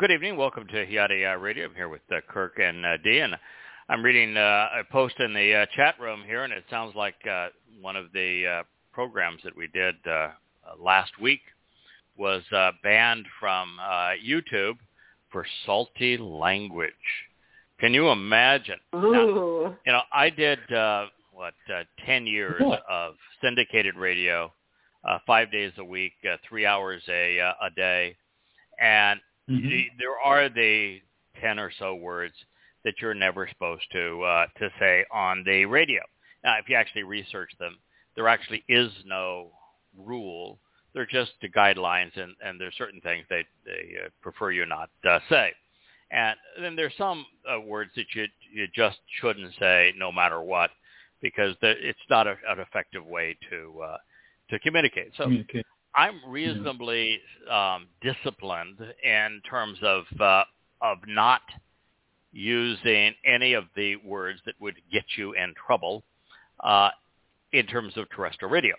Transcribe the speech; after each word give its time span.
good 0.00 0.10
evening. 0.10 0.34
Welcome 0.34 0.66
to 0.68 0.90
Yada 0.90 1.14
Yada 1.14 1.36
Radio. 1.36 1.66
I'm 1.66 1.74
here 1.74 1.90
with 1.90 2.00
uh, 2.10 2.22
Kirk 2.26 2.58
and 2.58 2.86
uh, 2.86 2.96
Dee, 3.04 3.18
and 3.18 3.36
I'm 3.90 4.02
reading 4.02 4.34
uh, 4.34 4.68
a 4.80 4.84
post 4.90 5.16
in 5.20 5.34
the 5.34 5.54
uh, 5.54 5.66
chat 5.76 6.00
room 6.00 6.22
here, 6.26 6.42
and 6.44 6.54
it 6.54 6.64
sounds 6.70 6.94
like 6.94 7.16
uh, 7.30 7.48
one 7.82 7.96
of 7.96 8.06
the 8.14 8.46
uh, 8.46 8.62
programs 8.94 9.42
that 9.44 9.54
we 9.54 9.66
did 9.66 9.96
uh, 10.06 10.10
uh, 10.10 10.30
last 10.78 11.12
week 11.20 11.42
was 12.16 12.40
uh, 12.50 12.70
banned 12.82 13.26
from 13.38 13.76
uh, 13.78 14.12
YouTube 14.26 14.78
for 15.30 15.44
salty 15.66 16.16
language. 16.16 16.92
Can 17.78 17.92
you 17.92 18.08
imagine? 18.08 18.78
Now, 18.94 19.00
Ooh. 19.00 19.76
you 19.84 19.92
know, 19.92 20.00
I 20.14 20.30
did 20.30 20.60
uh, 20.72 21.08
what 21.30 21.52
uh, 21.70 21.82
ten 22.06 22.26
years 22.26 22.62
of 22.88 23.16
syndicated 23.42 23.96
radio, 23.96 24.50
uh, 25.06 25.18
five 25.26 25.52
days 25.52 25.72
a 25.76 25.84
week, 25.84 26.14
uh, 26.24 26.38
three 26.48 26.64
hours 26.64 27.02
a 27.10 27.38
uh, 27.38 27.52
a 27.66 27.70
day, 27.76 28.16
and 28.80 29.20
the, 29.56 29.84
there 29.98 30.18
are 30.24 30.48
the 30.48 31.00
ten 31.40 31.58
or 31.58 31.70
so 31.78 31.94
words 31.94 32.34
that 32.84 32.94
you're 33.00 33.14
never 33.14 33.48
supposed 33.48 33.84
to 33.92 34.22
uh, 34.22 34.46
to 34.58 34.70
say 34.78 35.04
on 35.12 35.42
the 35.44 35.64
radio. 35.64 36.00
Now, 36.44 36.58
if 36.58 36.68
you 36.68 36.76
actually 36.76 37.02
research 37.02 37.50
them, 37.58 37.78
there 38.16 38.28
actually 38.28 38.64
is 38.68 38.90
no 39.04 39.50
rule. 39.96 40.58
They're 40.94 41.06
just 41.06 41.32
the 41.40 41.48
guidelines, 41.48 42.18
and, 42.18 42.34
and 42.44 42.60
there's 42.60 42.74
certain 42.76 43.00
things 43.00 43.24
they 43.28 43.44
they 43.64 43.96
uh, 44.04 44.08
prefer 44.22 44.50
you 44.50 44.66
not 44.66 44.90
uh, 45.08 45.20
say. 45.28 45.52
And 46.10 46.36
then 46.60 46.74
there's 46.74 46.94
some 46.98 47.24
uh, 47.48 47.60
words 47.60 47.90
that 47.96 48.06
you 48.14 48.26
you 48.52 48.66
just 48.74 48.98
shouldn't 49.20 49.52
say 49.58 49.92
no 49.96 50.10
matter 50.10 50.40
what, 50.40 50.70
because 51.22 51.54
the, 51.60 51.74
it's 51.78 51.98
not 52.08 52.26
a, 52.26 52.36
an 52.48 52.58
effective 52.58 53.06
way 53.06 53.36
to 53.50 53.80
uh, 53.82 53.96
to 54.50 54.58
communicate. 54.58 55.12
So 55.16 55.24
Communicate. 55.24 55.66
I'm 55.94 56.20
reasonably 56.26 57.20
um, 57.50 57.88
disciplined 58.00 58.78
in 59.02 59.40
terms 59.48 59.78
of 59.82 60.04
uh, 60.20 60.44
of 60.80 60.98
not 61.06 61.42
using 62.32 63.14
any 63.24 63.54
of 63.54 63.64
the 63.74 63.96
words 63.96 64.40
that 64.46 64.54
would 64.60 64.76
get 64.92 65.04
you 65.16 65.32
in 65.32 65.52
trouble 65.66 66.04
uh, 66.60 66.90
in 67.52 67.66
terms 67.66 67.96
of 67.96 68.08
terrestrial 68.10 68.50
radio. 68.50 68.74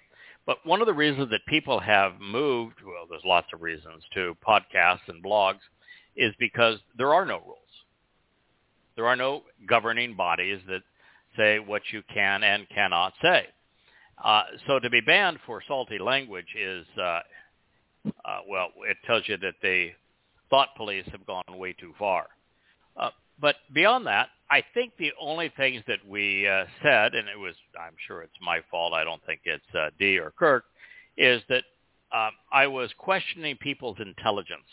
But 0.45 0.65
one 0.65 0.81
of 0.81 0.87
the 0.87 0.93
reasons 0.93 1.29
that 1.31 1.45
people 1.47 1.79
have 1.79 2.19
moved, 2.19 2.75
well, 2.83 3.05
there's 3.09 3.21
lots 3.25 3.47
of 3.53 3.61
reasons, 3.61 4.03
to 4.13 4.35
podcasts 4.45 5.07
and 5.07 5.23
blogs, 5.23 5.59
is 6.15 6.33
because 6.39 6.79
there 6.97 7.13
are 7.13 7.25
no 7.25 7.39
rules. 7.39 7.57
There 8.95 9.05
are 9.05 9.15
no 9.15 9.43
governing 9.67 10.15
bodies 10.15 10.59
that 10.67 10.81
say 11.37 11.59
what 11.59 11.81
you 11.91 12.01
can 12.13 12.43
and 12.43 12.67
cannot 12.69 13.13
say. 13.21 13.47
Uh, 14.23 14.43
so 14.67 14.79
to 14.79 14.89
be 14.89 15.01
banned 15.01 15.39
for 15.45 15.61
salty 15.67 15.97
language 15.97 16.55
is, 16.59 16.85
uh, 16.97 17.19
uh, 18.25 18.39
well, 18.47 18.69
it 18.87 18.97
tells 19.05 19.23
you 19.27 19.37
that 19.37 19.55
the 19.61 19.89
thought 20.49 20.69
police 20.75 21.05
have 21.11 21.25
gone 21.25 21.43
way 21.49 21.73
too 21.73 21.93
far. 21.97 22.27
Uh, 22.97 23.09
but 23.39 23.55
beyond 23.73 24.05
that, 24.05 24.29
I 24.51 24.63
think 24.73 24.93
the 24.97 25.11
only 25.19 25.51
things 25.57 25.81
that 25.87 26.05
we 26.07 26.47
uh, 26.47 26.65
said, 26.83 27.15
and 27.15 27.27
it 27.27 27.39
was, 27.39 27.55
I'm 27.79 27.95
sure 28.05 28.21
it's 28.21 28.33
my 28.41 28.59
fault, 28.69 28.93
I 28.93 29.03
don't 29.03 29.23
think 29.25 29.41
it's 29.45 29.63
uh, 29.73 29.89
Dee 29.97 30.19
or 30.19 30.31
Kirk, 30.37 30.65
is 31.17 31.41
that 31.49 31.63
um, 32.13 32.31
I 32.51 32.67
was 32.67 32.91
questioning 32.97 33.55
people's 33.57 33.97
intelligence 33.99 34.67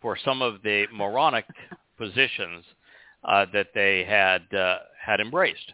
for 0.00 0.18
some 0.22 0.42
of 0.42 0.62
the 0.62 0.86
moronic 0.92 1.46
positions 1.98 2.64
uh, 3.24 3.46
that 3.52 3.68
they 3.74 4.04
had 4.04 4.42
uh, 4.56 4.78
had 5.02 5.20
embraced. 5.20 5.72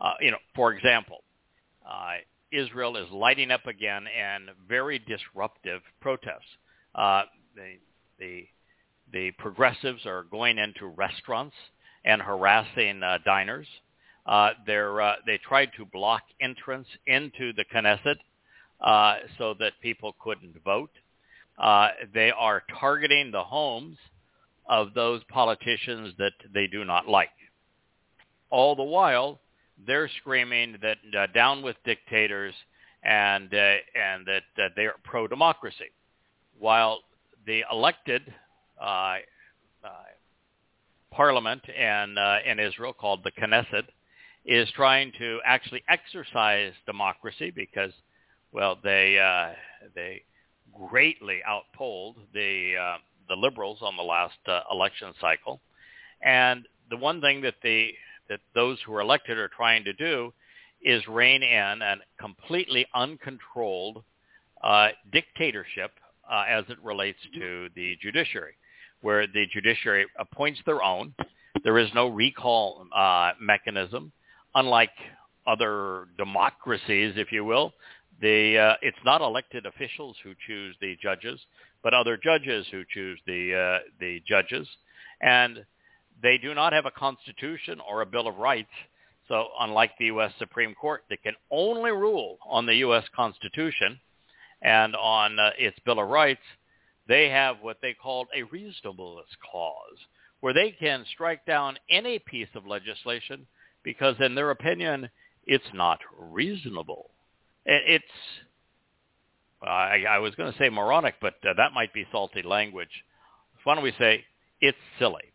Uh, 0.00 0.12
you 0.20 0.30
know, 0.30 0.38
for 0.54 0.72
example, 0.72 1.22
uh, 1.90 2.14
Israel 2.52 2.96
is 2.96 3.10
lighting 3.10 3.50
up 3.50 3.66
again 3.66 4.06
in 4.06 4.48
very 4.68 4.98
disruptive 4.98 5.82
protests. 6.00 6.56
Uh, 6.94 7.22
the, 7.54 7.74
the 8.18 8.46
the 9.12 9.32
progressives 9.32 10.06
are 10.06 10.22
going 10.24 10.58
into 10.58 10.86
restaurants 10.86 11.56
and 12.04 12.22
harassing 12.22 13.02
uh, 13.02 13.18
diners. 13.24 13.66
Uh, 14.26 14.50
they're, 14.66 15.00
uh, 15.00 15.14
they 15.26 15.38
tried 15.38 15.70
to 15.76 15.84
block 15.84 16.22
entrance 16.40 16.86
into 17.06 17.52
the 17.54 17.64
Knesset 17.74 18.16
uh, 18.80 19.16
so 19.38 19.54
that 19.58 19.72
people 19.82 20.14
couldn't 20.20 20.54
vote. 20.64 20.90
Uh, 21.58 21.88
they 22.14 22.30
are 22.30 22.62
targeting 22.78 23.30
the 23.30 23.42
homes 23.42 23.96
of 24.68 24.94
those 24.94 25.22
politicians 25.28 26.14
that 26.18 26.32
they 26.54 26.66
do 26.66 26.84
not 26.84 27.08
like. 27.08 27.30
All 28.50 28.76
the 28.76 28.82
while, 28.84 29.40
they're 29.86 30.10
screaming 30.20 30.76
that 30.82 30.98
uh, 31.18 31.26
down 31.32 31.62
with 31.62 31.76
dictators 31.84 32.54
and 33.02 33.52
uh, 33.54 33.56
and 33.94 34.26
that, 34.26 34.42
that 34.56 34.72
they 34.76 34.82
are 34.82 34.94
pro-democracy, 35.04 35.90
while 36.58 37.00
the 37.46 37.64
elected 37.72 38.22
uh, 38.80 39.16
uh, 39.84 39.88
parliament 41.10 41.62
in 41.68 42.18
uh, 42.18 42.38
in 42.44 42.58
Israel 42.58 42.92
called 42.92 43.24
the 43.24 43.32
Knesset 43.32 43.84
is 44.44 44.68
trying 44.74 45.12
to 45.18 45.38
actually 45.44 45.82
exercise 45.88 46.72
democracy 46.86 47.50
because, 47.50 47.92
well, 48.52 48.78
they 48.82 49.18
uh, 49.18 49.54
they 49.94 50.22
greatly 50.88 51.40
outpolled 51.46 52.16
the 52.34 52.74
the 53.28 53.36
liberals 53.36 53.78
on 53.80 53.96
the 53.96 54.02
last 54.02 54.38
election 54.70 55.12
cycle, 55.20 55.60
and 56.22 56.66
the 56.90 56.96
one 56.96 57.20
thing 57.20 57.40
that 57.40 57.54
the 57.62 57.92
that 58.30 58.40
those 58.54 58.78
who 58.86 58.94
are 58.94 59.00
elected 59.00 59.36
are 59.36 59.50
trying 59.54 59.84
to 59.84 59.92
do 59.92 60.32
is 60.82 61.06
rein 61.06 61.42
in 61.42 61.82
a 61.82 61.96
completely 62.18 62.86
uncontrolled 62.94 64.02
uh, 64.64 64.88
dictatorship 65.12 65.90
uh, 66.30 66.44
as 66.48 66.64
it 66.68 66.78
relates 66.82 67.18
to 67.34 67.68
the 67.74 67.96
judiciary, 68.00 68.54
where 69.02 69.26
the 69.26 69.44
judiciary 69.52 70.06
appoints 70.18 70.60
their 70.64 70.82
own. 70.82 71.14
There 71.64 71.78
is 71.78 71.88
no 71.94 72.08
recall 72.08 72.86
uh, 72.96 73.32
mechanism, 73.40 74.12
unlike 74.54 74.92
other 75.46 76.06
democracies, 76.16 77.14
if 77.16 77.32
you 77.32 77.44
will. 77.44 77.72
The, 78.22 78.58
uh, 78.58 78.74
it's 78.82 78.96
not 79.04 79.22
elected 79.22 79.66
officials 79.66 80.16
who 80.22 80.34
choose 80.46 80.76
the 80.80 80.96
judges, 81.02 81.40
but 81.82 81.94
other 81.94 82.16
judges 82.16 82.66
who 82.70 82.84
choose 82.88 83.18
the, 83.26 83.80
uh, 83.82 83.88
the 83.98 84.22
judges. 84.26 84.68
And 85.20 85.64
they 86.22 86.38
do 86.38 86.54
not 86.54 86.72
have 86.72 86.86
a 86.86 86.90
constitution 86.90 87.80
or 87.88 88.02
a 88.02 88.06
Bill 88.06 88.28
of 88.28 88.36
Rights. 88.36 88.70
So 89.28 89.48
unlike 89.60 89.92
the 89.98 90.06
U.S. 90.06 90.32
Supreme 90.38 90.74
Court, 90.74 91.04
they 91.08 91.16
can 91.16 91.34
only 91.50 91.92
rule 91.92 92.38
on 92.48 92.66
the 92.66 92.76
U.S. 92.76 93.04
Constitution 93.14 94.00
And 94.62 94.96
on 94.96 95.38
uh, 95.38 95.50
its 95.58 95.78
Bill 95.84 96.00
of 96.00 96.08
Rights, 96.08 96.42
they 97.08 97.30
have 97.30 97.56
what 97.62 97.78
they 97.82 97.94
call 97.94 98.26
a 98.36 98.44
reasonableness 98.44 99.26
clause, 99.50 99.98
where 100.40 100.54
they 100.54 100.72
can 100.72 101.04
strike 101.12 101.46
down 101.46 101.78
any 101.90 102.18
piece 102.18 102.48
of 102.54 102.66
legislation 102.66 103.46
because, 103.84 104.16
in 104.20 104.34
their 104.34 104.50
opinion, 104.50 105.10
it's 105.46 105.64
not 105.74 106.00
reasonable. 106.18 107.10
It's, 107.66 108.04
I, 109.62 110.04
I 110.08 110.18
was 110.18 110.34
going 110.34 110.52
to 110.52 110.58
say 110.58 110.68
moronic, 110.70 111.16
but 111.20 111.34
uh, 111.44 111.54
that 111.56 111.72
might 111.74 111.94
be 111.94 112.06
salty 112.12 112.42
language. 112.42 113.04
Why 113.64 113.74
don't 113.74 113.84
we 113.84 113.94
say 113.98 114.24
it's 114.60 114.78
silly 114.98 115.32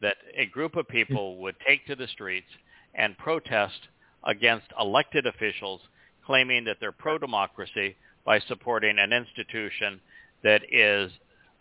that 0.00 0.16
a 0.36 0.46
group 0.46 0.76
of 0.76 0.88
people 0.88 1.38
would 1.38 1.56
take 1.66 1.86
to 1.86 1.96
the 1.96 2.08
streets 2.08 2.48
and 2.94 3.16
protest 3.18 3.88
against 4.24 4.66
elected 4.80 5.26
officials 5.26 5.80
claiming 6.24 6.64
that 6.64 6.78
they're 6.80 6.92
pro-democracy 6.92 7.96
by 8.24 8.38
supporting 8.40 8.98
an 8.98 9.12
institution 9.12 10.00
that 10.42 10.62
is 10.72 11.10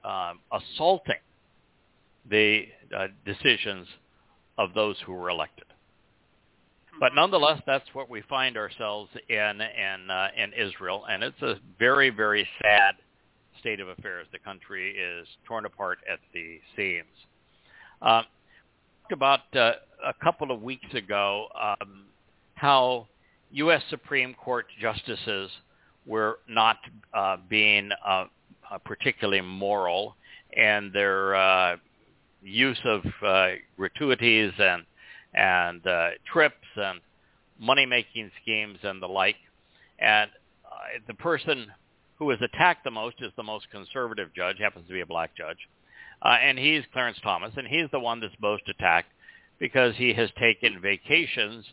um, 0.04 0.40
assaulting 0.52 1.16
the 2.30 2.66
uh, 2.96 3.08
decisions 3.26 3.88
of 4.58 4.74
those 4.74 4.96
who 5.06 5.14
were 5.14 5.30
elected. 5.30 5.66
But 7.00 7.16
nonetheless, 7.16 7.62
that's 7.66 7.88
what 7.94 8.10
we 8.10 8.22
find 8.22 8.56
ourselves 8.56 9.10
in 9.28 9.36
in, 9.38 10.10
uh, 10.10 10.28
in 10.38 10.54
Israel, 10.54 11.06
and 11.10 11.24
it's 11.24 11.42
a 11.42 11.56
very, 11.80 12.10
very 12.10 12.48
sad 12.62 12.96
state 13.60 13.80
of 13.80 13.88
affairs. 13.90 14.28
The 14.32 14.40
country 14.40 14.92
is 14.92 15.28
torn 15.46 15.66
apart 15.66 16.00
at 16.12 16.20
the 16.34 16.60
seams. 16.76 17.08
Uh, 18.02 18.24
about 19.12 19.42
uh, 19.56 19.74
a 20.04 20.14
couple 20.24 20.52
of 20.52 20.62
weeks 20.62 20.94
ago 20.94 21.48
um, 21.62 22.06
how 22.56 23.08
U.S. 23.52 23.82
Supreme 23.90 24.34
Court 24.34 24.66
justices 24.82 25.52
were 26.06 26.40
not 26.50 26.78
uh, 27.14 27.38
being 27.50 27.90
uh, 28.06 28.26
uh, 28.72 28.78
particularly 28.80 29.42
moral, 29.42 30.16
and 30.56 30.92
their 30.92 31.36
uh, 31.36 31.78
use 32.42 32.80
of 32.86 33.04
uh, 33.26 33.50
gratuities 33.78 34.52
and 34.58 34.84
and 35.36 35.86
uh, 35.88 36.10
trips 36.32 36.56
and 36.76 37.00
money-making 37.60 38.30
schemes 38.42 38.78
and 38.84 39.02
the 39.02 39.08
like. 39.08 39.36
And 40.00 40.30
the 41.08 41.14
person 41.16 41.68
who 42.20 42.30
is 42.32 42.40
attacked 42.42 42.84
the 42.84 42.92
most 42.92 43.16
is 43.22 43.32
the 43.36 43.44
most 43.44 43.70
conservative 43.72 44.30
judge, 44.36 44.58
happens 44.60 44.88
to 44.88 44.94
be 44.94 45.02
a 45.02 45.06
black 45.06 45.36
judge, 45.36 45.58
uh, 46.22 46.38
and 46.42 46.58
he's 46.58 46.84
Clarence 46.94 47.18
Thomas, 47.22 47.54
and 47.58 47.68
he's 47.68 47.90
the 47.92 48.00
one 48.00 48.20
that's 48.20 48.34
most 48.42 48.64
attacked 48.70 49.10
because 49.60 49.96
he 49.96 50.14
has 50.14 50.30
taken 50.40 50.82
vacations 50.82 51.66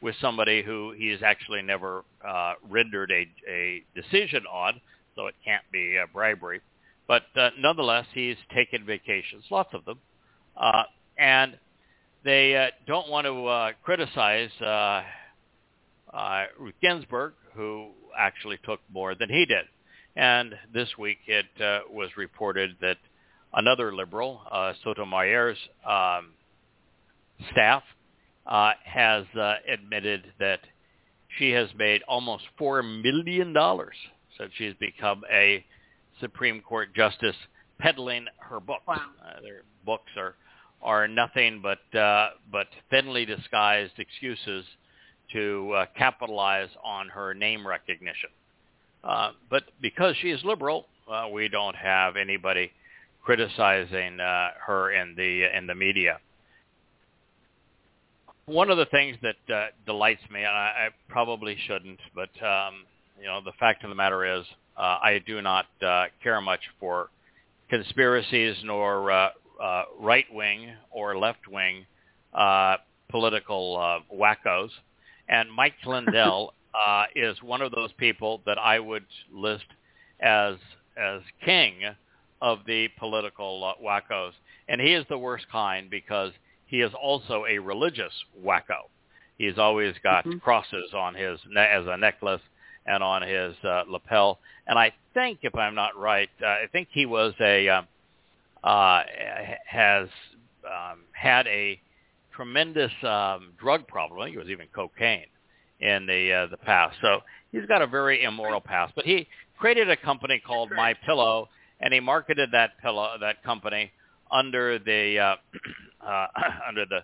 with 0.00 0.14
somebody 0.20 0.62
who 0.62 0.92
he's 0.96 1.22
actually 1.22 1.62
never 1.62 2.04
uh, 2.26 2.54
rendered 2.68 3.10
a, 3.10 3.28
a 3.50 3.82
decision 3.94 4.44
on, 4.52 4.80
so 5.16 5.26
it 5.26 5.34
can't 5.44 5.64
be 5.72 5.98
uh, 5.98 6.06
bribery. 6.12 6.60
But 7.08 7.24
uh, 7.34 7.50
nonetheless, 7.58 8.06
he's 8.12 8.36
taken 8.54 8.84
vacations, 8.84 9.44
lots 9.50 9.74
of 9.74 9.84
them, 9.84 9.98
uh, 10.56 10.84
and 11.16 11.56
they 12.24 12.56
uh, 12.56 12.66
don't 12.86 13.08
want 13.08 13.26
to 13.26 13.46
uh, 13.46 13.72
criticize 13.82 14.50
uh, 14.60 15.02
uh, 16.12 16.44
Ruth 16.58 16.74
Ginsburg, 16.82 17.32
who 17.54 17.88
actually 18.16 18.58
took 18.64 18.80
more 18.92 19.14
than 19.14 19.28
he 19.28 19.46
did. 19.46 19.64
And 20.18 20.56
this 20.74 20.88
week 20.98 21.18
it 21.28 21.46
uh, 21.62 21.80
was 21.92 22.10
reported 22.16 22.76
that 22.80 22.96
another 23.52 23.94
liberal, 23.94 24.40
uh, 24.50 24.72
Sotomayor's 24.82 25.56
um, 25.88 26.30
staff, 27.52 27.84
uh, 28.44 28.72
has 28.84 29.24
uh, 29.40 29.54
admitted 29.72 30.24
that 30.40 30.58
she 31.38 31.50
has 31.52 31.68
made 31.76 32.02
almost 32.08 32.42
$4 32.60 32.82
million 32.82 33.54
since 34.36 34.50
she's 34.56 34.74
become 34.80 35.22
a 35.32 35.64
Supreme 36.20 36.62
Court 36.62 36.92
justice 36.96 37.36
peddling 37.78 38.26
her 38.38 38.58
books. 38.58 38.82
Wow. 38.88 38.96
Uh, 39.24 39.40
their 39.40 39.62
books 39.86 40.10
are 40.16 40.34
are 40.80 41.08
nothing 41.08 41.60
but 41.60 41.98
uh, 41.98 42.30
but 42.52 42.68
thinly 42.90 43.24
disguised 43.24 43.92
excuses 43.98 44.64
to 45.32 45.72
uh, 45.72 45.86
capitalize 45.96 46.68
on 46.84 47.08
her 47.08 47.34
name 47.34 47.66
recognition. 47.66 48.30
Uh, 49.04 49.30
but 49.50 49.64
because 49.80 50.16
she 50.20 50.30
is 50.30 50.42
liberal, 50.44 50.86
uh, 51.10 51.26
we 51.32 51.48
don't 51.48 51.76
have 51.76 52.16
anybody 52.16 52.70
criticizing 53.22 54.20
uh, 54.20 54.48
her 54.66 54.92
in 54.92 55.14
the 55.16 55.56
in 55.56 55.66
the 55.66 55.74
media 55.74 56.18
one 58.48 58.70
of 58.70 58.78
the 58.78 58.86
things 58.86 59.16
that 59.22 59.54
uh, 59.54 59.66
delights 59.84 60.22
me, 60.30 60.40
and 60.40 60.48
I, 60.48 60.86
I 60.86 60.88
probably 61.08 61.56
shouldn't, 61.66 62.00
but 62.14 62.30
um, 62.42 62.86
you 63.20 63.26
know, 63.26 63.40
the 63.44 63.52
fact 63.60 63.84
of 63.84 63.90
the 63.90 63.94
matter 63.94 64.38
is, 64.38 64.44
uh, 64.76 64.98
I 65.02 65.22
do 65.26 65.42
not 65.42 65.66
uh, 65.84 66.04
care 66.22 66.40
much 66.40 66.60
for 66.80 67.10
conspiracies 67.68 68.56
nor 68.64 69.10
uh, 69.10 69.28
uh, 69.62 69.82
right 70.00 70.24
wing 70.32 70.70
or 70.90 71.18
left 71.18 71.46
wing 71.48 71.84
uh, 72.32 72.76
political 73.10 73.76
uh, 73.76 74.14
wackos. 74.14 74.70
And 75.28 75.52
Mike 75.52 75.74
Lindell 75.86 76.54
uh, 76.86 77.04
is 77.14 77.42
one 77.42 77.62
of 77.62 77.72
those 77.72 77.92
people 77.92 78.42
that 78.46 78.58
I 78.58 78.78
would 78.78 79.06
list 79.32 79.64
as 80.20 80.56
as 80.96 81.20
king 81.44 81.74
of 82.42 82.60
the 82.66 82.88
political 82.98 83.64
uh, 83.64 83.82
wackos, 83.82 84.32
and 84.68 84.80
he 84.80 84.92
is 84.92 85.04
the 85.08 85.18
worst 85.18 85.46
kind 85.50 85.88
because 85.88 86.32
he 86.66 86.80
is 86.80 86.92
also 87.00 87.44
a 87.48 87.58
religious 87.58 88.12
wacko. 88.44 88.88
He's 89.38 89.58
always 89.58 89.94
got 90.02 90.24
mm-hmm. 90.24 90.38
crosses 90.38 90.92
on 90.94 91.14
his 91.14 91.38
as 91.56 91.86
a 91.86 91.96
necklace 91.96 92.42
and 92.86 93.02
on 93.02 93.22
his 93.22 93.54
uh, 93.64 93.84
lapel. 93.88 94.38
And 94.66 94.78
I 94.78 94.92
think, 95.14 95.40
if 95.42 95.54
I'm 95.54 95.74
not 95.74 95.96
right, 95.96 96.30
uh, 96.42 96.46
I 96.46 96.66
think 96.72 96.88
he 96.90 97.06
was 97.06 97.34
a 97.40 97.68
uh, 97.68 97.82
uh, 98.64 99.02
has 99.66 100.08
um, 100.64 101.00
had 101.12 101.46
a 101.46 101.80
tremendous 102.34 102.92
um, 103.02 103.52
drug 103.58 103.86
problem. 103.86 104.20
I 104.20 104.26
think 104.26 104.36
it 104.36 104.40
was 104.40 104.48
even 104.48 104.66
cocaine 104.74 105.26
in 105.80 106.06
the 106.06 106.32
uh, 106.32 106.46
the 106.46 106.56
past. 106.56 106.96
So 107.00 107.20
he's 107.52 107.66
got 107.66 107.82
a 107.82 107.86
very 107.86 108.22
immoral 108.24 108.60
past. 108.60 108.94
But 108.94 109.04
he 109.04 109.26
created 109.58 109.90
a 109.90 109.96
company 109.96 110.40
called 110.44 110.70
My 110.74 110.94
Pillow, 110.94 111.48
and 111.80 111.92
he 111.92 112.00
marketed 112.00 112.50
that 112.52 112.78
pillow 112.80 113.16
that 113.20 113.42
company 113.42 113.90
under 114.30 114.78
the 114.78 115.18
uh, 115.18 115.36
uh, 116.06 116.26
under 116.68 116.86
the 116.86 117.00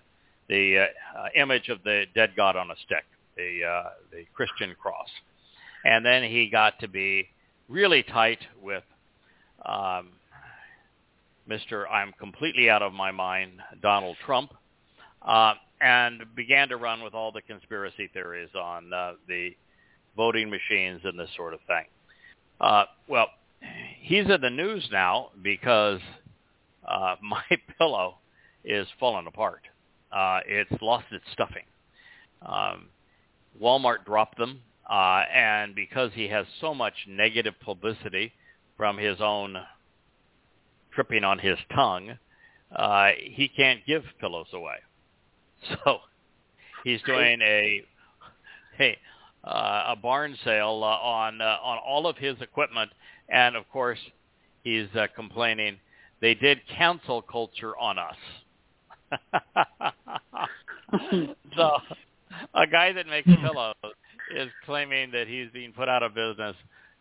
the 0.49 0.79
uh, 0.79 1.19
uh, 1.19 1.29
image 1.37 1.69
of 1.69 1.83
the 1.85 2.05
dead 2.15 2.31
God 2.37 2.57
on 2.57 2.71
a 2.71 2.77
stick, 2.85 3.05
the 3.37 3.61
uh, 3.65 3.91
the 4.11 4.25
Christian 4.35 4.75
cross, 4.81 5.09
and 5.85 6.05
then 6.05 6.23
he 6.23 6.49
got 6.51 6.79
to 6.81 6.89
be 6.89 7.29
really 7.69 8.03
tight 8.03 8.41
with 8.63 8.85
um, 9.65 10.11
Mr. 11.49 11.85
I'm 11.91 12.13
completely 12.19 12.69
out 12.69 12.83
of 12.83 12.93
my 12.93 13.11
mind, 13.11 13.53
Donald 13.83 14.17
Trump, 14.25 14.53
uh, 15.23 15.55
and 15.85 16.23
began 16.35 16.69
to 16.71 16.79
run 16.79 17.05
with 17.05 17.13
all 17.13 17.31
the 17.31 17.43
conspiracy 17.43 18.09
theories 18.15 18.49
on 18.59 18.91
uh, 18.91 19.13
the 19.29 19.51
voting 20.17 20.49
machines 20.49 21.03
and 21.05 21.19
this 21.19 21.29
sort 21.37 21.53
of 21.53 21.61
thing. 21.67 21.85
Uh, 22.59 22.85
well, 23.07 23.27
he's 24.01 24.25
in 24.25 24.41
the 24.41 24.49
news 24.49 24.89
now 24.91 25.29
because 25.43 26.01
uh, 26.89 27.17
my 27.23 27.43
pillow 27.79 28.17
is 28.65 28.87
falling 28.99 29.27
apart. 29.27 29.61
Uh, 30.11 30.41
it's 30.47 30.81
lost 30.81 31.05
its 31.13 31.25
stuffing. 31.35 31.65
Um, 32.41 32.87
Walmart 33.61 34.07
dropped 34.07 34.39
them, 34.39 34.61
uh, 34.89 35.23
and 35.35 35.75
because 35.75 36.13
he 36.15 36.29
has 36.29 36.47
so 36.63 36.75
much 36.75 36.95
negative 37.07 37.55
publicity 37.63 38.33
from 38.79 38.97
his 38.97 39.19
own 39.21 39.57
tripping 40.95 41.25
on 41.25 41.39
his 41.39 41.59
tongue, 41.75 42.17
uh, 42.75 43.09
he 43.19 43.49
can't 43.49 43.81
give 43.87 44.03
pillows 44.19 44.47
away. 44.55 44.77
So 45.85 45.99
he's 46.85 47.03
doing 47.03 47.41
a 47.41 47.83
a, 48.81 48.99
uh, 49.45 49.85
a 49.89 49.97
barn 49.97 50.37
sale 50.45 50.81
uh, 50.83 51.07
on 51.07 51.41
uh, 51.41 51.57
on 51.63 51.79
all 51.79 52.07
of 52.07 52.17
his 52.17 52.41
equipment, 52.41 52.91
and 53.29 53.57
of 53.57 53.69
course 53.71 53.99
he's 54.63 54.89
uh, 54.95 55.07
complaining 55.15 55.79
they 56.25 56.35
did 56.35 56.63
cancel 56.75 57.21
culture 57.21 57.77
on 57.77 57.99
us. 57.99 58.17
so 61.55 61.71
a 62.55 62.67
guy 62.67 62.93
that 62.93 63.07
makes 63.07 63.29
pillows 63.43 63.75
is 64.35 64.49
claiming 64.65 65.11
that 65.11 65.29
he's 65.29 65.49
being 65.53 65.73
put 65.73 65.87
out 65.87 66.03
of 66.03 66.15
business 66.15 66.57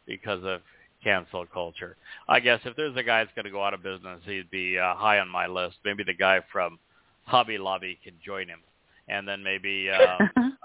because 0.06 0.44
of 0.44 0.60
cancel 1.02 1.46
culture. 1.46 1.96
I 2.28 2.42
guess 2.42 2.60
if 2.66 2.76
there's 2.76 2.98
a 2.98 3.04
guy 3.04 3.24
that's 3.24 3.34
going 3.34 3.46
to 3.46 3.52
go 3.52 3.64
out 3.64 3.74
of 3.74 3.82
business, 3.82 4.20
he'd 4.26 4.52
be 4.52 4.78
uh, 4.78 4.94
high 4.96 5.20
on 5.20 5.30
my 5.30 5.48
list. 5.48 5.78
Maybe 5.86 6.04
the 6.04 6.14
guy 6.14 6.42
from 6.52 6.78
Hobby 7.26 7.58
Lobby 7.58 8.00
can 8.04 8.14
join 8.26 8.48
him, 8.48 8.60
and 9.08 9.28
then 9.28 9.44
maybe 9.44 9.90
uh, 9.90 10.18
uh, 10.38 10.60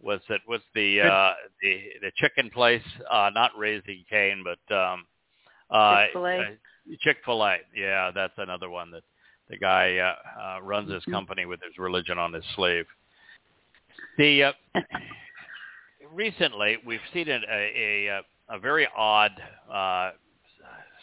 was 0.00 0.20
it 0.28 0.40
was 0.48 0.60
the 0.74 1.00
uh, 1.00 1.32
the 1.62 1.80
the 2.02 2.12
chicken 2.16 2.50
place, 2.50 2.82
uh, 3.10 3.30
not 3.34 3.50
Raising 3.56 4.04
Cane, 4.08 4.44
but 4.44 4.74
um, 4.74 5.04
uh, 5.70 6.04
Chick-fil-A. 6.04 6.38
uh, 6.38 6.44
Chick-fil-A. 7.00 7.56
Yeah, 7.76 8.10
that's 8.14 8.34
another 8.38 8.70
one 8.70 8.90
that 8.92 9.02
the 9.50 9.56
guy 9.56 9.96
uh, 9.96 10.14
uh, 10.40 10.62
runs 10.62 10.90
his 10.90 11.02
mm-hmm. 11.02 11.12
company 11.12 11.46
with 11.46 11.60
his 11.66 11.78
religion 11.78 12.18
on 12.18 12.32
his 12.32 12.44
sleeve. 12.54 12.86
The 14.16 14.44
uh, 14.44 14.52
recently 16.12 16.78
we've 16.86 17.00
seen 17.12 17.28
a, 17.28 17.40
a, 17.50 18.20
a 18.50 18.58
very 18.58 18.86
odd 18.96 19.32
uh, 19.72 20.10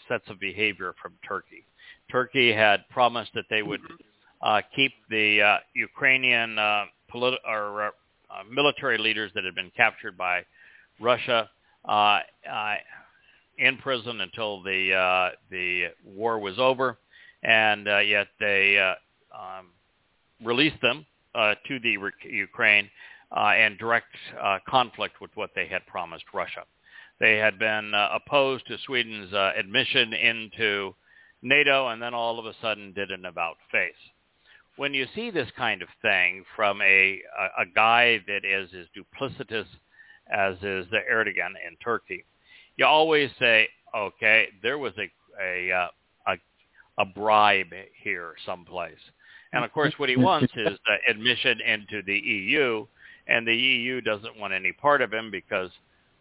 sets 0.08 0.30
of 0.30 0.40
behavior 0.40 0.94
from 1.02 1.14
Turkey. 1.28 1.66
Turkey 2.12 2.54
had 2.54 2.88
promised 2.90 3.32
that 3.34 3.46
they 3.50 3.64
would 3.64 3.82
uh, 4.42 4.62
keep 4.76 4.92
the 5.10 5.42
uh, 5.42 5.58
Ukrainian 5.74 6.60
uh, 6.60 6.86
politi- 7.14 7.38
or 7.48 7.84
uh, 7.84 7.90
uh, 8.30 8.44
military 8.52 8.98
leaders 8.98 9.32
that 9.36 9.44
had 9.44 9.56
been 9.56 9.72
captured 9.76 10.18
by 10.18 10.44
Russia 11.00 11.50
uh, 11.88 12.20
uh, 12.52 12.76
in 13.58 13.78
prison 13.78 14.22
until 14.22 14.62
the 14.64 14.94
uh, 14.94 15.36
the 15.50 15.88
war 16.04 16.40
was 16.40 16.60
over, 16.60 16.98
and 17.44 17.88
uh, 17.88 18.00
yet 18.00 18.28
they 18.40 18.78
uh, 18.78 18.96
um, 19.36 19.68
released 20.44 20.82
them 20.82 21.06
uh, 21.34 21.56
to 21.68 21.80
the 21.80 21.98
Ukraine 22.30 22.90
uh, 23.32 23.54
in 23.58 23.78
direct 23.78 24.08
uh, 24.42 24.60
conflict 24.68 25.22
with 25.22 25.32
what 25.36 25.52
they 25.56 25.68
had 25.68 25.86
promised 25.86 26.26
Russia. 26.34 26.64
They 27.20 27.38
had 27.38 27.58
been 27.58 27.94
uh, 27.94 28.10
opposed 28.14 28.68
to 28.68 28.78
Sweden's 28.86 29.34
uh, 29.34 29.52
admission 29.58 30.14
into 30.14 30.94
NATO, 31.42 31.88
and 31.90 32.02
then 32.02 32.14
all 32.14 32.40
of 32.40 32.46
a 32.46 32.54
sudden 32.62 32.94
did 32.94 33.12
an 33.12 33.26
about 33.26 33.56
face. 33.72 33.94
When 34.78 34.94
you 34.94 35.08
see 35.16 35.32
this 35.32 35.50
kind 35.58 35.82
of 35.82 35.88
thing 36.02 36.44
from 36.56 36.82
a 36.82 37.22
a, 37.40 37.62
a 37.62 37.66
guy 37.74 38.20
that 38.28 38.44
is 38.46 38.70
as 38.74 38.88
duplicitous 38.96 39.66
as 40.32 40.56
is 40.58 40.86
the 40.92 41.00
Erdogan 41.12 41.54
in 41.68 41.76
Turkey, 41.84 42.26
you 42.78 42.86
always 42.86 43.30
say, 43.40 43.68
okay, 43.96 44.48
there 44.62 44.78
was 44.78 44.94
a 44.98 45.10
a 45.42 45.72
uh, 45.72 45.88
a, 46.28 46.38
a 47.02 47.06
bribe 47.06 47.74
here 48.04 48.36
someplace. 48.46 49.00
And 49.54 49.64
of 49.64 49.72
course, 49.72 49.94
what 49.98 50.10
he 50.10 50.18
wants 50.18 50.52
is 50.56 50.68
uh, 50.68 50.96
admission 51.10 51.62
into 51.62 52.02
the 52.04 52.18
EU, 52.18 52.86
and 53.28 53.48
the 53.48 53.56
EU 53.56 54.02
doesn't 54.02 54.38
want 54.38 54.54
any 54.54 54.74
part 54.74 55.02
of 55.02 55.14
him 55.14 55.32
because, 55.32 55.70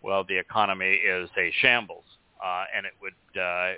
well, 0.03 0.25
the 0.25 0.39
economy 0.39 0.95
is 0.95 1.29
a 1.37 1.53
shambles, 1.61 2.05
uh, 2.45 2.65
and 2.77 2.87
it 2.87 2.93
would 3.03 3.13
uh, 3.37 3.43
uh, 3.43 3.75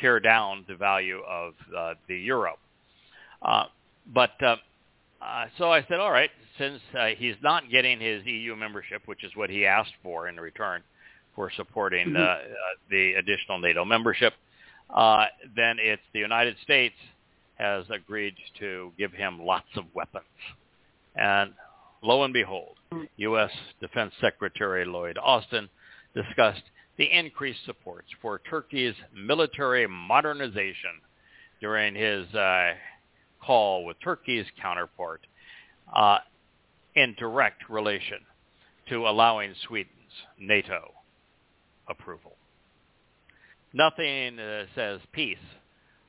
tear 0.00 0.18
down 0.18 0.64
the 0.66 0.74
value 0.74 1.20
of 1.28 1.52
uh, 1.76 1.94
the 2.08 2.16
euro. 2.16 2.56
Uh, 3.44 3.64
but 4.12 4.30
uh, 4.42 4.56
uh, 5.20 5.46
so 5.58 5.70
I 5.70 5.84
said, 5.88 6.00
all 6.00 6.10
right, 6.10 6.30
since 6.58 6.80
uh, 6.98 7.08
he's 7.16 7.36
not 7.42 7.70
getting 7.70 8.00
his 8.00 8.24
EU 8.26 8.56
membership, 8.56 9.02
which 9.06 9.24
is 9.24 9.32
what 9.34 9.50
he 9.50 9.66
asked 9.66 9.94
for 10.02 10.28
in 10.28 10.38
return 10.38 10.82
for 11.34 11.50
supporting 11.56 12.14
uh, 12.16 12.20
uh, 12.20 12.38
the 12.90 13.14
additional 13.14 13.58
NATO 13.58 13.84
membership, 13.84 14.34
uh, 14.94 15.26
then 15.56 15.76
it's 15.78 16.02
the 16.12 16.18
United 16.18 16.56
States 16.62 16.94
has 17.54 17.84
agreed 17.90 18.34
to 18.58 18.92
give 18.98 19.12
him 19.12 19.40
lots 19.40 19.68
of 19.76 19.84
weapons. 19.94 20.24
And 21.14 21.52
lo 22.02 22.24
and 22.24 22.34
behold, 22.34 22.76
U.S. 23.16 23.50
Defense 23.80 24.12
Secretary 24.20 24.84
Lloyd 24.84 25.18
Austin 25.22 25.68
discussed 26.14 26.62
the 26.98 27.10
increased 27.10 27.64
supports 27.64 28.08
for 28.20 28.40
Turkey's 28.50 28.94
military 29.14 29.86
modernization 29.86 31.00
during 31.60 31.94
his 31.94 32.26
uh, 32.34 32.74
call 33.44 33.84
with 33.84 33.96
Turkey's 34.02 34.46
counterpart 34.60 35.20
uh, 35.94 36.18
in 36.94 37.14
direct 37.18 37.68
relation 37.68 38.18
to 38.88 39.06
allowing 39.06 39.54
Sweden's 39.66 39.92
NATO 40.38 40.92
approval. 41.88 42.36
Nothing 43.72 44.38
uh, 44.38 44.64
says 44.74 45.00
peace 45.12 45.38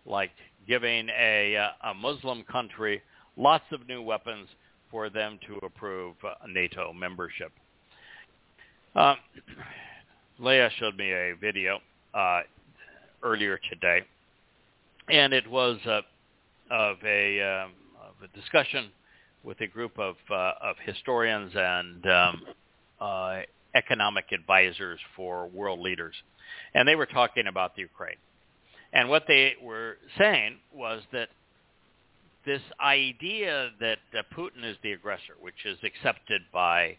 like 0.05 0.31
giving 0.67 1.07
a, 1.09 1.55
uh, 1.55 1.91
a 1.91 1.93
Muslim 1.93 2.43
country 2.51 3.01
lots 3.37 3.63
of 3.71 3.87
new 3.87 4.01
weapons 4.01 4.47
for 4.91 5.09
them 5.09 5.39
to 5.47 5.65
approve 5.65 6.15
uh, 6.23 6.33
NATO 6.47 6.93
membership. 6.93 7.51
Uh, 8.95 9.15
Leah 10.39 10.69
showed 10.77 10.97
me 10.97 11.11
a 11.11 11.33
video 11.39 11.79
uh, 12.13 12.41
earlier 13.23 13.59
today, 13.69 14.01
and 15.09 15.33
it 15.33 15.49
was 15.49 15.79
uh, 15.87 16.01
of 16.73 16.97
a 17.05 17.39
um, 17.41 17.71
of 18.01 18.15
a 18.23 18.27
discussion 18.35 18.89
with 19.43 19.61
a 19.61 19.67
group 19.67 19.97
of 19.99 20.15
uh, 20.31 20.53
of 20.61 20.75
historians 20.83 21.51
and 21.55 22.05
um, 22.07 22.41
uh, 22.99 23.41
economic 23.75 24.25
advisors 24.33 24.99
for 25.15 25.47
world 25.47 25.79
leaders, 25.79 26.15
and 26.73 26.87
they 26.87 26.95
were 26.95 27.05
talking 27.05 27.45
about 27.47 27.75
the 27.75 27.81
Ukraine. 27.81 28.17
And 28.91 29.07
what 29.09 29.25
they 29.27 29.53
were 29.61 29.97
saying 30.17 30.57
was 30.73 31.03
that 31.11 31.29
this 32.45 32.61
idea 32.81 33.69
that 33.79 33.99
uh, 34.17 34.23
Putin 34.35 34.63
is 34.63 34.77
the 34.83 34.91
aggressor, 34.93 35.35
which 35.39 35.65
is 35.65 35.77
accepted 35.83 36.41
by 36.51 36.97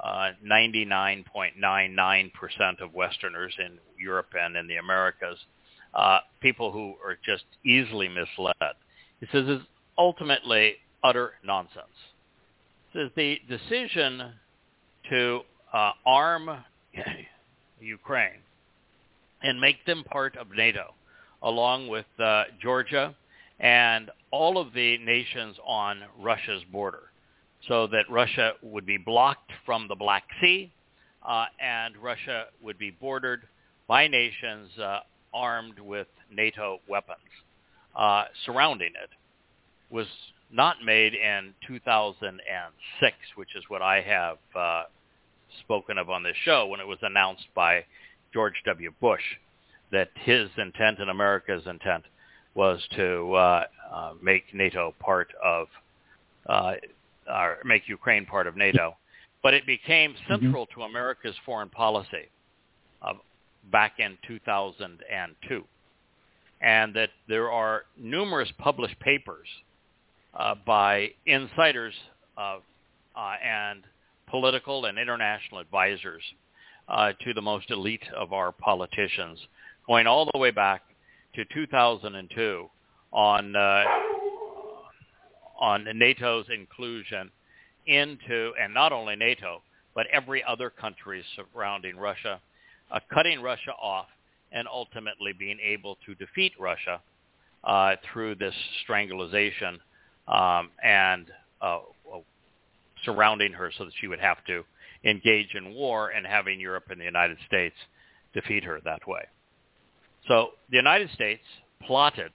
uh, 0.00 0.32
99.99% 0.46 2.30
of 2.80 2.94
Westerners 2.94 3.54
in 3.58 3.78
Europe 4.00 4.28
and 4.40 4.56
in 4.56 4.68
the 4.68 4.76
Americas, 4.76 5.38
uh, 5.94 6.20
people 6.40 6.70
who 6.70 6.94
are 7.04 7.18
just 7.24 7.44
easily 7.64 8.08
misled. 8.08 8.54
He 9.20 9.26
says 9.32 9.48
is 9.48 9.60
ultimately 9.96 10.76
utter 11.02 11.32
nonsense. 11.44 11.86
He 12.92 12.98
says 12.98 13.10
the 13.16 13.40
decision 13.48 14.32
to 15.10 15.40
uh, 15.72 15.92
arm 16.06 16.50
Ukraine 17.80 18.40
and 19.42 19.60
make 19.60 19.84
them 19.86 20.04
part 20.04 20.36
of 20.36 20.48
NATO, 20.56 20.94
along 21.42 21.88
with 21.88 22.06
uh, 22.18 22.44
Georgia 22.60 23.14
and 23.60 24.10
all 24.30 24.58
of 24.58 24.72
the 24.72 24.98
nations 24.98 25.56
on 25.66 26.02
Russia's 26.20 26.62
border, 26.70 27.10
so 27.66 27.86
that 27.88 28.04
Russia 28.08 28.52
would 28.62 28.86
be 28.86 28.98
blocked 28.98 29.50
from 29.66 29.88
the 29.88 29.96
Black 29.96 30.24
Sea 30.40 30.72
uh, 31.26 31.46
and 31.60 31.96
Russia 31.96 32.46
would 32.62 32.78
be 32.78 32.90
bordered 32.90 33.42
by 33.88 34.06
nations 34.06 34.70
uh, 34.78 35.00
armed 35.34 35.78
with 35.80 36.06
NATO 36.30 36.78
weapons 36.88 37.18
uh, 37.98 38.24
surrounding 38.46 38.92
it 39.02 39.10
was 39.90 40.06
not 40.50 40.76
made 40.84 41.14
in 41.14 41.52
2006, 41.66 43.16
which 43.34 43.54
is 43.56 43.64
what 43.68 43.82
I 43.82 44.00
have 44.00 44.38
uh, 44.56 44.84
spoken 45.60 45.98
of 45.98 46.08
on 46.08 46.22
this 46.22 46.36
show 46.44 46.66
when 46.66 46.80
it 46.80 46.86
was 46.86 46.98
announced 47.02 47.46
by 47.54 47.84
George 48.32 48.54
W. 48.64 48.92
Bush 49.00 49.22
that 49.90 50.10
his 50.14 50.48
intent 50.56 51.00
and 51.00 51.10
America's 51.10 51.66
intent 51.66 52.04
was 52.54 52.80
to 52.96 53.34
uh, 53.34 53.64
uh, 53.92 54.12
make 54.22 54.44
NATO 54.54 54.94
part 55.00 55.28
of, 55.44 55.66
uh, 56.48 56.74
or 57.28 57.58
make 57.64 57.88
Ukraine 57.88 58.26
part 58.26 58.46
of 58.46 58.56
NATO. 58.56 58.96
But 59.42 59.54
it 59.54 59.66
became 59.66 60.12
mm-hmm. 60.12 60.32
central 60.32 60.66
mm-hmm. 60.66 60.80
to 60.80 60.86
America's 60.86 61.36
foreign 61.44 61.68
policy 61.68 62.28
back 63.70 63.94
in 63.98 64.16
2002. 64.26 65.64
And 66.60 66.94
that 66.94 67.10
there 67.28 67.50
are 67.50 67.84
numerous 67.96 68.50
published 68.58 68.98
papers 69.00 69.46
uh, 70.34 70.54
by 70.66 71.10
insiders 71.26 71.94
uh, 72.36 72.58
and 73.16 73.82
political 74.28 74.86
and 74.86 74.98
international 74.98 75.60
advisors 75.60 76.22
uh, 76.88 77.12
to 77.24 77.34
the 77.34 77.42
most 77.42 77.70
elite 77.70 78.02
of 78.16 78.32
our 78.32 78.52
politicians, 78.52 79.38
going 79.86 80.06
all 80.06 80.28
the 80.32 80.38
way 80.38 80.50
back 80.50 80.82
to 81.34 81.44
2002 81.52 82.68
on 83.12 83.56
uh, 83.56 83.84
on 85.60 85.86
NATO's 85.94 86.46
inclusion 86.54 87.30
into, 87.86 88.52
and 88.60 88.72
not 88.72 88.92
only 88.92 89.16
NATO, 89.16 89.62
but 89.94 90.06
every 90.12 90.44
other 90.44 90.70
country 90.70 91.24
surrounding 91.34 91.96
Russia, 91.96 92.40
uh, 92.92 93.00
cutting 93.12 93.42
Russia 93.42 93.72
off 93.82 94.06
and 94.52 94.66
ultimately 94.68 95.32
being 95.32 95.58
able 95.62 95.96
to 96.06 96.14
defeat 96.14 96.52
Russia 96.58 97.00
uh, 97.64 97.96
through 98.12 98.34
this 98.36 98.54
strangulation 98.82 99.78
um, 100.26 100.70
and 100.82 101.26
uh, 101.60 101.80
surrounding 103.04 103.52
her 103.52 103.70
so 103.76 103.84
that 103.84 103.92
she 104.00 104.06
would 104.06 104.20
have 104.20 104.44
to 104.46 104.64
engage 105.04 105.54
in 105.54 105.74
war 105.74 106.10
and 106.10 106.26
having 106.26 106.60
Europe 106.60 106.84
and 106.90 107.00
the 107.00 107.04
United 107.04 107.38
States 107.46 107.76
defeat 108.34 108.64
her 108.64 108.80
that 108.84 109.06
way. 109.06 109.22
So 110.26 110.50
the 110.70 110.76
United 110.76 111.10
States 111.12 111.42
plotted 111.82 112.32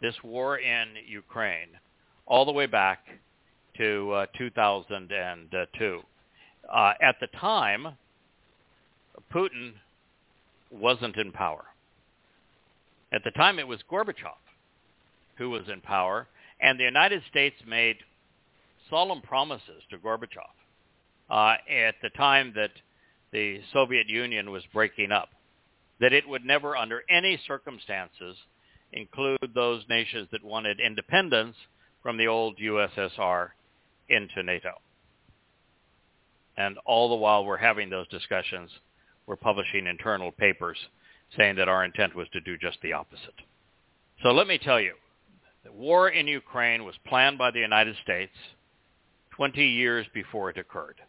this 0.00 0.14
war 0.22 0.58
in 0.58 0.88
Ukraine 1.06 1.68
all 2.26 2.44
the 2.44 2.52
way 2.52 2.66
back 2.66 3.00
to 3.78 4.12
uh, 4.12 4.26
2002. 4.36 6.00
Uh, 6.72 6.92
at 7.02 7.16
the 7.20 7.26
time, 7.38 7.88
Putin 9.32 9.72
wasn't 10.74 11.16
in 11.16 11.32
power. 11.32 11.64
At 13.12 13.22
the 13.24 13.30
time, 13.30 13.58
it 13.58 13.68
was 13.68 13.80
Gorbachev 13.90 14.36
who 15.36 15.50
was 15.50 15.68
in 15.68 15.80
power, 15.80 16.28
and 16.60 16.78
the 16.78 16.84
United 16.84 17.22
States 17.30 17.56
made 17.66 17.96
solemn 18.88 19.20
promises 19.20 19.82
to 19.90 19.98
Gorbachev 19.98 20.50
uh, 21.30 21.56
at 21.68 21.96
the 22.02 22.10
time 22.10 22.52
that 22.56 22.70
the 23.32 23.60
Soviet 23.72 24.08
Union 24.08 24.50
was 24.50 24.62
breaking 24.72 25.10
up, 25.10 25.30
that 26.00 26.12
it 26.12 26.28
would 26.28 26.44
never 26.44 26.76
under 26.76 27.02
any 27.10 27.38
circumstances 27.46 28.36
include 28.92 29.38
those 29.54 29.82
nations 29.88 30.28
that 30.30 30.44
wanted 30.44 30.78
independence 30.78 31.56
from 32.02 32.16
the 32.16 32.28
old 32.28 32.58
USSR 32.58 33.48
into 34.08 34.42
NATO. 34.42 34.72
And 36.56 36.78
all 36.84 37.08
the 37.08 37.16
while 37.16 37.44
we're 37.44 37.56
having 37.56 37.90
those 37.90 38.06
discussions, 38.08 38.70
were 39.26 39.36
publishing 39.36 39.86
internal 39.86 40.32
papers 40.32 40.78
saying 41.36 41.56
that 41.56 41.68
our 41.68 41.84
intent 41.84 42.14
was 42.14 42.28
to 42.32 42.40
do 42.40 42.56
just 42.58 42.78
the 42.82 42.92
opposite. 42.92 43.34
So 44.22 44.30
let 44.30 44.46
me 44.46 44.58
tell 44.58 44.80
you, 44.80 44.94
the 45.64 45.72
war 45.72 46.10
in 46.10 46.28
Ukraine 46.28 46.84
was 46.84 46.94
planned 47.06 47.38
by 47.38 47.50
the 47.50 47.60
United 47.60 47.96
States 48.02 48.32
20 49.30 49.64
years 49.64 50.06
before 50.14 50.50
it 50.50 50.58
occurred. 50.58 51.00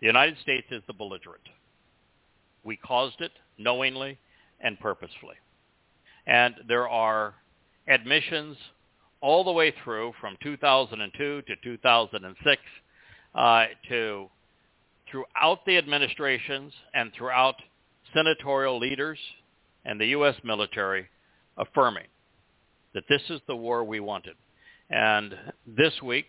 The 0.00 0.06
United 0.06 0.38
States 0.42 0.66
is 0.70 0.82
the 0.86 0.92
belligerent. 0.92 1.48
We 2.62 2.76
caused 2.76 3.20
it 3.20 3.32
knowingly 3.58 4.18
and 4.60 4.78
purposefully. 4.78 5.36
And 6.26 6.54
there 6.68 6.88
are 6.88 7.34
admissions 7.88 8.56
all 9.20 9.44
the 9.44 9.52
way 9.52 9.72
through 9.82 10.12
from 10.20 10.36
2002 10.42 11.42
to 11.42 11.56
2006 11.62 12.62
uh, 13.34 13.64
to 13.88 14.28
throughout 15.14 15.64
the 15.64 15.78
administrations 15.78 16.72
and 16.92 17.12
throughout 17.16 17.54
senatorial 18.12 18.80
leaders 18.80 19.18
and 19.84 20.00
the 20.00 20.06
U.S. 20.06 20.34
military 20.42 21.06
affirming 21.56 22.06
that 22.94 23.04
this 23.08 23.22
is 23.30 23.40
the 23.46 23.54
war 23.54 23.84
we 23.84 24.00
wanted. 24.00 24.34
And 24.90 25.36
this 25.68 25.92
week, 26.02 26.26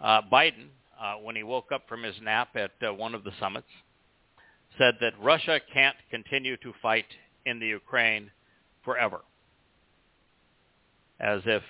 uh, 0.00 0.22
Biden, 0.32 0.68
uh, 0.98 1.16
when 1.16 1.36
he 1.36 1.42
woke 1.42 1.72
up 1.74 1.86
from 1.86 2.02
his 2.02 2.14
nap 2.22 2.56
at 2.56 2.70
uh, 2.82 2.94
one 2.94 3.14
of 3.14 3.22
the 3.22 3.32
summits, 3.38 3.68
said 4.78 4.94
that 5.02 5.12
Russia 5.20 5.60
can't 5.70 5.96
continue 6.10 6.56
to 6.58 6.72
fight 6.80 7.04
in 7.44 7.60
the 7.60 7.66
Ukraine 7.66 8.30
forever, 8.82 9.20
as 11.20 11.42
if 11.44 11.62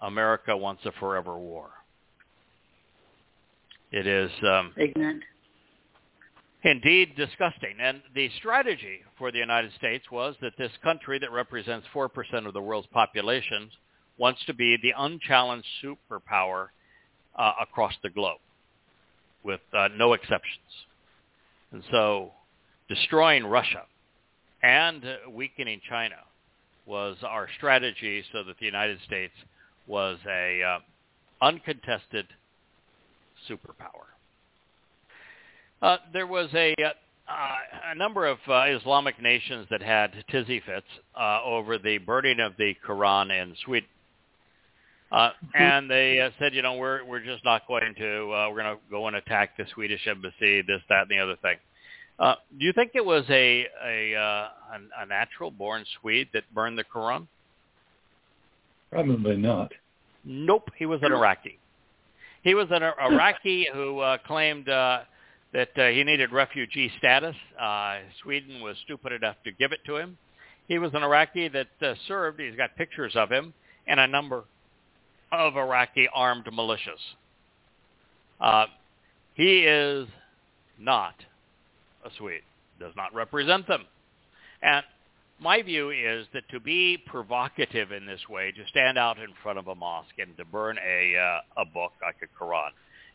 America 0.00 0.56
wants 0.56 0.82
a 0.86 0.92
forever 0.92 1.36
war. 1.36 1.70
It 3.92 4.06
is 4.06 4.30
um, 4.42 4.72
ignorant. 4.76 5.22
Indeed, 6.64 7.14
disgusting. 7.16 7.76
And 7.80 8.02
the 8.14 8.30
strategy 8.38 9.00
for 9.18 9.30
the 9.32 9.38
United 9.38 9.72
States 9.74 10.04
was 10.10 10.34
that 10.40 10.52
this 10.56 10.70
country 10.82 11.18
that 11.18 11.32
represents 11.32 11.86
4% 11.94 12.08
of 12.46 12.54
the 12.54 12.60
world's 12.62 12.88
population 12.88 13.70
wants 14.16 14.44
to 14.46 14.54
be 14.54 14.78
the 14.80 14.94
unchallenged 14.96 15.66
superpower 15.84 16.68
uh, 17.36 17.52
across 17.60 17.94
the 18.02 18.10
globe 18.10 18.38
with 19.42 19.60
uh, 19.76 19.88
no 19.96 20.12
exceptions. 20.12 20.60
And 21.72 21.82
so 21.90 22.30
destroying 22.88 23.44
Russia 23.44 23.82
and 24.62 25.04
uh, 25.04 25.30
weakening 25.30 25.80
China 25.88 26.16
was 26.86 27.16
our 27.22 27.48
strategy 27.56 28.22
so 28.32 28.44
that 28.44 28.58
the 28.58 28.66
United 28.66 28.98
States 29.04 29.34
was 29.86 30.18
a 30.28 30.62
uh, 30.62 30.78
uncontested 31.44 32.26
superpower. 33.48 34.08
Uh, 35.80 35.96
there 36.12 36.26
was 36.26 36.48
a, 36.54 36.74
uh, 36.78 36.92
a 37.86 37.94
number 37.94 38.26
of 38.26 38.38
uh, 38.48 38.64
Islamic 38.68 39.20
nations 39.20 39.66
that 39.70 39.82
had 39.82 40.12
tizzy 40.30 40.60
fits 40.64 40.86
uh, 41.18 41.40
over 41.44 41.78
the 41.78 41.98
burning 41.98 42.40
of 42.40 42.52
the 42.56 42.74
Quran 42.86 43.30
in 43.30 43.54
Sweden. 43.64 43.88
Uh, 45.12 45.28
mm-hmm. 45.28 45.62
and 45.62 45.90
they 45.90 46.20
uh, 46.20 46.30
said, 46.38 46.54
you 46.54 46.62
know, 46.62 46.74
we're 46.74 47.04
we're 47.04 47.22
just 47.22 47.44
not 47.44 47.68
going 47.68 47.94
to 47.98 48.32
uh, 48.32 48.48
we're 48.48 48.62
going 48.62 48.76
to 48.76 48.80
go 48.90 49.06
and 49.08 49.16
attack 49.16 49.56
the 49.58 49.64
Swedish 49.74 50.06
embassy, 50.06 50.62
this, 50.62 50.80
that, 50.88 51.02
and 51.02 51.10
the 51.10 51.18
other 51.18 51.36
thing. 51.42 51.56
Uh, 52.18 52.34
do 52.58 52.64
you 52.64 52.72
think 52.72 52.92
it 52.94 53.04
was 53.04 53.24
a 53.28 53.66
a, 53.84 54.14
uh, 54.14 54.20
a 54.20 55.02
a 55.02 55.06
natural 55.06 55.50
born 55.50 55.84
Swede 56.00 56.28
that 56.32 56.44
burned 56.54 56.78
the 56.78 56.84
Quran? 56.84 57.26
Probably 58.90 59.36
not. 59.36 59.72
Nope, 60.24 60.70
he 60.78 60.86
was 60.86 61.00
an 61.02 61.12
Iraqi. 61.12 61.58
He 62.42 62.54
was 62.54 62.66
an 62.70 62.82
Iraqi 62.82 63.68
who 63.72 64.00
uh, 64.00 64.18
claimed 64.26 64.68
uh, 64.68 65.00
that 65.52 65.70
uh, 65.76 65.88
he 65.88 66.02
needed 66.02 66.32
refugee 66.32 66.90
status. 66.98 67.36
Uh, 67.60 67.98
Sweden 68.22 68.60
was 68.60 68.76
stupid 68.84 69.12
enough 69.12 69.36
to 69.44 69.52
give 69.52 69.72
it 69.72 69.80
to 69.86 69.96
him. 69.96 70.18
He 70.66 70.78
was 70.78 70.92
an 70.94 71.02
Iraqi 71.02 71.48
that 71.48 71.68
uh, 71.80 71.94
served. 72.08 72.40
He's 72.40 72.56
got 72.56 72.74
pictures 72.76 73.12
of 73.14 73.30
him 73.30 73.52
and 73.86 74.00
a 74.00 74.06
number 74.06 74.44
of 75.30 75.56
Iraqi 75.56 76.08
armed 76.12 76.44
militias. 76.46 77.00
Uh, 78.40 78.66
he 79.34 79.60
is 79.60 80.08
not 80.78 81.14
a 82.04 82.10
Swede. 82.18 82.42
Does 82.80 82.92
not 82.96 83.14
represent 83.14 83.68
them. 83.68 83.84
And 84.62 84.84
my 85.42 85.62
view 85.62 85.90
is 85.90 86.26
that 86.32 86.48
to 86.50 86.60
be 86.60 86.98
provocative 87.06 87.92
in 87.92 88.06
this 88.06 88.20
way, 88.28 88.52
to 88.52 88.66
stand 88.68 88.96
out 88.96 89.18
in 89.18 89.28
front 89.42 89.58
of 89.58 89.68
a 89.68 89.74
mosque 89.74 90.18
and 90.18 90.36
to 90.36 90.44
burn 90.44 90.78
a 90.78 91.16
uh, 91.16 91.62
a 91.62 91.64
book 91.64 91.92
like 92.00 92.16
a 92.22 92.42
Quran, 92.42 92.70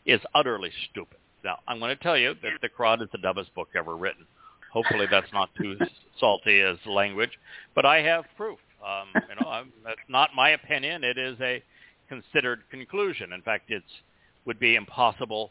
is 0.06 0.20
utterly 0.34 0.70
stupid. 0.90 1.18
Now, 1.44 1.58
I'm 1.66 1.78
going 1.78 1.96
to 1.96 2.02
tell 2.02 2.18
you 2.18 2.34
that 2.42 2.52
the 2.60 2.68
Quran 2.68 3.02
is 3.02 3.08
the 3.12 3.18
dumbest 3.18 3.54
book 3.54 3.68
ever 3.76 3.96
written. 3.96 4.26
Hopefully, 4.72 5.06
that's 5.10 5.32
not 5.32 5.50
too 5.60 5.76
salty 6.20 6.60
as 6.60 6.76
language, 6.86 7.30
but 7.74 7.86
I 7.86 8.02
have 8.02 8.24
proof. 8.36 8.58
Um, 8.84 9.08
you 9.14 9.34
know, 9.40 9.50
I'm, 9.50 9.72
that's 9.84 9.98
not 10.08 10.30
my 10.36 10.50
opinion. 10.50 11.04
It 11.04 11.18
is 11.18 11.36
a 11.40 11.62
considered 12.08 12.60
conclusion. 12.70 13.32
In 13.32 13.42
fact, 13.42 13.70
it 13.70 13.82
would 14.44 14.58
be 14.58 14.76
impossible 14.76 15.50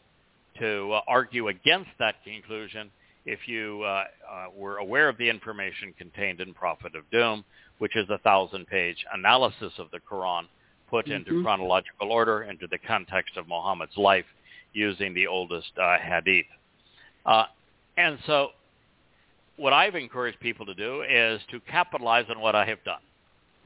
to 0.58 0.92
uh, 0.92 1.00
argue 1.06 1.48
against 1.48 1.90
that 1.98 2.16
conclusion 2.24 2.90
if 3.28 3.46
you 3.46 3.82
uh, 3.82 4.04
uh, 4.30 4.46
were 4.56 4.78
aware 4.78 5.08
of 5.08 5.18
the 5.18 5.28
information 5.28 5.92
contained 5.98 6.40
in 6.40 6.54
Prophet 6.54 6.94
of 6.94 7.08
Doom, 7.10 7.44
which 7.78 7.94
is 7.94 8.08
a 8.08 8.18
thousand-page 8.18 9.04
analysis 9.12 9.72
of 9.78 9.90
the 9.90 10.00
Quran 10.10 10.44
put 10.88 11.04
mm-hmm. 11.04 11.28
into 11.28 11.42
chronological 11.42 12.10
order 12.10 12.42
into 12.42 12.66
the 12.66 12.78
context 12.78 13.36
of 13.36 13.46
Muhammad's 13.46 13.96
life 13.96 14.24
using 14.72 15.12
the 15.12 15.26
oldest 15.26 15.70
uh, 15.80 15.98
hadith. 15.98 16.46
Uh, 17.26 17.44
and 17.98 18.18
so 18.26 18.48
what 19.56 19.72
I've 19.72 19.94
encouraged 19.94 20.40
people 20.40 20.64
to 20.66 20.74
do 20.74 21.02
is 21.02 21.40
to 21.50 21.60
capitalize 21.60 22.26
on 22.30 22.40
what 22.40 22.54
I 22.54 22.64
have 22.64 22.82
done. 22.84 23.02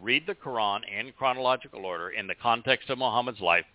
Read 0.00 0.26
the 0.26 0.34
Quran 0.34 0.80
in 0.88 1.12
chronological 1.12 1.86
order 1.86 2.10
in 2.10 2.26
the 2.26 2.34
context 2.34 2.90
of 2.90 2.98
Muhammad's 2.98 3.40
life 3.40 3.66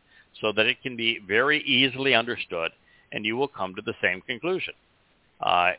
so 0.41 0.52
that 0.52 0.65
it 0.65 0.82
can 0.84 0.97
be 0.97 1.19
very 1.26 1.62
easily 1.63 2.13
understood 2.13 2.71
and 3.13 3.26
you 3.26 3.38
will 3.38 3.47
come 3.47 3.73
to 3.76 3.82
the 3.82 3.93
same 4.02 4.19
conclusion. 4.21 4.73
Uh, 5.39 5.71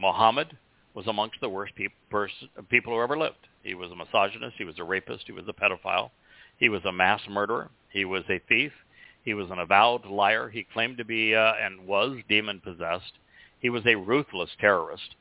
Muhammad 0.00 0.56
was 0.94 1.06
amongst 1.06 1.40
the 1.40 1.48
worst 1.48 1.74
pe- 1.74 1.88
pers- 2.10 2.48
people 2.68 2.92
who 2.92 3.02
ever 3.02 3.18
lived. 3.18 3.48
He 3.62 3.74
was 3.74 3.90
a 3.90 3.96
misogynist. 3.96 4.56
He 4.56 4.64
was 4.64 4.78
a 4.78 4.84
rapist. 4.84 5.24
He 5.26 5.32
was 5.32 5.44
a 5.48 5.52
pedophile. 5.52 6.10
He 6.58 6.68
was 6.68 6.84
a 6.84 6.92
mass 6.92 7.20
murderer. 7.28 7.70
He 7.90 8.04
was 8.04 8.24
a 8.28 8.40
thief. 8.48 8.72
He 9.24 9.34
was 9.34 9.50
an 9.50 9.58
avowed 9.58 10.06
liar. 10.06 10.48
He 10.48 10.66
claimed 10.72 10.98
to 10.98 11.04
be 11.04 11.34
uh, 11.34 11.52
and 11.62 11.86
was 11.86 12.18
demon 12.28 12.60
possessed. 12.60 13.12
He 13.60 13.68
was 13.68 13.84
a 13.86 13.96
ruthless 13.96 14.50
terrorist. 14.58 15.14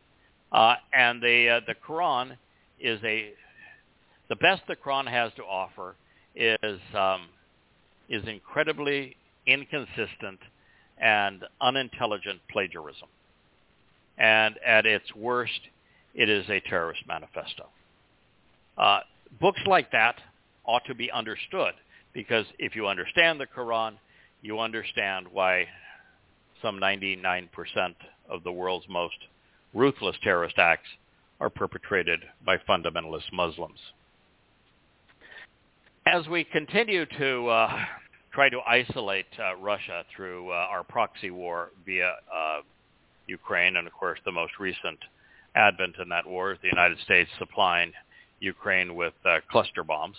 Uh, 0.52 0.76
and 0.94 1.22
the 1.22 1.50
uh, 1.50 1.60
the 1.68 1.76
Quran 1.76 2.38
is 2.80 3.00
a 3.04 3.34
the 4.30 4.36
best 4.36 4.62
the 4.68 4.76
Quran 4.76 5.08
has 5.08 5.32
to 5.36 5.44
offer 5.44 5.96
is 6.36 6.80
um, 6.96 7.28
is 8.08 8.24
incredibly 8.28 9.16
inconsistent 9.46 10.40
and 11.00 11.44
unintelligent 11.62 12.40
plagiarism. 12.52 13.08
And 14.18 14.56
at 14.66 14.86
its 14.86 15.14
worst, 15.16 15.60
it 16.14 16.30
is 16.30 16.46
a 16.50 16.60
terrorist 16.62 17.02
manifesto. 17.08 17.68
Uh, 18.78 19.00
books 19.40 19.62
like 19.66 19.92
that 19.92 20.16
ought 20.66 20.86
to 20.86 20.96
be 20.96 21.12
understood 21.12 21.74
because 22.14 22.46
if 22.58 22.76
you 22.76 22.88
understand 22.88 23.40
the 23.40 23.48
Quran, 23.48 23.94
you 24.42 24.60
understand 24.60 25.28
why 25.32 25.68
some 26.62 26.80
99% 26.80 27.48
of 28.30 28.44
the 28.44 28.52
world's 28.52 28.88
most 28.90 29.16
ruthless 29.74 30.16
terrorist 30.24 30.58
acts 30.58 30.90
are 31.40 31.50
perpetrated 31.50 32.20
by 32.46 32.58
fundamentalist 32.58 33.32
Muslims. 33.32 33.80
As 36.06 36.28
we 36.28 36.44
continue 36.44 37.06
to 37.06 37.48
uh, 37.48 37.86
try 38.32 38.50
to 38.50 38.60
isolate 38.68 39.26
uh, 39.40 39.56
Russia 39.56 40.04
through 40.16 40.52
uh, 40.52 40.54
our 40.54 40.84
proxy 40.84 41.32
war 41.32 41.70
via 41.86 42.16
uh, 42.34 42.62
Ukraine, 43.28 43.76
and 43.78 43.88
of 43.88 43.94
course 43.94 44.20
the 44.26 44.32
most 44.32 44.54
recent 44.60 45.00
advent 45.56 45.96
in 46.02 46.10
that 46.10 46.28
war 46.28 46.52
is 46.52 46.60
the 46.62 46.68
United 46.68 47.00
States 47.00 47.30
supplying 47.40 47.92
Ukraine 48.40 48.96
with 48.96 49.14
uh, 49.26 49.40
cluster 49.50 49.84
bombs, 49.84 50.16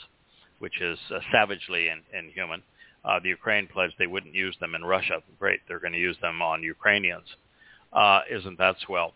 which 0.58 0.80
is 0.80 0.98
uh, 1.14 1.20
savagely 1.32 1.88
in, 1.88 2.00
inhuman. 2.16 2.62
Uh, 3.04 3.18
the 3.22 3.28
Ukraine 3.28 3.66
pledged 3.66 3.94
they 3.98 4.06
wouldn't 4.06 4.34
use 4.34 4.56
them 4.60 4.74
in 4.74 4.84
Russia. 4.84 5.22
Great, 5.38 5.60
they're 5.66 5.78
going 5.78 5.92
to 5.92 5.98
use 5.98 6.16
them 6.20 6.42
on 6.42 6.62
Ukrainians. 6.62 7.26
Isn't 8.30 8.58
that 8.58 8.76
swell? 8.84 9.14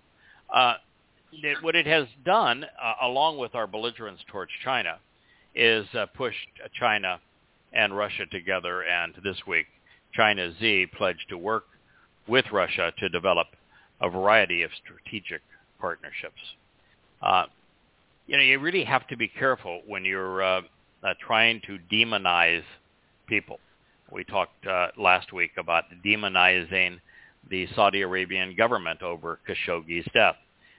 It, 1.33 1.63
what 1.63 1.75
it 1.75 1.87
has 1.87 2.07
done, 2.25 2.65
along 3.03 3.39
with 3.39 3.55
our 3.55 3.67
belligerence 3.67 4.21
towards 4.29 4.53
China, 4.65 4.99
is 5.55 5.87
pushed 6.17 6.49
China 6.79 7.21
and 7.75 7.97
Russia 7.97 8.27
together. 8.27 8.83
And 8.83 9.15
this 9.23 9.37
week, 9.47 9.67
China 10.15 10.53
Xi 10.59 10.87
pledged 10.87 11.29
to 11.29 11.39
work 11.39 11.65
with 12.27 12.45
Russia 12.53 12.93
to 12.99 13.09
develop 13.09 13.49
a 14.01 14.09
variety 14.09 14.63
of 14.63 14.71
strategic 14.85 15.43
partnerships. 15.81 16.41
Uh, 17.21 17.45
you 18.27 18.37
know, 18.37 18.43
you 18.43 18.59
really 18.59 18.85
have 18.85 19.07
to 19.09 19.17
be 19.17 19.29
careful 19.29 19.83
when 19.87 20.05
you're 20.05 20.43
uh, 20.43 20.63
uh, 21.03 21.15
trying 21.21 21.61
to 21.67 21.79
demonize 21.93 22.63
people. 23.27 23.59
We 24.11 24.25
talked 24.25 24.67
uh, 24.67 24.89
last 24.97 25.33
week 25.33 25.53
about 25.59 25.85
demonizing 26.05 27.01
the 27.51 27.67
Saudi 27.75 28.03
Arabian 28.03 28.55
government 28.57 29.03
over 29.03 29.39
Khashoggi's 29.47 30.09
death. 30.15 30.37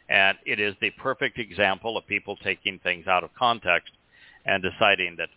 And 0.09 0.37
it 0.45 0.59
is 0.59 0.75
the 0.81 0.91
perfect 0.91 1.39
example 1.39 1.97
of 1.97 2.07
people 2.07 2.35
taking 2.37 2.79
things 2.79 3.07
out 3.07 3.23
of 3.23 3.33
context 3.35 3.91
and 4.45 4.63
deciding 4.63 5.17
that 5.17 5.29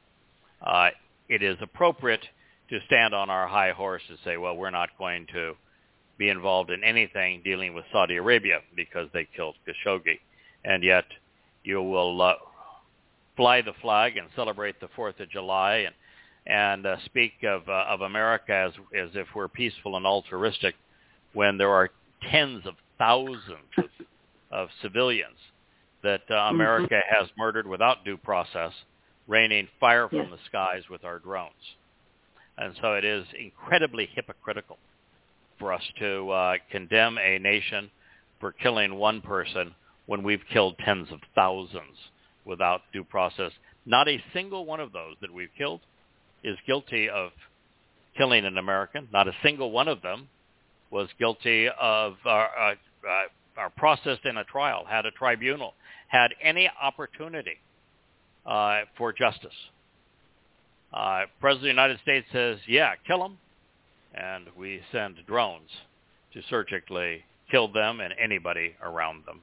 uh, 0.66 0.90
it 1.28 1.42
is 1.42 1.56
appropriate 1.60 2.24
to 2.70 2.78
stand 2.86 3.14
on 3.14 3.30
our 3.30 3.46
high 3.48 3.72
horse 3.72 4.02
and 4.08 4.18
say, 4.24 4.36
well, 4.36 4.56
we're 4.56 4.70
not 4.70 4.90
going 4.98 5.26
to 5.32 5.54
be 6.18 6.28
involved 6.28 6.70
in 6.70 6.82
anything 6.84 7.40
dealing 7.44 7.74
with 7.74 7.84
Saudi 7.92 8.16
Arabia 8.16 8.60
because 8.76 9.08
they 9.12 9.26
killed 9.36 9.54
Khashoggi. 9.66 10.18
And 10.64 10.82
yet 10.82 11.04
you 11.62 11.82
will 11.82 12.20
uh, 12.20 12.34
fly 13.36 13.62
the 13.62 13.72
flag 13.80 14.16
and 14.16 14.28
celebrate 14.34 14.80
the 14.80 14.88
4th 14.96 15.20
of 15.20 15.30
July 15.30 15.86
and, 15.86 15.94
and 16.46 16.86
uh, 16.86 16.96
speak 17.04 17.32
of, 17.44 17.68
uh, 17.68 17.84
of 17.88 18.00
America 18.00 18.52
as, 18.52 18.72
as 18.98 19.10
if 19.14 19.28
we're 19.34 19.48
peaceful 19.48 19.96
and 19.96 20.04
altruistic 20.04 20.74
when 21.34 21.56
there 21.56 21.70
are 21.70 21.90
tens 22.30 22.66
of 22.66 22.74
thousands 22.98 23.70
of, 23.76 23.84
of 24.50 24.68
civilians 24.82 25.36
that 26.02 26.22
uh, 26.28 26.34
mm-hmm. 26.34 26.56
America 26.56 26.94
mm-hmm. 26.94 27.14
has 27.14 27.30
murdered 27.38 27.66
without 27.66 28.04
due 28.04 28.16
process, 28.16 28.72
raining 29.28 29.68
fire 29.78 30.08
from 30.08 30.18
yes. 30.18 30.30
the 30.30 30.38
skies 30.48 30.82
with 30.90 31.04
our 31.04 31.18
drones. 31.20 31.52
And 32.56 32.74
so 32.80 32.94
it 32.94 33.04
is 33.04 33.24
incredibly 33.38 34.08
hypocritical 34.14 34.78
for 35.58 35.72
us 35.72 35.82
to 36.00 36.30
uh, 36.30 36.54
condemn 36.72 37.18
a 37.18 37.38
nation 37.38 37.90
for 38.40 38.52
killing 38.52 38.96
one 38.96 39.20
person 39.20 39.74
when 40.06 40.22
we've 40.22 40.42
killed 40.52 40.76
tens 40.84 41.08
of 41.12 41.20
thousands 41.34 41.96
without 42.44 42.80
due 42.92 43.04
process. 43.04 43.52
Not 43.86 44.08
a 44.08 44.22
single 44.32 44.64
one 44.64 44.80
of 44.80 44.92
those 44.92 45.14
that 45.20 45.32
we've 45.32 45.50
killed 45.56 45.80
is 46.42 46.56
guilty 46.66 47.08
of 47.08 47.30
killing 48.16 48.44
an 48.44 48.58
American. 48.58 49.08
Not 49.12 49.28
a 49.28 49.32
single 49.42 49.70
one 49.70 49.88
of 49.88 50.02
them 50.02 50.28
was 50.90 51.08
guilty 51.18 51.68
of 51.68 52.14
uh, 52.24 52.28
uh, 52.28 52.74
uh, 53.58 53.68
processed 53.76 54.24
in 54.24 54.38
a 54.38 54.44
trial, 54.44 54.84
had 54.88 55.04
a 55.04 55.10
tribunal, 55.10 55.74
had 56.08 56.30
any 56.42 56.70
opportunity 56.80 57.58
uh, 58.46 58.80
for 58.96 59.12
justice. 59.12 59.52
Uh, 60.92 61.22
President 61.40 61.56
of 61.56 61.62
the 61.62 61.68
United 61.68 62.00
States 62.00 62.26
says, 62.32 62.58
yeah, 62.66 62.92
kill 63.06 63.20
them, 63.20 63.38
and 64.14 64.46
we 64.56 64.80
send 64.90 65.16
drones 65.26 65.68
to 66.32 66.40
surgically 66.48 67.24
kill 67.50 67.68
them 67.68 68.00
and 68.00 68.14
anybody 68.18 68.74
around 68.82 69.24
them. 69.26 69.40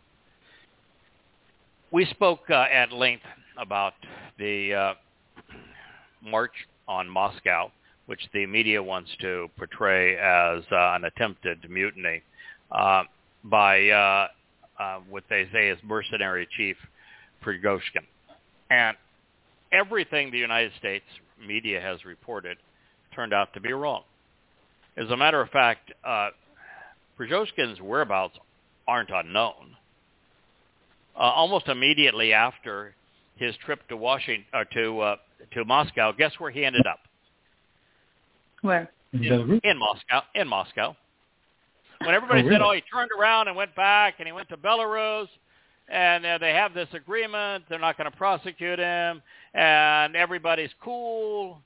We 1.92 2.06
spoke 2.06 2.42
uh, 2.50 2.66
at 2.72 2.92
length 2.92 3.24
about 3.58 3.94
the 4.38 4.74
uh, 4.74 4.94
march 6.24 6.52
on 6.88 7.08
Moscow, 7.08 7.72
which 8.08 8.22
the 8.34 8.46
media 8.46 8.82
wants 8.82 9.10
to 9.22 9.50
portray 9.58 10.18
as 10.18 10.64
uh, 10.72 10.94
an 10.96 11.06
attempted 11.06 11.70
mutiny 11.70 12.22
uh, 12.72 13.04
by 13.44 13.90
uh, 13.90 14.28
uh, 14.80 15.00
what 15.10 15.24
they 15.30 15.48
say 15.54 15.70
is 15.70 15.78
mercenary 15.84 16.48
chief 16.58 16.76
Prigozhin. 17.44 18.04
And 18.70 18.98
everything 19.72 20.32
the 20.32 20.38
United 20.38 20.72
States 20.80 21.06
media 21.46 21.80
has 21.82 22.04
reported 22.06 22.58
turned 23.14 23.34
out 23.34 23.54
to 23.54 23.62
be 23.62 23.74
wrong. 23.74 24.04
As 24.98 25.10
a 25.10 25.18
matter 25.18 25.42
of 25.42 25.50
fact, 25.50 25.92
uh, 26.04 26.30
Prigozhin's 27.18 27.82
whereabouts 27.82 28.38
aren't 28.88 29.10
unknown. 29.10 29.76
Uh, 31.16 31.20
almost 31.20 31.68
immediately 31.68 32.34
after 32.34 32.94
his 33.38 33.56
trip 33.66 33.88
to 33.88 33.98
Washington 33.98 34.46
uh, 34.54 34.64
to 34.74 35.00
uh, 35.00 35.16
to 35.54 35.66
Moscow, 35.66 36.12
guess 36.12 36.32
where 36.40 36.52
he 36.52 36.66
ended 36.66 36.86
up? 36.88 37.00
Where? 38.62 38.90
In, 39.14 39.62
in 39.64 39.78
Moscow. 39.78 40.22
In 40.34 40.48
Moscow. 40.48 40.96
When 42.00 42.14
everybody 42.14 42.42
oh, 42.42 42.46
really? 42.46 42.56
said, 42.56 42.62
"Oh, 42.62 42.74
he 42.74 42.82
turned 42.82 43.12
around 43.18 43.48
and 43.48 43.56
went 43.56 43.74
back, 43.76 44.16
and 44.20 44.28
he 44.28 44.34
went 44.34 44.50
to 44.50 44.58
Belarus," 44.58 45.28
and 45.90 46.26
uh, 46.26 46.38
they 46.40 46.52
have 46.52 46.74
this 46.74 46.90
agreement, 46.94 47.66
they're 47.70 47.80
not 47.80 47.98
going 47.98 48.10
to 48.10 48.18
prosecute 48.18 48.80
him, 48.80 49.22
and 49.54 50.16
everybody's 50.16 50.72
cool. 50.84 51.60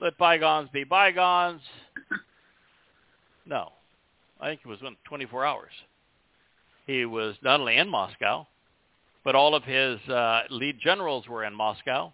Let 0.00 0.16
bygones 0.18 0.68
be 0.72 0.84
bygones. 0.84 1.60
No. 3.46 3.72
I 4.40 4.48
think 4.48 4.60
it 4.64 4.68
was 4.68 4.80
24 5.04 5.46
hours. 5.46 5.70
He 6.86 7.04
was 7.04 7.34
not 7.42 7.60
only 7.60 7.76
in 7.76 7.88
Moscow, 7.88 8.46
but 9.24 9.34
all 9.34 9.54
of 9.54 9.64
his 9.64 9.98
uh, 10.08 10.42
lead 10.50 10.78
generals 10.80 11.26
were 11.26 11.44
in 11.44 11.54
Moscow, 11.54 12.12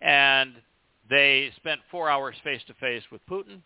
and 0.00 0.54
they 1.08 1.50
spent 1.56 1.80
four 1.90 2.08
hours 2.08 2.34
face 2.42 2.62
to 2.66 2.74
face 2.74 3.02
with 3.12 3.20
Putin 3.30 3.60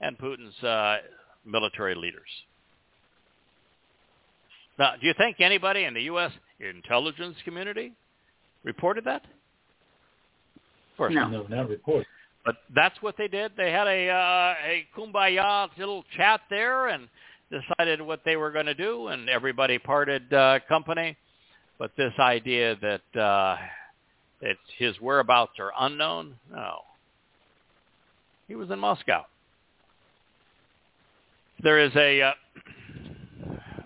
and 0.00 0.18
Putin's 0.18 0.62
uh, 0.62 0.98
military 1.44 1.94
leaders. 1.94 2.28
Now, 4.78 4.92
do 5.00 5.06
you 5.06 5.14
think 5.18 5.40
anybody 5.40 5.84
in 5.84 5.94
the 5.94 6.02
U.S. 6.02 6.30
intelligence 6.60 7.36
community 7.44 7.92
reported 8.64 9.04
that? 9.04 9.22
Of 9.24 10.96
course, 10.96 11.14
no, 11.14 11.28
no 11.28 11.42
not 11.48 11.68
reported. 11.68 12.06
But 12.44 12.56
that's 12.74 13.00
what 13.02 13.16
they 13.18 13.28
did. 13.28 13.52
They 13.56 13.70
had 13.72 13.86
a 13.86 14.08
uh, 14.08 14.54
a 14.64 14.86
kumbaya 14.96 15.68
little 15.76 16.04
chat 16.16 16.40
there 16.48 16.88
and 16.88 17.08
decided 17.50 18.00
what 18.00 18.20
they 18.24 18.36
were 18.36 18.50
going 18.50 18.66
to 18.66 18.74
do, 18.74 19.08
and 19.08 19.28
everybody 19.28 19.78
parted 19.78 20.32
uh, 20.32 20.60
company. 20.68 21.16
But 21.78 21.92
this 21.96 22.12
idea 22.18 22.76
that 22.76 23.20
uh, 23.20 23.56
that 24.40 24.56
his 24.78 24.94
whereabouts 25.00 25.52
are 25.58 25.72
unknown, 25.78 26.36
no. 26.50 26.80
He 28.46 28.54
was 28.54 28.70
in 28.70 28.78
Moscow. 28.78 29.26
There 31.62 31.80
is 31.80 31.92
a 31.96 32.22
uh, 32.22 32.32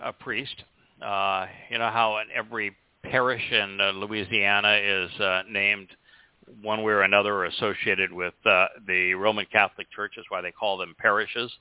a 0.03 0.13
priest. 0.13 0.63
Uh, 1.03 1.47
you 1.69 1.77
know 1.77 1.89
how 1.89 2.17
in 2.19 2.27
every 2.33 2.75
parish 3.03 3.43
in 3.51 3.79
uh, 3.81 3.91
Louisiana 3.91 4.79
is 4.81 5.11
uh, 5.19 5.43
named 5.49 5.89
one 6.61 6.83
way 6.83 6.93
or 6.93 7.01
another 7.01 7.45
associated 7.45 8.11
with 8.11 8.33
uh, 8.45 8.67
the 8.87 9.13
Roman 9.13 9.45
Catholic 9.51 9.87
Church. 9.91 10.13
Is 10.17 10.25
why 10.29 10.41
they 10.41 10.51
call 10.51 10.77
them 10.77 10.95
parishes. 10.97 11.51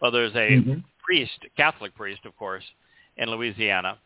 Well, 0.00 0.10
there's 0.10 0.34
a 0.34 0.50
mm-hmm. 0.50 0.80
priest, 1.04 1.38
Catholic 1.56 1.94
priest, 1.94 2.20
of 2.24 2.36
course, 2.36 2.64
in 3.16 3.30
Louisiana. 3.30 3.98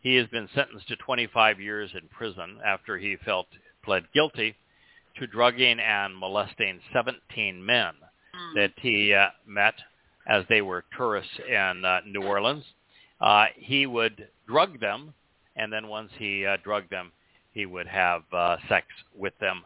He 0.00 0.16
has 0.16 0.26
been 0.28 0.48
sentenced 0.54 0.88
to 0.88 0.96
25 0.96 1.60
years 1.60 1.90
in 1.94 2.08
prison 2.08 2.58
after 2.64 2.98
he 2.98 3.16
felt 3.24 3.46
pled 3.82 4.04
guilty 4.12 4.54
to 5.18 5.26
drugging 5.26 5.80
and 5.80 6.16
molesting 6.16 6.80
17 6.92 7.64
men 7.64 7.92
mm. 8.34 8.54
that 8.54 8.72
he 8.76 9.12
uh, 9.12 9.28
met 9.46 9.74
as 10.28 10.44
they 10.48 10.60
were 10.60 10.84
tourists 10.96 11.32
in 11.48 11.84
uh, 11.84 12.00
New 12.06 12.22
Orleans. 12.22 12.64
Uh, 13.20 13.46
he 13.56 13.86
would 13.86 14.28
drug 14.46 14.80
them, 14.80 15.14
and 15.56 15.72
then 15.72 15.88
once 15.88 16.10
he 16.18 16.46
uh, 16.46 16.56
drugged 16.62 16.90
them, 16.90 17.12
he 17.52 17.66
would 17.66 17.86
have 17.86 18.22
uh, 18.32 18.56
sex 18.68 18.86
with 19.16 19.32
them. 19.40 19.62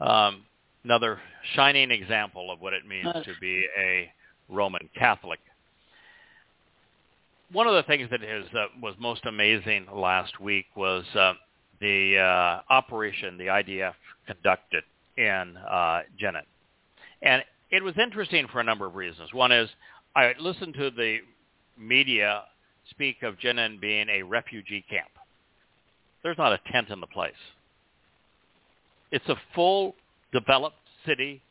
Um, 0.00 0.44
another 0.84 1.18
shining 1.54 1.90
example 1.90 2.50
of 2.50 2.60
what 2.60 2.72
it 2.72 2.86
means 2.86 3.06
to 3.24 3.32
be 3.40 3.64
a 3.78 4.10
Roman 4.48 4.88
Catholic. 4.96 5.40
One 7.52 7.66
of 7.66 7.74
the 7.74 7.82
things 7.84 8.10
that 8.10 8.22
is, 8.22 8.44
uh, 8.54 8.66
was 8.82 8.94
most 8.98 9.24
amazing 9.24 9.86
last 9.92 10.38
week 10.40 10.66
was 10.76 11.04
uh, 11.14 11.34
the 11.80 12.18
uh, 12.18 12.72
operation 12.72 13.38
the 13.38 13.46
IDF 13.46 13.94
conducted 14.26 14.84
in 15.16 15.56
uh, 15.56 16.00
Jenin. 16.20 16.42
And 17.22 17.42
it 17.70 17.82
was 17.82 17.94
interesting 17.98 18.46
for 18.52 18.60
a 18.60 18.64
number 18.64 18.86
of 18.86 18.94
reasons. 18.94 19.32
One 19.32 19.52
is 19.52 19.68
I 20.14 20.34
listened 20.38 20.74
to 20.74 20.90
the 20.90 21.18
media 21.78 22.42
speak 22.90 23.22
of 23.22 23.38
Jenin 23.38 23.80
being 23.80 24.08
a 24.08 24.22
refugee 24.22 24.84
camp. 24.88 25.10
There's 26.22 26.38
not 26.38 26.52
a 26.52 26.60
tent 26.72 26.88
in 26.90 27.00
the 27.00 27.06
place. 27.06 27.32
It's 29.10 29.28
a 29.28 29.36
full 29.54 29.94
developed 30.32 30.76
city 31.06 31.42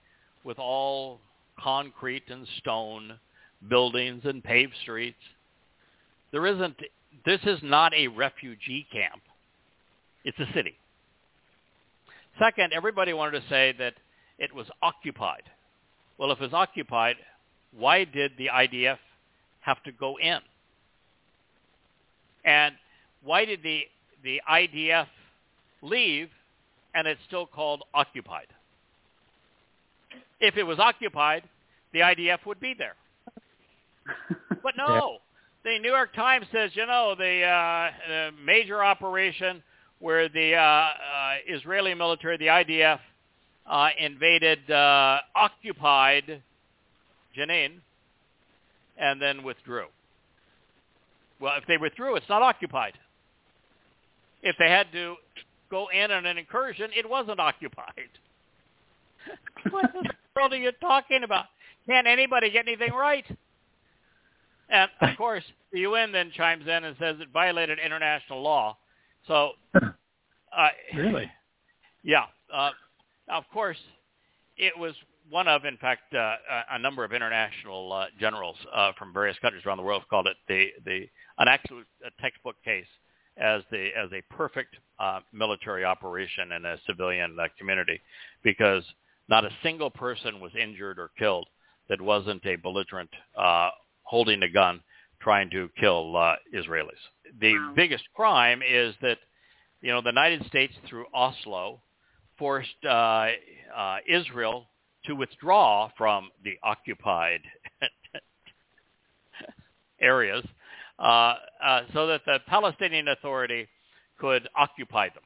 with 0.43 0.59
all 0.59 1.19
concrete 1.59 2.23
and 2.29 2.47
stone 2.59 3.19
buildings 3.69 4.21
and 4.25 4.43
paved 4.43 4.73
streets. 4.81 5.17
There 6.31 6.45
isn't, 6.45 6.75
this 7.25 7.39
is 7.45 7.59
not 7.63 7.93
a 7.93 8.07
refugee 8.07 8.85
camp. 8.91 9.21
It's 10.23 10.37
a 10.39 10.51
city. 10.53 10.75
Second, 12.39 12.73
everybody 12.73 13.13
wanted 13.13 13.39
to 13.41 13.49
say 13.49 13.73
that 13.79 13.93
it 14.37 14.53
was 14.53 14.67
occupied. 14.81 15.43
Well, 16.17 16.31
if 16.31 16.39
it 16.39 16.43
was 16.43 16.53
occupied, 16.53 17.15
why 17.77 18.03
did 18.03 18.33
the 18.37 18.47
IDF 18.47 18.97
have 19.61 19.81
to 19.83 19.91
go 19.91 20.17
in? 20.17 20.39
And 22.45 22.75
why 23.23 23.45
did 23.45 23.62
the 23.63 23.84
the 24.23 24.41
IDF 24.49 25.08
leave 25.81 26.29
and 26.95 27.08
it's 27.08 27.19
still 27.27 27.45
called 27.45 27.84
occupied. 27.93 28.47
If 30.39 30.58
it 30.58 30.63
was 30.63 30.79
occupied, 30.79 31.43
the 31.93 31.99
IDF 31.99 32.45
would 32.45 32.60
be 32.60 32.73
there. 32.73 32.95
But 34.63 34.77
no, 34.77 35.17
the 35.63 35.77
New 35.77 35.91
York 35.91 36.15
Times 36.15 36.47
says, 36.51 36.71
you 36.73 36.88
know, 36.88 37.13
the, 37.15 37.43
uh, 37.43 37.91
the 38.08 38.31
major 38.43 38.84
operation 38.84 39.62
where 39.99 40.27
the 40.27 40.55
uh, 40.55 40.60
uh, 40.60 40.89
Israeli 41.47 41.93
military, 41.93 42.38
the 42.38 42.47
IDF, 42.47 42.99
uh, 43.67 43.89
invaded 43.99 44.71
uh, 44.71 45.19
occupied 45.36 46.41
Jenin, 47.38 47.73
and 48.97 49.21
then 49.21 49.43
withdrew. 49.43 49.86
Well, 51.39 51.53
if 51.57 51.65
they 51.67 51.77
withdrew, 51.77 52.15
it's 52.15 52.29
not 52.29 52.41
occupied. 52.41 52.93
If 54.41 54.55
they 54.57 54.69
had 54.69 54.91
to 54.93 55.15
go 55.69 55.87
in 55.87 56.11
on 56.11 56.25
an 56.25 56.37
incursion, 56.37 56.89
it 56.95 57.09
wasn't 57.09 57.39
occupied. 57.39 58.09
what 59.71 59.91
the 59.93 60.09
world 60.35 60.53
are 60.53 60.57
you 60.57 60.71
talking 60.81 61.23
about? 61.23 61.45
Can't 61.87 62.07
anybody 62.07 62.51
get 62.51 62.67
anything 62.67 62.93
right? 62.93 63.25
And 64.69 64.89
of 65.01 65.09
course, 65.17 65.43
the 65.71 65.81
UN 65.81 66.11
then 66.11 66.31
chimes 66.35 66.63
in 66.63 66.83
and 66.83 66.95
says 66.99 67.17
it 67.19 67.29
violated 67.33 67.79
international 67.83 68.41
law. 68.41 68.77
So, 69.27 69.51
uh, 69.75 70.67
really, 70.95 71.29
yeah. 72.03 72.25
Uh, 72.53 72.71
of 73.29 73.43
course, 73.51 73.77
it 74.57 74.77
was 74.77 74.93
one 75.29 75.47
of, 75.47 75.65
in 75.65 75.77
fact, 75.77 76.13
uh, 76.13 76.35
a 76.71 76.79
number 76.79 77.03
of 77.03 77.11
international 77.11 77.91
uh, 77.91 78.05
generals 78.19 78.55
uh, 78.73 78.91
from 78.97 79.11
various 79.11 79.37
countries 79.39 79.65
around 79.65 79.77
the 79.77 79.83
world 79.83 80.03
called 80.09 80.27
it 80.27 80.37
the 80.47 80.69
the 80.85 81.09
an 81.37 81.47
absolute 81.47 81.87
textbook 82.21 82.55
case 82.63 82.87
as 83.37 83.61
the 83.71 83.89
as 83.97 84.09
a 84.13 84.21
perfect 84.33 84.75
uh, 84.99 85.19
military 85.33 85.83
operation 85.83 86.53
in 86.53 86.65
a 86.65 86.77
civilian 86.87 87.37
uh, 87.39 87.47
community, 87.57 87.99
because 88.43 88.83
not 89.27 89.43
a 89.43 89.49
single 89.63 89.89
person 89.89 90.39
was 90.39 90.51
injured 90.59 90.99
or 90.99 91.11
killed 91.17 91.47
that 91.89 92.01
wasn't 92.01 92.45
a 92.45 92.55
belligerent 92.55 93.09
uh, 93.37 93.69
holding 94.03 94.43
a 94.43 94.49
gun 94.49 94.81
trying 95.21 95.49
to 95.49 95.69
kill 95.79 96.15
uh, 96.15 96.35
Israelis. 96.53 96.91
The 97.39 97.53
wow. 97.53 97.73
biggest 97.75 98.03
crime 98.15 98.61
is 98.67 98.95
that 99.01 99.17
you 99.81 99.91
know 99.91 100.01
the 100.01 100.09
United 100.09 100.45
States 100.45 100.73
through 100.87 101.05
Oslo 101.13 101.81
forced 102.37 102.83
uh, 102.87 103.27
uh, 103.75 103.97
Israel 104.07 104.67
to 105.05 105.15
withdraw 105.15 105.89
from 105.97 106.29
the 106.43 106.57
occupied 106.63 107.41
areas 110.01 110.45
so 110.99 112.08
that 112.08 112.21
the 112.25 112.39
Palestinian 112.47 113.08
Authority 113.08 113.67
could 114.19 114.47
occupy 114.55 115.10
them. 115.10 115.23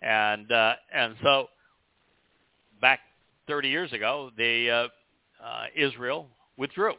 And 0.00 0.50
uh, 0.52 0.74
and 0.92 1.14
so 1.22 1.48
back 2.80 3.00
30 3.48 3.68
years 3.68 3.92
ago, 3.92 4.30
the 4.36 4.70
uh, 4.70 5.44
uh, 5.44 5.64
Israel 5.74 6.28
withdrew, 6.56 6.94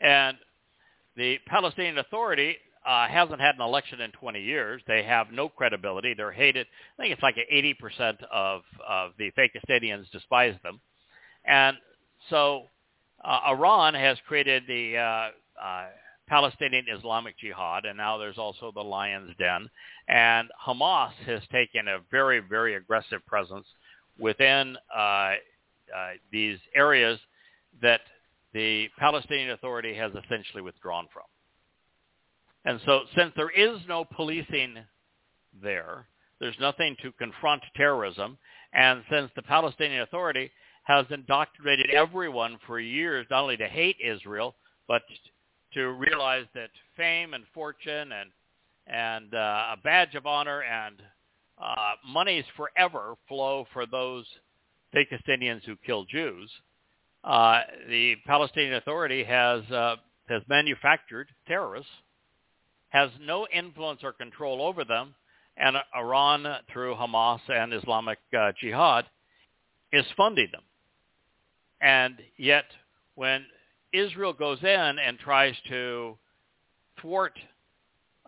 and 0.00 0.36
the 1.16 1.38
Palestinian 1.46 1.98
Authority 1.98 2.56
uh, 2.86 3.06
hasn't 3.08 3.40
had 3.40 3.54
an 3.54 3.60
election 3.60 4.00
in 4.00 4.10
20 4.12 4.40
years. 4.40 4.82
They 4.86 5.02
have 5.02 5.30
no 5.32 5.48
credibility. 5.48 6.14
They're 6.14 6.32
hated. 6.32 6.66
I 6.98 7.02
think 7.02 7.12
it's 7.12 7.22
like 7.22 7.36
80% 7.52 8.24
of, 8.32 8.62
of 8.88 9.12
the 9.18 9.30
Fakistanians 9.32 10.10
despise 10.10 10.54
them. 10.62 10.80
And 11.44 11.76
so 12.30 12.64
uh, 13.22 13.40
Iran 13.48 13.94
has 13.94 14.16
created 14.26 14.64
the 14.66 14.96
uh, 14.96 15.62
uh, 15.62 15.86
Palestinian 16.30 16.86
Islamic 16.88 17.36
Jihad, 17.40 17.84
and 17.84 17.96
now 17.96 18.16
there's 18.16 18.38
also 18.38 18.70
the 18.72 18.80
Lion's 18.80 19.34
Den. 19.36 19.68
And 20.06 20.48
Hamas 20.64 21.10
has 21.26 21.42
taken 21.50 21.88
a 21.88 21.98
very, 22.08 22.38
very 22.38 22.76
aggressive 22.76 23.26
presence 23.26 23.66
within 24.16 24.76
uh, 24.96 25.00
uh, 25.00 25.34
these 26.30 26.58
areas 26.76 27.18
that 27.82 28.02
the 28.54 28.88
Palestinian 28.96 29.50
Authority 29.50 29.92
has 29.94 30.12
essentially 30.12 30.62
withdrawn 30.62 31.08
from. 31.12 31.24
And 32.64 32.80
so 32.86 33.00
since 33.16 33.32
there 33.36 33.50
is 33.50 33.78
no 33.88 34.04
policing 34.04 34.76
there, 35.60 36.06
there's 36.38 36.58
nothing 36.60 36.94
to 37.02 37.10
confront 37.12 37.62
terrorism, 37.74 38.38
and 38.72 39.02
since 39.10 39.32
the 39.34 39.42
Palestinian 39.42 40.02
Authority 40.02 40.50
has 40.84 41.06
indoctrinated 41.10 41.90
everyone 41.90 42.58
for 42.68 42.78
years 42.78 43.26
not 43.30 43.42
only 43.42 43.56
to 43.56 43.66
hate 43.66 43.96
Israel, 44.02 44.54
but 44.86 45.02
to 45.74 45.88
realize 45.92 46.46
that 46.54 46.70
fame 46.96 47.34
and 47.34 47.44
fortune 47.54 48.12
and 48.12 48.30
and 48.86 49.34
uh, 49.34 49.74
a 49.74 49.76
badge 49.84 50.14
of 50.14 50.26
honor 50.26 50.62
and 50.62 50.96
uh, 51.58 51.92
monies 52.06 52.44
forever 52.56 53.14
flow 53.28 53.66
for 53.72 53.86
those 53.86 54.24
Pakistanians 54.92 55.62
who 55.64 55.76
kill 55.86 56.04
Jews. 56.04 56.50
Uh, 57.22 57.60
the 57.88 58.16
Palestinian 58.26 58.74
Authority 58.74 59.22
has 59.24 59.62
uh, 59.70 59.96
has 60.28 60.42
manufactured 60.48 61.28
terrorists, 61.46 61.90
has 62.88 63.10
no 63.20 63.46
influence 63.52 64.00
or 64.02 64.12
control 64.12 64.62
over 64.62 64.84
them, 64.84 65.14
and 65.56 65.76
Iran 65.94 66.46
through 66.72 66.94
Hamas 66.94 67.40
and 67.48 67.74
Islamic 67.74 68.18
uh, 68.36 68.52
Jihad 68.60 69.04
is 69.92 70.04
funding 70.16 70.48
them. 70.52 70.62
And 71.80 72.16
yet, 72.36 72.64
when 73.14 73.44
Israel 73.92 74.32
goes 74.32 74.58
in 74.62 74.66
and 74.98 75.18
tries 75.18 75.54
to 75.68 76.16
thwart 77.00 77.38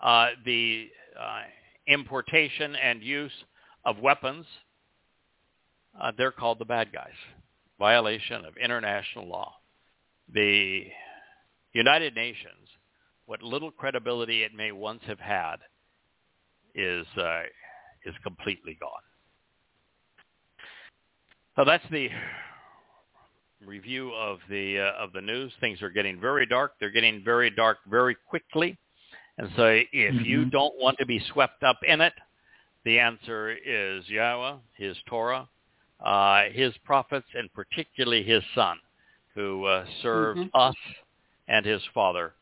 uh, 0.02 0.28
the 0.44 0.88
uh, 1.18 1.42
importation 1.86 2.74
and 2.76 3.02
use 3.02 3.32
of 3.84 3.98
weapons, 3.98 4.46
uh, 6.00 6.12
they're 6.16 6.32
called 6.32 6.58
the 6.58 6.64
bad 6.64 6.92
guys. 6.92 7.12
Violation 7.78 8.44
of 8.44 8.56
international 8.56 9.28
law. 9.28 9.54
The 10.32 10.86
United 11.72 12.14
Nations, 12.14 12.68
what 13.26 13.42
little 13.42 13.70
credibility 13.70 14.42
it 14.42 14.54
may 14.54 14.72
once 14.72 15.02
have 15.06 15.18
had, 15.18 15.56
is 16.74 17.06
uh, 17.16 17.42
is 18.04 18.14
completely 18.22 18.76
gone. 18.80 18.90
So 21.56 21.64
that's 21.64 21.84
the 21.90 22.08
review 23.66 24.12
of 24.12 24.38
the 24.48 24.78
uh, 24.80 25.02
of 25.02 25.12
the 25.12 25.20
news. 25.20 25.52
Things 25.60 25.82
are 25.82 25.90
getting 25.90 26.20
very 26.20 26.46
dark. 26.46 26.72
They're 26.80 26.90
getting 26.90 27.22
very 27.24 27.50
dark 27.50 27.78
very 27.88 28.16
quickly. 28.28 28.78
And 29.38 29.48
so 29.56 29.64
if 29.66 30.14
mm-hmm. 30.14 30.24
you 30.24 30.44
don't 30.46 30.74
want 30.78 30.98
to 30.98 31.06
be 31.06 31.20
swept 31.32 31.62
up 31.62 31.78
in 31.86 32.00
it, 32.00 32.12
the 32.84 32.98
answer 32.98 33.50
is 33.50 34.04
Yahowah, 34.10 34.58
his 34.76 34.96
Torah, 35.06 35.48
uh, 36.04 36.44
his 36.52 36.74
prophets, 36.84 37.26
and 37.34 37.52
particularly 37.54 38.22
his 38.22 38.42
son, 38.54 38.78
who 39.34 39.64
uh, 39.64 39.84
served 40.02 40.40
mm-hmm. 40.40 40.56
us 40.56 40.76
and 41.48 41.64
his 41.64 41.82
father 41.94 42.34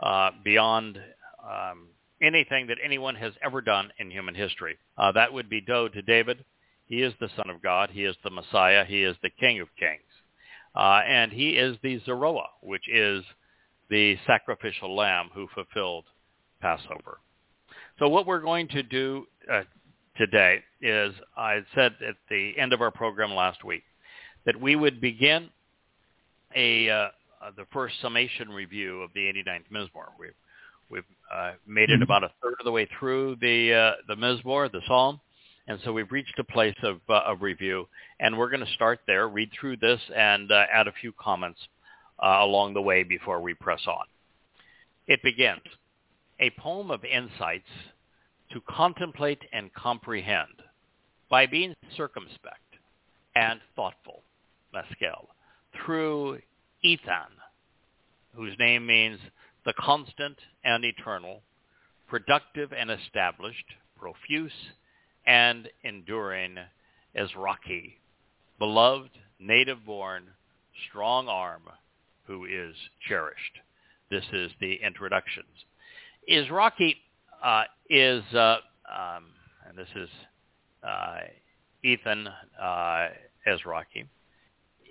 uh, 0.00 0.30
beyond 0.44 0.98
um, 1.44 1.88
anything 2.22 2.66
that 2.68 2.78
anyone 2.82 3.14
has 3.14 3.32
ever 3.44 3.60
done 3.60 3.90
in 3.98 4.10
human 4.10 4.34
history. 4.34 4.78
Uh, 4.96 5.12
that 5.12 5.32
would 5.32 5.50
be 5.50 5.60
Doe 5.60 5.88
to 5.88 6.02
David. 6.02 6.44
He 6.86 7.02
is 7.02 7.12
the 7.20 7.28
Son 7.36 7.50
of 7.50 7.62
God. 7.62 7.90
He 7.90 8.04
is 8.04 8.16
the 8.24 8.30
Messiah. 8.30 8.84
He 8.84 9.02
is 9.02 9.16
the 9.22 9.30
King 9.30 9.60
of 9.60 9.68
Kings. 9.78 10.00
Uh, 10.78 11.00
and 11.06 11.32
he 11.32 11.50
is 11.50 11.76
the 11.82 12.00
Zeroah, 12.04 12.46
which 12.62 12.88
is 12.88 13.24
the 13.90 14.16
sacrificial 14.26 14.94
lamb 14.94 15.28
who 15.34 15.48
fulfilled 15.52 16.04
Passover. 16.60 17.18
So 17.98 18.08
what 18.08 18.26
we're 18.26 18.40
going 18.40 18.68
to 18.68 18.84
do 18.84 19.26
uh, 19.52 19.62
today 20.16 20.62
is, 20.80 21.12
I 21.36 21.62
said 21.74 21.96
at 22.06 22.14
the 22.30 22.52
end 22.56 22.72
of 22.72 22.80
our 22.80 22.92
program 22.92 23.32
last 23.32 23.64
week, 23.64 23.82
that 24.46 24.58
we 24.60 24.76
would 24.76 25.00
begin 25.00 25.50
a 26.54 26.88
uh, 26.88 27.08
the 27.56 27.66
first 27.72 27.96
summation 28.00 28.48
review 28.48 29.02
of 29.02 29.10
the 29.14 29.20
89th 29.20 29.64
Mizmowr. 29.72 30.10
We've, 30.18 30.30
we've 30.90 31.02
uh, 31.32 31.52
made 31.66 31.90
it 31.90 31.94
mm-hmm. 31.94 32.02
about 32.02 32.22
a 32.22 32.30
third 32.40 32.54
of 32.60 32.64
the 32.64 32.72
way 32.72 32.88
through 32.98 33.36
the 33.40 33.74
uh, 33.74 33.92
the 34.06 34.14
Mizmowr, 34.14 34.70
the 34.70 34.80
Psalm, 34.86 35.20
and 35.68 35.78
so 35.84 35.92
we've 35.92 36.10
reached 36.10 36.38
a 36.38 36.44
place 36.44 36.74
of, 36.82 37.00
uh, 37.10 37.20
of 37.26 37.42
review, 37.42 37.86
and 38.20 38.36
we're 38.36 38.48
going 38.48 38.64
to 38.64 38.72
start 38.72 39.00
there, 39.06 39.28
read 39.28 39.50
through 39.52 39.76
this, 39.76 40.00
and 40.16 40.50
uh, 40.50 40.64
add 40.72 40.88
a 40.88 40.92
few 40.92 41.12
comments 41.20 41.60
uh, 42.20 42.38
along 42.40 42.72
the 42.72 42.80
way 42.80 43.02
before 43.02 43.40
we 43.42 43.52
press 43.52 43.82
on. 43.86 44.06
It 45.06 45.22
begins, 45.22 45.60
a 46.40 46.50
poem 46.58 46.90
of 46.90 47.04
insights 47.04 47.68
to 48.52 48.62
contemplate 48.62 49.42
and 49.52 49.72
comprehend 49.74 50.48
by 51.30 51.44
being 51.44 51.74
circumspect 51.96 52.56
and 53.36 53.60
thoughtful, 53.76 54.22
Meskel, 54.74 55.26
through 55.84 56.38
Ethan, 56.82 57.30
whose 58.34 58.58
name 58.58 58.86
means 58.86 59.18
the 59.66 59.74
constant 59.78 60.38
and 60.64 60.82
eternal, 60.82 61.42
productive 62.08 62.72
and 62.72 62.90
established, 62.90 63.66
profuse 63.98 64.52
and 65.28 65.68
enduring 65.84 66.56
as 67.14 67.28
Rocky, 67.36 68.00
beloved, 68.58 69.10
native-born, 69.38 70.24
strong 70.88 71.28
arm 71.28 71.62
who 72.26 72.46
is 72.46 72.74
cherished. 73.06 73.58
This 74.10 74.24
is 74.32 74.50
the 74.58 74.76
introductions. 74.82 75.46
Is 76.26 76.50
Rocky 76.50 76.96
uh, 77.44 77.64
is, 77.90 78.22
uh, 78.32 78.56
um, 78.90 79.26
and 79.68 79.76
this 79.76 79.88
is 79.94 80.08
uh, 80.82 81.18
Ethan 81.84 82.26
uh, 82.60 83.08
as 83.46 83.66
Rocky, 83.66 84.08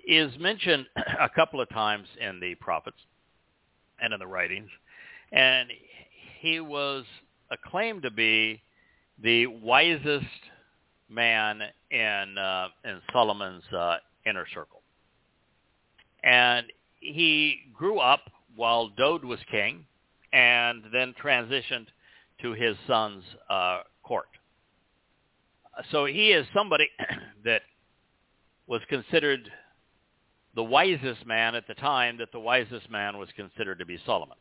is 0.06 0.32
mentioned 0.38 0.86
a 1.20 1.28
couple 1.28 1.60
of 1.60 1.68
times 1.70 2.06
in 2.20 2.38
the 2.38 2.54
prophets 2.54 2.96
and 4.00 4.14
in 4.14 4.20
the 4.20 4.26
writings, 4.26 4.70
and 5.32 5.68
he 6.40 6.60
was 6.60 7.04
acclaimed 7.50 8.02
to 8.02 8.10
be 8.12 8.62
the 9.22 9.46
wisest 9.46 10.24
man 11.08 11.62
in 11.90 12.38
uh, 12.38 12.68
in 12.84 13.00
Solomon's 13.12 13.64
uh, 13.72 13.96
inner 14.26 14.46
circle, 14.54 14.82
and 16.22 16.66
he 17.00 17.56
grew 17.74 17.98
up 17.98 18.30
while 18.56 18.88
Dowd 18.88 19.24
was 19.24 19.38
king, 19.50 19.84
and 20.32 20.82
then 20.92 21.14
transitioned 21.22 21.86
to 22.42 22.52
his 22.52 22.76
son's 22.86 23.24
uh, 23.48 23.80
court. 24.02 24.28
So 25.90 26.06
he 26.06 26.30
is 26.30 26.46
somebody 26.54 26.88
that 27.44 27.62
was 28.66 28.80
considered 28.88 29.50
the 30.54 30.64
wisest 30.64 31.24
man 31.24 31.54
at 31.54 31.66
the 31.68 31.74
time 31.74 32.18
that 32.18 32.32
the 32.32 32.40
wisest 32.40 32.90
man 32.90 33.18
was 33.18 33.28
considered 33.36 33.78
to 33.78 33.86
be 33.86 33.98
Solomon. 34.04 34.36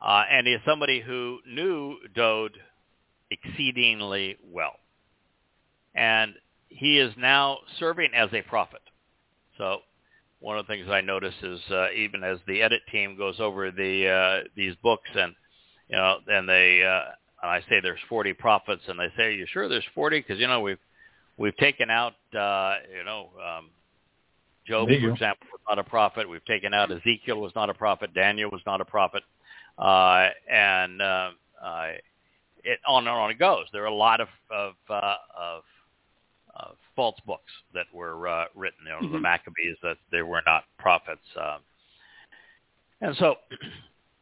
Uh, 0.00 0.24
and 0.30 0.46
he 0.46 0.52
is 0.52 0.60
somebody 0.66 1.00
who 1.00 1.38
knew 1.46 1.96
Dowd 2.14 2.52
exceedingly 3.30 4.36
well. 4.52 4.74
And 5.94 6.34
he 6.68 6.98
is 6.98 7.12
now 7.18 7.58
serving 7.78 8.10
as 8.14 8.28
a 8.32 8.42
prophet. 8.42 8.82
So 9.56 9.78
one 10.40 10.58
of 10.58 10.66
the 10.66 10.72
things 10.72 10.88
I 10.88 11.00
notice 11.00 11.34
is 11.42 11.60
uh, 11.70 11.90
even 11.90 12.22
as 12.22 12.38
the 12.46 12.62
edit 12.62 12.82
team 12.92 13.16
goes 13.16 13.40
over 13.40 13.70
the 13.70 14.08
uh, 14.08 14.48
these 14.54 14.74
books 14.82 15.08
and 15.14 15.34
you 15.88 15.96
know 15.96 16.18
and 16.28 16.48
they 16.48 16.82
uh, 16.84 17.10
and 17.42 17.50
I 17.50 17.60
say 17.68 17.80
there's 17.80 17.98
40 18.08 18.34
prophets 18.34 18.82
and 18.86 18.98
they 18.98 19.08
say 19.16 19.24
are 19.24 19.30
you 19.30 19.46
sure 19.52 19.68
there's 19.68 19.84
40 19.94 20.20
because 20.20 20.38
you 20.38 20.46
know 20.46 20.60
we've 20.60 20.78
we've 21.38 21.56
taken 21.56 21.90
out 21.90 22.14
uh, 22.38 22.76
you 22.96 23.04
know 23.04 23.30
um, 23.44 23.70
Job 24.66 24.88
for 24.88 24.94
example 24.94 25.46
was 25.50 25.60
not 25.68 25.78
a 25.78 25.84
prophet. 25.84 26.28
We've 26.28 26.44
taken 26.44 26.74
out 26.74 26.92
Ezekiel 26.92 27.40
was 27.40 27.52
not 27.56 27.70
a 27.70 27.74
prophet. 27.74 28.12
Daniel 28.14 28.50
was 28.50 28.60
not 28.66 28.80
a 28.80 28.84
prophet. 28.84 29.22
Uh, 29.78 30.28
and 30.50 31.00
uh, 31.00 31.30
uh, 31.62 31.86
it 32.68 32.80
on 32.86 33.06
and 33.06 33.08
on 33.08 33.30
it 33.30 33.38
goes 33.38 33.66
there 33.72 33.82
are 33.82 33.86
a 33.86 33.94
lot 33.94 34.20
of 34.20 34.28
of, 34.50 34.74
uh, 34.90 35.14
of 35.36 35.62
uh, 36.58 36.72
false 36.96 37.16
books 37.26 37.52
that 37.74 37.86
were 37.94 38.26
uh, 38.26 38.46
written, 38.54 38.80
you 38.84 38.90
know, 38.90 38.98
mm-hmm. 38.98 39.12
the 39.12 39.20
Maccabees, 39.20 39.76
that 39.82 39.96
they 40.10 40.22
were 40.22 40.42
not 40.44 40.64
prophets. 40.78 41.20
Uh, 41.40 41.58
and 43.00 43.14
so, 43.16 43.36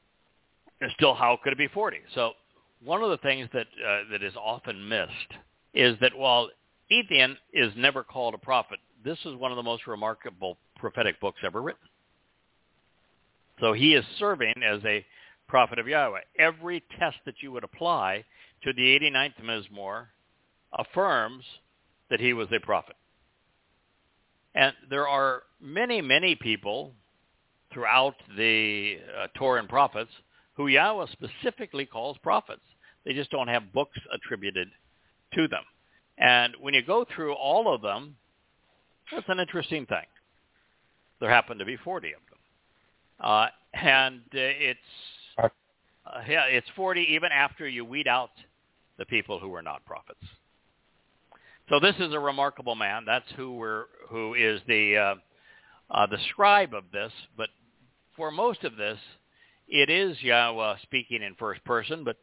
still, 0.96 1.14
how 1.14 1.38
could 1.42 1.52
it 1.52 1.58
be 1.58 1.68
40? 1.68 1.98
So 2.14 2.32
one 2.84 3.02
of 3.02 3.10
the 3.10 3.16
things 3.18 3.48
that 3.54 3.66
uh, 3.86 4.02
that 4.10 4.22
is 4.22 4.34
often 4.36 4.86
missed 4.88 5.40
is 5.72 5.96
that 6.00 6.16
while 6.16 6.50
Ethan 6.90 7.36
is 7.52 7.72
never 7.76 8.04
called 8.04 8.34
a 8.34 8.38
prophet, 8.38 8.78
this 9.04 9.18
is 9.24 9.34
one 9.36 9.50
of 9.50 9.56
the 9.56 9.62
most 9.62 9.86
remarkable 9.86 10.58
prophetic 10.76 11.18
books 11.20 11.40
ever 11.44 11.62
written. 11.62 11.88
So 13.60 13.72
he 13.72 13.94
is 13.94 14.04
serving 14.18 14.54
as 14.62 14.80
a 14.84 15.04
prophet 15.48 15.78
of 15.78 15.86
Yahowah. 15.86 16.20
Every 16.38 16.82
test 16.98 17.18
that 17.24 17.36
you 17.40 17.52
would 17.52 17.64
apply 17.64 18.24
to 18.62 18.72
the 18.72 18.98
89th 18.98 19.42
Mizmowr 19.42 20.06
affirms 20.72 21.44
that 22.10 22.20
he 22.20 22.32
was 22.32 22.48
a 22.52 22.60
prophet. 22.60 22.96
And 24.54 24.72
there 24.88 25.06
are 25.06 25.42
many, 25.60 26.00
many 26.00 26.34
people 26.34 26.92
throughout 27.72 28.14
the 28.36 28.98
uh, 29.20 29.26
Towrah 29.38 29.60
and 29.60 29.68
prophets 29.68 30.10
who 30.54 30.66
Yahowah 30.66 31.08
specifically 31.12 31.84
calls 31.84 32.16
prophets. 32.22 32.62
They 33.04 33.12
just 33.12 33.30
don't 33.30 33.48
have 33.48 33.72
books 33.72 33.98
attributed 34.12 34.68
to 35.34 35.48
them. 35.48 35.62
And 36.18 36.54
when 36.60 36.74
you 36.74 36.82
go 36.82 37.04
through 37.14 37.34
all 37.34 37.72
of 37.72 37.82
them, 37.82 38.16
that's 39.12 39.28
an 39.28 39.38
interesting 39.38 39.86
thing. 39.86 40.06
There 41.20 41.30
happen 41.30 41.58
to 41.58 41.64
be 41.64 41.76
40 41.76 42.08
of 42.08 42.20
them. 42.30 42.38
Uh, 43.20 43.46
and 43.74 44.20
uh, 44.34 44.38
it's 44.38 44.80
uh, 46.06 46.20
yeah, 46.28 46.44
it's 46.44 46.66
40 46.76 47.06
even 47.10 47.30
after 47.32 47.68
you 47.68 47.84
weed 47.84 48.08
out 48.08 48.30
the 48.98 49.06
people 49.06 49.38
who 49.38 49.48
were 49.48 49.62
not 49.62 49.84
prophets. 49.84 50.24
So 51.68 51.80
this 51.80 51.96
is 51.98 52.14
a 52.14 52.20
remarkable 52.20 52.76
man. 52.76 53.04
That's 53.04 53.26
who 53.36 53.54
we're 53.54 53.84
who 54.08 54.34
is 54.34 54.60
the 54.68 54.96
uh, 54.96 55.14
uh, 55.90 56.06
the 56.06 56.18
scribe 56.30 56.74
of 56.74 56.84
this. 56.92 57.12
But 57.36 57.48
for 58.16 58.30
most 58.30 58.62
of 58.62 58.76
this, 58.76 58.98
it 59.66 59.90
is 59.90 60.16
Yahowah 60.18 60.80
speaking 60.82 61.22
in 61.22 61.34
first 61.34 61.64
person. 61.64 62.04
But 62.04 62.18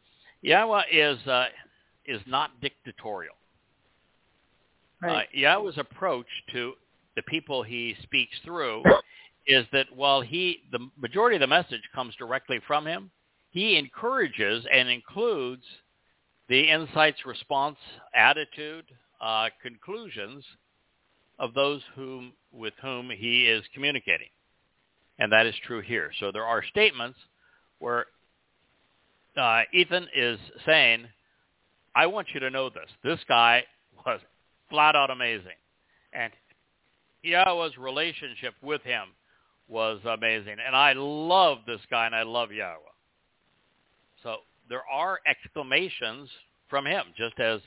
Yahowah 0.45 0.83
is 0.91 1.27
uh, 1.27 1.47
is 2.05 2.21
not 2.25 2.51
dictatorial. 2.61 3.35
Right. 5.01 5.27
Uh, 5.33 5.37
Yahowah's 5.37 5.77
approach 5.77 6.27
to 6.53 6.73
the 7.17 7.21
people 7.23 7.63
he 7.63 7.95
speaks 8.01 8.35
through 8.45 8.83
is 9.47 9.65
that 9.73 9.87
while 9.93 10.21
he 10.21 10.61
the 10.71 10.87
majority 10.97 11.35
of 11.35 11.41
the 11.41 11.47
message 11.47 11.81
comes 11.93 12.15
directly 12.15 12.61
from 12.65 12.87
him, 12.87 13.11
he 13.53 13.77
encourages 13.77 14.65
and 14.73 14.89
includes 14.89 15.63
the 16.49 16.71
insights, 16.71 17.23
response, 17.23 17.77
attitude, 18.15 18.85
uh, 19.21 19.49
conclusions 19.61 20.43
of 21.37 21.53
those 21.53 21.81
whom 21.95 22.33
with 22.51 22.73
whom 22.81 23.11
he 23.11 23.45
is 23.45 23.63
communicating. 23.73 24.27
And 25.19 25.31
that 25.31 25.45
is 25.45 25.53
true 25.67 25.81
here. 25.81 26.11
So 26.19 26.31
there 26.31 26.43
are 26.43 26.63
statements 26.63 27.17
where 27.77 28.07
uh, 29.37 29.61
Ethan 29.71 30.07
is 30.15 30.39
saying, 30.65 31.05
I 31.95 32.07
want 32.07 32.29
you 32.33 32.39
to 32.39 32.49
know 32.49 32.69
this. 32.69 32.89
This 33.03 33.19
guy 33.27 33.63
was 34.03 34.19
flat 34.69 34.95
out 34.95 35.11
amazing. 35.11 35.59
And 36.11 36.33
Yahowah's 37.23 37.77
relationship 37.77 38.55
with 38.63 38.81
him 38.81 39.09
was 39.67 39.99
amazing. 40.05 40.55
And 40.65 40.75
I 40.75 40.93
love 40.93 41.59
this 41.67 41.81
guy 41.91 42.07
and 42.07 42.15
I 42.15 42.23
love 42.23 42.49
Yahowah. 42.49 42.92
There 44.69 44.83
are 44.91 45.19
exclamations 45.27 46.29
from 46.69 46.85
him, 46.85 47.05
just 47.17 47.39
as 47.39 47.61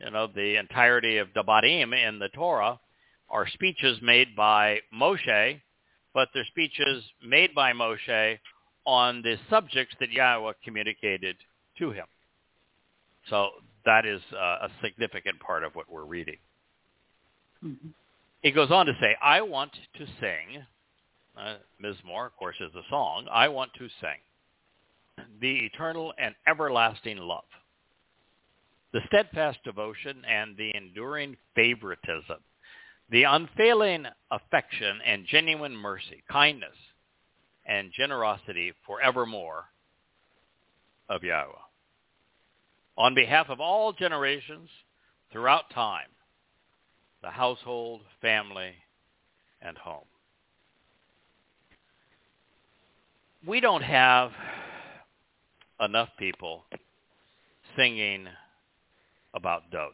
you 0.00 0.10
know, 0.10 0.26
the 0.26 0.56
entirety 0.58 1.18
of 1.18 1.28
Devarim 1.28 1.94
in 1.94 2.18
the 2.18 2.28
Towrah 2.36 2.78
are 3.30 3.48
speeches 3.48 3.98
made 4.02 4.36
by 4.36 4.80
Moshe, 4.94 5.60
but 6.12 6.28
they're 6.34 6.44
speeches 6.46 7.04
made 7.26 7.54
by 7.54 7.72
Moshe 7.72 8.38
on 8.84 9.22
the 9.22 9.36
subjects 9.48 9.94
that 10.00 10.10
Yahowah 10.10 10.54
communicated 10.62 11.36
to 11.78 11.90
him. 11.90 12.06
So 13.30 13.48
that 13.86 14.04
is 14.04 14.20
uh, 14.32 14.36
a 14.66 14.70
significant 14.82 15.40
part 15.40 15.64
of 15.64 15.74
what 15.74 15.90
we're 15.90 16.04
reading. 16.04 16.36
Mm-hmm. 17.64 17.88
He 18.42 18.50
goes 18.50 18.70
on 18.70 18.86
to 18.86 18.92
say, 19.00 19.16
I 19.22 19.40
want 19.40 19.72
to 19.96 20.06
sing, 20.20 20.62
uh, 21.36 21.56
Moore, 22.04 22.26
of 22.26 22.36
course, 22.36 22.56
is 22.60 22.74
a 22.74 22.82
song, 22.90 23.26
I 23.32 23.48
want 23.48 23.72
to 23.78 23.88
sing 24.00 24.20
the 25.40 25.58
eternal 25.66 26.12
and 26.18 26.34
everlasting 26.46 27.18
love 27.18 27.44
the 28.94 29.00
steadfast 29.08 29.58
devotion 29.64 30.22
and 30.24 30.56
the 30.56 30.72
enduring 30.76 31.36
favoritism, 31.56 32.38
the 33.10 33.24
unfailing 33.24 34.06
affection 34.30 35.00
and 35.04 35.26
genuine 35.26 35.76
mercy, 35.76 36.22
kindness, 36.30 36.76
and 37.66 37.90
generosity 37.92 38.72
forevermore 38.86 39.64
of 41.08 41.22
Yahowah. 41.22 41.58
On 42.96 43.16
behalf 43.16 43.48
of 43.48 43.60
all 43.60 43.92
generations 43.92 44.68
throughout 45.32 45.68
time, 45.74 46.06
the 47.20 47.30
household, 47.30 48.02
family, 48.22 48.74
and 49.60 49.76
home. 49.76 50.04
We 53.44 53.58
don't 53.58 53.82
have 53.82 54.30
enough 55.80 56.08
people 56.18 56.64
singing 57.76 58.26
about 59.34 59.70
Dowd. 59.70 59.92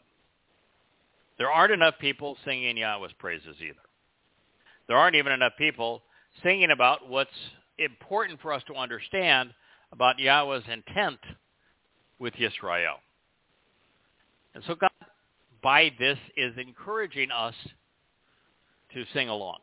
There 1.37 1.49
aren't 1.49 1.73
enough 1.73 1.95
people 1.99 2.37
singing 2.45 2.77
Yahowah's 2.77 3.13
praises 3.17 3.55
either. 3.59 3.79
There 4.87 4.97
aren't 4.97 5.15
even 5.15 5.31
enough 5.31 5.53
people 5.57 6.03
singing 6.43 6.71
about 6.71 7.09
what's 7.09 7.29
important 7.77 8.39
for 8.41 8.53
us 8.53 8.61
to 8.67 8.75
understand 8.75 9.53
about 9.91 10.17
Yahowah's 10.17 10.63
intent 10.71 11.19
with 12.19 12.33
Yisrael. 12.35 12.95
And 14.53 14.63
so 14.67 14.75
God, 14.75 14.91
by 15.63 15.91
this, 15.97 16.17
is 16.37 16.53
encouraging 16.57 17.31
us 17.31 17.55
to 18.93 19.03
sing 19.13 19.29
along. 19.29 19.59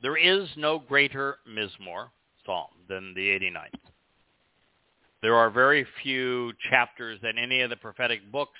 There 0.00 0.16
is 0.16 0.48
no 0.56 0.78
greater 0.78 1.36
Mizmowr 1.48 2.08
psalm 2.46 2.68
than 2.88 3.14
the 3.14 3.28
89th. 3.28 3.93
There 5.24 5.34
are 5.34 5.48
very 5.48 5.86
few 6.02 6.52
chapters 6.68 7.18
in 7.22 7.38
any 7.38 7.62
of 7.62 7.70
the 7.70 7.76
prophetic 7.76 8.30
books 8.30 8.58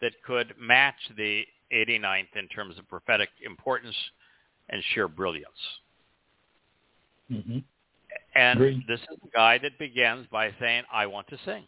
that 0.00 0.10
could 0.26 0.52
match 0.58 0.96
the 1.16 1.44
89th 1.72 2.34
in 2.34 2.48
terms 2.48 2.76
of 2.76 2.88
prophetic 2.88 3.28
importance 3.46 3.94
and 4.68 4.82
sheer 4.92 5.06
brilliance. 5.06 5.46
Mm-hmm. 7.30 7.58
And 8.34 8.82
this 8.88 8.98
is 8.98 9.18
a 9.24 9.28
guy 9.32 9.58
that 9.58 9.78
begins 9.78 10.26
by 10.32 10.52
saying, 10.58 10.82
I 10.92 11.06
want 11.06 11.28
to 11.28 11.38
sing. 11.44 11.62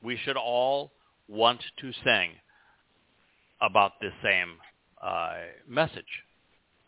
We 0.00 0.16
should 0.24 0.36
all 0.36 0.92
want 1.26 1.60
to 1.80 1.92
sing 2.04 2.30
about 3.60 3.94
this 4.00 4.12
same 4.22 4.52
uh, 5.02 5.34
message. 5.68 6.04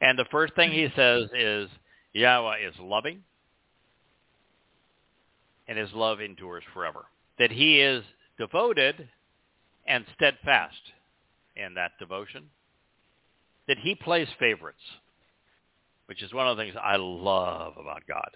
And 0.01 0.16
the 0.16 0.26
first 0.30 0.55
thing 0.55 0.70
he 0.70 0.86
says 0.95 1.24
is, 1.36 1.68
Yahowah 2.14 2.68
is 2.68 2.74
loving 2.78 3.24
and 5.73 5.81
his 5.81 5.95
love 5.95 6.20
endures 6.20 6.62
forever. 6.75 7.07
That 7.39 7.51
he 7.51 7.81
is 7.81 8.05
devoted 8.39 9.09
and 9.87 10.05
steadfast 10.14 10.77
in 11.57 11.73
that 11.77 11.93
devotion. 11.99 12.51
That 13.68 13.79
he 13.79 13.95
plays 13.95 14.29
favorites. 14.39 14.83
which 16.07 16.23
is 16.23 16.35
one 16.35 16.47
of 16.47 16.59
the 16.59 16.62
things 16.62 16.77
I 16.83 16.97
love 16.97 17.75
about 17.81 18.03
God. 18.07 18.31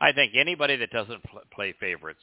I 0.00 0.10
think 0.12 0.32
anybody 0.36 0.74
that 0.76 0.90
doesn't 0.90 1.22
pl- 1.22 1.42
play 1.54 1.72
favorites 1.78 2.20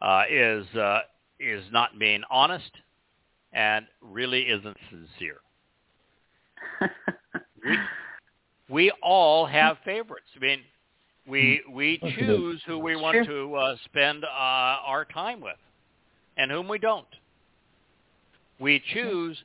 uh, 0.00 0.22
is 0.30 0.66
uh, 0.74 1.00
is 1.38 1.62
not 1.70 1.98
being 1.98 2.22
honest 2.30 2.70
and 3.52 3.86
really 4.00 4.44
isn't 4.44 4.76
sincere. 4.88 5.40
we, 7.66 7.76
we 8.70 8.92
all 9.02 9.44
have 9.44 9.76
favorites. 9.84 10.28
I 10.34 10.40
mean, 10.40 10.60
we 11.26 11.62
we 11.72 11.98
choose 12.18 12.60
who 12.66 12.78
we 12.78 12.96
want 12.96 13.24
sure. 13.24 13.24
to 13.24 13.54
uh, 13.54 13.76
spend 13.84 14.24
uh, 14.24 14.28
our 14.28 15.04
time 15.04 15.40
with, 15.40 15.56
and 16.36 16.50
whom 16.50 16.68
we 16.68 16.78
don't. 16.78 17.06
We 18.58 18.82
choose 18.92 19.36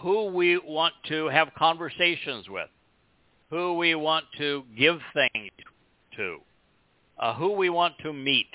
who 0.00 0.26
we 0.26 0.58
want 0.58 0.94
to 1.08 1.28
have 1.28 1.48
conversations 1.56 2.48
with, 2.48 2.68
who 3.50 3.74
we 3.76 3.94
want 3.94 4.24
to 4.38 4.64
give 4.76 4.98
things 5.12 5.50
to, 6.16 6.38
uh, 7.18 7.34
who 7.34 7.52
we 7.52 7.68
want 7.68 7.94
to 8.02 8.12
meet. 8.12 8.50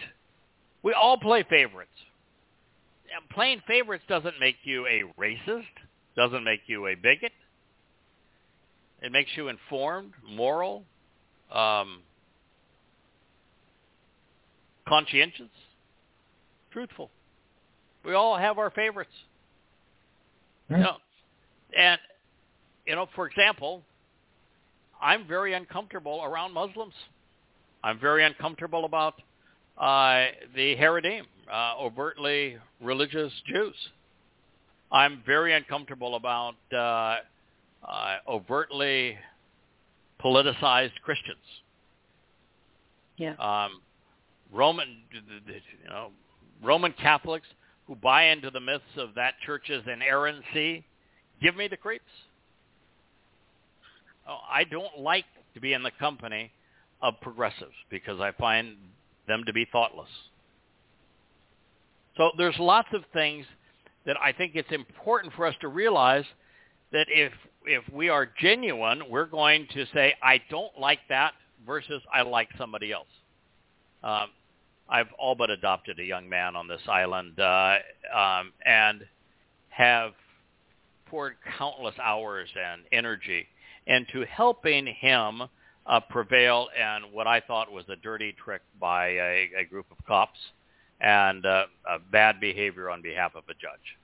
We 0.83 0.93
all 0.93 1.17
play 1.17 1.43
favorites. 1.49 1.91
And 3.15 3.27
playing 3.29 3.61
favorites 3.67 4.03
doesn't 4.07 4.39
make 4.39 4.57
you 4.63 4.85
a 4.85 5.03
racist, 5.19 5.63
doesn't 6.15 6.43
make 6.43 6.61
you 6.67 6.87
a 6.87 6.95
bigot. 6.95 7.31
It 9.01 9.11
makes 9.11 9.31
you 9.35 9.47
informed, 9.47 10.11
moral, 10.29 10.83
um, 11.51 12.01
conscientious, 14.89 15.47
truthful. 16.71 17.09
We 18.03 18.13
all 18.13 18.35
have 18.37 18.57
our 18.57 18.71
favorites. 18.71 19.11
You 20.69 20.77
know, 20.77 20.97
and 21.77 21.99
you 22.85 22.95
know, 22.95 23.07
for 23.15 23.27
example, 23.27 23.83
I'm 25.01 25.27
very 25.27 25.53
uncomfortable 25.53 26.21
around 26.23 26.53
Muslims. 26.53 26.93
I'm 27.83 27.99
very 27.99 28.23
uncomfortable 28.23 28.85
about 28.85 29.15
uh, 29.77 30.25
the 30.55 30.75
Haredim, 30.75 31.21
uh, 31.51 31.73
overtly 31.79 32.57
religious 32.81 33.31
Jews. 33.47 33.75
I'm 34.91 35.23
very 35.25 35.53
uncomfortable 35.53 36.15
about 36.15 36.55
uh, 36.73 37.17
uh, 37.87 38.17
overtly 38.27 39.17
politicized 40.23 40.99
Christians. 41.03 41.37
Yeah. 43.17 43.33
Um, 43.35 43.81
Roman, 44.51 45.03
you 45.11 45.89
know, 45.89 46.09
Roman 46.63 46.93
Catholics 46.93 47.47
who 47.87 47.95
buy 47.95 48.25
into 48.25 48.51
the 48.51 48.59
myths 48.59 48.83
of 48.97 49.15
that 49.15 49.33
church's 49.45 49.83
inerrancy, 49.91 50.85
give 51.41 51.55
me 51.55 51.67
the 51.67 51.77
creeps. 51.77 52.03
Oh, 54.27 54.37
I 54.49 54.63
don't 54.63 54.99
like 54.99 55.25
to 55.55 55.59
be 55.59 55.73
in 55.73 55.81
the 55.81 55.91
company 55.91 56.51
of 57.01 57.19
progressives 57.21 57.73
because 57.89 58.19
I 58.19 58.31
find 58.33 58.75
them 59.27 59.43
to 59.47 59.53
be 59.53 59.65
thoughtless. 59.71 60.09
So 62.17 62.31
there's 62.37 62.57
lots 62.59 62.89
of 62.93 63.01
things 63.13 63.45
that 64.05 64.17
I 64.21 64.33
think 64.33 64.51
it's 64.55 64.71
important 64.71 65.33
for 65.33 65.45
us 65.45 65.55
to 65.61 65.67
realize 65.67 66.25
that 66.91 67.07
if 67.09 67.31
if 67.65 67.83
we 67.91 68.09
are 68.09 68.27
genuine, 68.39 69.03
we're 69.09 69.25
going 69.25 69.67
to 69.73 69.85
say, 69.93 70.15
I 70.23 70.41
don't 70.49 70.77
like 70.79 70.99
that 71.09 71.33
versus 71.65 72.01
I 72.13 72.21
like 72.21 72.49
somebody 72.57 72.91
else. 72.91 73.07
Um, 74.03 74.29
I've 74.89 75.11
all 75.17 75.35
but 75.35 75.49
adopted 75.49 75.99
a 75.99 76.03
young 76.03 76.27
man 76.27 76.55
on 76.55 76.67
this 76.67 76.81
island 76.87 77.39
uh, 77.39 77.77
um, 78.15 78.51
and 78.65 79.01
have 79.69 80.13
poured 81.05 81.35
countless 81.57 81.95
hours 82.01 82.49
and 82.55 82.81
energy 82.91 83.47
into 83.87 84.25
helping 84.25 84.87
him 84.87 85.43
uh, 85.85 85.99
prevail 85.99 86.67
in 86.77 87.11
what 87.11 87.27
I 87.27 87.39
thought 87.39 87.71
was 87.71 87.85
a 87.89 87.95
dirty 87.95 88.35
trick 88.43 88.61
by 88.79 89.07
a, 89.07 89.49
a 89.59 89.65
group 89.69 89.87
of 89.91 89.97
cops 90.05 90.39
and 91.01 91.45
uh, 91.45 91.65
bad 92.11 92.39
behavior 92.39 92.89
on 92.89 93.01
behalf 93.01 93.35
of 93.35 93.43
a 93.49 93.53
judge. 93.53 93.97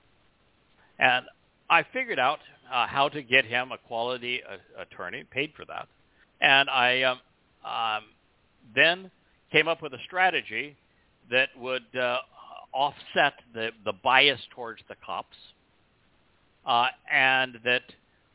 And 0.98 1.26
I 1.68 1.84
figured 1.92 2.18
out 2.18 2.38
uh, 2.72 2.86
how 2.86 3.08
to 3.10 3.22
get 3.22 3.44
him 3.44 3.72
a 3.72 3.78
quality 3.78 4.40
uh, 4.42 4.82
attorney, 4.82 5.24
paid 5.30 5.52
for 5.56 5.64
that. 5.66 5.88
And 6.40 6.68
I 6.70 7.02
um, 7.02 7.20
um, 7.64 8.04
then 8.74 9.10
came 9.52 9.68
up 9.68 9.82
with 9.82 9.92
a 9.94 10.02
strategy 10.04 10.76
that 11.30 11.48
would 11.58 11.84
uh, 11.98 12.18
offset 12.72 13.34
the, 13.54 13.70
the 13.84 13.92
bias 13.92 14.40
towards 14.54 14.80
the 14.88 14.94
cops 15.04 15.36
uh, 16.66 16.88
and 17.10 17.58
that 17.64 17.82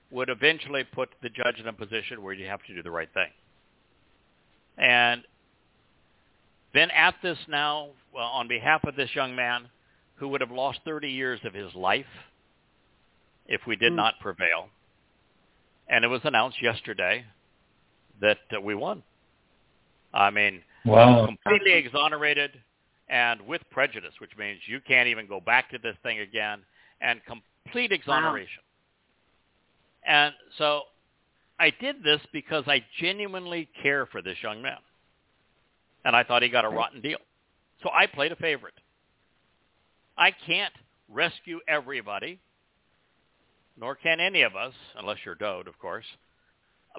would 0.09 0.30
eventually 0.30 0.84
put 0.84 1.09
the 1.22 1.30
judge 1.30 1.59
in 1.59 1.68
a 1.68 1.74
position 1.74 2.22
where 2.22 2.34
you 2.34 2.45
have 2.45 2.64
to 2.64 2.74
do 2.74 2.82
the 2.82 2.91
right 2.91 3.09
thing. 3.14 3.30
And 4.78 5.24
then 6.74 6.89
at 6.91 7.16
this 7.22 7.38
now, 7.47 7.89
on 8.16 8.47
behalf 8.47 8.84
of 8.86 8.95
this 8.95 9.09
young 9.14 9.36
man 9.36 9.68
who 10.16 10.28
would 10.30 10.41
have 10.41 10.51
lost 10.51 10.80
30 10.86 11.09
years 11.09 11.39
of 11.43 11.53
his 11.53 11.74
life 11.76 12.05
if 13.47 13.62
we 13.68 13.76
did 13.76 13.91
mm. 13.91 13.97
not 13.97 14.20
prevail, 14.20 14.70
and 15.89 16.05
it 16.05 16.07
was 16.07 16.22
announced 16.24 16.62
yesterday 16.62 17.26
that 18.22 18.38
uh, 18.55 18.62
we 18.62 18.76
won. 18.76 19.03
I 20.14 20.30
mean, 20.30 20.62
wow. 20.86 21.26
completely 21.26 21.74
exonerated 21.74 22.52
and 23.10 23.42
with 23.42 23.62
prejudice, 23.72 24.14
which 24.20 24.32
means 24.38 24.60
you 24.68 24.80
can't 24.88 25.08
even 25.08 25.28
go 25.28 25.40
back 25.40 25.70
to 25.72 25.78
this 25.78 25.96
thing 26.02 26.20
again, 26.20 26.60
and 27.02 27.20
complete 27.26 27.92
exoneration. 27.92 28.62
Wow. 30.08 30.14
And 30.14 30.34
so 30.58 30.82
I 31.60 31.72
did 31.80 32.04
this 32.04 32.22
because 32.32 32.64
I 32.68 32.84
genuinely 33.00 33.70
care 33.84 34.06
for 34.06 34.22
this 34.22 34.38
young 34.42 34.62
man. 34.62 34.78
And 36.06 36.16
I 36.16 36.24
thought 36.24 36.42
he 36.42 36.50
got 36.50 36.66
a 36.66 36.70
rotten 36.70 37.02
deal. 37.02 37.20
So 37.84 37.90
I 37.94 38.08
played 38.08 38.32
a 38.32 38.36
favorite. 38.38 38.74
I 40.18 40.32
can't 40.32 40.74
rescue 41.10 41.60
everybody, 41.68 42.40
nor 43.80 43.96
can 43.96 44.20
any 44.20 44.42
of 44.42 44.56
us, 44.56 44.74
unless 44.98 45.18
you're 45.26 45.36
Dowd, 45.36 45.68
of 45.68 45.78
course. 45.80 46.06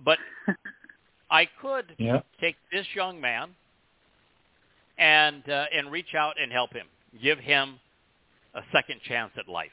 But 0.05 0.19
I 1.31 1.49
could 1.61 1.95
yeah. 1.99 2.21
take 2.41 2.57
this 2.71 2.87
young 2.95 3.21
man 3.21 3.51
and 4.99 5.49
uh, 5.49 5.65
and 5.75 5.91
reach 5.91 6.15
out 6.17 6.35
and 6.41 6.53
help 6.53 6.73
him, 6.73 6.87
give 7.23 7.39
him 7.39 7.79
a 8.55 8.61
second 8.73 9.01
chance 9.07 9.33
at 9.39 9.49
life. 9.49 9.71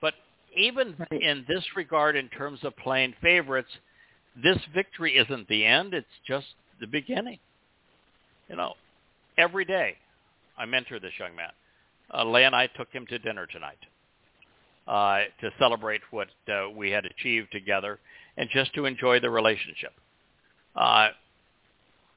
But 0.00 0.14
even 0.56 0.94
right. 0.98 1.22
in 1.22 1.44
this 1.48 1.64
regard, 1.76 2.16
in 2.16 2.28
terms 2.28 2.60
of 2.62 2.76
playing 2.76 3.14
favorites, 3.22 3.70
this 4.42 4.58
victory 4.74 5.16
isn't 5.16 5.48
the 5.48 5.64
end; 5.64 5.94
it's 5.94 6.06
just 6.26 6.46
the 6.80 6.86
beginning. 6.86 7.38
You 8.48 8.56
know, 8.56 8.74
every 9.38 9.64
day 9.64 9.96
I 10.56 10.64
mentor 10.66 11.00
this 11.00 11.12
young 11.18 11.34
man. 11.34 11.50
Uh, 12.12 12.24
Leigh 12.24 12.44
and 12.44 12.54
I 12.54 12.66
took 12.68 12.92
him 12.92 13.06
to 13.06 13.18
dinner 13.18 13.46
tonight 13.46 13.78
uh, 14.86 15.20
to 15.40 15.50
celebrate 15.58 16.02
what 16.10 16.28
uh, 16.48 16.68
we 16.70 16.90
had 16.90 17.04
achieved 17.06 17.50
together 17.52 17.98
and 18.36 18.48
just 18.50 18.74
to 18.74 18.84
enjoy 18.84 19.20
the 19.20 19.30
relationship. 19.30 19.92
Uh, 20.76 21.08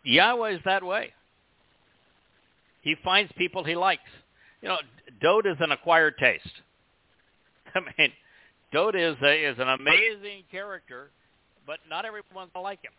Yahowah 0.05 0.55
is 0.55 0.61
that 0.65 0.83
way. 0.83 1.13
He 2.87 2.95
finds 3.03 3.29
people 3.33 3.65
he 3.65 3.75
likes. 3.75 4.09
You 4.61 4.69
know, 4.69 4.77
Dowd 5.21 5.45
is 5.45 5.57
an 5.59 5.73
acquired 5.73 6.17
taste. 6.17 6.47
I 7.75 7.81
mean, 7.81 8.13
Dowd 8.71 8.95
is 8.95 9.17
a, 9.21 9.49
is 9.49 9.57
an 9.59 9.67
amazing 9.67 10.43
character, 10.49 11.09
but 11.65 11.79
not 11.89 12.05
everyone's 12.05 12.49
gonna 12.53 12.63
like 12.63 12.81
him. 12.81 12.93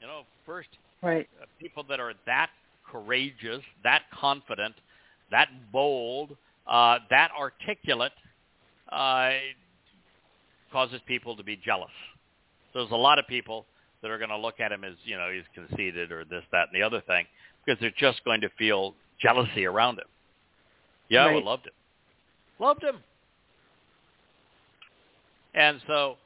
You 0.00 0.06
know, 0.06 0.20
first 0.46 0.68
right. 1.02 1.28
Uh, 1.42 1.46
people 1.58 1.84
that 1.88 1.98
are 1.98 2.12
that 2.26 2.50
courageous, 2.88 3.60
that 3.82 4.02
confident, 4.14 4.76
that 5.32 5.48
bold, 5.72 6.36
uh, 6.68 6.98
that 7.10 7.32
articulate, 7.36 8.12
uh, 8.92 9.30
causes 10.70 11.00
people 11.08 11.34
to 11.36 11.42
be 11.42 11.56
jealous. 11.56 11.90
There's 12.72 12.92
a 12.92 12.96
lot 12.96 13.18
of 13.18 13.26
people 13.26 13.66
that 14.00 14.12
are 14.12 14.18
going 14.18 14.30
to 14.30 14.38
look 14.38 14.60
at 14.60 14.70
him 14.70 14.84
as, 14.84 14.94
you 15.02 15.16
know, 15.16 15.28
he's 15.32 15.42
conceited 15.56 16.12
or 16.12 16.24
this, 16.24 16.44
that, 16.52 16.68
and 16.72 16.80
the 16.80 16.86
other 16.86 17.00
thing 17.00 17.26
because 17.66 17.80
they're 17.80 17.90
just 17.98 18.24
going 18.24 18.40
to 18.42 18.48
feel 18.56 18.94
jealousy 19.20 19.64
around 19.64 19.98
him. 19.98 20.06
Yeah, 21.08 21.26
right. 21.26 21.44
loved 21.44 21.66
him. 21.66 21.72
Loved 22.58 22.82
him. 22.82 22.96
And 25.54 25.80
so 25.86 26.16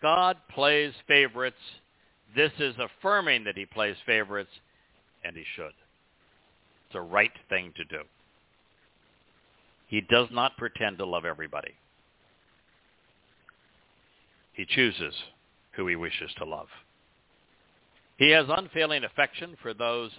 God 0.00 0.36
plays 0.52 0.92
favorites. 1.06 1.56
This 2.34 2.52
is 2.58 2.74
affirming 2.78 3.44
that 3.44 3.56
he 3.56 3.66
plays 3.66 3.96
favorites, 4.06 4.50
and 5.24 5.36
he 5.36 5.44
should. 5.56 5.72
It's 6.86 6.94
a 6.94 7.00
right 7.00 7.32
thing 7.48 7.72
to 7.76 7.84
do. 7.84 8.02
He 9.88 10.00
does 10.00 10.28
not 10.30 10.56
pretend 10.56 10.98
to 10.98 11.04
love 11.04 11.24
everybody. 11.24 11.74
He 14.52 14.64
chooses 14.64 15.14
who 15.72 15.86
he 15.86 15.96
wishes 15.96 16.30
to 16.38 16.44
love. 16.44 16.68
He 18.16 18.30
has 18.30 18.46
unfailing 18.48 19.04
affection 19.04 19.56
for 19.62 19.72
those 19.72 20.10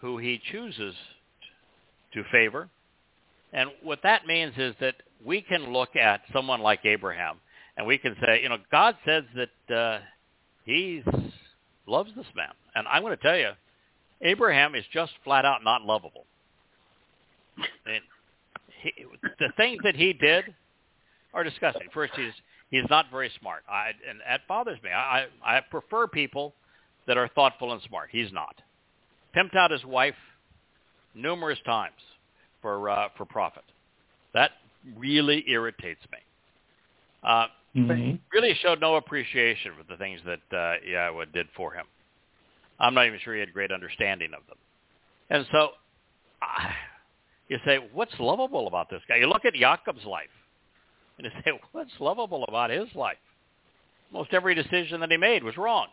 who 0.00 0.18
he 0.18 0.40
chooses 0.50 0.94
to 2.14 2.22
favor. 2.30 2.68
And 3.52 3.70
what 3.82 4.00
that 4.02 4.26
means 4.26 4.54
is 4.56 4.74
that 4.80 4.94
we 5.24 5.42
can 5.42 5.72
look 5.72 5.96
at 5.96 6.22
someone 6.32 6.60
like 6.60 6.84
Abraham 6.84 7.36
and 7.76 7.86
we 7.86 7.98
can 7.98 8.16
say, 8.24 8.42
you 8.42 8.48
know, 8.48 8.58
God 8.70 8.96
says 9.04 9.24
that 9.36 9.74
uh, 9.74 9.98
he's 10.64 11.04
loves 11.86 12.10
this 12.16 12.26
man. 12.34 12.52
And 12.74 12.86
I'm 12.88 13.02
going 13.02 13.16
to 13.16 13.22
tell 13.22 13.36
you, 13.36 13.50
Abraham 14.22 14.74
is 14.74 14.84
just 14.92 15.12
flat 15.24 15.44
out 15.44 15.64
not 15.64 15.82
lovable. 15.82 16.24
And 17.86 18.00
he, 18.82 18.92
the 19.38 19.52
things 19.56 19.78
that 19.84 19.96
he 19.96 20.12
did 20.12 20.44
are 21.34 21.44
disgusting. 21.44 21.88
First, 21.92 22.12
he's 22.16 22.32
he's 22.70 22.88
not 22.88 23.06
very 23.10 23.30
smart. 23.38 23.62
I, 23.68 23.90
and 24.08 24.20
that 24.26 24.46
bothers 24.48 24.78
me. 24.82 24.90
I, 24.90 25.26
I 25.44 25.60
prefer 25.60 26.06
people 26.06 26.54
that 27.06 27.16
are 27.16 27.28
thoughtful 27.28 27.72
and 27.72 27.82
smart. 27.82 28.08
He's 28.10 28.32
not. 28.32 28.54
Pimped 29.36 29.56
out 29.56 29.70
his 29.70 29.84
wife 29.84 30.14
numerous 31.14 31.58
times 31.64 32.00
for 32.60 32.90
uh, 32.90 33.08
for 33.16 33.24
profit. 33.24 33.64
That 34.34 34.52
really 34.96 35.44
irritates 35.48 36.00
me. 36.10 36.18
Uh, 37.22 37.46
mm-hmm. 37.76 38.16
Really 38.32 38.54
showed 38.62 38.80
no 38.80 38.96
appreciation 38.96 39.72
for 39.78 39.84
the 39.90 39.96
things 39.96 40.20
that 40.26 40.56
uh, 40.56 40.74
Yahowah 40.88 41.32
did 41.32 41.46
for 41.56 41.72
him. 41.72 41.86
I'm 42.80 42.94
not 42.94 43.06
even 43.06 43.20
sure 43.20 43.34
he 43.34 43.40
had 43.40 43.52
great 43.52 43.70
understanding 43.70 44.30
of 44.34 44.46
them. 44.48 44.56
And 45.30 45.46
so 45.52 45.70
uh, 46.42 46.70
you 47.48 47.58
say, 47.64 47.78
what's 47.92 48.12
lovable 48.18 48.66
about 48.66 48.90
this 48.90 49.02
guy? 49.08 49.16
You 49.16 49.28
look 49.28 49.44
at 49.44 49.54
Jacob's 49.54 50.04
life 50.04 50.26
and 51.18 51.26
you 51.26 51.30
say, 51.44 51.52
what's 51.72 51.92
lovable 52.00 52.44
about 52.44 52.70
his 52.70 52.88
life? 52.94 53.16
Most 54.12 54.32
every 54.32 54.54
decision 54.54 55.00
that 55.00 55.10
he 55.10 55.16
made 55.16 55.44
was 55.44 55.56
wrong. 55.56 55.86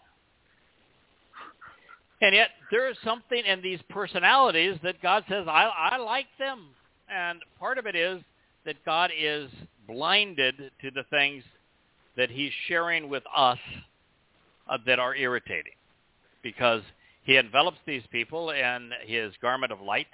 And 2.21 2.35
yet 2.35 2.49
there 2.71 2.89
is 2.89 2.97
something 3.03 3.43
in 3.45 3.61
these 3.61 3.79
personalities 3.89 4.77
that 4.83 5.01
God 5.01 5.23
says, 5.29 5.45
I, 5.47 5.91
I 5.93 5.97
like 5.97 6.27
them. 6.37 6.67
And 7.09 7.39
part 7.57 7.77
of 7.77 7.85
it 7.85 7.95
is 7.95 8.21
that 8.65 8.83
God 8.85 9.11
is 9.17 9.49
blinded 9.87 10.55
to 10.81 10.91
the 10.91 11.03
things 11.09 11.43
that 12.17 12.29
he's 12.29 12.51
sharing 12.67 13.09
with 13.09 13.23
us 13.35 13.57
uh, 14.69 14.77
that 14.85 14.99
are 14.99 15.15
irritating 15.15 15.73
because 16.43 16.81
he 17.23 17.37
envelops 17.37 17.77
these 17.85 18.03
people 18.11 18.51
in 18.51 18.91
his 19.05 19.33
garment 19.41 19.71
of 19.71 19.81
light. 19.81 20.07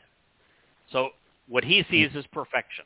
So 0.92 1.10
what 1.48 1.64
he 1.64 1.84
sees 1.90 2.12
is 2.16 2.26
perfection. 2.32 2.86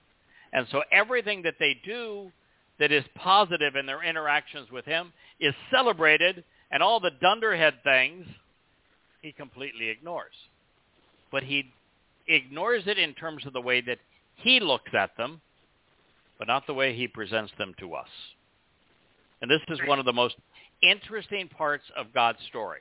And 0.54 0.66
so 0.72 0.82
everything 0.92 1.44
that 1.44 1.56
they 1.60 1.78
do 1.86 2.32
that 2.80 2.92
is 2.92 3.04
positive 3.16 3.76
in 3.76 3.86
their 3.86 4.04
interactions 4.04 4.72
with 4.72 4.86
him 4.86 5.12
is 5.40 5.54
celebrated, 5.70 6.44
and 6.72 6.82
all 6.82 7.00
the 7.00 7.12
dunderhead 7.22 7.76
things 7.84 8.26
he 9.22 9.32
completely 9.32 9.90
ignores. 9.90 10.34
But 11.32 11.44
he 11.44 11.72
ignores 12.28 12.84
it 12.88 12.98
in 12.98 13.14
terms 13.14 13.46
of 13.46 13.54
the 13.54 13.62
way 13.62 13.82
that 13.82 14.00
he 14.36 14.60
looks 14.60 14.92
at 14.94 15.16
them, 15.18 15.42
but 16.38 16.48
not 16.48 16.66
the 16.68 16.74
way 16.74 16.96
he 16.96 17.08
presents 17.08 17.52
them 17.58 17.74
to 17.80 17.94
us. 17.96 18.08
And 19.42 19.50
this 19.50 19.62
is 19.70 19.80
one 19.88 20.00
of 20.00 20.06
the 20.06 20.14
most 20.14 20.36
interesting 20.82 21.48
parts 21.48 21.84
of 21.98 22.14
God's 22.14 22.40
story. 22.48 22.80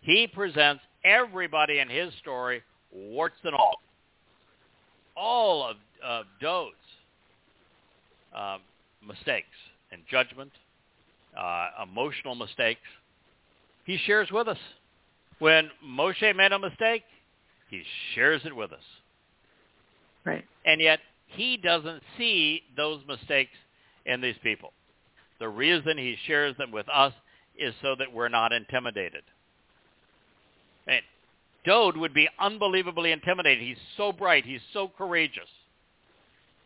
He 0.00 0.26
presents 0.26 0.82
everybody 1.04 1.78
in 1.78 1.88
his 1.88 2.12
story, 2.20 2.62
warts 2.92 3.36
and 3.44 3.54
all. 3.54 3.80
All 5.16 5.66
of, 5.66 5.76
of 6.04 6.26
Dowd's 6.40 6.74
uh, 8.36 8.58
mistakes 9.06 9.46
and 9.92 10.02
judgment, 10.10 10.52
uh, 11.38 11.68
emotional 11.82 12.34
mistakes, 12.34 12.80
he 13.84 13.98
shares 14.04 14.30
with 14.30 14.48
us. 14.48 14.58
When 15.38 15.70
Moshe 15.84 16.34
made 16.34 16.52
a 16.52 16.58
mistake, 16.58 17.02
he 17.68 17.82
shares 18.14 18.42
it 18.44 18.54
with 18.54 18.72
us. 18.72 18.82
Right. 20.24 20.44
And 20.64 20.80
yet 20.80 21.00
he 21.26 21.56
doesn't 21.56 22.02
see 22.16 22.62
those 22.76 23.00
mistakes 23.06 23.52
in 24.04 24.20
these 24.20 24.36
people. 24.42 24.72
The 25.38 25.48
reason 25.48 25.98
he 25.98 26.16
shares 26.26 26.56
them 26.56 26.72
with 26.72 26.86
us 26.88 27.12
is 27.58 27.74
so 27.82 27.94
that 27.98 28.12
we're 28.12 28.28
not 28.28 28.52
intimidated. 28.52 29.22
And 30.86 31.02
Dowd 31.64 31.96
would 31.96 32.14
be 32.14 32.28
unbelievably 32.38 33.12
intimidated. 33.12 33.62
He's 33.62 33.76
so 33.96 34.12
bright. 34.12 34.44
He's 34.44 34.60
so 34.72 34.90
courageous, 34.96 35.48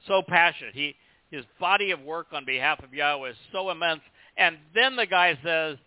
so 0.07 0.23
passionate. 0.27 0.75
He, 0.75 0.95
his 1.31 1.45
body 1.59 1.91
of 1.91 2.01
work 2.01 2.29
on 2.33 2.45
behalf 2.45 2.83
of 2.83 2.91
Yahowah 2.91 3.31
is 3.31 3.37
so 3.51 3.71
immense. 3.71 4.03
And 4.37 4.59
then 4.75 4.97
the 4.97 5.07
guy 5.07 5.39
says, 5.43 5.79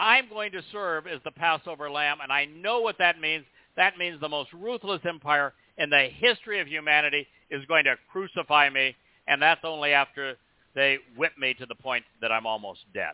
I'm 0.00 0.28
going 0.28 0.52
to 0.52 0.62
serve 0.70 1.06
as 1.06 1.20
the 1.24 1.30
Passover 1.30 1.90
lamb, 1.90 2.18
and 2.22 2.32
I 2.32 2.44
know 2.44 2.80
what 2.80 2.98
that 2.98 3.20
means. 3.20 3.44
That 3.76 3.98
means 3.98 4.20
the 4.20 4.28
most 4.28 4.52
ruthless 4.52 5.00
empire 5.04 5.52
in 5.76 5.90
the 5.90 6.08
history 6.12 6.60
of 6.60 6.68
humanity 6.68 7.26
is 7.50 7.64
going 7.66 7.84
to 7.84 7.96
crucify 8.10 8.70
me, 8.70 8.94
and 9.26 9.40
that's 9.40 9.60
only 9.64 9.92
after 9.92 10.36
they 10.74 10.98
whip 11.16 11.32
me 11.38 11.54
to 11.54 11.66
the 11.66 11.74
point 11.74 12.04
that 12.20 12.30
I'm 12.30 12.46
almost 12.46 12.80
dead. 12.94 13.12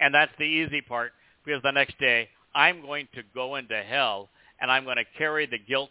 And 0.00 0.14
that's 0.14 0.32
the 0.38 0.44
easy 0.44 0.80
part, 0.80 1.12
because 1.44 1.62
the 1.62 1.70
next 1.70 1.98
day 1.98 2.28
I'm 2.54 2.82
going 2.82 3.08
to 3.14 3.22
go 3.34 3.56
into 3.56 3.82
hell, 3.82 4.28
and 4.60 4.70
I'm 4.70 4.84
going 4.84 4.96
to 4.96 5.18
carry 5.18 5.46
the 5.46 5.58
guilt 5.58 5.90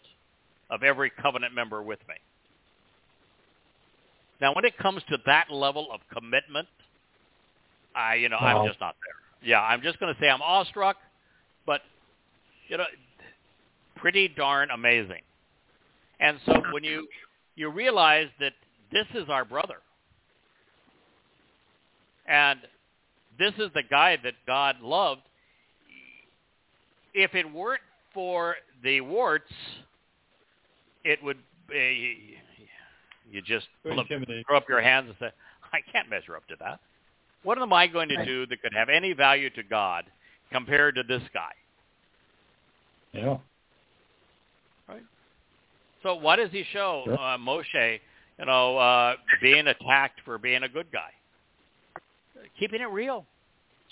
of 0.70 0.82
every 0.82 1.10
covenant 1.10 1.54
member 1.54 1.82
with 1.82 1.98
me. 2.08 2.14
Now, 4.40 4.54
when 4.54 4.64
it 4.64 4.76
comes 4.76 5.02
to 5.08 5.18
that 5.26 5.50
level 5.50 5.88
of 5.92 6.00
commitment, 6.12 6.66
I, 7.94 8.14
you 8.14 8.28
know, 8.28 8.38
wow. 8.40 8.62
I'm 8.62 8.68
just 8.68 8.80
not 8.80 8.96
there. 9.04 9.48
Yeah, 9.48 9.60
I'm 9.60 9.82
just 9.82 9.98
going 9.98 10.14
to 10.14 10.20
say 10.20 10.28
I'm 10.28 10.42
awestruck, 10.42 10.96
but 11.66 11.82
you 12.68 12.76
know, 12.76 12.84
pretty 13.96 14.28
darn 14.28 14.70
amazing. 14.70 15.22
And 16.20 16.38
so 16.46 16.62
when 16.72 16.84
you 16.84 17.06
you 17.56 17.68
realize 17.70 18.28
that 18.40 18.52
this 18.92 19.06
is 19.14 19.28
our 19.28 19.44
brother, 19.44 19.76
and 22.26 22.60
this 23.38 23.52
is 23.58 23.70
the 23.74 23.82
guy 23.82 24.16
that 24.22 24.34
God 24.46 24.76
loved, 24.80 25.22
if 27.14 27.34
it 27.34 27.50
weren't 27.52 27.82
for 28.14 28.56
the 28.82 29.00
warts, 29.00 29.52
it 31.04 31.22
would 31.22 31.38
be, 31.68 32.36
you 33.30 33.42
just 33.42 33.66
throw 33.82 34.56
up 34.56 34.68
your 34.68 34.80
hands 34.80 35.08
and 35.08 35.16
say, 35.18 35.30
I 35.72 35.80
can't 35.90 36.08
measure 36.08 36.36
up 36.36 36.46
to 36.48 36.56
that. 36.60 36.80
What 37.42 37.58
am 37.58 37.72
I 37.72 37.86
going 37.86 38.08
to 38.08 38.24
do 38.24 38.46
that 38.46 38.62
could 38.62 38.72
have 38.72 38.88
any 38.88 39.12
value 39.12 39.50
to 39.50 39.62
God 39.62 40.04
compared 40.52 40.94
to 40.94 41.02
this 41.02 41.22
guy? 41.34 41.50
Yeah. 43.12 43.38
Right. 44.88 45.02
So 46.02 46.14
why 46.14 46.36
does 46.36 46.50
he 46.50 46.64
show 46.72 47.04
uh, 47.08 47.36
Moshe, 47.38 48.00
you 48.38 48.46
know, 48.46 48.78
uh, 48.78 49.14
being 49.40 49.66
attacked 49.66 50.20
for 50.24 50.38
being 50.38 50.62
a 50.62 50.68
good 50.68 50.86
guy? 50.92 51.10
Keeping 52.58 52.80
it 52.80 52.90
real. 52.90 53.26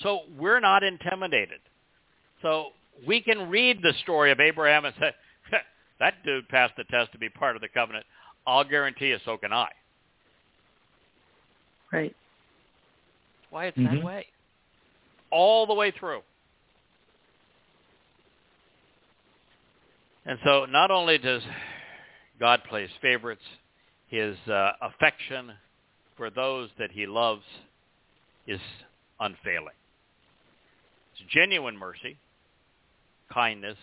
So 0.02 0.20
we're 0.38 0.60
not 0.60 0.82
intimidated. 0.82 1.60
So 2.42 2.68
we 3.06 3.20
can 3.20 3.50
read 3.50 3.82
the 3.82 3.92
story 4.02 4.32
of 4.32 4.40
Abraham 4.40 4.84
and 4.84 4.94
say, 4.98 5.10
that 6.00 6.14
dude 6.24 6.48
passed 6.48 6.74
the 6.76 6.84
test 6.84 7.12
to 7.12 7.18
be 7.18 7.28
part 7.28 7.56
of 7.56 7.62
the 7.62 7.68
covenant. 7.68 8.06
I'll 8.46 8.64
guarantee 8.64 9.08
you, 9.08 9.18
so 9.24 9.36
can 9.36 9.52
I. 9.52 9.68
Right. 11.92 12.14
Why 13.50 13.66
it's 13.66 13.76
mm-hmm. 13.78 13.96
that 13.96 14.04
way. 14.04 14.26
All 15.30 15.66
the 15.66 15.74
way 15.74 15.92
through. 15.98 16.20
And 20.26 20.38
so 20.44 20.66
not 20.66 20.90
only 20.90 21.18
does 21.18 21.42
God 22.38 22.62
place 22.68 22.90
favorites, 23.02 23.42
his 24.08 24.36
uh, 24.48 24.72
affection 24.82 25.52
for 26.16 26.30
those 26.30 26.68
that 26.78 26.90
he 26.90 27.06
loves 27.06 27.44
is 28.46 28.60
unfailing. 29.18 29.74
It's 31.12 31.32
genuine 31.32 31.76
mercy, 31.76 32.18
kindness, 33.32 33.78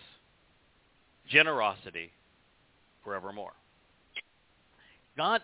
generosity 1.28 2.10
forevermore. 3.04 3.52
God 5.16 5.40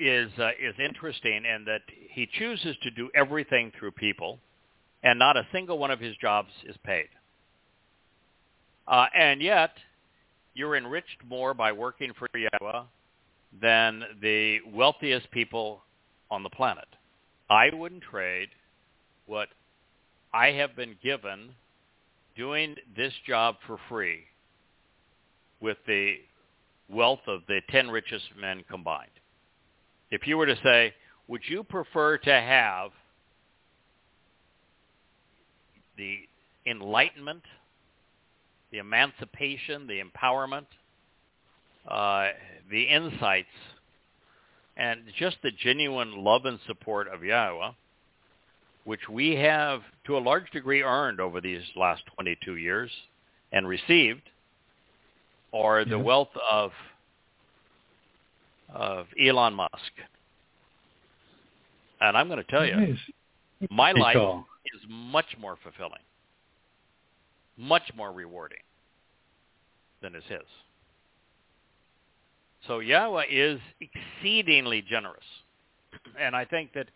is 0.00 0.30
uh, 0.38 0.50
is 0.60 0.74
interesting 0.82 1.44
in 1.44 1.64
that 1.66 1.82
he 2.10 2.26
chooses 2.38 2.76
to 2.82 2.90
do 2.90 3.10
everything 3.14 3.70
through 3.78 3.92
people, 3.92 4.38
and 5.02 5.18
not 5.18 5.36
a 5.36 5.46
single 5.52 5.78
one 5.78 5.90
of 5.90 6.00
his 6.00 6.16
jobs 6.16 6.50
is 6.66 6.76
paid. 6.84 7.08
Uh, 8.88 9.06
and 9.14 9.40
yet, 9.40 9.72
you're 10.54 10.76
enriched 10.76 11.22
more 11.28 11.54
by 11.54 11.70
working 11.70 12.12
for 12.18 12.28
Yahowah 12.34 12.84
than 13.60 14.02
the 14.20 14.58
wealthiest 14.72 15.30
people 15.30 15.82
on 16.30 16.42
the 16.42 16.50
planet. 16.50 16.88
I 17.48 17.70
wouldn't 17.72 18.02
trade 18.02 18.48
what 19.26 19.48
I 20.32 20.48
have 20.52 20.76
been 20.76 20.96
given 21.02 21.50
doing 22.36 22.76
this 22.96 23.12
job 23.26 23.56
for 23.66 23.78
free 23.88 24.20
with 25.60 25.76
the 25.86 26.14
wealth 26.88 27.20
of 27.26 27.42
the 27.48 27.60
10 27.70 27.90
richest 27.90 28.24
men 28.40 28.64
combined. 28.68 29.10
If 30.10 30.26
you 30.26 30.36
were 30.36 30.46
to 30.46 30.56
say, 30.62 30.94
would 31.28 31.42
you 31.48 31.62
prefer 31.62 32.18
to 32.18 32.32
have 32.32 32.90
the 35.96 36.18
enlightenment, 36.66 37.42
the 38.72 38.78
emancipation, 38.78 39.86
the 39.86 40.00
empowerment, 40.02 40.66
uh, 41.88 42.28
the 42.70 42.82
insights, 42.82 43.48
and 44.76 45.00
just 45.18 45.36
the 45.42 45.50
genuine 45.50 46.24
love 46.24 46.46
and 46.46 46.58
support 46.66 47.06
of 47.08 47.20
Yahowah, 47.20 47.74
which 48.84 49.08
we 49.08 49.36
have 49.36 49.82
to 50.06 50.16
a 50.16 50.18
large 50.18 50.50
degree 50.50 50.82
earned 50.82 51.20
over 51.20 51.40
these 51.40 51.62
last 51.76 52.02
22 52.14 52.56
years 52.56 52.90
and 53.52 53.68
received, 53.68 54.22
or 55.52 55.84
the 55.84 55.90
Yeah. 55.90 55.96
wealth 56.02 56.34
of 56.36 56.72
of 58.74 59.06
Elon 59.20 59.54
Musk. 59.54 59.92
And 62.00 62.16
I'm 62.16 62.28
going 62.28 62.38
to 62.42 62.50
tell 62.50 62.64
you, 62.64 62.76
Nice. 62.76 62.98
my 63.70 63.92
Good 63.92 64.00
life 64.00 64.16
call. 64.16 64.46
is 64.74 64.80
much 64.88 65.36
more 65.38 65.56
fulfilling, 65.62 66.00
much 67.56 67.90
more 67.96 68.12
rewarding 68.12 68.62
than 70.02 70.14
is 70.14 70.24
his. 70.28 70.40
So 72.66 72.78
Yahowah 72.80 73.24
is 73.30 73.60
exceedingly 73.80 74.82
generous. 74.82 75.24
And 76.18 76.34
I 76.36 76.44
think 76.44 76.72
that 76.74 76.88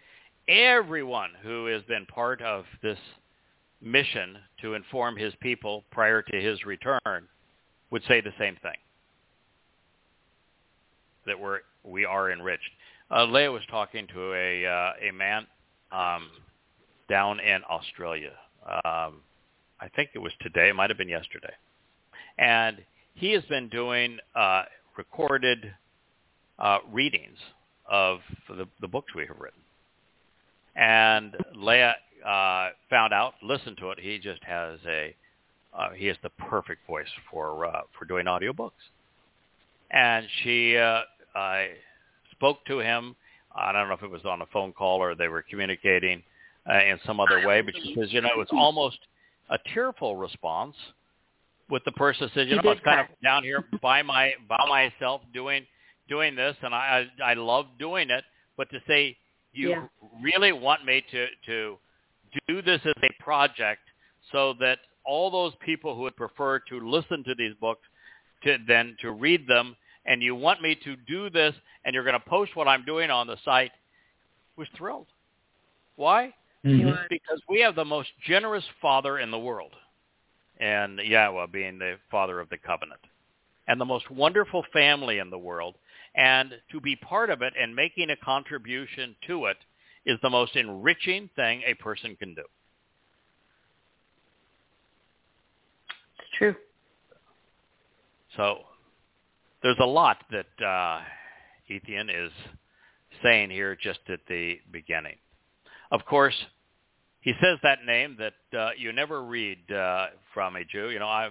everyone 0.48 1.30
who 1.42 1.66
has 1.66 1.82
been 1.84 2.06
part 2.06 2.40
of 2.42 2.64
this 2.82 2.98
mission 3.82 4.38
to 4.62 4.74
inform 4.74 5.16
his 5.16 5.34
people 5.40 5.84
prior 5.90 6.22
to 6.22 6.40
his 6.40 6.64
return 6.64 7.28
would 7.90 8.02
say 8.08 8.20
the 8.20 8.32
same 8.38 8.56
thing. 8.62 8.76
That 11.26 11.38
we're, 11.38 11.60
we 11.82 12.04
are 12.04 12.30
enriched. 12.30 12.70
Uh, 13.10 13.24
Leah 13.24 13.52
was 13.52 13.62
talking 13.70 14.06
to 14.14 14.32
a, 14.34 14.66
uh, 14.66 14.92
a 15.08 15.12
man 15.12 15.46
um, 15.92 16.28
down 17.08 17.40
in 17.40 17.62
Australia. 17.70 18.32
Um, 18.64 19.20
I 19.80 19.88
think 19.94 20.10
it 20.14 20.18
was 20.18 20.32
today. 20.40 20.70
It 20.70 20.74
might 20.74 20.90
have 20.90 20.98
been 20.98 21.08
yesterday. 21.08 21.52
And 22.38 22.78
he 23.14 23.32
has 23.32 23.44
been 23.44 23.68
doing 23.68 24.18
uh, 24.34 24.64
recorded 24.96 25.72
uh, 26.58 26.78
readings 26.90 27.38
of 27.90 28.20
the, 28.48 28.66
the 28.80 28.88
books 28.88 29.14
we 29.14 29.26
have 29.26 29.38
written. 29.38 29.60
And 30.76 31.36
Leah 31.54 31.94
uh, 32.26 32.70
found 32.90 33.12
out, 33.12 33.34
listened 33.42 33.76
to 33.78 33.90
it. 33.90 34.00
He 34.00 34.18
just 34.18 34.42
has 34.44 34.78
a, 34.86 35.14
uh, 35.76 35.90
he 35.90 36.06
has 36.06 36.16
the 36.22 36.30
perfect 36.30 36.86
voice 36.86 37.08
for 37.30 37.66
uh, 37.66 37.82
for 37.98 38.04
doing 38.04 38.26
audiobooks. 38.26 38.70
And 39.90 40.26
she 40.42 40.76
uh, 40.76 41.02
I 41.34 41.70
spoke 42.32 42.64
to 42.66 42.78
him. 42.78 43.16
I 43.54 43.72
don't 43.72 43.88
know 43.88 43.94
if 43.94 44.02
it 44.02 44.10
was 44.10 44.24
on 44.24 44.42
a 44.42 44.46
phone 44.46 44.72
call 44.72 44.98
or 44.98 45.14
they 45.14 45.28
were 45.28 45.42
communicating 45.42 46.22
uh, 46.68 46.74
in 46.74 46.98
some 47.06 47.20
other 47.20 47.46
way, 47.46 47.60
but 47.62 47.74
she 47.76 47.94
says, 47.94 48.12
you 48.12 48.20
know, 48.20 48.28
it 48.28 48.38
was 48.38 48.48
almost 48.50 48.98
a 49.50 49.58
tearful 49.72 50.16
response 50.16 50.74
with 51.70 51.84
the 51.84 51.92
person 51.92 52.30
says, 52.34 52.46
you 52.48 52.56
know, 52.56 52.62
I'm 52.64 52.76
did 52.76 52.84
kind 52.84 53.00
of 53.00 53.06
down 53.22 53.42
here 53.42 53.64
by 53.82 54.02
my 54.02 54.32
by 54.48 54.58
myself 54.68 55.22
doing 55.32 55.66
doing 56.08 56.34
this, 56.34 56.56
and 56.62 56.74
I 56.74 57.06
I, 57.20 57.30
I 57.30 57.34
love 57.34 57.66
doing 57.78 58.10
it. 58.10 58.24
But 58.56 58.70
to 58.70 58.80
say 58.86 59.16
you 59.52 59.70
Yeah. 59.70 59.86
really 60.22 60.52
want 60.52 60.84
me 60.84 61.04
to 61.10 61.26
to 61.46 61.78
do 62.48 62.62
this 62.62 62.80
as 62.84 62.94
a 63.02 63.22
project, 63.22 63.82
so 64.32 64.54
that 64.60 64.78
all 65.04 65.30
those 65.30 65.54
people 65.64 65.94
who 65.94 66.02
would 66.02 66.16
prefer 66.16 66.58
to 66.58 66.80
listen 66.80 67.24
to 67.24 67.34
these 67.34 67.54
books, 67.60 67.86
to 68.44 68.58
then 68.66 68.96
to 69.00 69.12
read 69.12 69.46
them, 69.46 69.76
and 70.06 70.22
you 70.22 70.34
want 70.34 70.62
me 70.62 70.74
to 70.84 70.96
do 70.96 71.30
this, 71.30 71.54
and 71.84 71.94
you're 71.94 72.04
going 72.04 72.18
to 72.18 72.28
post 72.28 72.54
what 72.56 72.68
I'm 72.68 72.84
doing 72.84 73.10
on 73.10 73.26
the 73.26 73.36
site, 73.44 73.72
was 74.56 74.68
thrilled. 74.76 75.08
Why? 75.96 76.32
Mhm. 76.64 77.08
Because 77.08 77.40
we 77.48 77.60
have 77.60 77.74
the 77.74 77.84
most 77.84 78.10
generous 78.20 78.66
father 78.80 79.18
in 79.18 79.30
the 79.30 79.38
world, 79.38 79.76
and 80.58 80.98
Yahowah 80.98 81.50
being 81.50 81.78
the 81.78 81.98
father 82.10 82.40
of 82.40 82.48
the 82.48 82.58
covenant, 82.58 83.00
and 83.66 83.80
the 83.80 83.84
most 83.84 84.10
wonderful 84.10 84.62
family 84.72 85.18
in 85.18 85.30
the 85.30 85.38
world. 85.38 85.78
And 86.14 86.60
to 86.70 86.80
be 86.80 86.96
part 86.96 87.28
of 87.28 87.42
it 87.42 87.54
and 87.56 87.74
making 87.74 88.10
a 88.10 88.16
contribution 88.16 89.16
to 89.26 89.46
it 89.46 89.58
is 90.04 90.20
the 90.20 90.30
most 90.30 90.54
enriching 90.54 91.28
thing 91.34 91.62
a 91.64 91.74
person 91.74 92.14
can 92.16 92.34
do. 92.34 92.44
It's 96.18 96.30
true. 96.38 96.56
So 98.36 98.64
there's 99.64 99.78
a 99.80 99.86
lot 99.86 100.18
that 100.30 100.64
uh, 100.64 101.00
Ethan 101.68 102.10
is 102.10 102.30
saying 103.22 103.48
here 103.48 103.74
just 103.74 104.00
at 104.10 104.20
the 104.28 104.58
beginning. 104.70 105.16
Of 105.90 106.04
course, 106.04 106.34
he 107.20 107.32
says 107.40 107.58
that 107.62 107.78
name 107.86 108.18
that 108.18 108.58
uh, 108.58 108.70
you 108.76 108.92
never 108.92 109.24
read 109.24 109.58
uh, 109.72 110.08
from 110.34 110.56
a 110.56 110.64
Jew. 110.64 110.90
You 110.90 110.98
know, 110.98 111.08
I 111.08 111.30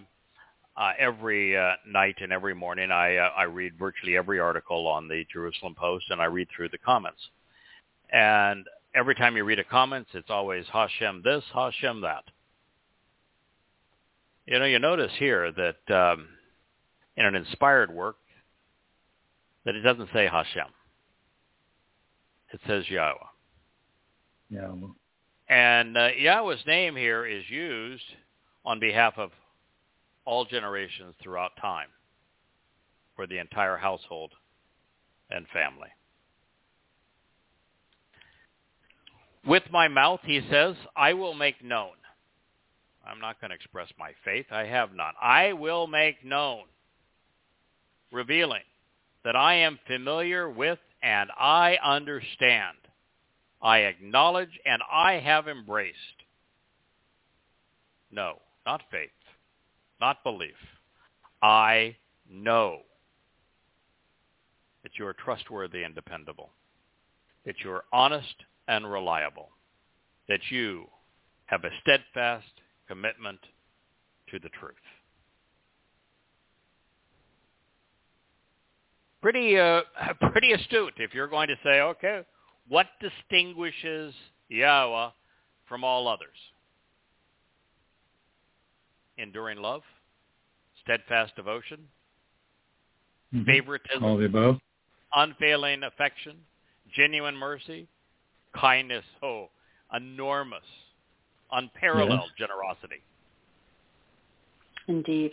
uh, 0.76 0.94
every 0.98 1.56
uh, 1.56 1.74
night 1.88 2.16
and 2.22 2.34
every 2.34 2.56
morning 2.56 2.90
I 2.90 3.18
uh, 3.18 3.30
I 3.38 3.44
read 3.44 3.78
virtually 3.78 4.18
every 4.18 4.40
article 4.40 4.88
on 4.88 5.08
the 5.08 5.24
Jerusalem 5.32 5.76
Post 5.76 6.06
and 6.10 6.20
I 6.20 6.26
read 6.26 6.48
through 6.56 6.70
the 6.70 6.80
comments. 6.80 7.22
And 8.12 8.66
every 8.96 9.14
time 9.14 9.38
you 9.38 9.44
read 9.44 9.60
a 9.60 9.64
comments, 9.64 10.10
it's 10.16 10.32
always 10.32 10.66
Hashem 10.74 11.22
this, 11.24 11.44
Hashem 11.54 12.02
that. 12.02 12.24
You 14.48 14.58
know, 14.58 14.66
you 14.66 14.80
notice 14.80 15.12
here 15.20 15.52
that 15.52 15.96
um, 15.96 16.30
in 17.16 17.26
an 17.26 17.36
inspired 17.36 17.94
work 17.94 18.16
that 19.66 19.76
it 19.76 19.82
doesn't 19.82 20.10
say 20.14 20.28
Hashem. 20.28 20.68
It 22.52 22.60
says 22.68 22.84
Yahowah. 22.92 23.28
Yeah. 24.50 24.72
And 25.50 25.98
uh, 25.98 26.10
Yahowah's 26.20 26.66
name 26.68 26.96
here 26.96 27.26
is 27.26 27.44
used 27.50 28.04
on 28.66 28.80
behalf 28.80 29.14
of 29.18 29.32
all 30.26 30.46
generations 30.46 31.16
throughout 31.22 31.52
time 31.60 31.88
for 33.16 33.28
the 33.28 33.40
entire 33.40 33.78
household 33.78 34.32
and 35.30 35.46
family. 35.52 35.90
With 39.46 39.64
my 39.72 39.88
mouth, 39.88 40.22
he 40.24 40.42
says, 40.50 40.76
I 40.96 41.14
will 41.14 41.34
make 41.34 41.64
known. 41.64 41.92
I'm 43.06 43.20
not 43.20 43.42
going 43.42 43.50
to 43.50 43.56
express 43.56 43.90
my 44.00 44.12
faith. 44.24 44.46
I 44.52 44.66
have 44.66 44.94
none. 44.94 45.14
I 45.22 45.52
will 45.52 45.88
make 45.88 46.24
known, 46.24 46.64
revealing 48.12 48.62
that 49.24 49.36
I 49.36 49.56
am 49.56 49.80
familiar 49.88 50.50
with 50.50 50.80
and 51.02 51.30
I 51.38 51.78
understand. 51.84 52.78
I 53.62 53.80
acknowledge 53.80 54.60
and 54.66 54.82
I 54.92 55.14
have 55.14 55.48
embraced. 55.48 55.98
No, 58.12 58.40
not 58.66 58.82
faith, 58.92 59.10
not 60.00 60.24
belief. 60.24 60.56
I 61.42 61.96
know 62.30 62.80
that 64.84 64.92
you 65.00 65.08
are 65.08 65.14
trustworthy 65.14 65.84
and 65.84 65.96
dependable, 65.96 66.50
that 67.46 67.56
you 67.64 67.72
are 67.72 67.86
honest 67.92 68.36
and 68.68 68.90
reliable, 68.90 69.50
that 70.28 70.40
you 70.50 70.86
have 71.46 71.64
a 71.64 71.70
steadfast 71.82 72.46
commitment 72.88 73.40
to 74.30 74.40
the 74.40 74.50
truth. 74.60 74.76
Pretty, 79.24 79.58
uh, 79.58 79.82
pretty 80.32 80.52
astute 80.52 80.96
if 80.98 81.14
you're 81.14 81.30
going 81.30 81.48
to 81.48 81.56
say, 81.64 81.80
okay, 81.80 82.22
what 82.68 82.88
distinguishes 83.00 84.14
Yahowah 84.52 85.14
from 85.66 85.86
all 85.86 86.10
others? 86.10 86.36
Enduring 89.18 89.60
love, 89.60 89.82
steadfast 90.84 91.36
devotion, 91.38 91.80
mhm. 93.34 93.46
favoritism, 93.46 94.04
All 94.04 94.16
of 94.16 94.20
the 94.20 94.26
above. 94.26 94.58
unfailing 95.16 95.84
affection, 95.84 96.36
genuine 96.94 97.36
mercy, 97.36 97.88
kindness, 98.60 99.06
oh, 99.22 99.48
enormous, 99.96 100.66
unparalleled 101.54 102.32
generosity. 102.38 103.02
Indeed. 104.90 105.32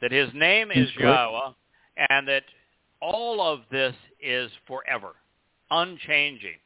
That 0.00 0.12
his 0.12 0.28
name 0.32 0.70
is 0.70 0.88
That's. 0.96 1.06
Yahowah, 1.06 1.54
and 2.08 2.28
that 2.28 2.44
all 3.00 3.40
of 3.40 3.60
this 3.70 3.94
is 4.22 4.50
forever, 4.66 5.14
unchanging, 5.70 6.58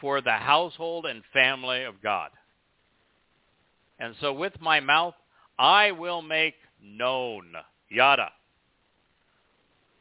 for 0.00 0.20
the 0.20 0.32
household 0.32 1.06
and 1.06 1.22
family 1.32 1.84
of 1.84 2.02
God. 2.02 2.30
And 3.98 4.14
so 4.20 4.32
with 4.32 4.54
my 4.60 4.80
mouth, 4.80 5.14
I 5.58 5.92
will 5.92 6.22
make 6.22 6.54
known, 6.82 7.52
yada, 7.90 8.30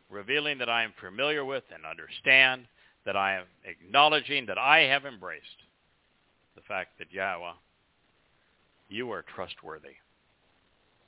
revealing 0.09 0.57
that 0.59 0.69
I 0.69 0.83
am 0.83 0.93
familiar 0.99 1.43
with 1.43 1.63
and 1.73 1.85
understand, 1.85 2.65
that 3.05 3.15
I 3.15 3.35
am 3.35 3.43
acknowledging 3.65 4.45
that 4.47 4.57
I 4.57 4.79
have 4.79 5.05
embraced 5.05 5.45
the 6.55 6.61
fact 6.61 6.97
that 6.99 7.13
Yahowah, 7.13 7.53
you 8.89 9.11
are 9.11 9.23
trustworthy. 9.35 9.95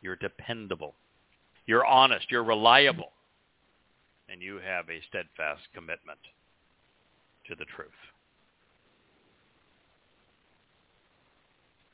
You're 0.01 0.15
dependable. 0.15 0.95
You're 1.65 1.85
honest. 1.85 2.29
You're 2.29 2.43
reliable. 2.43 3.11
And 4.31 4.41
you 4.41 4.59
have 4.65 4.89
a 4.89 5.01
steadfast 5.09 5.61
commitment 5.73 6.19
to 7.47 7.55
the 7.55 7.65
truth. 7.75 7.89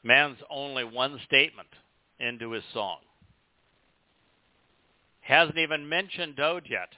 Man's 0.04 0.38
only 0.50 0.84
one 0.84 1.20
statement 1.26 1.70
into 2.20 2.52
his 2.52 2.64
song. 2.74 3.00
Hasn't 5.22 5.58
even 5.58 5.90
mentioned 5.90 6.36
Dowd 6.36 6.68
yet. 6.70 6.90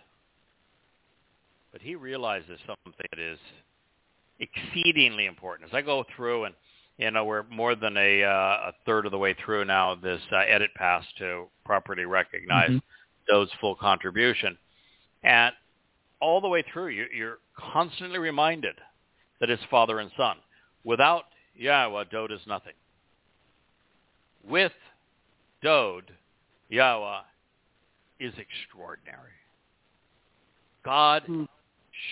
But 1.72 1.82
he 1.82 1.96
realizes 1.96 2.60
something 2.68 2.94
that 3.12 3.20
is 3.20 3.40
exceedingly 4.40 5.26
important. 5.26 5.70
As 5.70 5.76
I 5.76 5.82
go 5.82 6.04
through 6.16 6.46
and, 6.46 6.56
You 6.98 7.12
know, 7.12 7.24
we're 7.24 7.44
more 7.44 7.76
than 7.76 7.96
a, 7.96 8.24
uh, 8.26 8.72
a 8.72 8.74
third 8.86 9.06
of 9.06 9.14
the 9.14 9.18
way 9.18 9.34
through 9.46 9.64
now 9.64 9.96
this 9.96 10.22
uh, 10.34 10.40
edit 10.40 10.70
pass 10.76 11.06
to 11.20 11.48
properly 11.64 12.04
recognize 12.04 12.72
Mhm. 12.72 12.82
Dowd's 13.30 13.54
full 13.62 13.76
contribution. 13.76 14.58
And 15.24 15.54
all 16.22 16.42
the 16.42 16.48
way 16.48 16.64
through, 16.74 16.90
you, 16.90 17.06
you're 17.16 17.40
constantly 17.58 18.20
reminded 18.20 18.76
that 19.40 19.50
it's 19.50 19.64
father 19.70 20.00
and 20.00 20.12
son. 20.18 20.38
Without 20.84 21.26
Yahowah, 21.60 22.10
Dowd 22.10 22.32
is 22.32 22.42
nothing. 22.48 22.74
With 24.48 24.72
Dowd, 25.62 26.12
Yahowah 26.72 27.22
is 28.20 28.34
extraordinary. 28.38 29.32
God 30.84 31.26
Mm. 31.28 31.48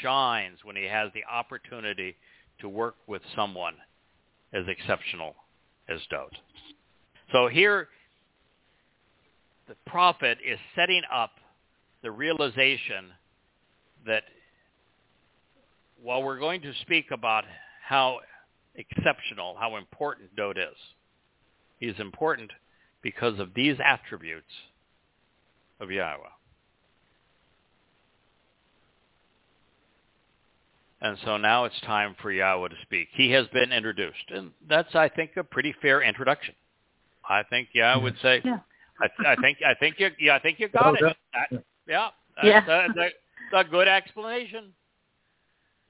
shines 0.01 0.63
when 0.63 0.75
he 0.75 0.83
has 0.83 1.11
the 1.13 1.23
opportunity 1.25 2.15
to 2.59 2.67
work 2.67 2.95
with 3.07 3.21
someone 3.35 3.75
as 4.53 4.67
exceptional 4.67 5.35
as 5.87 6.05
Dowd. 6.07 6.37
So 7.31 7.47
here, 7.47 7.89
the 9.67 9.75
prophet 9.85 10.39
is 10.43 10.59
setting 10.75 11.03
up 11.11 11.39
the 12.03 12.11
realization 12.11 13.05
that 14.05 14.23
while 16.01 16.23
we're 16.23 16.39
going 16.39 16.61
to 16.61 16.73
speak 16.81 17.11
about 17.11 17.43
how 17.83 18.19
exceptional, 18.75 19.55
how 19.59 19.77
important 19.77 20.35
Dowd 20.35 20.57
is, 20.57 20.77
he 21.79 21.87
is 21.87 21.99
important 21.99 22.51
because 23.01 23.39
of 23.39 23.53
these 23.55 23.77
attributes 23.83 24.51
of 25.79 25.89
Yahowah. 25.89 26.31
And 30.99 31.17
so 31.25 31.37
now 31.37 31.65
it's 31.65 31.79
time 31.81 32.15
for 32.21 32.31
Yahowah 32.31 32.69
to 32.69 32.75
speak. 32.81 33.09
He 33.13 33.31
has 33.31 33.45
been 33.53 33.71
introduced, 33.71 34.29
and 34.29 34.51
that's, 34.67 34.95
I 34.95 35.09
think, 35.09 35.31
a 35.37 35.43
pretty 35.43 35.73
fair 35.81 36.01
introduction. 36.01 36.55
I 37.27 37.43
think 37.43 37.69
Yahowah 37.75 38.01
would 38.01 38.15
say, 38.21 38.41
Yeah. 38.43 38.59
I, 38.99 39.33
I 39.33 39.35
think, 39.35 39.59
I 39.65 39.75
think 39.75 39.99
you, 39.99 40.09
yeah, 40.19 40.35
I 40.35 40.39
think 40.39 40.59
you 40.59 40.69
got 40.69 40.87
Oh, 40.87 40.93
it. 40.95 41.15
that- 41.51 41.63
That- 41.87 42.13
yeah, 42.43 42.43
Yeah. 42.43 42.65
that's, 42.65 42.97
a, 42.97 43.09
that's 43.51 43.67
a 43.67 43.71
good 43.71 43.87
explanation. 43.87 44.73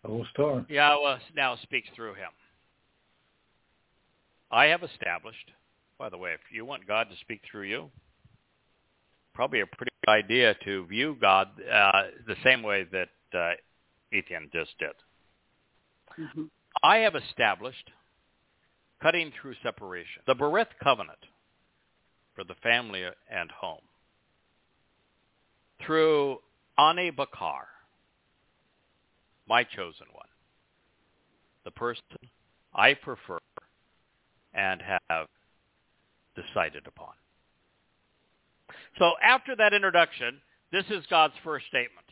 The 0.03 0.09
whole 0.09 0.25
story. 0.31 0.63
Yahowah 0.69 1.19
now 1.35 1.55
speaks 1.63 1.89
through 1.95 2.13
him. 2.13 2.29
I 4.51 4.65
have 4.67 4.83
established, 4.83 5.51
by 5.97 6.09
the 6.09 6.17
way, 6.17 6.31
if 6.31 6.39
you 6.51 6.63
want 6.63 6.87
God 6.87 7.09
to 7.09 7.15
speak 7.17 7.41
through 7.51 7.63
you, 7.63 7.91
probably 9.33 9.59
a 9.59 9.65
pretty 9.67 9.91
good 10.05 10.11
idea 10.11 10.55
to 10.63 10.85
view 10.85 11.17
God 11.19 11.49
uh, 11.71 12.03
the 12.25 12.35
same 12.43 12.63
way 12.63 12.85
that 12.91 13.09
uh, 13.37 13.51
Ethan 14.13 14.49
just 14.53 14.71
did. 14.79 14.93
Mhm. 16.17 16.49
I 16.81 16.97
have 16.97 17.15
established 17.15 17.91
cutting 19.01 19.31
through 19.41 19.55
separation, 19.61 20.21
the 20.25 20.35
Berith 20.35 20.69
covenant 20.81 21.19
for 22.33 22.43
the 22.43 22.55
family 22.63 23.03
and 23.29 23.51
home 23.51 23.81
through 25.85 26.39
Ani 26.77 27.09
Bakar, 27.09 27.67
my 29.47 29.63
chosen 29.63 30.07
one, 30.11 30.27
the 31.65 31.71
person 31.71 32.03
I 32.73 32.93
prefer 32.93 33.39
and 34.53 34.81
have 35.09 35.27
decided 36.35 36.87
upon. 36.87 37.13
So 38.99 39.13
after 39.23 39.55
that 39.55 39.73
introduction, 39.73 40.41
this 40.71 40.85
is 40.89 41.05
God's 41.09 41.33
first 41.43 41.67
statement 41.67 42.05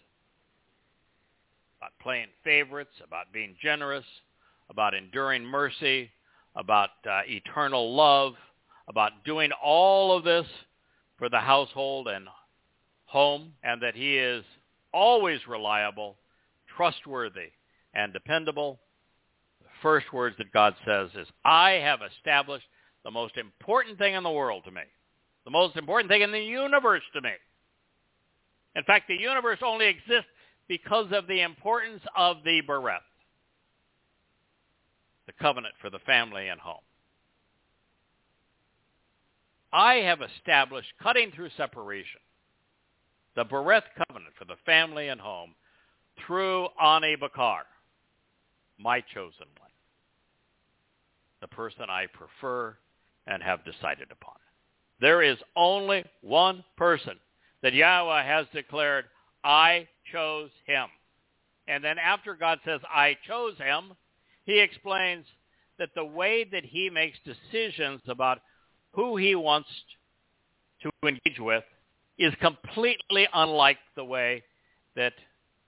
about 1.80 1.92
playing 2.02 2.28
favorites, 2.44 2.94
about 3.06 3.32
being 3.34 3.56
generous, 3.62 4.06
about 4.70 4.94
enduring 4.94 5.44
mercy, 5.44 6.10
about 6.56 6.90
uh, 7.10 7.22
eternal 7.28 7.94
love, 7.94 8.34
about 8.88 9.12
doing 9.26 9.52
all 9.64 10.16
of 10.16 10.24
this 10.24 10.46
for 11.18 11.30
the 11.30 11.40
household 11.40 12.08
and 12.08 12.28
home, 13.16 13.54
and 13.64 13.82
that 13.82 13.96
he 13.96 14.18
is 14.18 14.44
always 14.94 15.40
reliable, 15.48 16.18
trustworthy, 16.76 17.48
and 17.94 18.12
dependable. 18.12 18.78
The 19.62 19.70
first 19.82 20.12
words 20.12 20.36
that 20.38 20.52
God 20.52 20.76
says 20.86 21.12
is, 21.16 21.26
I 21.46 21.80
have 21.82 22.00
established 22.02 22.66
the 23.06 23.12
most 23.12 23.38
important 23.38 23.98
thing 23.98 24.16
in 24.16 24.24
the 24.24 24.30
world 24.30 24.66
to 24.66 24.72
me, 24.72 24.82
the 25.46 25.52
most 25.52 25.78
important 25.78 26.12
thing 26.12 26.24
in 26.24 26.34
the 26.34 26.42
universe 26.42 27.04
to 27.14 27.22
me. 27.22 27.30
In 28.76 28.84
fact, 28.84 29.08
the 29.08 29.16
universe 29.16 29.60
only 29.66 29.86
exists 29.86 30.28
because 30.68 31.08
of 31.14 31.26
the 31.28 31.40
importance 31.40 32.02
of 32.18 32.44
the 32.44 32.62
bereth, 32.68 33.00
the 35.26 35.34
covenant 35.42 35.76
for 35.82 35.90
the 35.90 36.00
family 36.00 36.50
and 36.50 36.60
home. 36.60 36.84
I 39.72 39.96
have 39.96 40.20
established, 40.22 40.90
cutting 41.02 41.32
through 41.32 41.52
separation, 41.56 42.20
the 43.36 43.44
bereth 43.44 43.84
covenant 44.08 44.34
for 44.38 44.46
the 44.46 44.56
family 44.66 45.10
and 45.10 45.20
home 45.20 45.54
through 46.26 46.68
Ani 46.82 47.16
Bakar, 47.16 47.64
my 48.80 49.02
chosen 49.02 49.48
one, 49.60 49.70
the 51.42 51.48
person 51.48 51.86
I 51.90 52.08
prefer 52.08 52.78
and 53.28 53.44
have 53.44 53.66
decided 53.66 54.12
upon. 54.12 54.36
There 55.02 55.22
is 55.22 55.38
only 55.56 56.06
one 56.22 56.64
person 56.78 57.18
that 57.62 57.74
Yahowah 57.74 58.24
has 58.24 58.46
declared, 58.54 59.06
I 59.44 59.88
chose 60.12 60.52
him. 60.66 60.88
And 61.68 61.84
then 61.84 61.98
after 61.98 62.36
God 62.36 62.60
says, 62.64 62.80
I 62.90 63.18
chose 63.28 63.58
him, 63.58 63.94
he 64.46 64.60
explains 64.60 65.26
that 65.78 65.90
the 65.96 66.06
way 66.06 66.46
that 66.46 66.64
he 66.64 66.90
makes 66.90 67.18
decisions 67.26 68.02
about 68.08 68.40
who 68.92 69.18
he 69.18 69.36
wants 69.36 69.68
to 70.84 70.90
engage 71.04 71.40
with 71.40 71.64
is 72.18 72.34
completely 72.42 73.28
unlike 73.34 73.78
the 73.96 74.06
way 74.06 74.44
that 74.96 75.14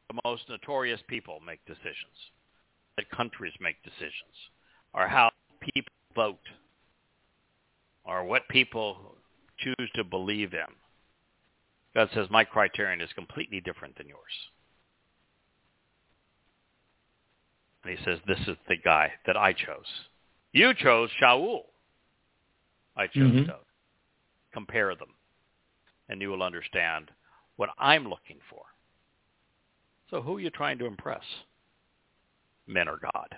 the 0.09 0.19
most 0.23 0.43
notorious 0.49 1.01
people 1.07 1.39
make 1.45 1.63
decisions, 1.65 2.31
that 2.95 3.09
countries 3.11 3.53
make 3.59 3.75
decisions, 3.83 4.33
or 4.93 5.07
how 5.07 5.29
people 5.59 5.91
vote, 6.15 6.39
or 8.05 8.23
what 8.23 8.47
people 8.49 9.15
choose 9.59 9.89
to 9.95 10.03
believe 10.03 10.53
in. 10.53 10.73
God 11.93 12.09
says, 12.13 12.27
my 12.29 12.43
criterion 12.43 13.01
is 13.01 13.09
completely 13.13 13.59
different 13.59 13.97
than 13.97 14.07
yours. 14.07 14.21
And 17.83 17.97
he 17.97 18.05
says, 18.05 18.19
this 18.27 18.39
is 18.47 18.55
the 18.67 18.77
guy 18.77 19.11
that 19.25 19.35
I 19.35 19.53
chose. 19.53 19.85
You 20.51 20.73
chose 20.73 21.09
Shaul. 21.21 21.61
I 22.95 23.07
chose. 23.07 23.31
Mm-hmm. 23.31 23.43
Dowd. 23.45 23.59
Compare 24.53 24.95
them, 24.95 25.09
and 26.09 26.21
you 26.21 26.29
will 26.29 26.43
understand 26.43 27.11
what 27.55 27.69
I'm 27.77 28.03
looking 28.03 28.37
for. 28.49 28.63
So 30.09 30.21
who 30.21 30.37
are 30.37 30.39
you 30.39 30.49
trying 30.49 30.77
to 30.79 30.85
impress? 30.85 31.23
Men 32.65 32.87
or 32.87 32.97
God? 32.97 33.35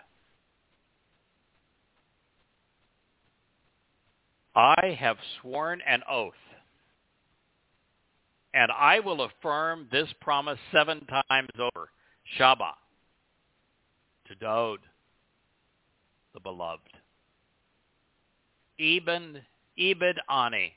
I 4.55 4.97
have 4.99 5.17
sworn 5.41 5.81
an 5.87 6.01
oath, 6.09 6.33
and 8.53 8.71
I 8.71 8.99
will 8.99 9.21
affirm 9.21 9.87
this 9.91 10.09
promise 10.19 10.59
seven 10.71 11.05
times 11.05 11.49
over. 11.59 11.89
Shabbat 12.37 12.73
to 14.27 14.35
Dowd, 14.35 14.79
the 16.33 16.39
beloved. 16.39 16.89
Eben, 18.79 19.41
Ebed 19.77 20.19
Ani, 20.29 20.73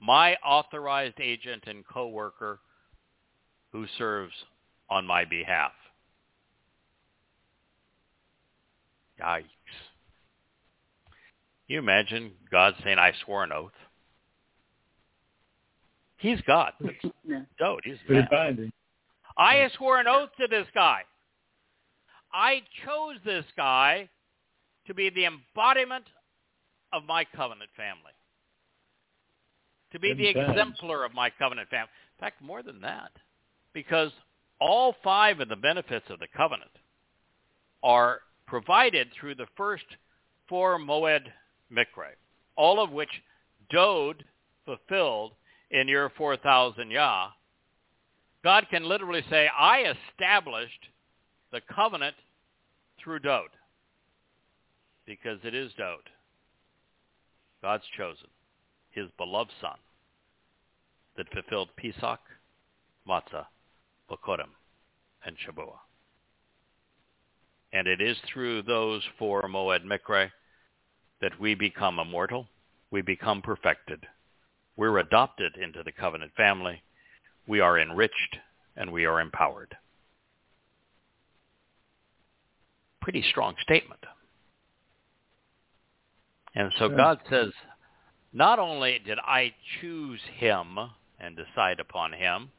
my 0.00 0.34
authorized 0.36 1.20
agent 1.20 1.64
and 1.66 1.86
co-worker 1.86 2.60
who 3.72 3.86
serves 3.96 4.32
on 4.88 5.06
my 5.06 5.24
behalf. 5.24 5.72
Yikes. 9.20 9.42
Can 11.66 11.74
you 11.74 11.78
imagine 11.80 12.32
God 12.50 12.74
saying, 12.82 12.98
I 12.98 13.12
swore 13.24 13.44
an 13.44 13.52
oath? 13.52 13.72
He's 16.16 16.40
God. 16.46 16.72
No. 17.24 17.44
Dowd, 17.58 17.80
he's 17.84 17.98
Pretty 18.06 18.26
binding. 18.30 18.72
I 19.36 19.68
swore 19.76 20.00
an 20.00 20.06
oath 20.08 20.30
to 20.40 20.46
this 20.48 20.66
guy. 20.74 21.02
I 22.32 22.62
chose 22.86 23.16
this 23.22 23.44
guy 23.54 24.08
to 24.86 24.94
be 24.94 25.10
the 25.10 25.26
embodiment 25.26 26.04
of 26.92 27.04
my 27.04 27.24
covenant 27.36 27.68
family. 27.76 28.12
To 29.92 29.98
be 29.98 30.12
the 30.14 30.34
times. 30.34 30.50
exemplar 30.50 31.04
of 31.04 31.14
my 31.14 31.30
covenant 31.30 31.68
family. 31.70 31.88
In 32.18 32.24
fact, 32.24 32.42
more 32.42 32.62
than 32.62 32.80
that. 32.82 33.10
Because 33.72 34.10
all 34.60 34.94
five 35.02 35.40
of 35.40 35.48
the 35.48 35.56
benefits 35.56 36.06
of 36.10 36.18
the 36.18 36.26
covenant 36.36 36.70
are 37.82 38.20
provided 38.46 39.08
through 39.12 39.36
the 39.36 39.46
first 39.56 39.84
four 40.48 40.78
Moed 40.78 41.26
Mikre, 41.72 42.16
all 42.56 42.82
of 42.82 42.90
which 42.90 43.10
Dowd 43.70 44.24
fulfilled 44.64 45.32
in 45.70 45.88
year 45.88 46.10
4000 46.16 46.90
Yah. 46.90 47.28
God 48.42 48.66
can 48.70 48.88
literally 48.88 49.22
say, 49.30 49.48
I 49.48 49.92
established 50.12 50.88
the 51.52 51.60
covenant 51.74 52.16
through 53.02 53.20
Dowd 53.20 53.48
because 55.06 55.38
it 55.44 55.54
is 55.54 55.72
Dowd 55.78 56.10
God's 57.62 57.84
chosen, 57.96 58.28
his 58.98 59.10
beloved 59.16 59.52
son, 59.60 59.76
that 61.16 61.32
fulfilled 61.32 61.68
Pesach, 61.76 62.20
Matzah, 63.08 63.46
Bokorim, 64.10 64.50
and 65.24 65.36
Shabuah. 65.36 65.78
And 67.72 67.86
it 67.86 68.00
is 68.00 68.16
through 68.32 68.62
those 68.62 69.02
four 69.18 69.42
Moed 69.42 69.84
Mikre 69.84 70.30
that 71.20 71.38
we 71.40 71.54
become 71.54 71.98
immortal, 71.98 72.46
we 72.90 73.02
become 73.02 73.42
perfected, 73.42 74.06
we're 74.76 74.98
adopted 74.98 75.56
into 75.56 75.82
the 75.82 75.92
covenant 75.92 76.32
family, 76.36 76.82
we 77.46 77.60
are 77.60 77.78
enriched, 77.78 78.38
and 78.76 78.92
we 78.92 79.04
are 79.04 79.20
empowered. 79.20 79.76
Pretty 83.00 83.22
strong 83.22 83.54
statement. 83.62 84.00
And 86.54 86.72
so 86.78 86.88
God 86.88 87.18
says, 87.30 87.50
not 88.32 88.58
only 88.58 88.98
did 89.04 89.18
I 89.18 89.52
choose 89.80 90.20
him 90.36 90.78
and 91.20 91.36
decide 91.36 91.80
upon 91.80 92.12
him 92.12 92.50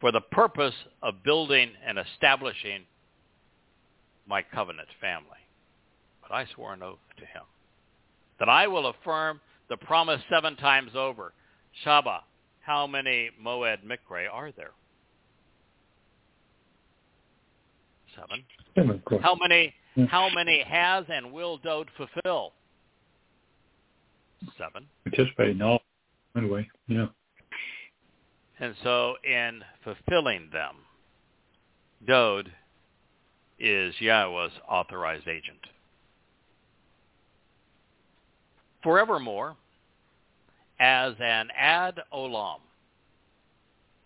for 0.00 0.12
the 0.12 0.20
purpose 0.20 0.74
of 1.02 1.22
building 1.22 1.70
and 1.86 1.98
establishing 1.98 2.82
my 4.26 4.42
covenant 4.42 4.88
family, 5.00 5.38
but 6.22 6.32
I 6.32 6.46
swore 6.54 6.72
an 6.72 6.82
oath 6.82 6.98
to 7.18 7.24
him 7.26 7.42
that 8.38 8.48
I 8.48 8.66
will 8.66 8.86
affirm 8.86 9.40
the 9.68 9.76
promise 9.76 10.20
seven 10.30 10.56
times 10.56 10.92
over. 10.94 11.32
Shaba, 11.84 12.20
how 12.60 12.86
many 12.86 13.30
Moed 13.42 13.78
Mikre 13.84 14.26
are 14.32 14.50
there? 14.52 14.72
Seven. 18.16 18.44
How 19.22 19.36
many 19.36 19.74
how 20.08 20.28
many 20.34 20.62
has 20.62 21.04
and 21.08 21.32
will 21.32 21.58
Dowd 21.58 21.88
fulfill? 21.96 22.52
Seven. 24.58 24.86
Participate 25.04 25.50
in 25.50 25.62
all. 25.62 25.80
Anyway, 26.36 26.68
yeah. 26.86 27.06
And 28.58 28.74
so 28.82 29.14
in 29.24 29.62
fulfilling 29.84 30.48
them, 30.52 30.76
Dowd 32.06 32.52
is 33.58 33.94
Yahowah's 34.00 34.52
authorized 34.68 35.28
agent. 35.28 35.58
Forevermore, 38.82 39.56
as 40.78 41.14
an 41.20 41.48
ad 41.56 42.00
olam, 42.12 42.60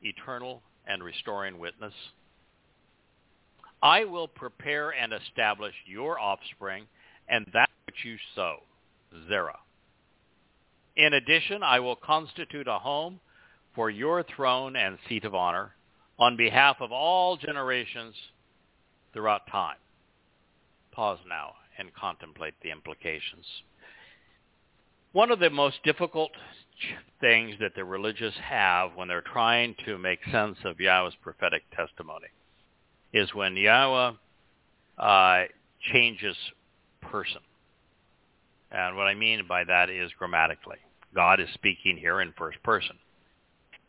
eternal 0.03 0.63
and 0.87 1.03
restoring 1.03 1.59
witness, 1.59 1.95
I 3.83 4.05
will 4.05 4.29
prepare 4.29 4.91
and 4.91 5.13
establish 5.13 5.75
your 5.87 6.19
offspring 6.19 6.87
and 7.29 7.47
that 7.53 7.71
which 7.87 8.05
you 8.05 8.17
sow, 8.35 8.57
Zerah. 9.29 9.59
In 10.97 11.13
addition, 11.13 11.63
I 11.63 11.81
will 11.81 11.97
constitute 11.97 12.69
a 12.69 12.79
home 12.79 13.21
for 13.75 13.91
your 13.91 14.23
throne 14.23 14.77
and 14.77 14.99
seat 15.09 15.25
of 15.25 15.35
honor 15.35 15.75
on 16.19 16.37
behalf 16.37 16.77
of 16.81 16.93
all 16.93 17.37
generations 17.37 18.15
throughout 19.13 19.47
time. 19.51 19.77
Pause 20.93 21.19
now 21.29 21.55
and 21.79 21.93
contemplate 21.95 22.55
the 22.63 22.71
implications. 22.71 23.45
One 25.13 25.31
of 25.31 25.41
the 25.41 25.51
most 25.51 25.83
difficult 25.85 26.31
things 27.21 27.57
that 27.61 27.75
the 27.75 27.85
religious 27.85 28.35
have 28.43 28.91
when 28.95 29.09
they're 29.09 29.21
trying 29.21 29.75
to 29.87 29.99
make 29.99 30.19
sense 30.31 30.59
of 30.65 30.77
Yahowah's 30.79 31.15
prophetic 31.23 31.63
testimony 31.75 32.27
is 33.13 33.33
when 33.35 33.55
Yahowah 33.55 34.17
uh, 34.99 35.43
changes 35.93 36.37
person. 37.01 37.41
And 38.75 38.97
what 38.97 39.07
I 39.07 39.15
mean 39.15 39.47
by 39.49 39.63
that 39.65 39.89
is 39.89 40.11
grammatically. 40.19 40.79
God 41.15 41.39
is 41.39 41.49
speaking 41.55 41.97
here 41.97 42.21
in 42.21 42.35
first 42.37 42.61
person. 42.65 42.97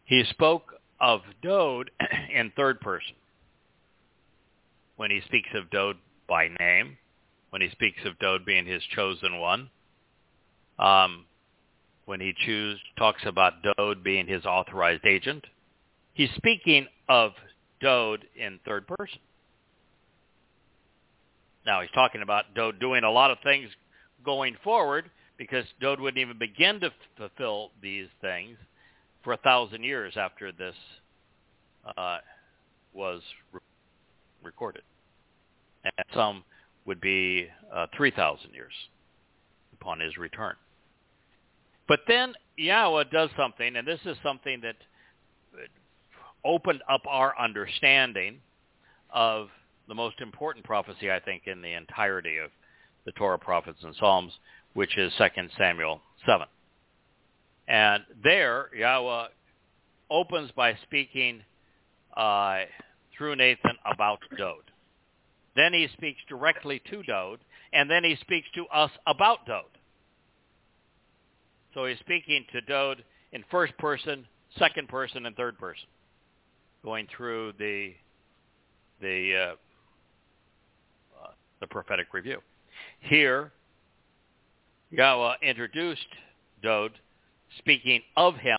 He 0.04 0.24
spoke 0.30 0.76
of 1.02 1.22
Dowd 1.42 1.90
in 2.34 2.52
third 2.56 2.80
person. 2.80 3.16
When 4.98 5.10
he 5.10 5.22
speaks 5.26 5.50
of 5.56 5.72
Dowd 5.72 5.98
by 6.30 6.50
name, 6.60 6.98
when 7.50 7.64
he 7.64 7.70
speaks 7.72 7.98
of 8.06 8.20
Dowd 8.20 8.46
being 8.46 8.68
his 8.68 8.84
chosen 8.96 9.40
one, 9.40 9.72
um, 10.78 11.26
when 12.06 12.22
he 12.22 12.34
choose, 12.46 12.80
talks 12.96 13.24
about 13.26 13.54
Dowd 13.64 14.04
being 14.04 14.28
his 14.28 14.46
authorized 14.46 15.06
agent, 15.06 15.46
he's 16.14 16.30
speaking 16.36 16.86
of 17.10 17.32
Dowd 17.82 18.26
in 18.36 18.60
third 18.64 18.88
person. 18.88 19.20
Now 21.66 21.82
he's 21.82 21.92
talking 21.96 22.22
about 22.22 22.54
Dowd 22.54 22.80
doing 22.80 23.04
a 23.04 23.12
lot 23.12 23.32
of 23.32 23.40
things 23.44 23.70
going 24.26 24.56
forward 24.64 25.10
because 25.38 25.66
Dowd 25.82 26.00
wouldn't 26.00 26.20
even 26.20 26.38
begin 26.38 26.80
to 26.82 26.92
fulfill 27.18 27.72
these 27.82 28.08
things 28.22 28.58
for 29.24 29.34
a 29.34 29.38
thousand 29.38 29.84
years 29.84 30.14
after 30.18 30.52
this 30.52 30.76
uh, 31.98 32.18
was 32.94 33.22
re- 33.52 33.60
recorded. 34.44 34.84
And 35.84 36.06
some 36.14 36.44
would 36.86 37.02
be 37.02 37.48
uh, 37.74 37.88
3,000 37.96 38.54
years 38.54 38.74
upon 39.74 40.00
his 40.00 40.18
return. 40.18 40.56
But 41.88 42.00
then 42.08 42.34
Yahowah 42.60 43.12
does 43.12 43.30
something, 43.38 43.76
and 43.76 43.88
this 43.88 44.00
is 44.06 44.18
something 44.24 44.62
that 44.62 44.76
opened 46.44 46.82
up 46.90 47.02
our 47.08 47.38
understanding 47.40 48.40
of 49.12 49.50
the 49.88 49.96
most 49.96 50.22
important 50.22 50.66
prophecy, 50.66 51.12
I 51.12 51.20
think, 51.20 51.44
in 51.48 51.62
the 51.62 51.74
entirety 51.74 52.38
of 52.38 52.52
the 53.06 53.12
Towrah, 53.14 53.40
prophets, 53.40 53.80
and 53.84 53.96
Psalms, 53.96 54.34
which 54.74 54.98
is 54.98 55.14
2 55.18 55.26
Samuel 55.58 56.02
7. 56.26 56.46
And 57.68 58.04
there, 58.24 58.70
Yahowah 58.78 59.28
opens 60.10 60.52
by 60.52 60.78
speaking 60.84 61.42
uh, 62.16 62.62
through 63.18 63.36
Nathan 63.36 63.78
about 63.92 64.20
Dowd. 64.38 64.72
Then 65.56 65.74
he 65.74 65.88
speaks 65.94 66.20
directly 66.28 66.82
to 66.90 67.02
Dowd, 67.04 67.40
and 67.74 67.90
then 67.90 68.04
he 68.04 68.18
speaks 68.22 68.48
to 68.56 68.66
us 68.68 68.92
about 69.08 69.46
Dowd. 69.46 69.64
So 71.74 71.86
he's 71.86 72.00
speaking 72.00 72.46
to 72.52 72.62
Dowd 72.62 73.04
in 73.32 73.44
first 73.50 73.78
person, 73.78 74.26
second 74.58 74.88
person, 74.88 75.26
and 75.26 75.36
third 75.36 75.58
person, 75.58 75.86
going 76.84 77.08
through 77.16 77.54
the 77.60 77.94
the 79.02 79.36
uh, 79.36 79.56
uh, 81.22 81.32
the 81.60 81.68
prophetic 81.68 82.14
review. 82.14 82.40
Here, 83.00 83.52
Yahowah 84.94 85.36
introduced 85.42 86.08
Dowd, 86.64 86.92
speaking 87.58 88.02
of 88.18 88.36
him, 88.36 88.58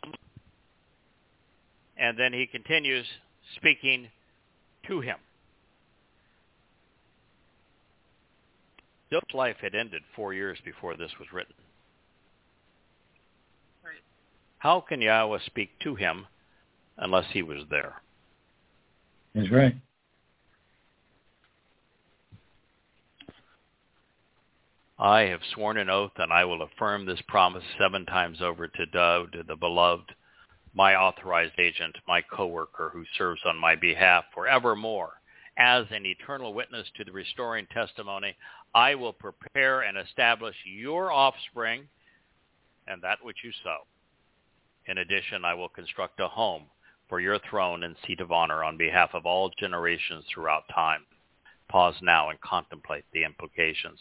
and 1.97 2.19
then 2.19 2.33
he 2.33 2.47
continues 2.47 3.07
speaking 3.57 4.09
to 4.87 5.01
him. 5.01 5.17
Dowd's 9.11 9.35
life 9.35 9.57
had 9.61 9.75
ended 9.75 10.03
four 10.15 10.35
years 10.35 10.59
before 10.65 10.97
this 10.97 11.11
was 11.19 11.29
written. 11.33 11.55
How 14.59 14.81
can 14.81 15.01
Yahowah 15.01 15.45
speak 15.47 15.71
to 15.85 15.95
him 15.95 16.27
unless 16.99 17.27
he 17.33 17.43
was 17.43 17.63
there? 17.71 18.03
That's 19.35 19.51
right. 19.51 19.75
I 24.99 25.23
have 25.23 25.43
sworn 25.53 25.77
an 25.77 25.91
oath, 25.91 26.13
and 26.17 26.33
I 26.33 26.47
will 26.47 26.63
affirm 26.63 27.05
this 27.05 27.21
promise 27.29 27.65
seven 27.79 28.07
times 28.07 28.41
over 28.41 28.67
to 28.67 28.87
Dowd, 28.87 29.37
the 29.47 29.55
beloved, 29.55 30.15
my 30.73 30.95
authorized 30.97 31.59
agent, 31.59 31.99
my 32.09 32.23
co-worker 32.23 32.91
who 32.93 33.05
serves 33.19 33.43
on 33.45 33.59
my 33.59 33.75
behalf 33.75 34.25
forevermore. 34.33 35.21
As 35.59 35.85
an 35.91 36.07
eternal 36.07 36.55
witness 36.55 36.91
to 36.97 37.05
the 37.05 37.13
restoring 37.13 37.67
testimony, 37.67 38.37
I 38.75 38.95
will 38.95 39.13
prepare 39.13 39.83
and 39.83 39.99
establish 39.99 40.57
your 40.65 41.13
offspring 41.13 41.89
and 42.87 43.03
that 43.03 43.23
which 43.23 43.45
you 43.45 43.53
sow. 43.63 43.87
In 44.87 44.99
addition, 44.99 45.45
I 45.45 45.53
will 45.53 45.69
construct 45.69 46.21
a 46.21 46.29
home 46.29 46.65
for 47.09 47.21
your 47.21 47.39
throne 47.51 47.83
and 47.83 47.97
seat 48.07 48.21
of 48.21 48.33
honor 48.33 48.65
on 48.65 48.79
behalf 48.79 49.11
of 49.13 49.27
all 49.27 49.51
generations 49.59 50.25
throughout 50.33 50.65
time. 50.75 51.05
Pause 51.69 51.97
now 52.01 52.31
and 52.31 52.41
contemplate 52.41 53.05
the 53.13 53.25
implications. 53.25 54.01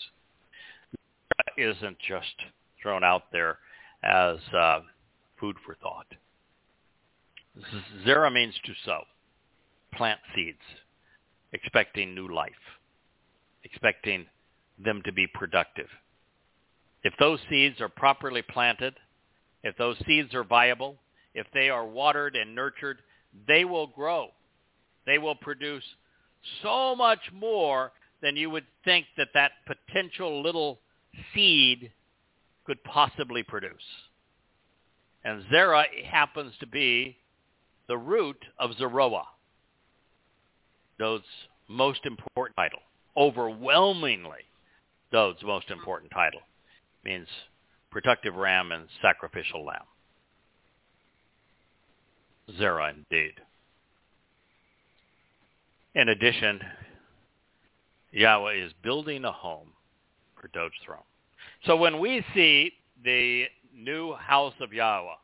Isn't 1.57 1.97
just 2.07 2.35
thrown 2.81 3.03
out 3.03 3.23
there 3.31 3.57
as 4.03 4.37
uh, 4.53 4.79
food 5.39 5.55
for 5.65 5.75
thought. 5.75 6.07
Zera 8.05 8.31
means 8.31 8.53
to 8.65 8.73
sow, 8.85 9.01
plant 9.93 10.19
seeds, 10.35 10.59
expecting 11.53 12.13
new 12.13 12.27
life, 12.27 12.51
expecting 13.63 14.25
them 14.83 15.01
to 15.05 15.13
be 15.13 15.27
productive. 15.27 15.87
If 17.03 17.13
those 17.19 17.39
seeds 17.49 17.79
are 17.79 17.89
properly 17.89 18.41
planted, 18.41 18.95
if 19.63 19.77
those 19.77 19.97
seeds 20.05 20.33
are 20.33 20.43
viable, 20.43 20.97
if 21.33 21.47
they 21.53 21.69
are 21.69 21.85
watered 21.85 22.35
and 22.35 22.53
nurtured, 22.53 22.99
they 23.47 23.63
will 23.63 23.87
grow. 23.87 24.29
They 25.05 25.17
will 25.17 25.35
produce 25.35 25.83
so 26.61 26.95
much 26.95 27.19
more 27.33 27.91
than 28.21 28.35
you 28.35 28.49
would 28.49 28.65
think 28.83 29.05
that 29.17 29.29
that 29.33 29.51
potential 29.65 30.41
little 30.41 30.79
seed 31.33 31.91
could 32.65 32.83
possibly 32.83 33.43
produce. 33.43 33.73
And 35.23 35.43
Zerah 35.49 35.85
happens 36.05 36.53
to 36.59 36.67
be 36.67 37.17
the 37.87 37.97
root 37.97 38.43
of 38.59 38.77
Zeroah, 38.77 39.25
Dowd's 40.99 41.23
most 41.67 42.05
important 42.05 42.55
title, 42.55 42.79
overwhelmingly 43.17 44.45
Dowd's 45.11 45.43
most 45.43 45.69
important 45.69 46.11
title, 46.11 46.41
means 47.03 47.27
protective 47.91 48.35
ram 48.35 48.71
and 48.71 48.87
sacrificial 49.01 49.63
lamb. 49.65 49.85
Zerah 52.57 52.93
indeed. 52.93 53.33
In 55.95 56.09
addition, 56.09 56.59
Yahweh 58.11 58.65
is 58.65 58.71
building 58.83 59.25
a 59.25 59.31
home 59.31 59.69
for 60.45 60.59
Dowd's 60.59 60.75
throne. 60.85 60.99
So 61.65 61.75
when 61.75 61.99
we 61.99 62.23
see 62.33 62.71
the 63.03 63.45
new 63.75 64.13
house 64.13 64.53
of 64.59 64.69
Yahowah, 64.69 65.17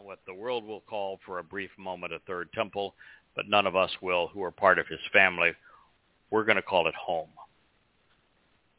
what 0.00 0.20
the 0.26 0.34
world 0.34 0.64
will 0.64 0.80
call 0.80 1.20
for 1.24 1.38
a 1.38 1.44
brief 1.44 1.70
moment 1.78 2.12
a 2.12 2.18
third 2.26 2.52
temple, 2.52 2.94
but 3.36 3.48
none 3.48 3.66
of 3.66 3.76
us 3.76 3.90
will 4.00 4.28
who 4.28 4.42
are 4.42 4.50
part 4.50 4.78
of 4.78 4.86
his 4.88 4.98
family, 5.12 5.52
we're 6.30 6.44
going 6.44 6.56
to 6.56 6.62
call 6.62 6.88
it 6.88 6.94
home. 6.94 7.28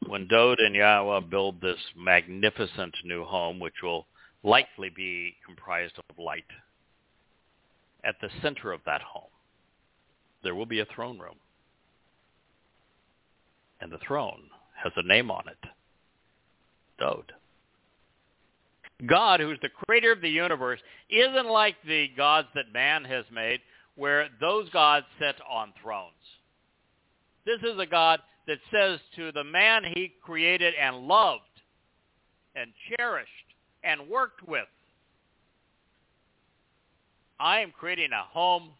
When 0.06 0.28
Dowd 0.28 0.58
and 0.58 0.74
Yahowah 0.74 1.30
build 1.30 1.60
this 1.60 1.78
magnificent 1.96 2.94
new 3.04 3.24
home, 3.24 3.58
which 3.58 3.82
will 3.82 4.06
likely 4.42 4.90
be 4.90 5.34
comprised 5.46 5.94
of 5.96 6.18
light, 6.18 6.44
at 8.04 8.16
the 8.20 8.28
center 8.42 8.72
of 8.72 8.80
that 8.84 9.00
home, 9.00 9.30
there 10.42 10.54
will 10.54 10.66
be 10.66 10.80
a 10.80 10.86
throne 10.94 11.18
room. 11.18 11.36
And 13.80 13.90
the 13.90 13.98
throne 13.98 14.50
has 14.74 14.92
a 14.96 15.02
name 15.02 15.30
on 15.30 15.48
it. 15.48 15.70
Dowd. 16.98 17.32
God, 19.06 19.40
who's 19.40 19.58
the 19.60 19.68
creator 19.68 20.12
of 20.12 20.20
the 20.20 20.28
universe, 20.28 20.80
isn't 21.10 21.46
like 21.46 21.76
the 21.86 22.08
gods 22.16 22.48
that 22.54 22.72
man 22.72 23.04
has 23.04 23.24
made, 23.32 23.60
where 23.96 24.28
those 24.40 24.68
gods 24.70 25.06
sit 25.18 25.36
on 25.50 25.72
thrones. 25.82 26.12
This 27.44 27.60
is 27.60 27.78
a 27.78 27.86
God 27.86 28.20
that 28.46 28.58
says 28.72 29.00
to 29.16 29.32
the 29.32 29.44
man 29.44 29.82
he 29.94 30.12
created 30.22 30.74
and 30.80 31.08
loved 31.08 31.42
and 32.54 32.70
cherished 32.96 33.30
and 33.82 34.08
worked 34.08 34.46
with, 34.46 34.66
I 37.40 37.60
am 37.60 37.72
creating 37.72 38.10
a 38.12 38.22
home 38.22 38.70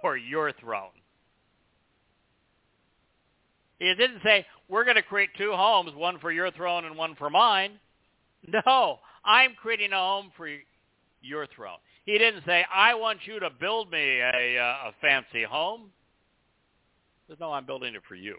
for 0.00 0.16
your 0.16 0.52
throne. 0.52 0.90
He 3.82 3.92
didn't 3.96 4.22
say, 4.22 4.46
we're 4.68 4.84
going 4.84 4.94
to 4.94 5.02
create 5.02 5.30
two 5.36 5.50
homes, 5.54 5.92
one 5.96 6.20
for 6.20 6.30
your 6.30 6.52
throne 6.52 6.84
and 6.84 6.96
one 6.96 7.16
for 7.16 7.28
mine. 7.28 7.72
No, 8.66 8.98
I'm 9.24 9.54
creating 9.54 9.92
a 9.92 9.96
home 9.96 10.32
for 10.36 10.48
your 11.20 11.46
throne. 11.46 11.76
He 12.04 12.18
didn't 12.18 12.44
say, 12.44 12.64
I 12.74 12.92
want 12.94 13.20
you 13.24 13.38
to 13.38 13.50
build 13.50 13.88
me 13.88 14.18
a, 14.18 14.58
uh, 14.58 14.88
a 14.88 14.92
fancy 15.00 15.44
home. 15.44 15.92
He 17.28 17.34
no, 17.38 17.52
I'm 17.52 17.64
building 17.64 17.94
it 17.94 18.02
for 18.08 18.16
you. 18.16 18.38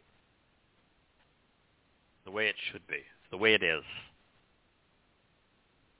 The 2.25 2.31
way 2.31 2.49
it 2.49 2.55
should 2.69 2.85
be, 2.85 2.99
the 3.31 3.37
way 3.37 3.53
it 3.53 3.63
is. 3.63 3.83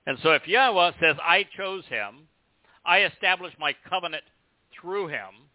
And 0.06 0.18
so 0.22 0.32
if 0.32 0.42
Yahowah 0.42 0.92
says, 1.00 1.16
I 1.22 1.46
chose 1.56 1.84
him, 1.86 2.28
I 2.84 3.04
established 3.04 3.58
my 3.58 3.74
covenant 3.88 4.24
through 4.78 5.06
him, 5.06 5.48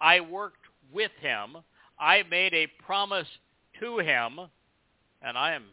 I 0.00 0.18
worked 0.18 0.66
with 0.92 1.12
him, 1.20 1.58
I 2.02 2.24
made 2.28 2.52
a 2.52 2.66
promise 2.84 3.28
to 3.78 3.98
him, 3.98 4.40
and 5.22 5.38
I 5.38 5.52
am 5.52 5.66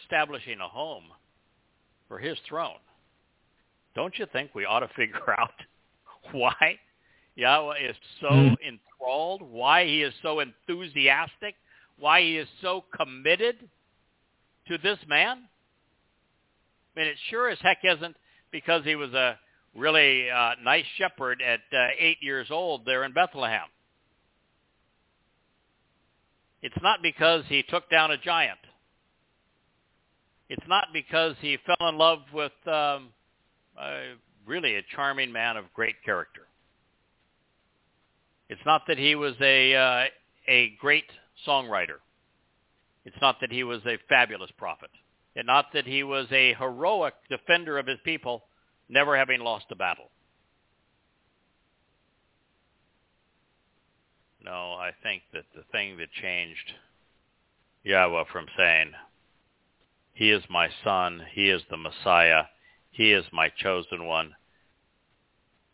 establishing 0.00 0.60
a 0.60 0.68
home 0.68 1.06
for 2.06 2.20
his 2.20 2.38
throne. 2.48 2.78
Don't 3.96 4.16
you 4.20 4.26
think 4.32 4.54
we 4.54 4.64
ought 4.64 4.80
to 4.80 4.88
figure 4.94 5.34
out 5.38 5.50
why 6.30 6.78
Yahowah 7.36 7.90
is 7.90 7.96
so 8.20 8.28
mm. 8.28 8.56
enthralled, 8.64 9.42
why 9.42 9.84
he 9.84 10.02
is 10.02 10.14
so 10.22 10.38
enthusiastic, 10.38 11.56
why 11.98 12.20
he 12.20 12.36
is 12.36 12.48
so 12.62 12.84
committed 12.96 13.56
to 14.68 14.78
this 14.78 14.98
man? 15.08 15.38
I 16.96 17.00
mean, 17.00 17.08
it 17.08 17.16
sure 17.30 17.48
as 17.50 17.58
heck 17.62 17.78
isn't 17.82 18.16
because 18.52 18.84
he 18.84 18.94
was 18.94 19.12
a 19.12 19.36
really 19.74 20.30
uh, 20.30 20.52
nice 20.62 20.84
shepherd 20.98 21.42
at 21.42 21.60
uh, 21.76 21.88
eight 21.98 22.18
years 22.20 22.46
old 22.52 22.86
there 22.86 23.02
in 23.02 23.12
Bethlehem. 23.12 23.66
It's 26.66 26.82
not 26.82 27.00
because 27.00 27.44
he 27.48 27.62
took 27.62 27.88
down 27.88 28.10
a 28.10 28.18
giant. 28.18 28.58
It's 30.48 30.66
not 30.66 30.88
because 30.92 31.36
he 31.40 31.58
fell 31.64 31.88
in 31.88 31.96
love 31.96 32.18
with 32.34 32.50
um, 32.66 33.10
a, 33.80 34.14
really 34.44 34.74
a 34.74 34.82
charming 34.92 35.30
man 35.30 35.56
of 35.56 35.72
great 35.74 35.94
character. 36.04 36.40
It's 38.48 38.60
not 38.66 38.82
that 38.88 38.98
he 38.98 39.14
was 39.14 39.34
a 39.40 39.76
uh, 39.76 40.04
a 40.48 40.72
great 40.80 41.08
songwriter. 41.46 41.98
It's 43.04 43.16
not 43.22 43.36
that 43.42 43.52
he 43.52 43.62
was 43.62 43.82
a 43.86 43.96
fabulous 44.08 44.50
prophet. 44.58 44.90
And 45.36 45.46
not 45.46 45.66
that 45.72 45.86
he 45.86 46.02
was 46.02 46.26
a 46.32 46.54
heroic 46.54 47.14
defender 47.30 47.78
of 47.78 47.86
his 47.86 48.00
people, 48.04 48.42
never 48.88 49.16
having 49.16 49.38
lost 49.38 49.66
a 49.70 49.76
battle. 49.76 50.10
No, 54.46 54.74
I 54.74 54.92
think 55.02 55.22
that 55.32 55.44
the 55.56 55.64
thing 55.72 55.96
that 55.96 56.12
changed 56.22 56.72
Yahowah 57.84 58.28
from 58.28 58.46
saying, 58.56 58.92
he 60.12 60.30
is 60.30 60.44
my 60.48 60.68
son, 60.84 61.20
he 61.32 61.50
is 61.50 61.62
the 61.68 61.76
Messiah, 61.76 62.44
he 62.90 63.12
is 63.12 63.24
my 63.32 63.48
chosen 63.48 64.06
one, 64.06 64.32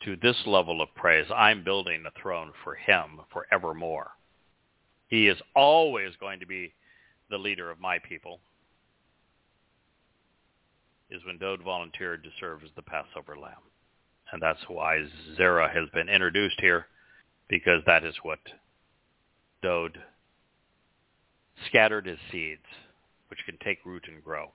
to 0.05 0.17
this 0.17 0.39
level 0.47 0.81
of 0.81 0.95
praise, 0.95 1.27
I'm 1.35 1.63
building 1.63 2.05
a 2.07 2.21
throne 2.21 2.53
for 2.65 2.75
him 2.75 3.21
forevermore. 3.31 4.13
He 5.09 5.29
is 5.29 5.39
always 5.55 6.17
going 6.19 6.41
to 6.41 6.47
be 6.47 6.73
the 7.29 7.37
leader 7.37 7.71
of 7.71 7.79
my 7.79 7.99
people, 7.99 8.41
is 11.11 11.21
when 11.27 11.37
Dowd 11.37 11.61
volunteered 11.63 12.25
to 12.25 12.31
serve 12.41 12.65
as 12.65 12.71
the 12.75 12.83
Passover 12.83 13.37
lamb. 13.39 13.53
And 14.33 14.41
that's 14.41 14.63
why 14.67 15.05
Zerah 15.37 15.71
has 15.71 15.91
been 15.93 16.09
introduced 16.09 16.59
here, 16.59 16.87
because 17.49 17.83
that 17.85 18.03
is 18.03 18.15
what 18.23 18.39
Dowd 19.63 19.99
scattered 21.67 22.09
as 22.09 22.19
seeds, 22.31 22.67
which 23.29 23.45
can 23.47 23.57
take 23.59 23.85
root 23.85 24.05
and 24.09 24.23
grow 24.23 24.51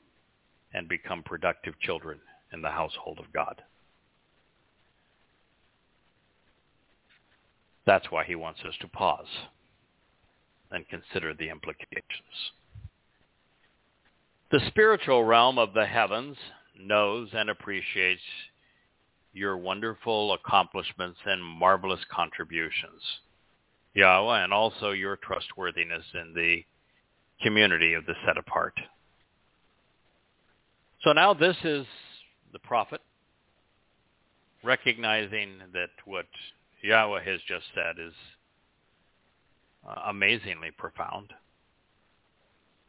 and 0.73 0.87
become 0.87 1.23
productive 1.23 1.79
children 1.79 2.19
in 2.51 2.61
the 2.61 2.69
household 2.69 3.19
of 3.19 3.31
God. 3.33 3.61
That's 7.85 8.11
why 8.11 8.25
he 8.25 8.35
wants 8.35 8.59
us 8.67 8.75
to 8.81 8.87
pause 8.87 9.47
and 10.71 10.87
consider 10.89 11.33
the 11.33 11.49
implications. 11.49 12.51
The 14.51 14.59
spiritual 14.67 15.23
realm 15.23 15.57
of 15.57 15.73
the 15.73 15.85
heavens 15.85 16.37
knows 16.79 17.29
and 17.33 17.49
appreciates 17.49 18.21
your 19.33 19.57
wonderful 19.57 20.33
accomplishments 20.33 21.19
and 21.25 21.43
marvelous 21.43 21.99
contributions, 22.11 23.01
Yahowah, 23.97 24.43
and 24.43 24.53
also 24.53 24.91
your 24.91 25.17
trustworthiness 25.17 26.03
in 26.13 26.33
the 26.33 26.63
community 27.41 27.93
of 27.93 28.05
the 28.05 28.13
set 28.25 28.37
apart. 28.37 28.73
So 31.03 31.13
now 31.13 31.33
this 31.33 31.55
is 31.63 31.85
the 32.53 32.59
prophet 32.59 33.01
recognizing 34.63 35.59
that 35.73 35.89
what 36.05 36.25
Yahowah 36.83 37.23
has 37.23 37.39
just 37.47 37.65
said 37.73 37.95
is 37.99 38.13
uh, 39.87 40.01
amazingly 40.07 40.71
profound. 40.71 41.33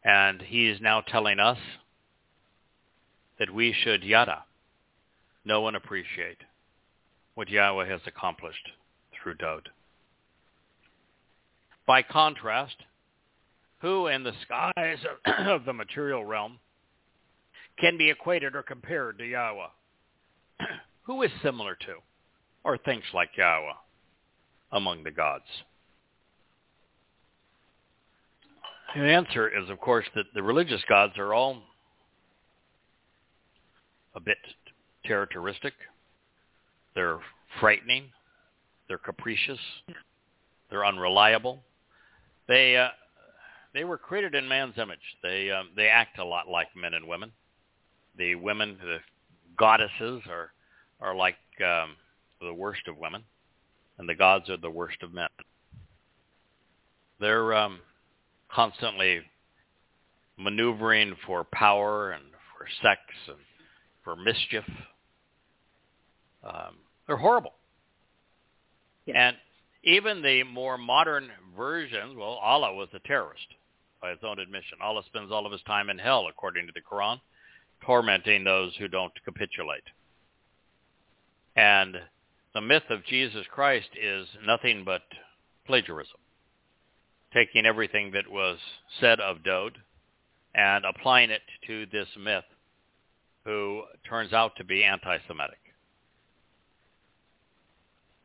And 0.03 0.41
he 0.41 0.67
is 0.67 0.79
now 0.81 1.01
telling 1.01 1.39
us 1.39 1.57
that 3.37 3.53
we 3.53 3.73
should 3.73 4.03
yada, 4.03 4.43
know 5.45 5.67
and 5.67 5.77
appreciate 5.77 6.37
what 7.35 7.47
Yahowah 7.47 7.89
has 7.89 8.01
accomplished 8.05 8.69
through 9.13 9.35
Dowd. 9.35 9.69
By 11.89 12.03
contrast, 12.03 12.75
who 13.79 14.05
in 14.05 14.21
the 14.21 14.33
skies 14.43 14.99
of 15.39 15.65
the 15.65 15.73
material 15.73 16.23
realm 16.23 16.59
can 17.79 17.97
be 17.97 18.11
equated 18.11 18.55
or 18.55 18.61
compared 18.61 19.17
to 19.17 19.23
Yahowah? 19.23 19.71
who 21.07 21.23
is 21.23 21.31
similar 21.41 21.73
to 21.73 21.95
or 22.63 22.77
thinks 22.77 23.07
like 23.11 23.29
Yahowah 23.35 23.73
among 24.71 25.03
the 25.03 25.09
gods? 25.09 25.45
The 28.95 29.01
answer 29.01 29.49
is, 29.49 29.67
of 29.71 29.79
course, 29.79 30.05
that 30.13 30.25
the 30.35 30.43
religious 30.43 30.83
gods 30.87 31.17
are 31.17 31.33
all 31.33 31.57
a 34.13 34.19
bit 34.19 34.37
characteristic. 35.03 35.73
They're 36.93 37.17
frightening. 37.59 38.11
They're 38.87 38.99
capricious. 38.99 39.57
They're 40.69 40.85
unreliable. 40.85 41.63
They 42.49 42.75
uh, 42.75 42.89
they 43.73 43.85
were 43.85 43.97
created 43.97 44.35
in 44.35 44.47
man's 44.49 44.77
image. 44.77 44.99
They 45.23 45.51
um, 45.51 45.69
they 45.77 45.87
act 45.87 46.19
a 46.19 46.25
lot 46.25 46.49
like 46.49 46.67
men 46.75 46.93
and 46.95 47.07
women. 47.07 47.31
the 48.17 48.35
women, 48.35 48.77
the 48.81 48.97
goddesses, 49.57 50.21
are 50.29 50.51
are 51.01 51.15
like 51.15 51.37
um, 51.65 51.95
the 52.41 52.53
worst 52.53 52.81
of 52.87 52.97
women, 52.97 53.23
and 53.97 54.07
the 54.07 54.15
gods 54.15 54.49
are 54.49 54.57
the 54.57 54.69
worst 54.69 55.01
of 55.01 55.13
men. 55.13 55.29
They're 57.19 57.53
um, 57.53 57.79
constantly 58.51 59.21
maneuvering 60.37 61.15
for 61.25 61.45
power 61.53 62.11
and 62.11 62.23
for 62.57 62.67
sex 62.81 62.99
and 63.27 63.37
for 64.03 64.15
mischief. 64.15 64.65
Um, 66.43 66.75
they're 67.07 67.17
horrible. 67.17 67.53
Yes. 69.05 69.15
And 69.17 69.35
even 69.83 70.21
the 70.21 70.43
more 70.43 70.77
modern 70.77 71.29
versions, 71.55 72.15
well, 72.15 72.39
Allah 72.41 72.73
was 72.73 72.89
a 72.93 72.99
terrorist 72.99 73.47
by 74.01 74.11
his 74.11 74.19
own 74.23 74.39
admission. 74.39 74.77
Allah 74.81 75.03
spends 75.05 75.31
all 75.31 75.45
of 75.45 75.51
his 75.51 75.61
time 75.63 75.89
in 75.89 75.97
hell, 75.97 76.27
according 76.29 76.67
to 76.67 76.73
the 76.73 76.81
Quran, 76.81 77.19
tormenting 77.85 78.43
those 78.43 78.75
who 78.77 78.87
don't 78.87 79.13
capitulate. 79.23 79.83
And 81.55 81.95
the 82.53 82.61
myth 82.61 82.83
of 82.89 83.05
Jesus 83.05 83.45
Christ 83.51 83.89
is 84.01 84.27
nothing 84.45 84.83
but 84.85 85.01
plagiarism, 85.65 86.19
taking 87.33 87.65
everything 87.65 88.11
that 88.11 88.29
was 88.29 88.57
said 88.99 89.19
of 89.19 89.43
Dowd 89.43 89.77
and 90.55 90.83
applying 90.85 91.29
it 91.29 91.41
to 91.67 91.85
this 91.91 92.07
myth 92.19 92.45
who 93.45 93.83
turns 94.07 94.33
out 94.33 94.55
to 94.57 94.63
be 94.63 94.83
anti-Semitic. 94.83 95.59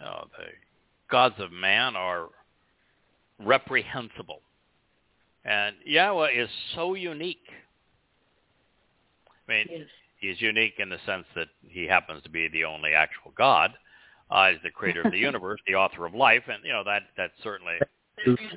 Oh, 0.05 0.24
the 0.38 0.46
gods 1.11 1.34
of 1.38 1.52
man 1.52 1.96
are 1.96 2.28
reprehensible. 3.38 4.40
And 5.44 5.76
Yahowah 5.88 6.30
is 6.42 6.48
so 6.74 6.94
unique. 6.94 7.46
I 9.48 9.52
mean, 9.52 9.66
Yes. 9.70 9.88
he's 10.18 10.40
unique 10.40 10.74
in 10.78 10.88
the 10.88 10.98
sense 11.05 11.26
that 11.34 11.48
he 11.68 11.84
happens 11.84 12.22
to 12.22 12.30
be 12.30 12.48
the 12.48 12.64
only 12.64 12.94
actual 12.94 13.32
God. 13.36 13.74
Uh, 14.30 14.52
he's 14.52 14.62
the 14.62 14.70
creator 14.70 15.02
of 15.02 15.12
the 15.12 15.18
universe, 15.30 15.61
the 15.66 15.74
author 15.74 16.07
of 16.07 16.14
life, 16.14 16.44
and 16.48 16.64
you 16.64 16.72
know 16.72 16.82
that 16.84 17.02
that 17.16 17.32
certainly 17.42 17.74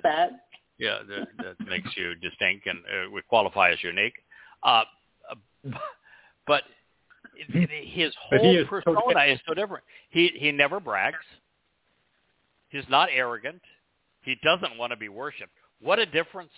that. 0.03 0.29
yeah 0.77 0.99
that, 1.09 1.27
that 1.39 1.67
makes 1.67 1.89
you 1.97 2.15
distinct 2.15 2.65
and 2.67 2.79
uh, 2.85 3.09
would 3.11 3.27
qualify 3.27 3.71
as 3.71 3.83
unique. 3.83 4.13
Uh, 4.63 4.83
uh, 5.29 5.71
but 6.47 6.63
his 7.35 8.13
But 8.31 8.39
whole 8.39 8.51
he 8.51 8.57
is 8.57 8.65
so 8.69 8.81
persona 8.81 9.23
is 9.25 9.39
so 9.45 9.53
different. 9.53 9.83
He 10.09 10.31
he 10.35 10.51
never 10.53 10.79
brags. 10.79 11.17
He's 12.77 12.89
not 12.89 13.09
arrogant. 13.11 13.61
He 14.21 14.35
doesn't 14.43 14.77
want 14.77 14.91
to 14.91 14.97
be 14.97 15.09
worshipped. 15.09 15.53
What 15.81 15.97
a 15.97 16.05
difference! 16.05 16.51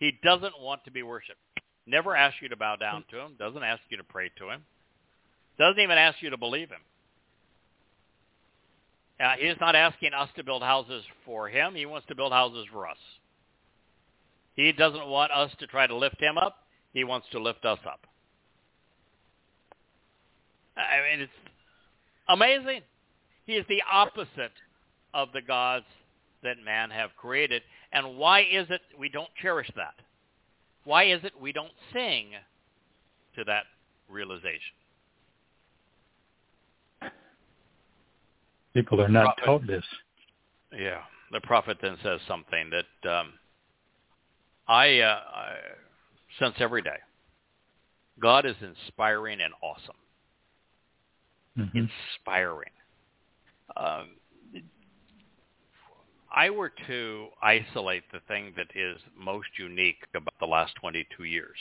He 0.00 0.18
doesn't 0.24 0.54
want 0.60 0.84
to 0.86 0.90
be 0.90 1.04
worshipped. 1.04 1.38
Never 1.86 2.16
asks 2.16 2.38
you 2.42 2.48
to 2.48 2.56
bow 2.56 2.74
down 2.74 3.04
to 3.10 3.20
him. 3.20 3.36
Doesn't 3.38 3.62
ask 3.62 3.80
you 3.88 3.96
to 3.96 4.02
pray 4.02 4.30
to 4.38 4.50
him. 4.50 4.64
Doesn't 5.58 5.80
even 5.80 5.98
ask 5.98 6.20
you 6.20 6.30
to 6.30 6.36
believe 6.36 6.68
him. 6.70 6.80
Uh, 9.20 9.34
he's 9.38 9.54
not 9.60 9.76
asking 9.76 10.14
us 10.14 10.28
to 10.34 10.42
build 10.42 10.62
houses 10.62 11.04
for 11.24 11.48
him. 11.48 11.76
He 11.76 11.86
wants 11.86 12.08
to 12.08 12.16
build 12.16 12.32
houses 12.32 12.66
for 12.72 12.88
us. 12.88 12.96
He 14.56 14.72
doesn't 14.72 15.06
want 15.06 15.30
us 15.30 15.52
to 15.60 15.68
try 15.68 15.86
to 15.86 15.94
lift 15.94 16.20
him 16.20 16.38
up. 16.38 16.56
He 16.92 17.04
wants 17.04 17.28
to 17.30 17.38
lift 17.38 17.64
us 17.64 17.78
up. 17.86 18.00
I 20.76 21.08
mean, 21.08 21.20
it's 21.20 21.32
amazing. 22.28 22.80
He 23.46 23.52
is 23.52 23.64
the 23.68 23.82
opposite 23.90 24.52
of 25.14 25.28
the 25.32 25.42
gods 25.42 25.86
that 26.42 26.56
man 26.64 26.90
have 26.90 27.10
created. 27.16 27.62
And 27.92 28.16
why 28.16 28.40
is 28.40 28.66
it 28.70 28.80
we 28.98 29.08
don't 29.08 29.28
cherish 29.40 29.70
that? 29.76 29.94
Why 30.84 31.04
is 31.04 31.22
it 31.24 31.32
we 31.40 31.52
don't 31.52 31.72
sing 31.92 32.30
to 33.36 33.44
that 33.44 33.64
realization? 34.08 34.74
People 38.74 39.00
are 39.02 39.08
not 39.08 39.36
Prophet. 39.36 39.44
taught 39.44 39.66
this. 39.66 39.84
Yeah. 40.72 41.02
The 41.30 41.40
prophet 41.40 41.78
then 41.82 41.96
says 42.02 42.20
something 42.26 42.70
that 42.70 43.10
um, 43.10 43.34
I, 44.66 45.00
uh, 45.00 45.20
I 45.34 45.54
sense 46.38 46.54
every 46.58 46.82
day. 46.82 46.96
God 48.20 48.46
is 48.46 48.56
inspiring 48.62 49.40
and 49.40 49.52
awesome. 49.62 49.96
Mhm. 51.58 51.88
Inspiring. 52.14 52.70
Um, 53.76 54.10
I 56.34 56.48
were 56.48 56.72
to 56.86 57.28
isolate 57.42 58.04
the 58.10 58.20
thing 58.26 58.54
that 58.56 58.68
is 58.74 58.98
most 59.16 59.48
unique 59.58 59.98
about 60.14 60.34
the 60.40 60.46
last 60.46 60.74
22 60.76 61.24
years 61.24 61.58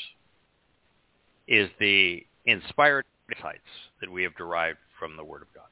is 1.47 1.69
the 1.79 2.25
inspired 2.45 3.03
insights 3.29 3.59
that 3.99 4.09
we 4.09 4.23
have 4.23 4.35
derived 4.37 4.77
from 4.97 5.17
the 5.17 5.23
Word 5.23 5.41
of 5.41 5.53
God. 5.53 5.65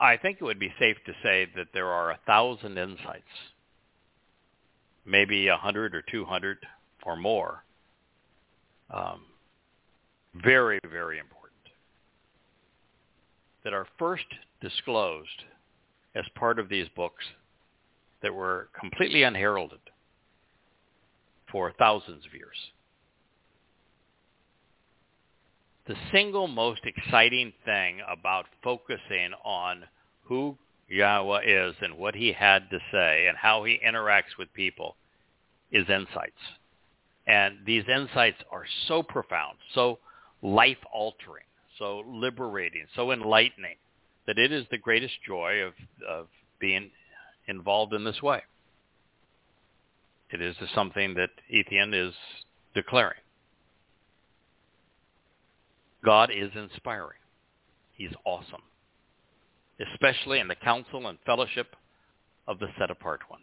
I 0.00 0.16
think 0.16 0.38
it 0.40 0.44
would 0.44 0.60
be 0.60 0.72
safe 0.78 0.96
to 1.06 1.12
say 1.22 1.48
that 1.56 1.68
there 1.74 1.88
are 1.88 2.12
a 2.12 2.20
thousand 2.26 2.78
insights, 2.78 3.24
maybe 5.04 5.48
a 5.48 5.56
hundred 5.56 5.94
or 5.94 6.02
two 6.10 6.24
hundred 6.24 6.58
or 7.04 7.16
more. 7.16 7.64
Um, 8.92 9.22
very, 10.34 10.78
very 10.90 11.18
important 11.18 11.50
that 13.64 13.72
are 13.72 13.86
first 13.98 14.24
disclosed 14.60 15.44
as 16.14 16.24
part 16.34 16.58
of 16.58 16.68
these 16.68 16.88
books 16.96 17.24
that 18.22 18.34
were 18.34 18.68
completely 18.78 19.22
unheralded 19.22 19.80
for 21.50 21.72
thousands 21.78 22.24
of 22.26 22.34
years. 22.34 22.56
The 25.86 25.96
single 26.12 26.46
most 26.46 26.82
exciting 26.84 27.52
thing 27.64 28.00
about 28.08 28.46
focusing 28.62 29.32
on 29.44 29.84
who 30.24 30.56
Yahweh 30.88 31.42
is 31.44 31.74
and 31.80 31.96
what 31.96 32.14
he 32.14 32.32
had 32.32 32.68
to 32.70 32.78
say 32.92 33.26
and 33.26 33.36
how 33.36 33.64
he 33.64 33.80
interacts 33.84 34.36
with 34.38 34.52
people 34.52 34.96
is 35.72 35.88
insights. 35.88 36.32
And 37.26 37.58
these 37.64 37.84
insights 37.88 38.38
are 38.50 38.64
so 38.88 39.02
profound, 39.02 39.58
so 39.74 39.98
life-altering, 40.42 41.44
so 41.78 42.04
liberating, 42.06 42.86
so 42.94 43.12
enlightening 43.12 43.76
that 44.30 44.38
it 44.38 44.52
is 44.52 44.64
the 44.70 44.78
greatest 44.78 45.14
joy 45.26 45.54
of, 45.56 45.72
of 46.08 46.28
being 46.60 46.88
involved 47.48 47.92
in 47.92 48.04
this 48.04 48.22
way. 48.22 48.40
It 50.30 50.40
is 50.40 50.54
something 50.72 51.14
that 51.14 51.30
Ethan 51.48 51.92
is 51.92 52.14
declaring. 52.72 53.18
God 56.04 56.30
is 56.30 56.52
inspiring. 56.54 57.18
He's 57.92 58.12
awesome, 58.24 58.62
especially 59.92 60.38
in 60.38 60.46
the 60.46 60.54
counsel 60.54 61.08
and 61.08 61.18
fellowship 61.26 61.74
of 62.46 62.60
the 62.60 62.68
set-apart 62.78 63.22
ones. 63.28 63.42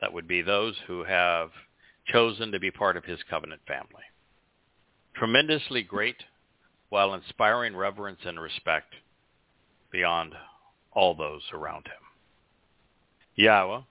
That 0.00 0.14
would 0.14 0.26
be 0.26 0.40
those 0.40 0.74
who 0.86 1.04
have 1.04 1.50
chosen 2.06 2.50
to 2.50 2.58
be 2.58 2.70
part 2.70 2.96
of 2.96 3.04
his 3.04 3.18
covenant 3.28 3.60
family. 3.68 4.04
Tremendously 5.14 5.82
great 5.82 6.24
while 6.88 7.12
inspiring 7.12 7.76
reverence 7.76 8.20
and 8.24 8.40
respect 8.40 8.94
beyond 9.94 10.34
all 10.90 11.14
those 11.14 11.42
around 11.52 11.86
him. 11.86 13.44
Yahowah, 13.46 13.84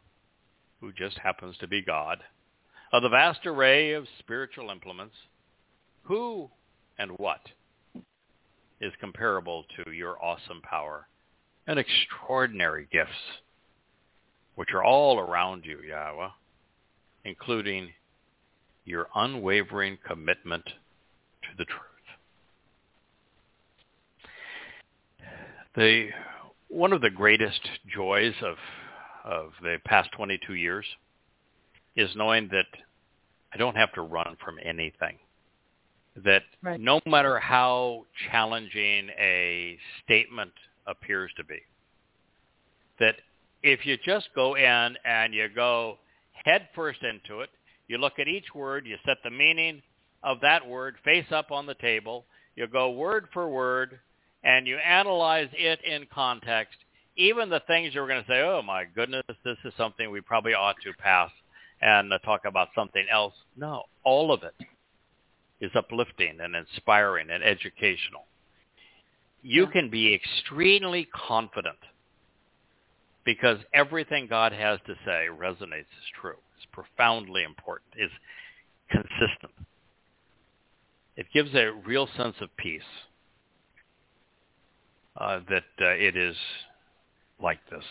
who 0.82 0.92
just 0.92 1.18
happens 1.18 1.56
to 1.58 1.68
be 1.68 1.82
God, 1.82 2.20
of 2.92 3.04
the 3.04 3.10
vast 3.10 3.46
array 3.46 3.94
of 3.94 4.06
spiritual 4.20 4.70
implements, 4.70 5.16
who 6.02 6.50
and 7.00 7.12
what 7.12 7.40
is 8.82 8.92
comparable 9.00 9.64
to 9.78 9.92
your 9.94 10.22
awesome 10.22 10.62
power 10.62 11.08
and 11.68 11.80
extraordinary 11.80 12.86
gifts, 12.92 13.12
which 14.56 14.74
are 14.74 14.84
all 14.84 15.20
around 15.20 15.64
you, 15.64 15.80
Yahowah, 15.90 16.32
including 17.24 17.88
your 18.84 19.08
unwavering 19.16 19.98
commitment 20.06 20.66
to 20.66 21.50
the 21.58 21.64
truth. 21.64 21.93
The 25.76 26.10
one 26.68 26.94
of 26.94 27.02
the 27.02 27.10
greatest 27.10 27.62
joys 27.94 28.34
of 28.42 28.58
of 29.24 29.52
the 29.62 29.78
past 29.86 30.10
22 30.14 30.54
years 30.56 30.86
is 31.96 32.10
knowing 32.16 32.50
that 32.50 32.66
I 33.54 33.58
don't 33.58 33.76
have 33.76 33.94
to 33.94 34.02
run 34.02 34.36
from 34.44 34.58
anything. 34.64 35.18
That 36.16 36.44
Right. 36.62 36.80
no 36.80 37.00
matter 37.06 37.40
how 37.40 38.06
challenging 38.30 39.10
a 39.18 39.80
statement 40.04 40.52
appears 40.86 41.32
to 41.38 41.44
be, 41.44 41.60
that 43.00 43.16
if 43.64 43.86
you 43.86 43.98
just 43.98 44.28
go 44.36 44.56
in 44.56 44.98
and 45.06 45.34
you 45.34 45.48
go 45.50 45.98
head 46.46 46.70
first 46.76 47.02
into 47.02 47.42
it, 47.42 47.50
you 47.88 47.98
look 47.98 48.20
at 48.20 48.28
each 48.28 48.54
word, 48.54 48.86
you 48.86 48.98
set 49.06 49.18
the 49.24 49.32
meaning 49.32 49.82
of 50.22 50.40
that 50.42 50.66
word 50.68 50.96
face 51.04 51.32
up 51.32 51.52
on 51.52 51.66
the 51.66 51.76
table, 51.76 52.26
you 52.56 52.68
go 52.68 52.92
word 52.92 53.28
for 53.34 53.50
word, 53.50 54.00
and 54.44 54.68
you 54.68 54.78
analyze 54.78 55.50
it 55.54 55.80
in 55.84 56.06
context, 56.14 56.76
even 57.16 57.50
the 57.50 57.62
things 57.68 57.94
you're 57.94 58.08
going 58.08 58.24
to 58.24 58.30
say, 58.30 58.42
oh 58.42 58.62
my 58.62 58.86
goodness, 58.86 59.24
this 59.44 59.58
is 59.64 59.74
something 59.78 60.12
we 60.12 60.22
probably 60.22 60.54
ought 60.54 60.76
to 60.84 60.94
pass 60.94 61.30
and 61.82 62.12
uh, 62.12 62.18
talk 62.20 62.42
about 62.46 62.70
something 62.76 63.06
else. 63.12 63.34
No, 63.56 63.84
all 64.04 64.32
of 64.32 64.44
it 64.44 64.56
is 65.62 65.72
uplifting 65.76 66.40
and 66.42 66.56
inspiring 66.56 67.30
and 67.30 67.44
educational. 67.44 68.26
You 69.42 69.68
can 69.68 69.90
be 69.90 70.14
extremely 70.14 71.08
confident 71.14 71.78
because 73.26 73.58
everything 73.74 74.28
God 74.28 74.52
has 74.54 74.80
to 74.88 74.96
say 75.06 75.28
resonates 75.32 75.80
as 75.80 76.10
true. 76.20 76.38
It's 76.58 76.68
profoundly 76.72 77.44
important. 77.44 77.92
It's 77.96 78.14
consistent. 78.90 79.54
It 81.16 81.28
gives 81.34 81.54
a 81.54 81.72
real 81.86 82.08
sense 82.18 82.36
of 82.42 82.56
peace 82.58 82.82
uh, 85.18 85.40
that 85.50 85.64
uh, 85.82 85.86
it 85.90 86.16
is 86.16 86.36
like 87.42 87.60
this. 87.70 87.84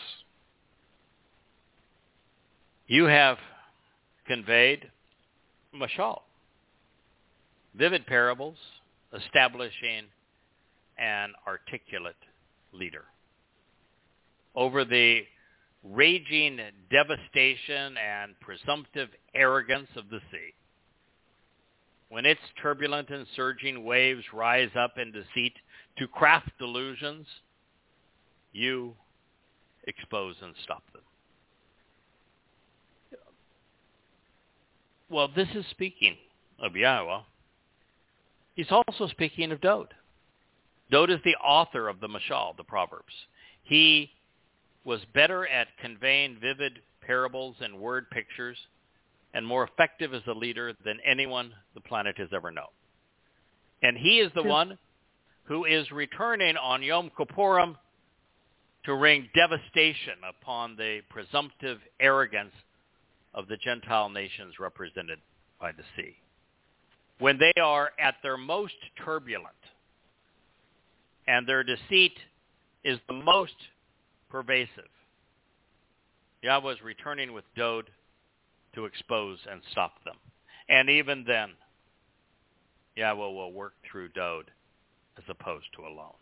You 2.87 3.05
have 3.05 3.37
conveyed 4.27 4.89
mashal, 5.75 6.21
vivid 7.75 8.05
parables 8.05 8.57
establishing 9.13 10.05
an 10.97 11.33
articulate 11.47 12.15
leader. 12.71 13.05
Over 14.55 14.85
the 14.85 15.21
raging 15.83 16.59
devastation 16.89 17.95
and 17.97 18.39
presumptive 18.39 19.09
arrogance 19.33 19.89
of 19.95 20.09
the 20.09 20.19
sea. 20.31 20.53
When 22.13 22.27
its 22.27 22.41
turbulent 22.61 23.09
and 23.09 23.25
surging 23.35 23.83
waves 23.83 24.23
rise 24.31 24.69
up 24.75 24.99
in 24.99 25.11
deceit 25.11 25.55
to 25.97 26.07
craft 26.07 26.51
delusions, 26.59 27.25
you 28.51 28.93
expose 29.85 30.35
and 30.43 30.53
stop 30.63 30.83
them. 30.93 31.01
Well, 35.09 35.27
this 35.35 35.47
is 35.55 35.65
speaking 35.71 36.15
of 36.59 36.75
Yahweh. 36.75 37.21
He's 38.53 38.69
also 38.69 39.07
speaking 39.07 39.51
of 39.51 39.59
Dowd. 39.59 39.95
Dowd 40.91 41.09
is 41.09 41.19
the 41.25 41.35
author 41.37 41.89
of 41.89 41.99
the 41.99 42.07
Mashal, 42.07 42.55
the 42.57 42.63
Proverbs. 42.63 43.13
He 43.63 44.11
was 44.85 44.99
better 45.15 45.47
at 45.47 45.75
conveying 45.81 46.37
vivid 46.39 46.77
parables 47.01 47.55
and 47.59 47.79
word 47.79 48.07
pictures 48.11 48.59
and 49.33 49.45
more 49.45 49.63
effective 49.63 50.13
as 50.13 50.21
a 50.27 50.33
leader 50.33 50.73
than 50.85 50.99
anyone 51.05 51.51
the 51.73 51.81
planet 51.81 52.17
has 52.17 52.29
ever 52.33 52.51
known. 52.51 52.65
And 53.81 53.97
he 53.97 54.19
is 54.19 54.31
the 54.35 54.43
one 54.43 54.77
who 55.45 55.65
is 55.65 55.91
returning 55.91 56.55
on 56.55 56.83
Yom 56.83 57.11
Kippurim 57.17 57.75
to 58.85 58.93
wring 58.93 59.29
devastation 59.35 60.15
upon 60.27 60.75
the 60.75 61.01
presumptive 61.09 61.79
arrogance 61.99 62.53
of 63.33 63.47
the 63.47 63.57
Gentile 63.57 64.09
nations 64.09 64.55
represented 64.59 65.19
by 65.59 65.71
the 65.71 65.83
sea. 65.95 66.15
When 67.19 67.39
they 67.39 67.53
are 67.61 67.91
at 67.99 68.15
their 68.21 68.37
most 68.37 68.73
turbulent 69.03 69.47
and 71.27 71.47
their 71.47 71.63
deceit 71.63 72.17
is 72.83 72.99
the 73.07 73.13
most 73.13 73.55
pervasive, 74.29 74.89
Yahowah 76.43 76.73
is 76.73 76.81
returning 76.83 77.31
with 77.33 77.45
Dowd 77.55 77.89
to 78.75 78.85
expose 78.85 79.39
and 79.49 79.61
stop 79.71 80.03
them. 80.03 80.15
And 80.69 80.89
even 80.89 81.23
then, 81.25 81.51
Yahowah 82.97 83.33
will 83.33 83.53
work 83.53 83.73
through 83.89 84.09
Dowd 84.09 84.51
as 85.17 85.23
opposed 85.27 85.65
to 85.75 85.81
alone. 85.81 86.15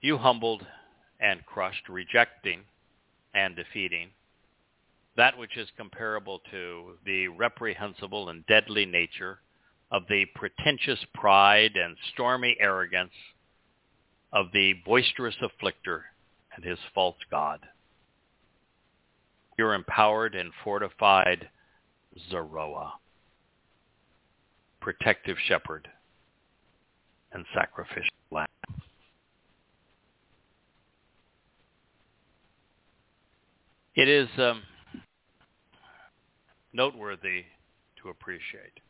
You 0.00 0.16
humbled 0.16 0.66
and 1.20 1.44
crushed, 1.44 1.88
rejecting 1.88 2.60
and 3.34 3.54
defeating 3.54 4.10
that 5.16 5.36
which 5.36 5.56
is 5.56 5.68
comparable 5.76 6.40
to 6.50 6.96
the 7.04 7.28
reprehensible 7.28 8.28
and 8.28 8.46
deadly 8.46 8.86
nature 8.86 9.40
of 9.90 10.04
the 10.08 10.24
pretentious 10.34 10.98
pride 11.14 11.76
and 11.76 11.96
stormy 12.12 12.56
arrogance 12.60 13.12
of 14.32 14.46
the 14.52 14.74
boisterous 14.86 15.34
afflictor 15.42 16.02
and 16.54 16.64
his 16.64 16.78
false 16.94 17.16
god. 17.30 17.60
Your 19.60 19.74
empowered 19.74 20.34
and 20.34 20.52
fortified 20.64 21.50
Zeroah, 22.30 22.94
protective 24.80 25.36
shepherd 25.48 25.86
and 27.30 27.44
sacrificial 27.52 28.08
lamb. 28.30 28.46
It 33.94 34.08
is 34.08 34.28
um, 34.38 34.62
noteworthy 36.72 37.44
to 38.02 38.08
appreciate 38.08 38.80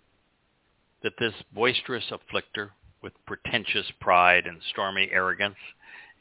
that 1.03 1.15
this 1.19 1.35
boisterous 1.53 2.13
afflictor 2.13 2.69
with 3.03 3.13
pretentious 3.27 3.91
pride 4.01 4.47
and 4.47 4.61
stormy 4.71 5.09
arrogance 5.11 5.57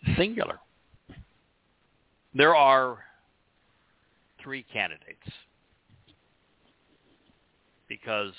is 0.07 0.17
singular. 0.17 0.57
There 2.33 2.55
are 2.55 3.03
three 4.43 4.63
candidates 4.63 5.29
because 7.89 8.33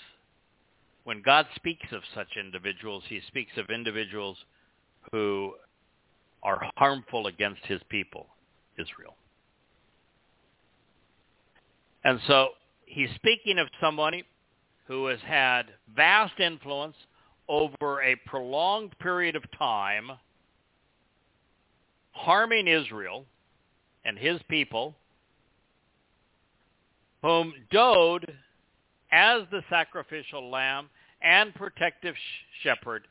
when 1.05 1.22
God 1.22 1.47
speaks 1.56 1.86
of 1.93 2.02
such 2.14 2.36
individuals, 2.39 3.02
he 3.09 3.20
speaks 3.27 3.52
of 3.56 3.68
individuals 3.68 4.36
who 5.12 5.55
are 6.43 6.70
harmful 6.77 7.27
against 7.27 7.64
his 7.66 7.81
people, 7.89 8.27
Israel. 8.78 9.16
And 12.05 12.20
so 12.27 12.51
he's 12.86 13.10
speaking 13.16 13.59
of 13.59 13.68
somebody 13.81 14.24
who 14.86 15.06
has 15.06 15.20
had 15.20 15.64
vast 15.94 16.39
influence 16.40 16.97
over 17.48 18.02
a 18.02 18.16
prolonged 18.27 18.97
period 19.01 19.36
of 19.36 19.43
time, 19.59 20.10
harming 22.12 22.68
Israel 22.68 23.27
and 24.05 24.18
his 24.18 24.40
people, 24.48 24.94
whom 27.22 27.52
Dowd, 27.70 28.32
as 29.12 29.42
the 29.51 29.62
sacrificial 29.68 30.51
lamb 30.51 30.88
and 31.22 31.55
protective 31.55 32.14
sh- 32.14 32.62
shepherd, 32.62 33.06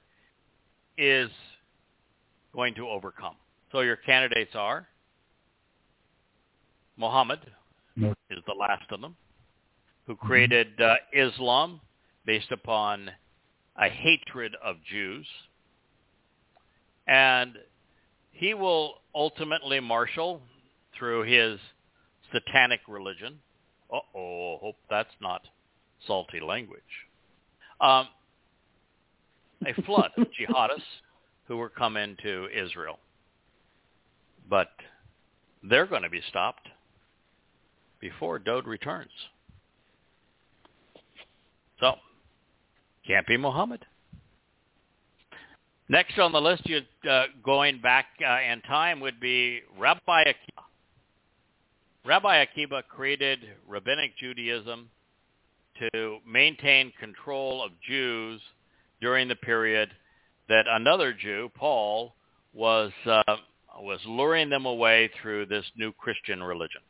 is 0.98 1.30
going 2.54 2.74
to 2.76 2.88
overcome. 2.88 3.36
So 3.72 3.82
your 3.82 3.98
candidates 3.98 4.52
are 4.56 4.88
Muhammad, 6.98 7.40
No. 7.96 8.14
is 8.30 8.40
the 8.48 8.54
last 8.54 8.92
of 8.92 9.02
them, 9.02 9.16
who 10.08 10.16
created 10.16 10.80
uh, 10.82 10.96
Islam 11.14 11.80
based 12.26 12.52
upon 12.52 13.10
a 13.78 13.90
hatred 13.90 14.56
of 14.64 14.76
Jews. 14.90 15.26
And 17.08 17.54
he 18.32 18.54
will 18.54 18.96
ultimately 19.16 19.80
marshal 19.80 20.42
through 20.98 21.24
his 21.24 21.60
satanic 22.34 22.82
religion. 22.88 23.40
Uh-oh, 23.92 24.58
hope 24.62 24.78
that's 24.90 25.14
not 25.22 25.42
salty 26.06 26.40
language. 26.40 26.82
Um, 27.82 28.08
a 29.66 29.74
flood 29.84 30.12
of 30.18 30.28
jihadists 30.40 30.82
who 31.48 31.58
were 31.58 31.70
come 31.70 31.98
into 31.98 32.48
Israel. 32.56 33.00
But 34.50 34.70
they're 35.64 35.88
going 35.88 36.04
to 36.04 36.10
be 36.10 36.22
stopped 36.30 36.68
before 38.00 38.40
Dowd 38.40 38.68
returns. 38.68 39.12
So, 41.80 41.96
can't 43.06 43.28
be 43.28 43.38
Muhammad. 43.38 43.86
Next 45.88 46.20
on 46.20 46.32
the 46.32 46.40
list, 46.40 46.62
you 46.66 46.82
uh, 47.10 47.24
going 47.44 47.82
back 47.82 48.06
uh, 48.24 48.38
in 48.52 48.62
time 48.62 49.00
would 49.00 49.20
be 49.20 49.62
Rabbi 49.78 50.22
Akiba. 50.22 50.69
Rabbi 52.06 52.38
Akiba 52.38 52.84
created 52.84 53.40
rabbinic 53.68 54.18
Judaism 54.18 54.90
to 55.80 56.20
maintain 56.26 56.94
control 57.00 57.64
of 57.64 57.72
Jews 57.88 58.42
during 59.02 59.28
the 59.28 59.36
period 59.36 59.90
that 60.48 60.66
another 60.68 61.14
Jew, 61.14 61.52
Paul, 61.56 62.14
was 62.54 62.92
uh, 63.06 63.22
was 63.80 64.00
luring 64.06 64.50
them 64.50 64.66
away 64.66 65.10
through 65.22 65.46
this 65.46 65.66
new 65.78 65.92
Christian 65.94 66.42
religion. 66.42 66.82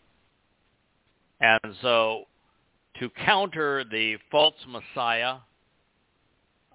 And 1.41 1.75
so 1.81 2.25
to 2.99 3.09
counter 3.25 3.83
the 3.83 4.17
false 4.31 4.55
Messiah 4.67 5.37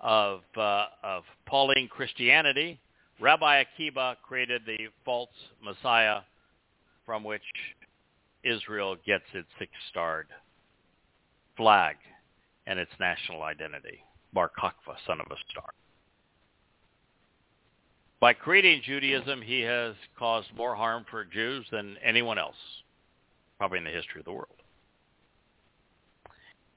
of, 0.01 0.41
uh, 0.57 0.87
of 1.03 1.25
Pauline 1.47 1.89
Christianity, 1.89 2.79
Rabbi 3.21 3.61
Akiba 3.61 4.17
created 4.23 4.63
the 4.67 4.89
false 5.05 5.31
Messiah 5.63 6.21
from 7.05 7.25
which 7.25 7.43
Israel 8.45 8.97
gets 9.07 9.25
its 9.33 9.49
six-starred 9.59 10.29
flag 11.57 11.97
and 12.67 12.79
its 12.79 12.93
national 13.01 13.43
identity, 13.43 14.05
Bar 14.33 14.51
Kokhba, 14.59 14.97
son 15.07 15.21
of 15.21 15.27
a 15.31 15.37
star. 15.51 15.73
By 18.21 18.33
creating 18.33 18.83
Judaism, 18.85 19.43
he 19.43 19.61
has 19.61 19.95
caused 20.19 20.49
more 20.57 20.75
harm 20.75 21.05
for 21.11 21.25
Jews 21.25 21.67
than 21.71 21.97
anyone 22.03 22.39
else, 22.39 22.57
probably 23.59 23.79
in 23.79 23.85
the 23.85 23.91
history 23.91 24.21
of 24.21 24.25
the 24.25 24.33
world. 24.33 24.63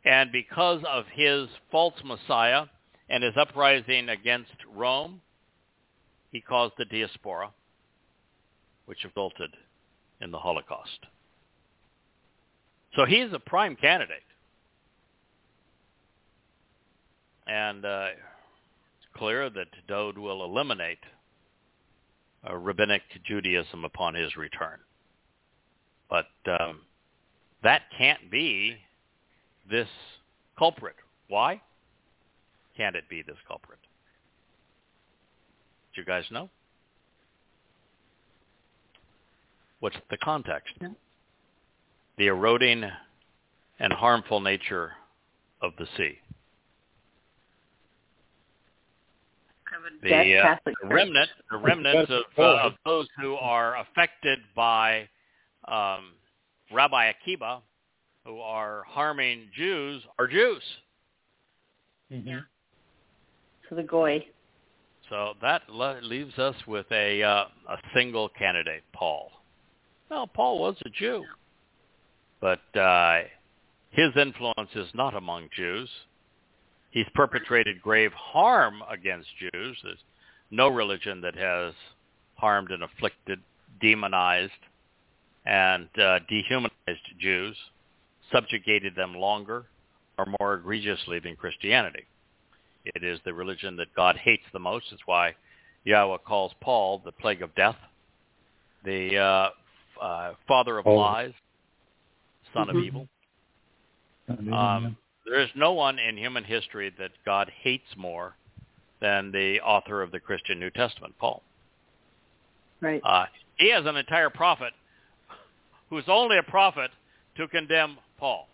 And 0.03 0.31
because 0.31 0.81
of 0.87 1.05
his 1.13 1.47
false 1.71 1.95
Messiah 2.03 2.65
and 3.09 3.23
his 3.23 3.35
uprising 3.37 4.09
against 4.09 4.51
Rome, 4.73 5.21
he 6.31 6.41
caused 6.41 6.73
the 6.77 6.85
diaspora, 6.85 7.51
which 8.85 9.03
resulted 9.03 9.51
in 10.21 10.31
the 10.31 10.39
Holocaust. 10.39 11.05
So 12.95 13.05
he's 13.05 13.31
a 13.33 13.39
prime 13.39 13.75
candidate. 13.75 14.23
And 17.47 17.85
uh, 17.85 18.07
it's 18.97 19.07
clear 19.15 19.49
that 19.49 19.67
Dowd 19.87 20.17
will 20.17 20.43
eliminate 20.43 20.99
uh, 22.47 22.55
rabbinic 22.55 23.01
Judaism 23.25 23.85
upon 23.85 24.15
his 24.15 24.35
return. 24.35 24.79
But 26.09 26.27
um, 26.59 26.81
that 27.63 27.83
can't 27.97 28.29
be 28.29 28.77
this 29.69 29.87
culprit. 30.57 30.95
Why 31.27 31.61
can't 32.75 32.95
it 32.95 33.09
be 33.09 33.21
this 33.21 33.37
culprit? 33.47 33.79
Do 35.93 36.01
you 36.01 36.05
guys 36.05 36.23
know? 36.31 36.49
What's 39.79 39.97
the 40.09 40.17
context? 40.17 40.73
The 42.17 42.27
eroding 42.27 42.83
and 43.79 43.93
harmful 43.93 44.41
nature 44.41 44.93
of 45.61 45.73
the 45.77 45.85
sea. 45.97 46.19
The, 50.03 50.37
uh, 50.37 50.55
the 50.65 50.87
remnant, 50.87 51.29
the 51.49 51.57
remnants 51.57 52.11
of, 52.11 52.23
uh, 52.37 52.67
of 52.67 52.73
those 52.85 53.07
who 53.19 53.35
are 53.35 53.77
affected 53.77 54.39
by 54.55 55.09
um, 55.67 56.13
Rabbi 56.71 57.09
Akiba, 57.09 57.61
who 58.23 58.39
are 58.39 58.83
harming 58.87 59.49
Jews, 59.55 60.03
are 60.19 60.27
Jews. 60.27 60.61
Mm-hmm. 62.11 62.37
So 63.69 63.75
the 63.75 63.83
goy. 63.83 64.25
So 65.09 65.33
that 65.41 65.63
le- 65.69 65.99
leaves 66.01 66.37
us 66.37 66.55
with 66.67 66.85
a 66.91 67.23
uh, 67.23 67.45
a 67.69 67.77
single 67.95 68.29
candidate, 68.29 68.83
Paul. 68.93 69.31
Well, 70.09 70.27
Paul 70.27 70.59
was 70.59 70.75
a 70.85 70.89
Jew, 70.89 71.23
but 72.41 72.79
uh, 72.79 73.21
his 73.91 74.15
influence 74.15 74.69
is 74.75 74.87
not 74.93 75.15
among 75.15 75.49
Jews. 75.55 75.89
He's 76.91 77.05
perpetrated 77.13 77.81
grave 77.81 78.11
harm 78.13 78.83
against 78.89 79.27
Jews. 79.39 79.77
There's 79.83 79.97
no 80.51 80.67
religion 80.67 81.21
that 81.21 81.35
has 81.35 81.73
harmed 82.35 82.71
and 82.71 82.83
afflicted, 82.83 83.39
demonized, 83.81 84.51
and 85.45 85.87
uh, 85.99 86.19
dehumanized 86.29 87.05
Jews, 87.19 87.55
subjugated 88.31 88.95
them 88.95 89.15
longer 89.15 89.65
or 90.17 90.27
more 90.39 90.55
egregiously 90.55 91.19
than 91.19 91.35
Christianity. 91.35 92.05
It 92.85 93.03
is 93.03 93.19
the 93.25 93.33
religion 93.33 93.75
that 93.77 93.93
God 93.95 94.17
hates 94.17 94.43
the 94.53 94.59
most. 94.59 94.85
It's 94.91 95.01
why 95.05 95.35
Yahowah 95.85 96.23
calls 96.25 96.51
Paul 96.61 97.01
the 97.03 97.11
plague 97.11 97.41
of 97.41 97.53
death, 97.55 97.75
the 98.83 99.17
uh, 99.17 99.49
uh, 100.03 100.33
father 100.47 100.77
of 100.77 100.87
Oh. 100.87 100.95
lies, 100.95 101.33
son 102.53 102.69
of 102.69 102.75
Mhm. 102.75 102.85
evil. 102.85 103.09
Um, 104.51 104.97
there 105.25 105.39
is 105.39 105.49
no 105.55 105.73
one 105.73 105.99
in 105.99 106.17
human 106.17 106.43
history 106.43 106.89
that 106.91 107.11
God 107.23 107.49
hates 107.49 107.95
more 107.95 108.35
than 108.99 109.31
the 109.31 109.61
author 109.61 110.01
of 110.01 110.11
the 110.11 110.19
Christian 110.19 110.59
New 110.59 110.69
Testament, 110.69 111.17
Paul. 111.19 111.43
Right. 112.81 113.01
Uh, 113.03 113.27
he 113.57 113.69
has 113.69 113.85
an 113.85 113.95
entire 113.95 114.29
prophet 114.29 114.73
who's 115.89 116.07
only 116.07 116.37
a 116.37 116.43
prophet 116.43 116.91
to 117.35 117.47
condemn 117.47 117.97
Paul. 118.17 118.47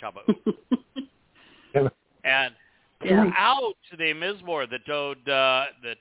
Chaba'u. 0.00 0.54
And 2.24 2.56
Yeah. 3.04 3.22
throughout 3.22 3.76
the 3.92 4.12
Mizmowr 4.14 4.68
that 4.70 4.84
Dowd, 4.84 5.28
uh, 5.28 5.66
that 5.82 5.98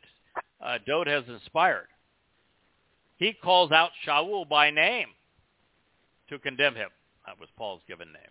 uh, 0.62 0.78
Dowd 0.80 1.08
has 1.08 1.28
inspired, 1.28 1.88
he 3.18 3.34
calls 3.34 3.72
out 3.72 3.92
Shaul 4.04 4.48
by 4.48 4.72
name 4.72 5.15
to 6.30 6.40
condemn 6.40 6.76
him. 6.76 6.90
That 7.26 7.40
was 7.40 7.50
Paul's 7.58 7.82
given 7.88 8.08
name. 8.12 8.22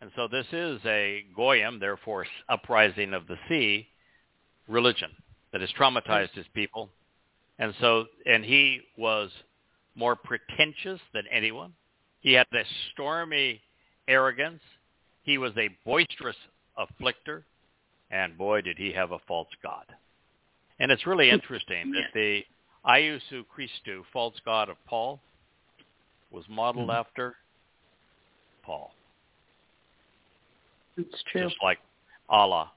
And 0.00 0.10
so 0.14 0.28
this 0.28 0.46
is 0.52 0.80
a 0.84 1.24
goyim, 1.34 1.80
therefore 1.80 2.26
uprising 2.48 3.14
of 3.14 3.26
the 3.26 3.36
sea, 3.48 3.88
religion 4.68 5.10
that 5.52 5.60
has 5.60 5.70
traumatized 5.78 6.32
his 6.34 6.46
people. 6.54 6.90
And 7.58 7.74
so, 7.80 8.04
and 8.26 8.44
he 8.44 8.80
was 8.98 9.30
more 9.94 10.16
pretentious 10.16 11.00
than 11.14 11.24
anyone. 11.32 11.72
He 12.20 12.34
had 12.34 12.46
this 12.52 12.66
stormy 12.92 13.62
arrogance. 14.06 14.60
He 15.22 15.38
was 15.38 15.52
a 15.56 15.70
boisterous 15.84 16.36
afflicter. 16.78 17.42
And 18.10 18.36
boy, 18.36 18.60
did 18.60 18.76
he 18.76 18.92
have 18.92 19.12
a 19.12 19.18
false 19.26 19.48
god. 19.62 19.86
And 20.78 20.92
it's 20.92 21.06
really 21.06 21.30
hmm. 21.30 21.34
interesting 21.34 21.92
that 21.92 22.12
the 22.14 22.44
Iusu 22.86 23.44
Christu, 23.46 24.02
false 24.12 24.36
god 24.44 24.68
of 24.68 24.76
Paul, 24.86 25.20
was 26.30 26.48
modeled 26.48 26.88
Mhm. 26.88 26.94
after 26.94 27.36
Paul. 28.62 28.94
It's 30.96 31.22
true. 31.24 31.42
Just 31.42 31.62
like 31.62 31.78
Allah 32.28 32.72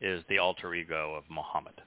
is 0.00 0.24
the 0.26 0.38
alter 0.38 0.74
ego 0.74 1.14
of 1.14 1.28
Muhammad. 1.30 1.82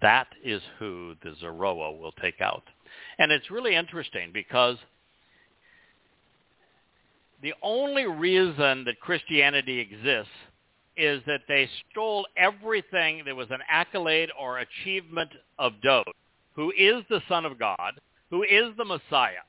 That 0.00 0.28
is 0.42 0.62
who 0.78 1.14
the 1.22 1.30
Zoroa 1.36 1.98
will 1.98 2.12
take 2.12 2.40
out. 2.40 2.64
And 3.18 3.32
it's 3.32 3.50
really 3.50 3.74
interesting 3.74 4.30
because 4.30 4.78
the 7.40 7.54
only 7.62 8.06
reason 8.06 8.84
that 8.84 9.00
Christianity 9.00 9.78
exists 9.78 10.32
is 10.96 11.22
that 11.26 11.42
they 11.48 11.68
stole 11.90 12.26
everything 12.36 13.24
that 13.24 13.34
was 13.34 13.50
an 13.50 13.60
accolade 13.68 14.30
or 14.38 14.58
achievement 14.58 15.30
of 15.58 15.80
Dowd, 15.82 16.04
who 16.54 16.72
is 16.76 17.04
the 17.08 17.20
Son 17.28 17.44
of 17.44 17.58
God, 17.58 18.00
who 18.30 18.42
is 18.42 18.76
the 18.76 18.84
Messiah, 18.84 19.44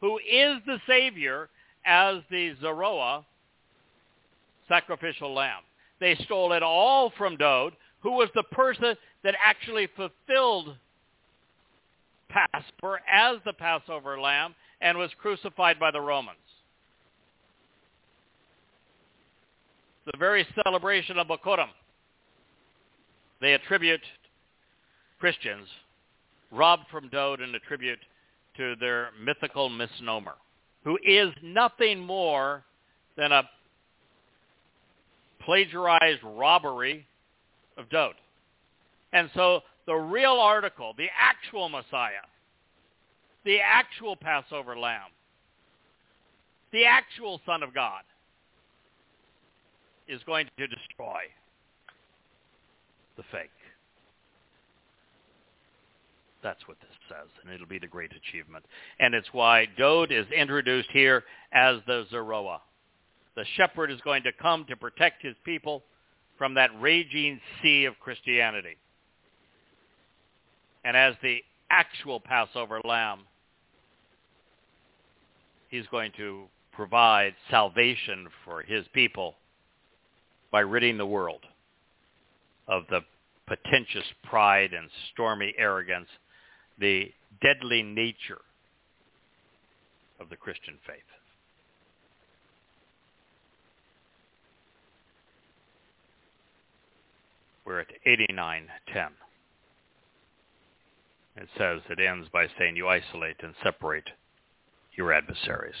who 0.00 0.18
is 0.18 0.58
the 0.66 0.78
Savior 0.86 1.48
as 1.84 2.16
the 2.30 2.54
Zoroa 2.62 3.24
sacrificial 4.68 5.34
lamb. 5.34 5.62
They 6.00 6.14
stole 6.24 6.52
it 6.52 6.62
all 6.62 7.12
from 7.16 7.36
Dowd, 7.36 7.74
who 8.00 8.12
was 8.12 8.28
the 8.34 8.42
person 8.42 8.96
that 9.22 9.34
actually 9.44 9.88
fulfilled 9.96 10.76
Passover 12.28 13.00
as 13.10 13.36
the 13.44 13.52
Passover 13.52 14.20
lamb 14.20 14.54
and 14.80 14.98
was 14.98 15.10
crucified 15.20 15.78
by 15.78 15.90
the 15.90 16.00
Romans. 16.00 16.38
The 20.06 20.18
very 20.18 20.46
celebration 20.64 21.18
of 21.18 21.28
Bokurim, 21.28 21.68
they 23.40 23.52
attribute 23.52 24.00
Christians, 25.20 25.68
robbed 26.52 26.84
from 26.90 27.08
Dowd 27.08 27.40
and 27.40 27.54
attribute 27.54 27.98
to 28.56 28.76
their 28.78 29.08
mythical 29.20 29.68
misnomer, 29.68 30.34
who 30.84 30.98
is 31.04 31.30
nothing 31.42 32.00
more 32.00 32.62
than 33.16 33.32
a 33.32 33.42
plagiarized 35.40 36.22
robbery 36.22 37.06
of 37.76 37.88
Dowd. 37.88 38.14
And 39.12 39.30
so 39.34 39.60
the 39.86 39.94
real 39.94 40.32
article, 40.32 40.94
the 40.96 41.08
actual 41.18 41.68
Messiah, 41.68 42.26
the 43.44 43.58
actual 43.60 44.14
Passover 44.14 44.78
lamb, 44.78 45.10
the 46.72 46.84
actual 46.84 47.40
Son 47.44 47.62
of 47.62 47.74
God, 47.74 48.02
is 50.08 50.20
going 50.24 50.46
to 50.58 50.66
destroy 50.66 51.22
the 53.16 53.22
fake. 53.30 53.50
That's 56.42 56.66
what 56.66 56.78
this 56.80 56.90
says, 57.08 57.28
and 57.42 57.52
it'll 57.52 57.66
be 57.66 57.78
the 57.78 57.86
great 57.86 58.10
achievement. 58.12 58.64
And 58.98 59.14
it's 59.14 59.28
why 59.32 59.66
Dowd 59.78 60.10
is 60.10 60.26
introduced 60.36 60.90
here 60.92 61.24
as 61.52 61.76
the 61.86 62.04
Zoroa. 62.12 62.58
The 63.36 63.44
shepherd 63.56 63.90
is 63.90 64.00
going 64.02 64.24
to 64.24 64.32
come 64.32 64.64
to 64.68 64.76
protect 64.76 65.22
his 65.22 65.36
people 65.44 65.84
from 66.36 66.54
that 66.54 66.70
raging 66.80 67.40
sea 67.62 67.84
of 67.84 67.98
Christianity. 68.00 68.76
And 70.84 70.96
as 70.96 71.14
the 71.22 71.42
actual 71.70 72.20
Passover 72.20 72.80
lamb, 72.84 73.20
he's 75.68 75.86
going 75.90 76.12
to 76.16 76.44
provide 76.72 77.34
salvation 77.50 78.26
for 78.44 78.62
his 78.62 78.84
people 78.92 79.36
by 80.50 80.60
ridding 80.60 80.98
the 80.98 81.06
world 81.06 81.42
of 82.68 82.84
the 82.90 83.00
pretentious 83.46 84.04
pride 84.24 84.72
and 84.72 84.88
stormy 85.12 85.54
arrogance, 85.58 86.08
the 86.78 87.12
deadly 87.40 87.82
nature 87.82 88.40
of 90.20 90.28
the 90.28 90.36
Christian 90.36 90.74
faith. 90.86 90.98
We're 97.64 97.80
at 97.80 97.88
89.10. 98.06 99.08
It 101.36 101.48
says 101.56 101.80
it 101.88 102.00
ends 102.00 102.28
by 102.32 102.46
saying 102.58 102.76
you 102.76 102.88
isolate 102.88 103.36
and 103.42 103.54
separate 103.62 104.10
your 104.94 105.12
adversaries. 105.12 105.74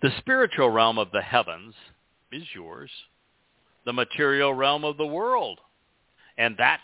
The 0.00 0.10
spiritual 0.18 0.70
realm 0.70 0.98
of 0.98 1.10
the 1.12 1.20
heavens 1.20 1.74
is 2.32 2.44
yours. 2.54 2.90
The 3.84 3.92
material 3.92 4.54
realm 4.54 4.84
of 4.84 4.96
the 4.96 5.06
world 5.06 5.60
and 6.38 6.56
that 6.56 6.80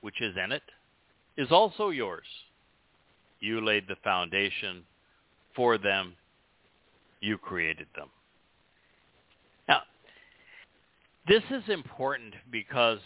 which 0.00 0.20
is 0.20 0.34
in 0.42 0.52
it 0.52 0.62
is 1.36 1.50
also 1.50 1.90
yours. 1.90 2.26
You 3.40 3.64
laid 3.64 3.86
the 3.88 3.96
foundation 4.02 4.82
for 5.54 5.78
them. 5.78 6.14
You 7.20 7.38
created 7.38 7.86
them. 7.96 8.08
Now, 9.68 9.82
this 11.28 11.42
is 11.50 11.62
important 11.68 12.34
because 12.50 12.98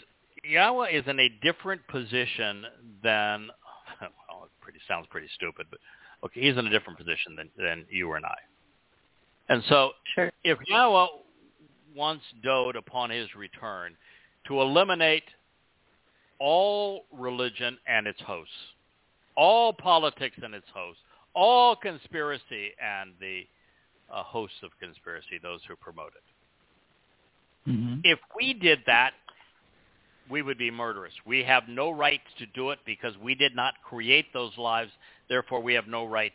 Yahowah 0.48 0.92
is 0.92 1.04
in 1.06 1.18
a 1.18 1.28
different 1.42 1.86
position 1.88 2.64
than, 3.02 3.48
well, 4.00 4.44
it 4.44 4.50
pretty, 4.60 4.78
sounds 4.86 5.06
pretty 5.10 5.28
stupid, 5.34 5.66
but 5.70 5.80
okay, 6.24 6.40
he's 6.40 6.56
in 6.56 6.66
a 6.66 6.70
different 6.70 6.98
position 6.98 7.36
than, 7.36 7.50
than 7.56 7.84
you 7.90 8.12
and 8.12 8.24
I. 8.24 8.36
And 9.48 9.62
so 9.68 9.90
Sure. 10.14 10.30
if 10.44 10.58
Yahowah 10.70 11.08
wants 11.94 12.24
Dowd 12.42 12.76
upon 12.76 13.10
his 13.10 13.34
return 13.34 13.96
to 14.46 14.60
eliminate 14.60 15.24
all 16.40 17.04
religion 17.12 17.78
and 17.86 18.06
its 18.06 18.20
hosts, 18.22 18.52
all 19.36 19.72
politics 19.72 20.36
and 20.42 20.54
its 20.54 20.66
hosts, 20.74 21.02
all 21.34 21.76
conspiracy 21.76 22.70
and 22.82 23.12
the 23.20 23.42
uh, 24.12 24.22
hosts 24.22 24.56
of 24.62 24.70
conspiracy, 24.80 25.38
those 25.42 25.60
who 25.68 25.76
promote 25.76 26.12
it. 26.16 27.70
Mm-hmm. 27.70 28.00
If 28.04 28.18
we 28.36 28.54
did 28.54 28.80
that, 28.86 29.12
we 30.30 30.42
would 30.42 30.58
be 30.58 30.70
murderous. 30.70 31.12
We 31.26 31.44
have 31.44 31.64
no 31.68 31.90
right 31.90 32.20
to 32.38 32.46
do 32.46 32.70
it 32.70 32.78
because 32.86 33.16
we 33.18 33.34
did 33.34 33.54
not 33.54 33.74
create 33.84 34.26
those 34.32 34.56
lives. 34.56 34.90
Therefore, 35.28 35.60
we 35.60 35.74
have 35.74 35.86
no 35.86 36.06
right 36.06 36.32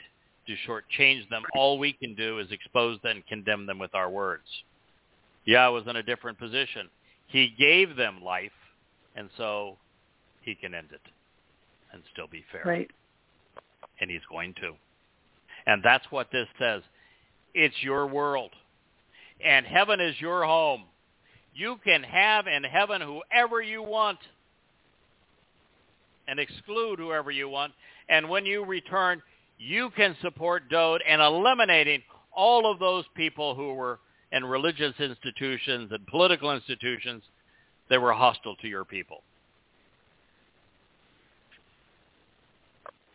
to 0.47 0.55
shortchange 0.67 1.27
them. 1.29 1.43
All 1.55 1.79
we 1.79 1.93
can 1.93 2.13
do 2.15 2.39
is 2.39 2.51
expose 2.51 2.99
them 3.01 3.17
and 3.17 3.27
condemn 3.27 3.65
them 3.65 3.79
with 3.79 3.95
our 3.95 4.09
words. 4.09 4.43
Yah 5.45 5.71
was 5.71 5.83
in 5.87 5.95
a 5.95 6.03
different 6.03 6.37
position. 6.37 6.89
He 7.27 7.53
gave 7.57 7.95
them 7.95 8.23
life, 8.23 8.51
and 9.15 9.29
so 9.37 9.77
he 10.45 10.55
can 10.55 10.73
end 10.73 10.89
it 10.91 11.01
and 11.91 12.01
still 12.13 12.27
be 12.27 12.43
fair. 12.51 12.63
Right. 12.65 12.91
And 13.99 14.09
he's 14.09 14.21
going 14.29 14.53
to. 14.55 14.73
And 15.65 15.81
that's 15.83 16.05
what 16.11 16.31
this 16.31 16.47
says. 16.59 16.83
It's 17.53 17.75
your 17.81 18.07
world. 18.07 18.51
And 19.43 19.65
heaven 19.65 19.99
is 19.99 20.15
your 20.19 20.45
home. 20.45 20.83
You 21.53 21.77
can 21.83 22.03
have 22.03 22.47
in 22.47 22.63
heaven 22.63 23.01
whoever 23.01 23.61
you 23.61 23.81
want 23.81 24.19
and 26.27 26.39
exclude 26.39 26.99
whoever 26.99 27.31
you 27.31 27.49
want. 27.49 27.73
And 28.09 28.29
when 28.29 28.45
you 28.45 28.65
return, 28.65 29.21
you 29.57 29.89
can 29.95 30.15
support 30.21 30.69
Dowd 30.69 31.01
and 31.07 31.21
eliminating 31.21 32.01
all 32.35 32.69
of 32.69 32.79
those 32.79 33.05
people 33.15 33.55
who 33.55 33.73
were 33.73 33.99
in 34.31 34.43
religious 34.43 34.93
institutions 34.99 35.91
and 35.91 36.05
political 36.07 36.51
institutions 36.51 37.23
that 37.89 38.01
were 38.01 38.13
hostile 38.13 38.55
to 38.57 38.67
your 38.67 38.83
people. 38.83 39.23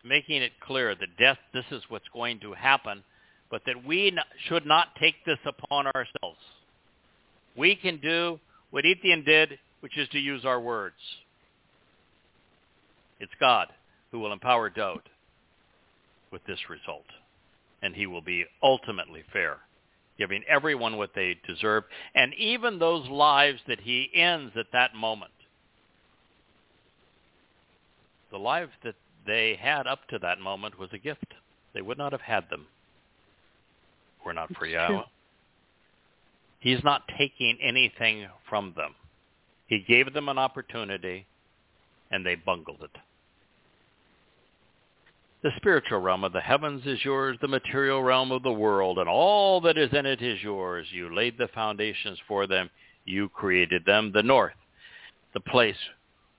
Making 0.02 0.42
it 0.42 0.52
clear 0.60 0.94
that 0.94 1.16
death, 1.18 1.38
this 1.52 1.64
is 1.70 1.82
what's 1.88 2.08
going 2.12 2.40
to 2.40 2.54
happen, 2.54 3.04
but 3.50 3.62
that 3.66 3.84
we 3.84 4.16
should 4.48 4.64
not 4.64 4.94
take 4.98 5.16
this 5.26 5.38
upon 5.44 5.86
ourselves. 5.88 6.38
We 7.56 7.76
can 7.76 7.98
do 7.98 8.40
what 8.70 8.86
Ethan 8.86 9.24
did, 9.24 9.58
which 9.80 9.98
is 9.98 10.08
to 10.10 10.18
use 10.18 10.44
our 10.44 10.60
words. 10.60 10.94
It's 13.18 13.32
God 13.38 13.68
who 14.10 14.20
will 14.20 14.32
empower 14.32 14.70
Dowd 14.70 15.02
with 16.30 16.44
this 16.46 16.70
result, 16.70 17.04
and 17.82 17.94
he 17.94 18.06
will 18.06 18.22
be 18.22 18.46
ultimately 18.62 19.22
fair, 19.32 19.58
giving 20.16 20.42
everyone 20.48 20.96
what 20.96 21.14
they 21.14 21.36
deserve, 21.46 21.84
and 22.14 22.32
even 22.34 22.78
those 22.78 23.08
lives 23.08 23.60
that 23.68 23.80
he 23.80 24.08
ends 24.14 24.52
at 24.56 24.72
that 24.72 24.94
moment. 24.94 25.32
The 28.30 28.38
lives 28.38 28.72
that 28.84 28.94
they 29.26 29.58
had 29.60 29.86
up 29.86 30.06
to 30.08 30.18
that 30.20 30.40
moment 30.40 30.78
was 30.78 30.90
a 30.92 30.98
gift. 30.98 31.34
They 31.74 31.82
would 31.82 31.98
not 31.98 32.12
have 32.12 32.20
had 32.20 32.48
them 32.50 32.66
were 34.24 34.32
not 34.32 34.54
for 34.56 34.66
Yahowah. 34.66 35.04
He's 36.60 36.82
not 36.84 37.02
taking 37.16 37.58
anything 37.62 38.26
from 38.48 38.74
them. 38.76 38.94
He 39.66 39.84
gave 39.86 40.12
them 40.12 40.28
an 40.28 40.38
opportunity, 40.38 41.26
and 42.10 42.24
they 42.24 42.34
bungled 42.34 42.82
it. 42.82 42.90
The 45.42 45.50
spiritual 45.56 46.00
realm 46.00 46.22
of 46.22 46.34
the 46.34 46.40
heavens 46.40 46.82
is 46.84 47.02
yours, 47.02 47.38
the 47.40 47.48
material 47.48 48.02
realm 48.02 48.30
of 48.30 48.42
the 48.42 48.52
world, 48.52 48.98
and 48.98 49.08
all 49.08 49.62
that 49.62 49.78
is 49.78 49.90
in 49.92 50.04
it 50.04 50.20
is 50.20 50.42
yours. 50.42 50.86
You 50.90 51.14
laid 51.14 51.38
the 51.38 51.48
foundations 51.54 52.18
for 52.28 52.46
them. 52.46 52.68
You 53.06 53.30
created 53.30 53.86
them. 53.86 54.12
The 54.12 54.22
north, 54.22 54.52
the 55.32 55.40
place 55.40 55.76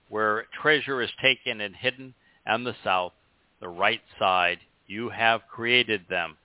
where 0.10 0.46
treasure 0.62 1.02
is 1.02 1.10
taken 1.20 1.62
and 1.62 1.76
hidden, 1.76 2.14
and 2.46 2.66
the 2.66 2.76
south, 2.84 3.14
the 3.60 3.68
right 3.68 4.02
side, 4.20 4.60
you 4.88 5.10
have 5.10 5.42
created 5.50 6.02
them. 6.10 6.38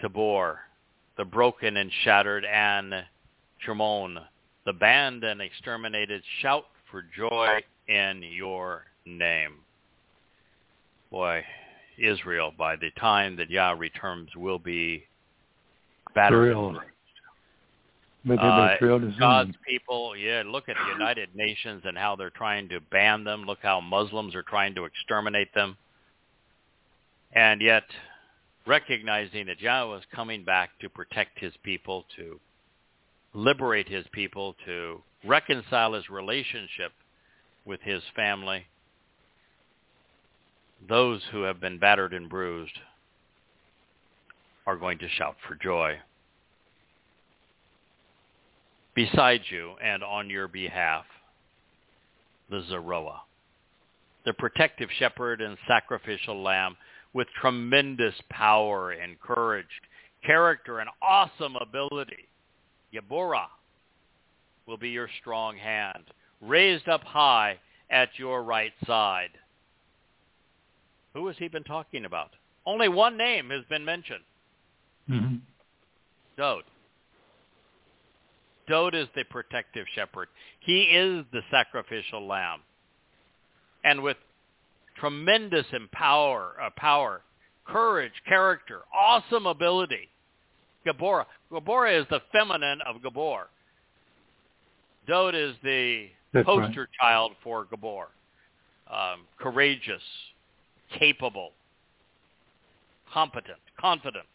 Tabor, 0.00 0.60
the 1.16 1.24
broken 1.24 1.76
and 1.76 1.90
shattered, 2.04 2.44
and 2.44 2.94
Shimon, 3.58 4.18
the 4.64 4.72
banned 4.72 5.24
and 5.24 5.40
exterminated, 5.40 6.22
shout 6.40 6.66
for 6.90 7.04
joy 7.16 7.60
in 7.88 8.22
your 8.22 8.84
name. 9.06 9.54
Boy, 11.10 11.44
Israel, 11.98 12.52
by 12.56 12.76
the 12.76 12.90
time 12.98 13.36
that 13.36 13.50
Yah 13.50 13.72
returns, 13.72 14.28
will 14.36 14.58
be 14.58 15.04
battered. 16.14 16.48
and 16.48 16.52
Thrilled. 16.52 16.74
bruised. 16.74 16.90
But 18.15 18.15
they've 18.15 18.15
Uh, 18.28 18.68
been 18.68 18.78
thrilled 18.78 19.04
as 19.04 19.14
God's 19.18 19.54
people, 19.66 20.16
yeah, 20.16 20.42
look 20.44 20.68
at 20.68 20.76
the 20.76 20.92
United 20.92 21.28
Nations 21.34 21.82
and 21.84 21.96
how 21.96 22.16
they're 22.16 22.30
trying 22.30 22.68
to 22.70 22.80
ban 22.80 23.22
them. 23.24 23.44
Look 23.44 23.60
how 23.62 23.80
Muslims 23.80 24.34
are 24.34 24.42
trying 24.42 24.74
to 24.74 24.84
exterminate 24.84 25.52
them. 25.54 25.76
And 27.32 27.60
yet, 27.60 27.84
recognizing 28.66 29.46
that 29.46 29.60
Yahowah 29.60 29.98
is 29.98 30.04
coming 30.12 30.44
back 30.44 30.70
to 30.80 30.88
protect 30.88 31.38
his 31.38 31.52
people, 31.62 32.04
to 32.16 32.40
liberate 33.32 33.88
his 33.88 34.06
people, 34.10 34.56
to 34.64 35.00
reconcile 35.24 35.92
his 35.92 36.08
relationship 36.10 36.92
with 37.64 37.80
his 37.82 38.02
family, 38.16 38.66
those 40.88 41.22
who 41.30 41.42
have 41.42 41.60
been 41.60 41.78
battered 41.78 42.12
and 42.12 42.28
bruised 42.28 42.78
are 44.66 44.76
going 44.76 44.98
to 44.98 45.08
shout 45.08 45.36
for 45.46 45.54
joy 45.54 45.96
beside 48.96 49.42
you 49.50 49.74
and 49.80 50.02
on 50.02 50.28
your 50.28 50.48
behalf, 50.48 51.04
the 52.50 52.64
Zeroah, 52.68 53.20
the 54.24 54.32
protective 54.32 54.88
shepherd 54.98 55.40
and 55.40 55.56
sacrificial 55.68 56.42
lamb 56.42 56.76
with 57.12 57.28
tremendous 57.40 58.14
power 58.30 58.90
and 58.90 59.20
courage, 59.20 59.66
character 60.24 60.80
and 60.80 60.90
awesome 61.00 61.56
ability. 61.56 62.26
Yeborah 62.92 63.48
will 64.66 64.78
be 64.78 64.88
your 64.88 65.08
strong 65.20 65.56
hand, 65.56 66.04
raised 66.40 66.88
up 66.88 67.04
high 67.04 67.58
at 67.90 68.08
your 68.16 68.42
right 68.42 68.72
side. 68.86 69.30
Who 71.14 71.26
has 71.28 71.36
he 71.38 71.48
been 71.48 71.64
talking 71.64 72.04
about? 72.06 72.30
Only 72.64 72.88
one 72.88 73.16
name 73.16 73.50
has 73.50 73.64
been 73.68 73.84
mentioned. 73.84 74.24
Mhm. 75.08 75.40
Dowd. 76.36 76.64
Dowd 78.68 78.94
is 78.94 79.06
the 79.14 79.24
protective 79.24 79.86
shepherd. 79.94 80.28
He 80.60 80.82
is 80.82 81.24
the 81.32 81.42
sacrificial 81.50 82.26
lamb. 82.26 82.60
And 83.84 84.02
with 84.02 84.16
tremendous 84.98 85.66
empower, 85.72 86.54
uh, 86.60 86.70
power, 86.76 87.22
courage, 87.64 88.12
character, 88.26 88.80
awesome 88.94 89.46
ability, 89.46 90.08
Gabora. 90.86 91.26
Gabora 91.52 92.00
is 92.00 92.06
the 92.10 92.20
feminine 92.32 92.80
of 92.86 93.02
Gabor. 93.02 93.48
Dowd 95.06 95.34
is 95.34 95.54
the 95.62 96.08
That's 96.32 96.46
right. 96.46 96.66
poster 96.66 96.88
child 97.00 97.32
for 97.42 97.66
Gabor. 97.66 98.08
Um, 98.90 99.26
courageous, 99.38 100.02
capable, 100.98 101.52
competent, 103.12 103.58
confident. 103.80 104.26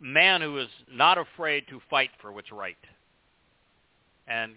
Man 0.00 0.40
who 0.40 0.58
is 0.58 0.68
not 0.90 1.18
afraid 1.18 1.64
to 1.68 1.80
fight 1.90 2.10
for 2.20 2.32
what's 2.32 2.52
right. 2.52 2.76
And 4.26 4.54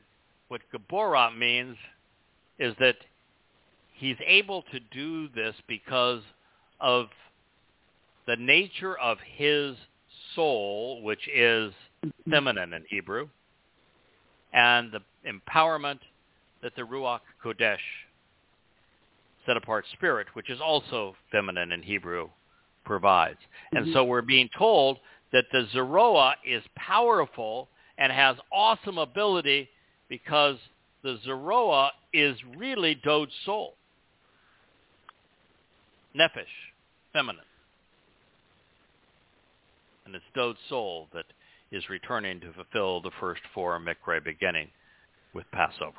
what 0.49 0.61
Gabora 0.73 1.35
means 1.35 1.77
is 2.59 2.75
that 2.79 2.97
he's 3.93 4.17
able 4.25 4.63
to 4.71 4.79
do 4.93 5.27
this 5.29 5.55
because 5.67 6.21
of 6.79 7.07
the 8.27 8.35
nature 8.35 8.97
of 8.99 9.17
his 9.35 9.75
soul, 10.35 11.01
which 11.01 11.27
is 11.33 11.73
feminine 12.29 12.73
in 12.73 12.83
Hebrew, 12.89 13.29
and 14.53 14.91
the 14.91 15.01
empowerment 15.27 15.99
that 16.61 16.75
the 16.75 16.83
Ruach 16.83 17.21
Kodesh 17.43 17.77
set-apart 19.45 19.85
spirit, 19.93 20.27
which 20.33 20.49
is 20.49 20.59
also 20.61 21.15
feminine 21.31 21.71
in 21.71 21.81
Hebrew, 21.81 22.29
provides. 22.85 23.39
And 23.71 23.93
so 23.93 24.03
we're 24.03 24.21
being 24.21 24.49
told 24.57 24.99
that 25.31 25.45
the 25.51 25.67
Zeroah 25.71 26.35
is 26.45 26.63
powerful 26.75 27.69
and 27.97 28.11
has 28.11 28.35
awesome 28.51 28.97
ability 28.97 29.69
because 30.09 30.57
the 31.03 31.17
Zeroah 31.23 31.91
is 32.13 32.37
really 32.57 32.95
Dowd's 32.95 33.31
soul. 33.45 33.75
Nephesh, 36.17 36.43
feminine. 37.13 37.45
And 40.05 40.15
it's 40.15 40.25
Dowd's 40.35 40.59
soul 40.67 41.07
that 41.13 41.25
is 41.71 41.89
returning 41.89 42.41
to 42.41 42.51
fulfill 42.53 43.01
the 43.01 43.11
first 43.19 43.41
four 43.53 43.79
Mikra 43.79 44.23
beginning 44.23 44.67
with 45.33 45.45
Passover. 45.51 45.93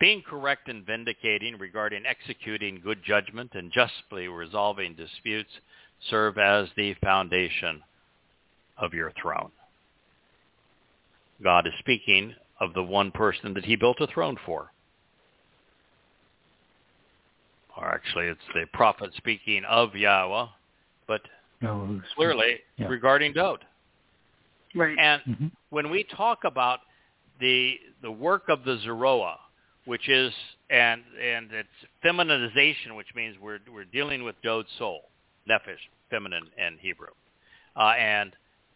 Being 0.00 0.22
correct 0.22 0.68
and 0.68 0.84
vindicating 0.84 1.58
regarding 1.58 2.04
executing 2.06 2.80
good 2.82 3.04
judgment 3.04 3.50
and 3.54 3.70
justly 3.70 4.26
resolving 4.26 4.94
disputes 4.94 5.50
serve 6.10 6.38
as 6.38 6.68
the 6.76 6.94
foundation 6.94 7.82
of 8.76 8.94
your 8.94 9.12
throne. 9.20 9.50
God 11.42 11.66
is 11.66 11.72
speaking 11.78 12.34
of 12.60 12.74
the 12.74 12.82
one 12.82 13.10
person 13.10 13.54
that 13.54 13.64
he 13.64 13.76
built 13.76 14.00
a 14.00 14.06
throne 14.06 14.36
for. 14.46 14.70
Or 17.76 17.88
actually, 17.88 18.26
it's 18.26 18.40
the 18.54 18.66
prophet 18.72 19.10
speaking 19.16 19.64
of 19.64 19.94
Yahweh, 19.94 20.46
but 21.06 21.22
No, 21.60 22.00
clearly 22.14 22.60
Yeah. 22.76 22.88
regarding 22.88 23.32
Dowd. 23.32 23.64
Right. 24.74 24.98
And 24.98 25.22
hmm 25.22 25.46
when 25.70 25.90
we 25.90 26.04
talk 26.04 26.44
about 26.44 26.80
the 27.40 27.80
the 28.02 28.10
work 28.10 28.48
of 28.48 28.62
the 28.64 28.76
Zeroah, 28.78 29.38
which 29.86 30.08
is 30.08 30.32
and 30.70 31.02
and 31.20 31.50
it's 31.52 31.68
feminization, 32.02 32.94
which 32.94 33.14
means 33.14 33.38
we're 33.38 33.60
we're 33.72 33.84
dealing 33.84 34.22
with 34.22 34.40
Dowd's 34.42 34.70
soul, 34.78 35.08
Nephesh, 35.48 35.76
feminine 36.10 36.48
in 36.56 36.78
Hebrew, 36.78 37.08
uh, 37.76 37.94
and 37.98 38.32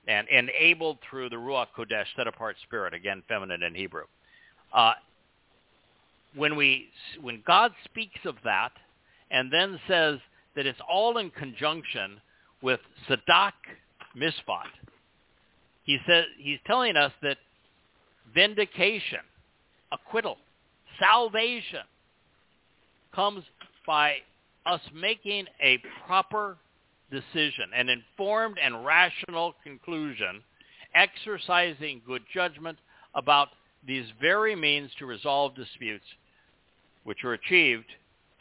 and 0.09 0.28
enabled 0.28 0.98
through 1.09 1.30
the 1.30 1.36
Ruach 1.36 1.66
Kodesh, 1.76 2.06
set 2.16 2.28
apart 2.28 2.56
spirit, 2.62 2.94
again 2.94 3.22
feminine 3.28 3.62
in 3.62 3.74
Hebrew. 3.74 4.05
Uh, 4.72 4.94
when 6.34 6.56
we 6.56 6.88
when 7.20 7.43
God 7.47 7.72
speaks 7.84 8.20
of 8.24 8.36
that, 8.44 8.72
and 9.30 9.52
then 9.52 9.80
says 9.88 10.18
that 10.55 10.66
it's 10.66 10.80
all 10.88 11.18
in 11.18 11.30
conjunction 11.30 12.20
with 12.62 12.80
Sadak 13.09 13.52
Misfat, 14.16 14.70
he 15.84 15.98
says 16.06 16.24
he's 16.38 16.59
telling 16.66 16.97
us 16.97 17.12
that 17.22 17.38
vindication, 18.34 19.20
acquittal, 19.93 20.36
salvation 20.98 21.84
comes 23.14 23.44
by 23.86 24.16
us 24.66 24.80
making 24.94 25.47
a 25.62 25.78
proper 26.06 26.56
decision, 27.10 27.70
an 27.74 27.88
informed 27.88 28.59
and 28.62 28.84
rational 28.84 29.55
conclusion, 29.62 30.43
exercising 30.94 32.02
good 32.06 32.22
judgment 32.32 32.78
about 33.14 33.48
these 33.86 34.06
very 34.20 34.56
means 34.56 34.90
to 34.98 35.06
resolve 35.06 35.55
disputes 35.55 36.05
which 37.05 37.22
are 37.24 37.34
achieved 37.34 37.86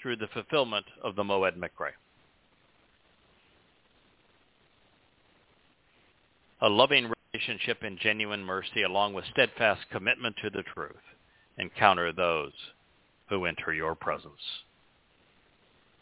through 0.02 0.16
the 0.16 0.28
fulfillment 0.34 0.86
of 1.04 1.16
the 1.16 1.24
Moed 1.24 1.56
Mikre. 1.56 1.92
A 6.62 6.70
loving 6.70 7.12
relationship 7.34 7.84
and 7.84 8.00
genuine 8.00 8.44
mercy 8.44 8.82
along 8.82 9.14
with 9.14 9.26
steadfast 9.32 9.82
commitment 9.92 10.36
to 10.42 10.50
the 10.50 10.64
truth 10.74 10.96
encounter 11.58 12.12
those 12.12 12.54
who 13.30 13.46
enter 13.46 13.74
your 13.74 13.94
presence. 13.94 14.65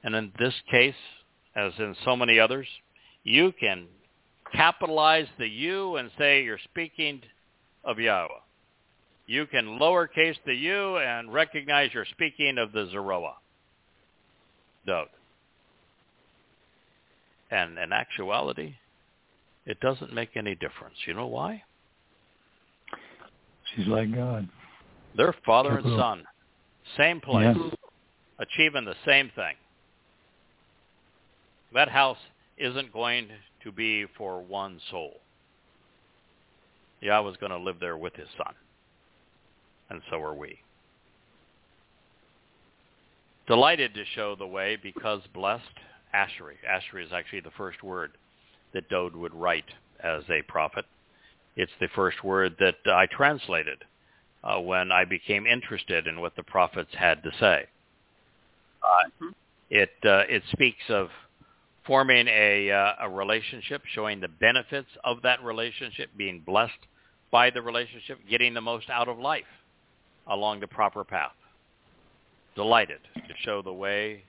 And 0.03 0.15
in 0.15 0.31
this 0.37 0.53
case, 0.69 0.95
as 1.55 1.71
in 1.79 1.95
so 2.03 2.15
many 2.15 2.39
others, 2.39 2.67
you 3.23 3.53
can 3.59 3.87
capitalize 4.53 5.27
the 5.39 5.47
U 5.47 5.95
and 5.95 6.11
say 6.17 6.43
you're 6.43 6.59
speaking 6.71 7.21
of 7.83 7.97
Yahowah. 7.97 8.41
You 9.25 9.45
can 9.47 9.79
lowercase 9.79 10.35
the 10.45 10.53
U 10.53 10.97
and 10.97 11.33
recognize 11.33 11.91
you're 11.93 12.05
speaking 12.05 12.57
of 12.57 12.71
the 12.71 12.89
Zeroah. 12.91 13.35
Dowd. 14.85 15.07
And 17.51 17.77
in 17.77 17.93
actuality, 17.93 18.73
it 19.65 19.79
doesn't 19.79 20.13
make 20.13 20.35
any 20.35 20.55
difference. 20.55 20.95
You 21.05 21.13
know 21.13 21.27
why? 21.27 21.63
She's 23.75 23.87
like 23.87 24.13
God. 24.13 24.49
They're 25.15 25.35
father 25.45 25.77
and 25.77 25.85
son. 25.97 26.23
Same 26.97 27.21
place. 27.21 27.55
Yes. 27.57 27.73
Achieving 28.39 28.83
the 28.83 28.95
same 29.05 29.31
thing. 29.35 29.55
That 31.73 31.89
house 31.89 32.17
isn't 32.57 32.93
going 32.93 33.29
to 33.63 33.71
be 33.71 34.05
for 34.17 34.41
one 34.41 34.79
soul. 34.91 35.19
Yahowah's 37.01 37.37
going 37.37 37.51
to 37.51 37.57
live 37.57 37.77
there 37.79 37.97
with 37.97 38.15
his 38.15 38.27
son. 38.37 38.53
And 39.89 40.01
so 40.09 40.21
are 40.21 40.35
we. 40.35 40.59
Delighted 43.47 43.93
to 43.95 44.05
show 44.15 44.35
the 44.35 44.47
way 44.47 44.77
because 44.81 45.21
blessed, 45.33 45.63
Ashery. 46.15 46.55
Ashery 46.69 47.05
is 47.05 47.11
actually 47.11 47.41
the 47.41 47.51
first 47.57 47.83
word 47.83 48.11
that 48.73 48.89
Dowd 48.89 49.15
would 49.15 49.33
write 49.33 49.65
as 50.01 50.23
a 50.29 50.41
prophet. 50.43 50.85
It's 51.55 51.71
the 51.79 51.89
first 51.93 52.23
word 52.23 52.55
that 52.59 52.75
I 52.85 53.05
translated 53.07 53.83
uh, 54.43 54.59
when 54.59 54.91
I 54.91 55.05
became 55.05 55.45
interested 55.45 56.07
in 56.07 56.21
what 56.21 56.35
the 56.35 56.43
prophets 56.43 56.91
had 56.97 57.21
to 57.23 57.31
say. 57.39 57.65
Uh, 58.81 59.27
It 59.69 59.91
uh, 60.05 60.23
it 60.29 60.43
speaks 60.51 60.83
of 60.89 61.09
forming 61.85 62.27
a 62.27 62.71
uh, 62.71 62.93
a 63.01 63.09
relationship, 63.09 63.81
showing 63.93 64.19
the 64.19 64.27
benefits 64.27 64.89
of 65.03 65.21
that 65.23 65.43
relationship, 65.43 66.09
being 66.17 66.41
blessed 66.45 66.73
by 67.31 67.49
the 67.49 67.61
relationship, 67.61 68.19
getting 68.29 68.53
the 68.53 68.61
most 68.61 68.89
out 68.89 69.07
of 69.07 69.17
life 69.19 69.43
along 70.27 70.59
the 70.59 70.67
proper 70.67 71.03
path. 71.03 71.31
Delighted 72.55 72.99
to 73.15 73.33
show 73.43 73.61
the 73.61 73.73
way, 73.73 74.23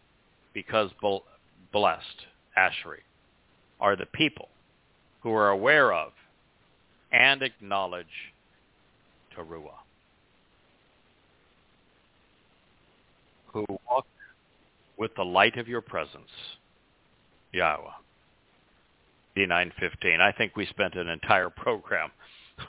because 0.54 0.90
blessed, 1.72 2.26
Ashery, 2.56 3.02
are 3.80 3.96
the 3.96 4.06
people 4.06 4.48
who 5.22 5.32
are 5.32 5.50
aware 5.50 5.92
of 5.92 6.12
and 7.12 7.42
acknowledge 7.42 8.06
Teruah. 9.36 9.84
who 13.54 13.64
walk 13.88 14.04
with 14.98 15.14
the 15.14 15.24
light 15.24 15.56
of 15.56 15.68
your 15.68 15.80
presence, 15.80 16.30
Yahowah. 17.54 17.92
D915. 19.36 20.20
I 20.20 20.32
think 20.32 20.56
we 20.56 20.66
spent 20.66 20.94
an 20.94 21.08
entire 21.08 21.50
program 21.50 22.10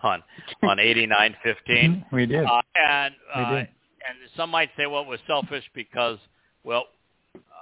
on 0.03 0.23
on 0.63 0.79
8915. 0.79 1.75
Mhm, 1.75 2.05
We 2.11 2.25
did. 2.25 2.43
Uh, 2.45 2.61
and 2.75 3.13
We 3.35 3.41
uh, 3.43 3.49
did. 3.51 3.57
and 3.59 4.17
some 4.35 4.49
might 4.49 4.69
say, 4.77 4.85
well, 4.87 5.01
it 5.03 5.07
was 5.07 5.19
selfish 5.27 5.63
because, 5.75 6.17
well, 6.63 6.85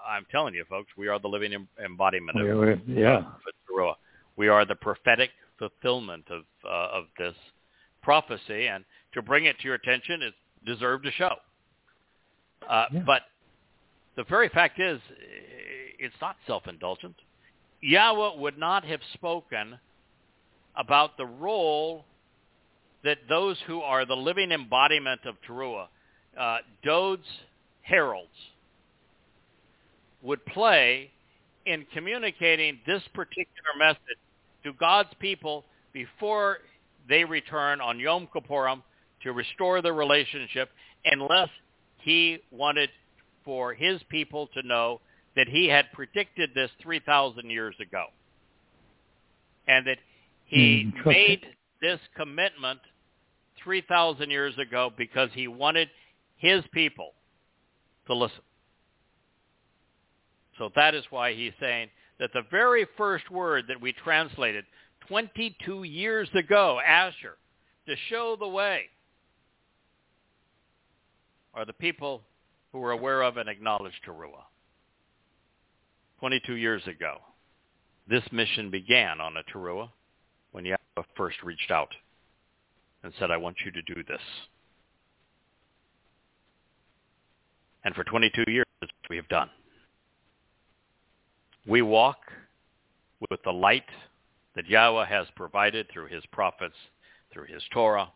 I'm 0.07 0.25
telling 0.31 0.53
you, 0.53 0.63
folks, 0.69 0.89
we 0.97 1.07
are 1.09 1.19
the 1.19 1.27
living 1.27 1.53
em- 1.53 1.67
embodiment 1.83 2.39
of 2.39 2.45
We 2.47 2.53
were- 2.53 2.79
yeah. 2.87 3.17
of 3.17 3.95
We 4.37 4.47
are 4.47 4.65
the 4.65 4.75
prophetic 4.75 5.31
fulfillment 5.59 6.25
of 6.29 6.43
uh, 6.65 6.87
of 6.97 7.05
this 7.17 7.35
prophecy, 8.01 8.67
and 8.67 8.83
to 9.13 9.21
bring 9.21 9.45
it 9.45 9.57
to 9.59 9.65
your 9.65 9.75
attention 9.75 10.21
is 10.21 10.33
deserved 10.65 11.05
a 11.05 11.11
show. 11.11 11.35
Uh, 12.69 12.85
Yeah. 12.91 12.99
But 13.05 13.21
the 14.15 14.23
very 14.25 14.49
fact 14.49 14.79
is, 14.79 14.99
it's 15.99 16.15
not 16.21 16.35
self-indulgent. 16.47 17.15
Yahowah 17.83 18.37
would 18.37 18.57
not 18.57 18.85
have 18.85 19.01
spoken 19.13 19.79
about 20.75 21.17
the 21.17 21.25
role 21.25 22.05
that 23.03 23.17
those 23.27 23.57
who 23.67 23.81
are 23.81 24.05
the 24.05 24.15
living 24.15 24.51
embodiment 24.51 25.21
of 25.25 25.35
Teruah, 25.47 25.87
uh, 26.39 26.57
Dowd's 26.83 27.27
heralds, 27.81 28.29
would 30.21 30.45
play 30.45 31.11
in 31.65 31.85
communicating 31.93 32.79
this 32.87 33.01
particular 33.13 33.73
message 33.77 33.99
to 34.63 34.73
God's 34.73 35.09
people 35.19 35.65
before 35.91 36.59
they 37.09 37.25
return 37.25 37.81
on 37.81 37.99
Yom 37.99 38.27
Kippurim 38.33 38.81
to 39.23 39.33
restore 39.33 39.81
the 39.81 39.91
relationship 39.91 40.69
unless 41.05 41.49
he 41.99 42.39
wanted 42.51 42.89
for 43.45 43.73
his 43.73 44.01
people 44.09 44.47
to 44.53 44.63
know 44.63 45.01
that 45.35 45.47
he 45.47 45.67
had 45.67 45.91
predicted 45.93 46.51
this 46.53 46.69
3,000 46.81 47.49
years 47.49 47.75
ago 47.79 48.05
and 49.67 49.85
that 49.87 49.97
he 50.45 50.85
Mm, 50.95 51.05
made 51.05 51.43
it. 51.43 51.55
this 51.81 51.99
commitment 52.15 52.79
3,000 53.63 54.29
years 54.29 54.57
ago 54.57 54.91
because 54.97 55.29
he 55.33 55.47
wanted 55.47 55.89
his 56.37 56.63
people 56.73 57.13
to 58.07 58.13
listen. 58.13 58.41
So 60.57 60.69
that 60.75 60.93
is 60.93 61.03
why 61.09 61.33
he's 61.33 61.53
saying 61.59 61.89
that 62.19 62.31
the 62.33 62.43
very 62.51 62.85
first 62.97 63.29
word 63.31 63.65
that 63.67 63.81
we 63.81 63.93
translated 63.93 64.65
22 65.07 65.83
years 65.83 66.29
ago, 66.35 66.79
Asher, 66.85 67.37
to 67.87 67.95
show 68.09 68.35
the 68.39 68.47
way, 68.47 68.89
are 71.53 71.65
the 71.65 71.73
people 71.73 72.21
who 72.73 72.83
are 72.83 72.91
aware 72.91 73.21
of 73.21 73.37
and 73.37 73.47
acknowledge 73.47 73.93
Teruah. 74.05 74.43
22 76.19 76.55
years 76.55 76.81
ago, 76.87 77.17
this 78.09 78.23
mission 78.31 78.69
began 78.69 79.21
on 79.21 79.37
a 79.37 79.43
Teruah 79.43 79.89
when 80.51 80.65
Yahowah 80.65 81.05
first 81.15 81.41
reached 81.43 81.71
out 81.71 81.93
and 83.03 83.13
said, 83.19 83.31
I 83.31 83.37
want 83.37 83.57
you 83.63 83.71
to 83.71 83.81
do 83.83 84.03
this. 84.07 84.21
And 87.85 87.93
for 87.93 88.03
22 88.03 88.45
years, 88.47 88.65
we 89.09 89.17
have 89.17 89.27
done. 89.27 89.49
We 91.67 91.81
walk 91.81 92.17
with 93.29 93.41
the 93.43 93.51
light 93.51 93.83
that 94.55 94.67
Yahowah 94.67 95.07
has 95.07 95.27
provided 95.35 95.87
through 95.91 96.07
his 96.07 96.23
prophets, 96.31 96.75
through 97.31 97.45
his 97.45 97.63
Towrah, 97.73 98.09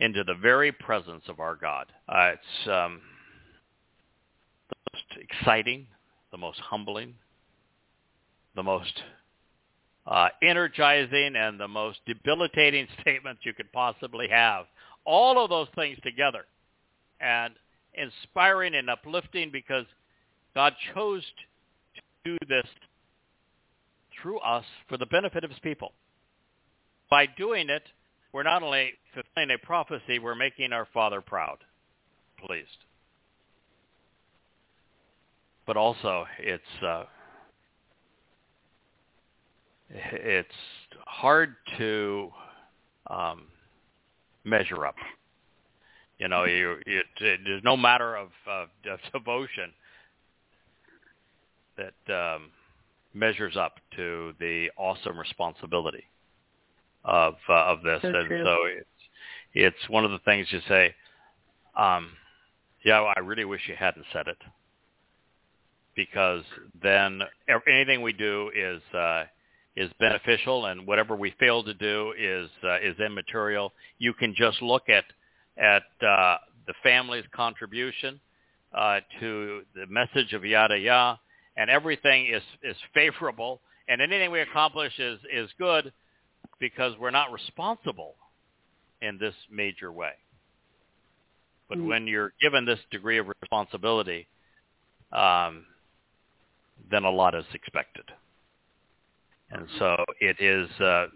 into 0.00 0.24
the 0.24 0.34
very 0.34 0.72
presence 0.72 1.24
of 1.28 1.40
our 1.40 1.56
God. 1.56 1.86
Uh, 2.08 2.32
it's 2.34 2.68
um, 2.68 3.00
exciting, 5.16 5.86
the 6.30 6.38
most 6.38 6.58
humbling, 6.60 7.14
the 8.54 8.62
most 8.62 9.02
uh, 10.06 10.28
energizing, 10.42 11.34
and 11.36 11.58
the 11.60 11.68
most 11.68 11.98
debilitating 12.06 12.86
statements 13.00 13.42
you 13.44 13.52
could 13.52 13.70
possibly 13.72 14.28
have. 14.28 14.66
All 15.04 15.42
of 15.42 15.50
those 15.50 15.68
things 15.74 15.98
together. 16.02 16.44
And 17.20 17.54
inspiring 17.94 18.74
and 18.74 18.88
uplifting 18.88 19.50
because 19.50 19.84
God 20.54 20.74
chose 20.94 21.22
to 21.94 22.02
do 22.24 22.38
this 22.48 22.66
through 24.20 24.38
us 24.40 24.64
for 24.88 24.96
the 24.96 25.06
benefit 25.06 25.44
of 25.44 25.50
his 25.50 25.58
people. 25.60 25.92
By 27.10 27.26
doing 27.26 27.70
it, 27.70 27.82
we're 28.32 28.42
not 28.42 28.62
only 28.62 28.92
fulfilling 29.14 29.50
a 29.50 29.66
prophecy, 29.66 30.18
we're 30.18 30.34
making 30.34 30.72
our 30.72 30.86
Father 30.92 31.20
proud, 31.20 31.58
pleased. 32.44 32.68
But 35.68 35.76
also, 35.76 36.24
it's 36.38 36.82
uh, 36.82 37.04
it's 39.90 40.48
hard 41.06 41.56
to 41.76 42.30
um, 43.08 43.42
measure 44.44 44.86
up. 44.86 44.94
You 46.18 46.28
know, 46.28 46.44
you, 46.44 46.78
it, 46.86 47.04
it, 47.20 47.40
there's 47.44 47.62
no 47.64 47.76
matter 47.76 48.16
of, 48.16 48.28
uh, 48.50 48.64
of 48.90 48.98
devotion 49.12 49.74
that 51.76 52.14
um, 52.14 52.48
measures 53.12 53.58
up 53.58 53.74
to 53.96 54.32
the 54.40 54.70
awesome 54.78 55.18
responsibility 55.18 56.04
of 57.04 57.34
uh, 57.46 57.52
of 57.52 57.82
this. 57.82 58.00
So 58.00 58.08
and 58.08 58.26
true. 58.26 58.42
so 58.42 58.56
it's 58.74 58.88
it's 59.52 59.90
one 59.90 60.06
of 60.06 60.12
the 60.12 60.18
things 60.20 60.46
you 60.50 60.60
say, 60.66 60.94
um, 61.76 62.12
yeah, 62.86 63.02
I 63.14 63.20
really 63.20 63.44
wish 63.44 63.60
you 63.68 63.74
hadn't 63.78 64.06
said 64.14 64.28
it, 64.28 64.38
because 65.98 66.44
then 66.80 67.20
anything 67.66 68.02
we 68.02 68.12
do 68.12 68.52
is 68.54 68.80
uh, 68.94 69.24
is 69.76 69.90
beneficial, 69.98 70.66
and 70.66 70.86
whatever 70.86 71.16
we 71.16 71.34
fail 71.40 71.64
to 71.64 71.74
do 71.74 72.14
is 72.16 72.48
uh, 72.62 72.76
is 72.76 72.96
immaterial. 73.00 73.72
You 73.98 74.14
can 74.14 74.32
just 74.38 74.62
look 74.62 74.84
at 74.88 75.04
at 75.56 75.82
uh, 76.06 76.36
the 76.68 76.74
family's 76.84 77.24
contribution 77.34 78.20
uh, 78.72 79.00
to 79.18 79.62
the 79.74 79.86
message 79.88 80.34
of 80.34 80.44
yada 80.44 80.78
yada, 80.78 81.18
and 81.56 81.68
everything 81.68 82.26
is 82.32 82.42
is 82.62 82.76
favorable, 82.94 83.60
and 83.88 84.00
anything 84.00 84.30
we 84.30 84.40
accomplish 84.40 84.92
is 85.00 85.18
is 85.34 85.50
good 85.58 85.92
because 86.60 86.92
we're 87.00 87.10
not 87.10 87.32
responsible 87.32 88.14
in 89.02 89.18
this 89.18 89.34
major 89.50 89.90
way. 89.90 90.12
But 91.68 91.78
Mm. 91.78 91.86
when 91.88 92.06
you're 92.06 92.32
given 92.40 92.64
this 92.64 92.80
degree 92.92 93.18
of 93.18 93.26
responsibility, 93.42 94.28
um, 95.12 95.66
then 96.90 97.04
a 97.04 97.10
lot 97.10 97.34
is 97.34 97.44
expected. 97.54 98.04
And 99.50 99.66
so 99.78 99.96
it 100.20 100.36
is 100.40 100.68
uh, 100.80 101.06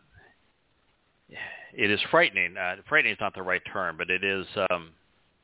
it 1.75 1.91
is 1.91 2.01
frightening. 2.11 2.57
Uh, 2.57 2.77
frightening 2.89 3.13
is 3.13 3.19
not 3.21 3.35
the 3.35 3.43
right 3.43 3.63
term, 3.73 3.97
but 3.97 4.11
it 4.11 4.25
is 4.25 4.47
um, 4.71 4.91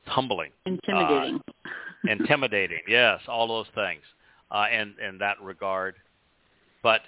humbling, 0.05 0.51
Intimidating. 0.65 1.39
intimidating. 2.07 2.79
yes, 2.87 3.19
all 3.27 3.47
those 3.47 3.67
things 3.75 4.01
uh, 4.51 4.65
in 4.71 4.95
in 5.07 5.17
that 5.19 5.39
regard. 5.41 5.95
But 6.81 7.01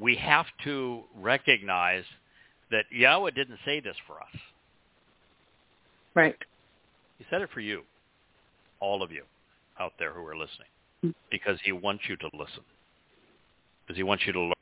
we 0.00 0.16
have 0.16 0.46
to 0.64 1.04
recognize 1.16 2.04
that 2.70 2.86
Yahowah 2.92 3.34
didn't 3.34 3.58
say 3.64 3.78
this 3.80 3.96
for 4.06 4.16
us. 4.20 4.40
right. 6.14 6.36
He 7.18 7.24
said 7.30 7.42
it 7.42 7.50
for 7.54 7.60
you, 7.60 7.82
all 8.80 9.00
of 9.02 9.12
you 9.12 9.22
out 9.78 9.92
there 10.00 10.12
who 10.12 10.26
are 10.26 10.36
listening. 10.36 10.66
Because 11.30 11.58
he 11.64 11.72
wants 11.72 12.04
you 12.08 12.16
to 12.16 12.28
listen, 12.32 12.62
because 13.86 13.96
he 13.96 14.02
wants 14.02 14.24
you 14.26 14.32
to 14.32 14.40
learn, 14.40 14.52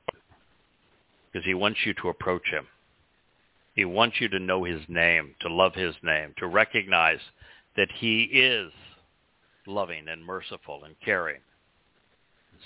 because 1.30 1.44
he 1.44 1.54
wants 1.54 1.80
you 1.84 1.94
to 1.94 2.08
approach 2.08 2.48
him. 2.50 2.66
He 3.74 3.84
wants 3.84 4.20
you 4.20 4.28
to 4.28 4.38
know 4.38 4.64
his 4.64 4.80
name, 4.88 5.34
to 5.40 5.48
love 5.48 5.74
his 5.74 5.94
name, 6.02 6.34
to 6.38 6.46
recognize 6.46 7.20
that 7.76 7.88
he 7.94 8.24
is 8.24 8.70
loving 9.66 10.08
and 10.08 10.24
merciful 10.24 10.84
and 10.84 10.94
caring, 11.04 11.40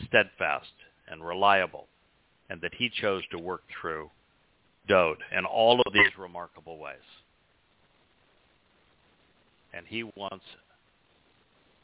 steadfast 0.07 0.73
and 1.09 1.25
reliable, 1.25 1.87
and 2.51 2.61
that 2.61 2.75
he 2.75 2.91
chose 3.01 3.23
to 3.31 3.39
work 3.39 3.63
through 3.81 4.11
Dowd 4.89 5.19
in 5.37 5.45
all 5.45 5.81
of 5.81 5.93
these 5.93 6.17
remarkable 6.19 6.79
ways. 6.79 6.97
And 9.73 9.85
he 9.87 10.05
wants 10.05 10.45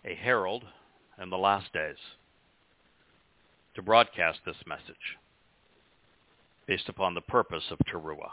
a 0.04 0.14
herald 0.14 0.64
in 1.20 1.30
the 1.30 1.38
last 1.38 1.72
days 1.72 1.96
to 3.74 3.82
broadcast 3.82 4.40
this 4.44 4.56
message 4.66 5.18
based 6.66 6.88
upon 6.88 7.14
the 7.14 7.20
purpose 7.20 7.64
of 7.70 7.78
Teruah, 7.86 8.30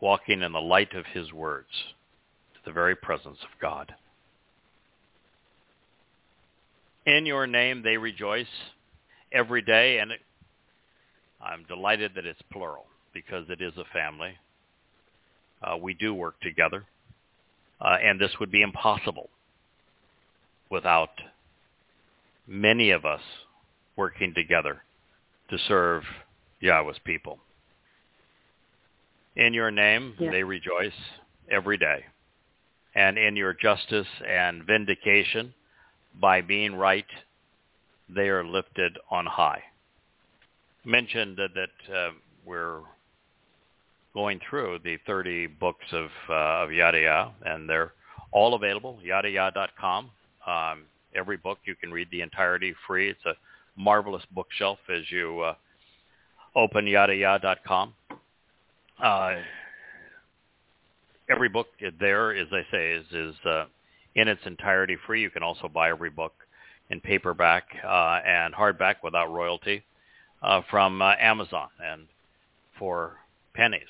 walking 0.00 0.42
in 0.42 0.52
the 0.52 0.60
light 0.60 0.94
of 0.94 1.06
his 1.06 1.32
words 1.32 1.68
to 2.54 2.60
the 2.64 2.72
very 2.72 2.96
presence 2.96 3.38
of 3.42 3.60
God. 3.60 3.94
In 7.06 7.26
your 7.26 7.46
name 7.46 7.82
they 7.82 7.96
rejoice 7.96 8.46
every 9.32 9.62
day, 9.62 9.98
and 9.98 10.12
it, 10.12 10.20
I'm 11.40 11.64
delighted 11.64 12.12
that 12.16 12.26
it's 12.26 12.42
plural 12.52 12.86
because 13.14 13.46
it 13.48 13.60
is 13.60 13.72
a 13.76 13.84
family. 13.92 14.34
Uh, 15.62 15.76
we 15.76 15.94
do 15.94 16.14
work 16.14 16.40
together. 16.40 16.84
Uh, 17.80 17.96
and 18.02 18.20
this 18.20 18.32
would 18.38 18.50
be 18.50 18.62
impossible 18.62 19.30
without 20.70 21.10
many 22.46 22.90
of 22.90 23.04
us 23.04 23.20
working 23.96 24.32
together 24.34 24.82
to 25.50 25.58
serve 25.58 26.04
Yahowah's 26.62 26.98
people. 27.04 27.38
In 29.36 29.54
your 29.54 29.70
name, 29.70 30.14
Yeah. 30.18 30.30
they 30.30 30.42
rejoice 30.44 30.96
every 31.50 31.76
day. 31.76 32.06
And 32.94 33.18
in 33.18 33.36
your 33.36 33.52
justice 33.54 34.08
and 34.26 34.64
vindication, 34.64 35.54
by 36.14 36.40
being 36.40 36.74
right, 36.74 37.06
they 38.08 38.28
are 38.28 38.44
lifted 38.44 38.98
on 39.10 39.26
high. 39.26 39.62
Mentioned 40.84 41.36
that, 41.36 41.54
that 41.54 41.94
uh, 41.94 42.10
we're 42.44 42.80
going 44.12 44.40
through 44.40 44.80
the 44.82 44.96
30 45.06 45.46
books 45.46 45.84
of 45.92 46.10
uh, 46.28 46.64
of 46.64 46.72
Yada 46.72 47.00
Yah, 47.00 47.30
and 47.44 47.68
they're 47.68 47.92
all 48.32 48.54
available. 48.54 48.98
YadaYah.com. 49.04 50.10
Um, 50.50 50.84
every 51.14 51.36
book 51.36 51.58
you 51.64 51.74
can 51.74 51.92
read 51.92 52.08
the 52.10 52.22
entirety 52.22 52.74
free. 52.86 53.10
It's 53.10 53.24
a 53.26 53.34
marvelous 53.76 54.22
bookshelf 54.34 54.78
as 54.88 55.02
you 55.10 55.40
uh, 55.40 55.54
open 56.56 56.86
YadaYah.com. 56.86 57.94
Uh, 59.02 59.34
every 61.30 61.48
book 61.48 61.68
there, 61.98 62.34
as 62.34 62.48
I 62.52 62.62
say, 62.70 62.92
is 62.92 63.06
is 63.12 63.34
uh, 63.46 63.64
in 64.14 64.28
its 64.28 64.40
entirety 64.44 64.96
free. 65.06 65.22
You 65.22 65.30
can 65.30 65.42
also 65.42 65.68
buy 65.68 65.90
every 65.90 66.10
book 66.10 66.34
in 66.90 67.00
paperback 67.00 67.64
uh, 67.84 68.20
and 68.26 68.52
hardback 68.52 68.96
without 69.02 69.32
royalty 69.32 69.84
uh, 70.42 70.62
from 70.70 71.00
uh, 71.00 71.14
Amazon 71.20 71.68
and 71.82 72.06
for 72.78 73.16
pennies. 73.54 73.82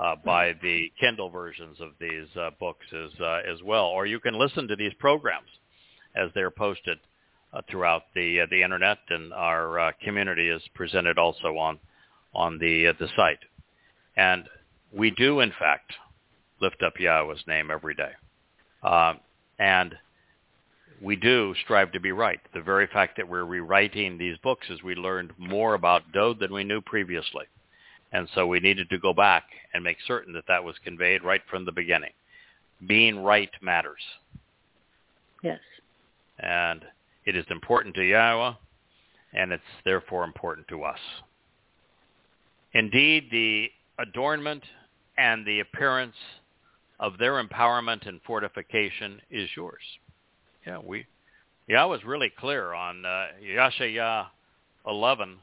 Uh, 0.00 0.14
buy 0.24 0.54
the 0.62 0.90
Kindle 1.00 1.30
versions 1.30 1.78
of 1.80 1.90
these 2.00 2.28
uh, 2.36 2.50
books 2.60 2.86
as 2.92 3.10
uh, 3.20 3.40
as 3.46 3.60
well, 3.64 3.86
or 3.86 4.06
you 4.06 4.20
can 4.20 4.38
listen 4.38 4.68
to 4.68 4.76
these 4.76 4.92
programs 5.00 5.48
as 6.14 6.30
they're 6.34 6.50
posted 6.50 6.98
uh, 7.52 7.62
throughout 7.70 8.02
the 8.14 8.40
uh, 8.40 8.46
the 8.50 8.62
internet, 8.62 8.98
and 9.08 9.32
our 9.32 9.78
uh, 9.78 9.92
community 10.02 10.48
is 10.48 10.62
presented 10.74 11.18
also 11.18 11.56
on 11.56 11.78
on 12.34 12.58
the 12.58 12.88
uh, 12.88 12.92
the 12.98 13.08
site. 13.16 13.40
And 14.16 14.44
we 14.92 15.10
do, 15.10 15.40
in 15.40 15.52
fact, 15.58 15.92
lift 16.60 16.82
up 16.82 16.94
Yahowah's 16.98 17.46
name 17.46 17.70
every 17.70 17.94
day, 17.94 18.12
Um 18.82 19.20
and 19.58 19.94
we 21.00 21.16
do 21.16 21.54
strive 21.64 21.92
to 21.92 22.00
be 22.00 22.12
right. 22.12 22.40
The 22.52 22.60
very 22.60 22.86
fact 22.86 23.16
that 23.16 23.28
we're 23.28 23.44
rewriting 23.44 24.18
these 24.18 24.36
books 24.38 24.66
is 24.68 24.82
we 24.82 24.94
learned 24.94 25.32
more 25.38 25.74
about 25.74 26.12
Dowd 26.12 26.38
than 26.40 26.52
we 26.52 26.64
knew 26.64 26.80
previously. 26.80 27.44
And 28.12 28.28
so 28.34 28.46
we 28.46 28.60
needed 28.60 28.90
to 28.90 28.98
go 28.98 29.14
back 29.14 29.44
and 29.72 29.84
make 29.84 29.96
certain 30.06 30.32
that 30.34 30.46
that 30.48 30.64
was 30.64 30.74
conveyed 30.84 31.22
right 31.24 31.40
from 31.48 31.64
the 31.64 31.72
beginning. 31.72 32.10
Being 32.86 33.22
right 33.22 33.50
matters. 33.62 34.02
Yes. 35.42 35.60
And 36.40 36.84
it 37.26 37.36
is 37.36 37.44
important 37.50 37.94
to 37.96 38.00
Yahowah, 38.00 38.56
and 39.32 39.52
it's 39.52 39.62
therefore 39.84 40.24
important 40.24 40.68
to 40.68 40.82
us. 40.84 40.98
Indeed, 42.72 43.28
the 43.30 43.70
adornment 43.98 44.62
and 45.18 45.46
the 45.46 45.60
appearance 45.60 46.14
of 46.98 47.18
their 47.18 47.42
empowerment 47.42 48.06
and 48.06 48.20
fortification 48.26 49.20
is 49.30 49.48
yours. 49.56 49.82
Yeah, 50.66 50.78
we, 50.84 51.06
was 51.68 52.00
really 52.04 52.30
clear 52.38 52.74
on 52.74 53.04
uh, 53.04 53.26
Yashaya 53.42 54.26
11. 54.86 55.36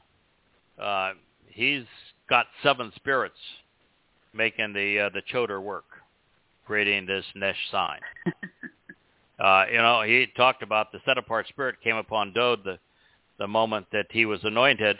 Uh, 0.80 1.12
he's 1.46 1.84
got 2.28 2.46
seven 2.62 2.92
spirits 2.96 3.38
making 4.32 4.72
the 4.72 5.00
uh, 5.00 5.10
the 5.10 5.22
choder 5.32 5.60
work, 5.60 5.86
creating 6.66 7.06
this 7.06 7.24
nesh 7.34 7.56
sign. 7.70 8.00
uh, 9.38 9.64
you 9.70 9.78
know, 9.78 10.02
he 10.02 10.26
talked 10.36 10.62
about 10.62 10.90
the 10.92 10.98
set 11.04 11.18
apart 11.18 11.46
spirit 11.48 11.76
came 11.82 11.96
upon 11.96 12.32
Dowd 12.32 12.64
the 12.64 12.78
the 13.38 13.46
moment 13.46 13.86
that 13.92 14.06
he 14.10 14.26
was 14.26 14.40
anointed. 14.42 14.98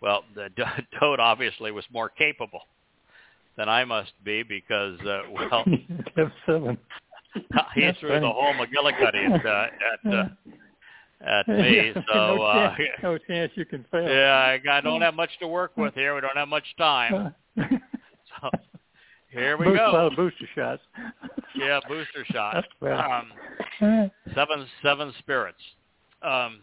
Well, 0.00 0.24
the 0.34 0.48
Dowd 1.00 1.20
obviously 1.20 1.70
was 1.72 1.84
more 1.92 2.08
capable 2.08 2.62
than 3.56 3.68
I 3.68 3.84
must 3.84 4.12
be 4.24 4.42
because, 4.42 4.98
uh, 5.00 5.22
well, 5.50 5.64
he 7.74 7.80
That's 7.80 7.98
threw 7.98 8.08
funny. 8.10 8.20
the 8.20 8.30
whole 8.32 8.54
McGillicuddy 8.54 9.38
at 9.38 9.46
uh, 9.46 9.66
at, 9.92 10.14
uh, 10.14 10.28
at 11.20 11.48
me. 11.48 11.76
Yeah, 11.76 11.92
So 11.94 12.36
no, 12.36 12.42
uh, 12.42 12.76
chance, 12.76 12.90
no 13.02 13.18
chance 13.18 13.52
you 13.56 13.64
can 13.66 13.84
fail. 13.90 14.08
yeah, 14.08 14.32
I 14.34 14.60
I 14.70 14.80
don't 14.80 15.02
have 15.02 15.14
much 15.14 15.30
to 15.40 15.48
work 15.48 15.76
with 15.76 15.94
here. 15.94 16.14
We 16.14 16.20
don't 16.22 16.36
have 16.36 16.48
much 16.48 16.64
time. 16.78 17.34
So 17.56 18.50
here 19.30 19.56
we 19.56 19.66
Boost, 19.66 19.76
go. 19.78 20.06
of 20.06 20.16
booster 20.16 20.48
shots. 20.54 20.82
Yeah, 21.58 21.80
booster 21.88 22.22
shots. 22.32 22.66
Um, 22.82 24.10
seven 24.34 24.66
seven 24.82 25.10
spirits. 25.20 25.56
Um, 26.20 26.60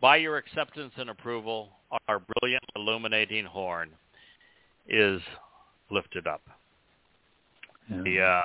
by 0.00 0.18
your 0.18 0.36
acceptance 0.36 0.92
and 0.96 1.10
approval, 1.10 1.70
our 2.06 2.20
brilliant 2.20 2.62
illuminating 2.76 3.44
horn 3.44 3.90
is 4.88 5.20
lifted 5.90 6.28
up. 6.28 6.42
The 7.88 8.20
uh, 8.20 8.42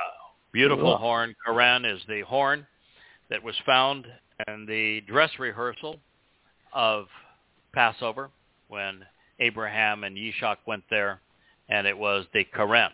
beautiful 0.52 0.86
Cool. 0.86 0.98
horn, 0.98 1.36
Koran, 1.46 1.86
is 1.86 2.02
the 2.08 2.22
horn 2.22 2.66
that 3.30 3.44
was 3.44 3.56
found 3.64 4.08
in 4.48 4.66
the 4.66 5.02
dress 5.02 5.30
rehearsal 5.38 6.00
of 6.74 7.06
Passover 7.74 8.32
when 8.70 9.06
Abraham 9.40 10.04
and 10.04 10.18
Yishak 10.18 10.58
went 10.66 10.84
there, 10.90 11.22
and 11.70 11.86
it 11.86 11.96
was 11.98 12.26
the 12.34 12.44
Koran 12.46 12.90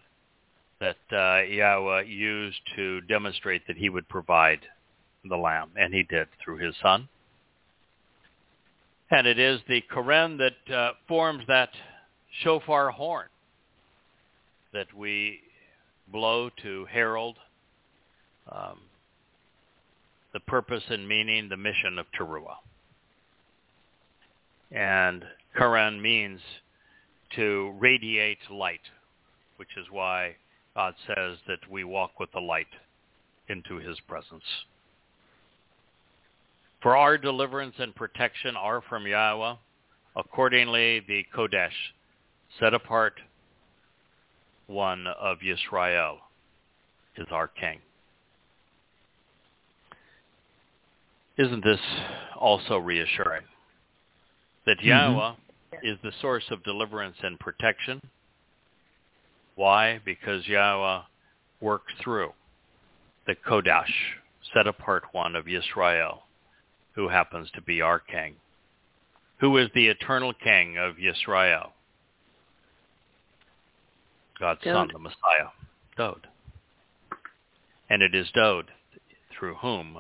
that 0.79 0.97
uh, 1.11 1.43
Yahowah 1.45 2.07
used 2.07 2.59
to 2.75 3.01
demonstrate 3.01 3.65
that 3.67 3.77
he 3.77 3.89
would 3.89 4.07
provide 4.09 4.59
the 5.23 5.37
lamb, 5.37 5.71
and 5.75 5.93
he 5.93 6.03
did 6.03 6.27
through 6.43 6.57
his 6.57 6.75
son. 6.81 7.07
And 9.11 9.27
it 9.27 9.39
is 9.39 9.59
the 9.67 9.81
Koran 9.81 10.37
that 10.37 10.75
uh, 10.75 10.91
forms 11.07 11.43
that 11.47 11.69
shofar 12.43 12.91
horn 12.91 13.27
that 14.73 14.93
we 14.93 15.39
blow 16.11 16.49
to 16.61 16.85
herald 16.91 17.37
um, 18.51 18.79
the 20.33 20.39
purpose 20.41 20.83
and 20.89 21.07
meaning, 21.07 21.47
the 21.47 21.57
mission 21.57 21.97
of 21.97 22.05
Teruah. 22.19 22.57
And 24.71 25.23
Quran 25.57 26.01
means 26.01 26.41
to 27.35 27.73
radiate 27.79 28.39
light, 28.51 28.81
which 29.55 29.69
is 29.77 29.85
why 29.89 30.35
God 30.75 30.93
says 31.07 31.37
that 31.47 31.69
we 31.69 31.83
walk 31.83 32.19
with 32.19 32.31
the 32.33 32.41
light 32.41 32.67
into 33.47 33.77
his 33.77 33.99
presence. 34.01 34.43
For 36.81 36.95
our 36.97 37.17
deliverance 37.17 37.75
and 37.79 37.95
protection 37.95 38.55
are 38.55 38.81
from 38.81 39.05
Yahowah. 39.05 39.57
Accordingly, 40.15 40.99
the 40.99 41.25
Qadowsh, 41.35 41.71
set 42.59 42.73
apart 42.73 43.19
one 44.67 45.07
of 45.07 45.39
Yisrael, 45.39 46.17
is 47.17 47.27
our 47.31 47.47
king. 47.47 47.79
Isn't 51.37 51.63
this 51.63 51.81
also 52.35 52.77
reassuring? 52.77 53.43
That 54.65 54.79
Mhm. 54.79 54.85
Yahweh 54.85 55.35
is 55.83 55.99
the 56.01 56.11
source 56.13 56.49
of 56.51 56.63
deliverance 56.63 57.17
and 57.23 57.39
protection. 57.39 58.01
Why? 59.55 59.99
Because 60.03 60.45
Yahowah 60.45 61.03
worked 61.61 61.91
through 62.03 62.31
the 63.25 63.35
Qadowsh, 63.35 63.85
set 64.53 64.67
apart 64.67 65.03
one 65.11 65.35
of 65.35 65.45
Yisrael, 65.45 66.19
who 66.93 67.07
happens 67.07 67.49
to 67.55 67.61
be 67.61 67.81
our 67.81 67.99
king, 67.99 68.35
who 69.39 69.57
is 69.57 69.69
the 69.73 69.87
eternal 69.87 70.33
king 70.33 70.77
of 70.77 70.95
Yisrael, 70.95 71.69
God's 74.39 74.63
son, 74.63 74.89
the 74.91 74.99
Messiah, 74.99 75.49
Dowd. 75.97 76.27
And 77.89 78.01
it 78.01 78.13
is 78.13 78.27
Dowd 78.35 78.71
through 79.37 79.55
whom 79.55 79.97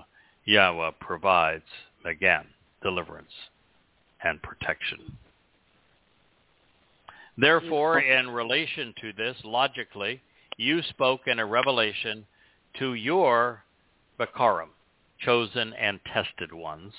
Yahowah 0.47 0.93
provides, 0.99 1.63
again, 2.05 2.45
deliverance 2.81 3.31
and 4.23 4.41
protection. 4.41 5.17
Therefore, 7.37 7.99
in 7.99 8.29
relation 8.29 8.93
to 9.01 9.11
this, 9.13 9.35
logically, 9.43 10.21
you 10.57 10.81
spoke 10.83 11.21
in 11.27 11.39
a 11.39 11.45
revelation 11.45 12.25
to 12.79 12.93
your 12.93 13.63
Bakarim, 14.19 14.69
chosen 15.19 15.73
and 15.73 15.99
tested 16.13 16.53
ones, 16.53 16.93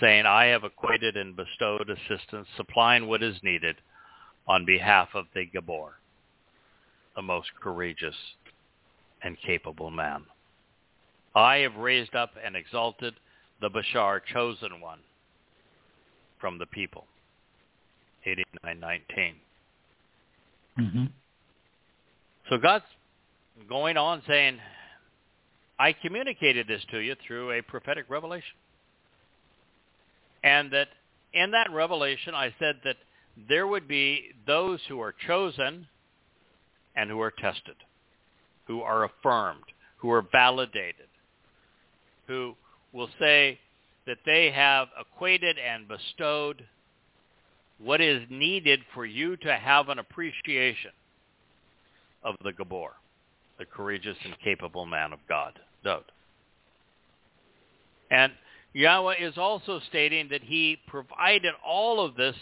saying, 0.00 0.26
I 0.26 0.46
have 0.46 0.64
acquainted 0.64 1.16
and 1.16 1.36
bestowed 1.36 1.88
assistance, 1.88 2.48
supplying 2.56 3.06
what 3.06 3.22
is 3.22 3.36
needed 3.42 3.76
on 4.48 4.64
behalf 4.64 5.08
of 5.14 5.26
the 5.34 5.46
Gabor, 5.46 5.98
the 7.14 7.22
most 7.22 7.48
courageous 7.62 8.16
and 9.22 9.40
capable 9.40 9.90
man. 9.90 10.24
I 11.34 11.58
have 11.58 11.76
raised 11.76 12.14
up 12.14 12.30
and 12.44 12.56
exalted 12.56 13.14
the 13.60 13.70
Bashar, 13.70 14.20
chosen 14.32 14.80
one 14.80 15.00
from 16.40 16.58
the 16.58 16.66
people. 16.66 17.06
8919. 18.24 19.34
hmm 20.76 21.04
So 22.48 22.58
God's 22.58 22.84
going 23.68 23.96
on 23.96 24.22
saying, 24.26 24.58
I 25.78 25.92
communicated 25.92 26.66
this 26.68 26.82
to 26.90 26.98
you 26.98 27.16
through 27.26 27.52
a 27.52 27.62
prophetic 27.62 28.06
revelation. 28.08 28.56
And 30.42 30.70
that 30.72 30.88
in 31.32 31.50
that 31.52 31.70
revelation 31.72 32.34
I 32.34 32.54
said 32.58 32.76
that 32.84 32.96
there 33.48 33.66
would 33.66 33.88
be 33.88 34.30
those 34.46 34.78
who 34.88 35.00
are 35.00 35.14
chosen 35.26 35.86
and 36.94 37.10
who 37.10 37.20
are 37.20 37.32
tested, 37.32 37.74
who 38.66 38.82
are 38.82 39.04
affirmed, 39.04 39.64
who 39.96 40.10
are 40.10 40.24
validated, 40.30 41.08
who 42.26 42.54
will 42.92 43.08
say 43.18 43.58
that 44.06 44.18
they 44.24 44.50
have 44.50 44.88
equated 45.00 45.56
and 45.58 45.88
bestowed 45.88 46.64
what 47.78 48.00
is 48.00 48.22
needed 48.30 48.80
for 48.94 49.04
you 49.04 49.36
to 49.38 49.56
have 49.56 49.88
an 49.88 49.98
appreciation 49.98 50.92
of 52.22 52.36
the 52.42 52.52
Gabor, 52.52 52.92
the 53.58 53.66
courageous 53.66 54.16
and 54.24 54.34
capable 54.42 54.86
man 54.86 55.12
of 55.12 55.18
God, 55.28 55.58
Dowd. 55.84 56.04
And 58.10 58.32
Yahowah 58.74 59.20
is 59.20 59.36
also 59.36 59.80
stating 59.88 60.28
that 60.30 60.42
he 60.42 60.78
provided 60.86 61.52
all 61.64 62.04
of 62.04 62.16
this 62.16 62.36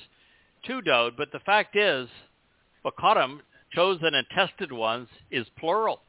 to 0.66 0.80
Dowd, 0.80 1.14
but 1.16 1.32
the 1.32 1.40
fact 1.40 1.76
is, 1.76 2.08
Bakarim, 2.84 3.40
chosen 3.74 4.14
and 4.14 4.26
tested 4.34 4.72
ones, 4.72 5.08
is 5.30 5.46
plural. 5.58 6.00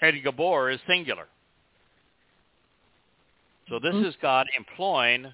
And 0.00 0.22
Gabor 0.22 0.70
is 0.70 0.80
singular. 0.86 1.28
So 3.68 3.78
this 3.78 3.94
mm-hmm. 3.94 4.06
is 4.06 4.14
God 4.20 4.48
employing 4.56 5.32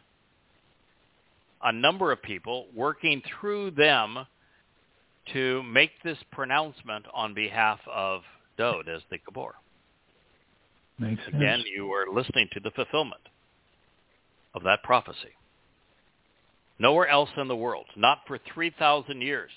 a 1.63 1.73
number 1.73 2.13
of 2.13 2.23
people, 2.23 2.67
working 2.75 3.23
through 3.41 3.73
them 3.73 4.27
to 5.33 5.63
make 5.65 5.91
this 6.03 6.19
pronouncement 6.33 7.05
on 7.13 7.35
behalf 7.35 7.81
of 7.93 8.23
Dowd 8.57 8.89
as 8.89 9.03
the 9.11 9.19
Gabor. 9.19 9.55
Makes 10.99 11.23
sense. 11.25 11.37
Again, 11.37 11.65
you 11.75 11.93
are 11.93 12.13
listening 12.13 12.49
to 12.53 12.61
the 12.61 12.71
fulfillment 12.71 13.21
of 14.55 14.63
that 14.65 14.83
prophecy. 14.83 15.35
Nowhere 16.79 17.09
else 17.09 17.31
in 17.37 17.49
the 17.49 17.57
world, 17.57 17.87
not 17.97 18.19
for 18.27 18.39
3,000 18.55 19.21
years, 19.21 19.51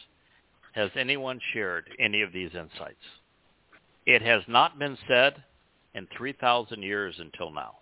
has 0.74 0.90
anyone 0.96 1.40
shared 1.54 1.90
any 2.00 2.22
of 2.22 2.32
these 2.32 2.52
insights. 2.54 3.04
It 4.06 4.22
has 4.22 4.42
not 4.48 4.80
been 4.80 4.98
said 5.08 5.44
in 5.94 6.08
3,000 6.18 6.82
years 6.82 7.16
until 7.20 7.52
now. 7.52 7.76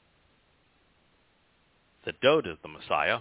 The 2.05 2.13
Dowd 2.21 2.47
is 2.47 2.57
the 2.61 2.69
Messiah. 2.69 3.19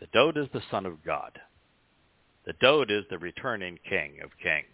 The 0.00 0.06
Dowd 0.06 0.38
is 0.38 0.48
the 0.54 0.62
Son 0.70 0.86
of 0.86 1.04
God. 1.04 1.38
The 2.46 2.54
Dowd 2.54 2.90
is 2.90 3.04
the 3.10 3.18
returning 3.18 3.78
King 3.86 4.20
of 4.24 4.30
kings. 4.42 4.66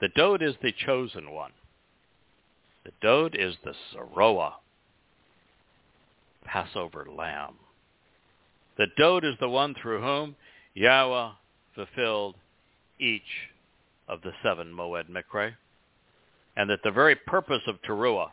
The 0.00 0.08
Dowd 0.08 0.42
is 0.42 0.54
the 0.62 0.72
chosen 0.72 1.30
one. 1.30 1.52
The 2.84 2.92
Dowd 3.02 3.36
is 3.38 3.56
the 3.62 3.74
Zeroah, 3.92 4.54
Passover 6.46 7.06
lamb. 7.14 7.56
The 8.78 8.86
Dowd 8.96 9.26
is 9.26 9.34
the 9.38 9.50
one 9.50 9.74
through 9.74 10.00
whom 10.00 10.34
Yahowah 10.74 11.34
fulfilled 11.74 12.36
each 12.98 13.50
of 14.08 14.22
the 14.22 14.32
seven 14.42 14.72
Moed 14.72 15.10
Mikre, 15.10 15.56
and 16.56 16.70
that 16.70 16.80
the 16.82 16.90
very 16.90 17.16
purpose 17.16 17.62
of 17.66 17.82
Teruah 17.82 18.30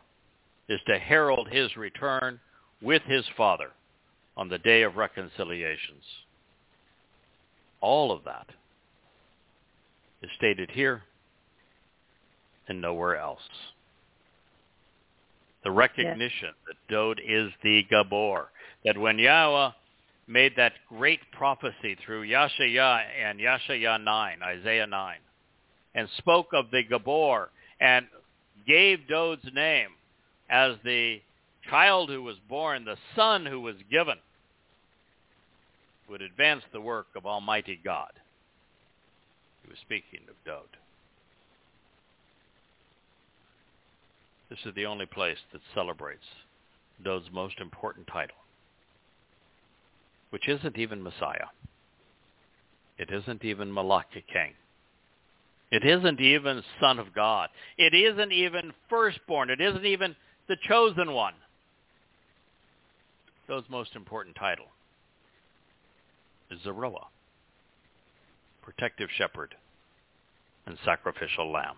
is 0.70 0.80
to 0.86 0.98
herald 0.98 1.48
his 1.48 1.76
return 1.76 2.40
with 2.80 3.02
his 3.02 3.24
Father 3.36 3.72
on 4.38 4.48
the 4.48 4.58
day 4.58 4.82
of 4.82 4.96
reconciliations. 4.96 6.04
All 7.80 8.12
of 8.12 8.22
that 8.24 8.46
is 10.22 10.30
stated 10.36 10.70
here 10.70 11.02
and 12.68 12.80
nowhere 12.80 13.16
else. 13.16 13.42
The 15.64 15.72
recognition 15.72 16.50
yes. 16.50 16.54
that 16.68 16.94
Dowd 16.94 17.20
is 17.26 17.50
the 17.64 17.84
Gabor, 17.90 18.50
that 18.84 18.96
when 18.96 19.16
Yahowah 19.16 19.74
made 20.28 20.54
that 20.56 20.74
great 20.88 21.20
prophecy 21.32 21.96
through 22.04 22.28
Yashaya 22.28 23.02
and 23.20 23.40
Yashaya 23.40 24.02
9, 24.02 24.38
Isaiah 24.42 24.86
9, 24.86 25.16
and 25.96 26.08
spoke 26.18 26.48
of 26.52 26.70
the 26.70 26.84
Gabor 26.88 27.50
and 27.80 28.06
gave 28.68 29.08
Dowd's 29.08 29.50
name 29.52 29.88
as 30.48 30.76
the 30.84 31.20
child 31.68 32.08
who 32.08 32.22
was 32.22 32.36
born, 32.48 32.84
the 32.84 32.96
son 33.16 33.44
who 33.44 33.60
was 33.60 33.76
given, 33.90 34.16
would 36.08 36.22
advance 36.22 36.62
the 36.72 36.80
work 36.80 37.06
of 37.14 37.26
Almighty 37.26 37.78
God. 37.84 38.12
He 39.62 39.68
was 39.68 39.78
speaking 39.80 40.20
of 40.28 40.34
Dowd. 40.46 40.76
This 44.48 44.58
is 44.64 44.74
the 44.74 44.86
only 44.86 45.06
place 45.06 45.36
that 45.52 45.60
celebrates 45.74 46.24
Dowd's 47.04 47.28
most 47.32 47.60
important 47.60 48.06
title, 48.06 48.36
which 50.30 50.48
isn't 50.48 50.78
even 50.78 51.02
Messiah. 51.02 51.48
It 52.96 53.10
isn't 53.10 53.44
even 53.44 53.72
Malachi 53.72 54.24
King. 54.32 54.54
It 55.70 55.84
isn't 55.84 56.20
even 56.20 56.62
Son 56.80 56.98
of 56.98 57.14
God. 57.14 57.50
It 57.76 57.94
isn't 57.94 58.32
even 58.32 58.72
firstborn. 58.88 59.50
It 59.50 59.60
isn't 59.60 59.84
even 59.84 60.16
the 60.48 60.56
chosen 60.66 61.12
one. 61.12 61.34
Dowd's 63.46 63.68
most 63.68 63.94
important 63.94 64.34
title 64.34 64.66
is 66.50 66.62
Zeroah, 66.62 67.08
protective 68.62 69.08
shepherd 69.16 69.54
and 70.66 70.78
sacrificial 70.84 71.50
lamb. 71.50 71.76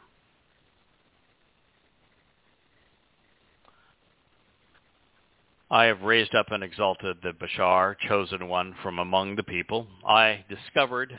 I 5.70 5.84
have 5.84 6.02
raised 6.02 6.34
up 6.34 6.50
and 6.50 6.64
exalted 6.64 7.18
the 7.22 7.32
Bashar, 7.32 7.94
chosen 8.08 8.48
one 8.48 8.74
from 8.82 8.98
among 8.98 9.36
the 9.36 9.44
people. 9.44 9.86
I 10.04 10.44
discovered 10.48 11.18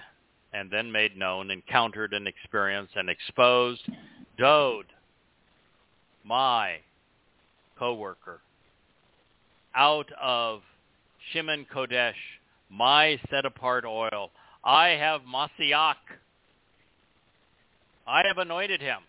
and 0.54 0.70
then 0.70 0.92
made 0.92 1.16
known, 1.16 1.50
encountered 1.50 2.14
and 2.14 2.28
experienced 2.28 2.98
and 2.98 3.10
exposed 3.10 3.88
Dowd, 4.38 4.88
my 6.26 6.80
co-worker, 7.80 8.42
out 9.74 10.12
of 10.22 10.62
Shimon 11.32 11.66
Kodesh, 11.74 12.14
my 12.72 13.20
set-apart 13.30 13.86
oil. 13.86 14.32
I 14.64 14.90
have 14.90 15.22
Masiach. 15.22 15.96
I 18.08 18.24
have 18.26 18.38
anointed 18.38 18.82
him 18.82 19.00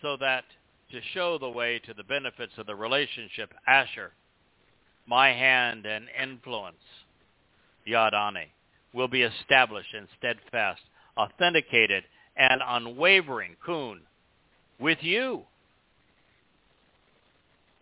so 0.00 0.16
that 0.18 0.44
to 0.90 1.00
show 1.14 1.38
the 1.38 1.48
way 1.48 1.80
to 1.86 1.94
the 1.94 2.04
benefits 2.04 2.52
of 2.58 2.66
the 2.66 2.74
relationship, 2.74 3.54
Asher, 3.66 4.12
my 5.06 5.28
hand 5.28 5.86
and 5.86 6.06
influence, 6.20 6.76
Yadani, 7.88 8.46
will 8.92 9.08
be 9.08 9.22
established 9.22 9.94
and 9.94 10.06
steadfast, 10.18 10.82
authenticated 11.16 12.04
and 12.36 12.60
unwavering, 12.66 13.56
Kun, 13.64 14.00
with 14.78 14.98
you. 15.00 15.42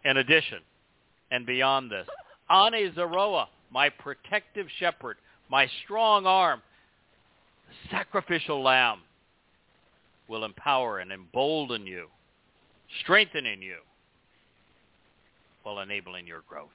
In 0.04 0.16
addition, 0.16 0.60
and 1.30 1.46
beyond 1.46 1.90
this, 1.90 2.06
Ani 2.48 2.92
Zeroah, 2.94 3.48
my 3.72 3.88
protective 3.88 4.66
shepherd, 4.78 5.16
my 5.48 5.68
strong 5.84 6.26
arm, 6.26 6.62
the 7.68 7.96
sacrificial 7.96 8.62
lamb, 8.62 9.00
will 10.28 10.44
empower 10.44 10.98
and 10.98 11.10
embolden 11.10 11.86
you 11.86 12.06
strengthening 13.02 13.62
you 13.62 13.76
while 15.62 15.80
enabling 15.80 16.26
your 16.26 16.42
growth. 16.48 16.68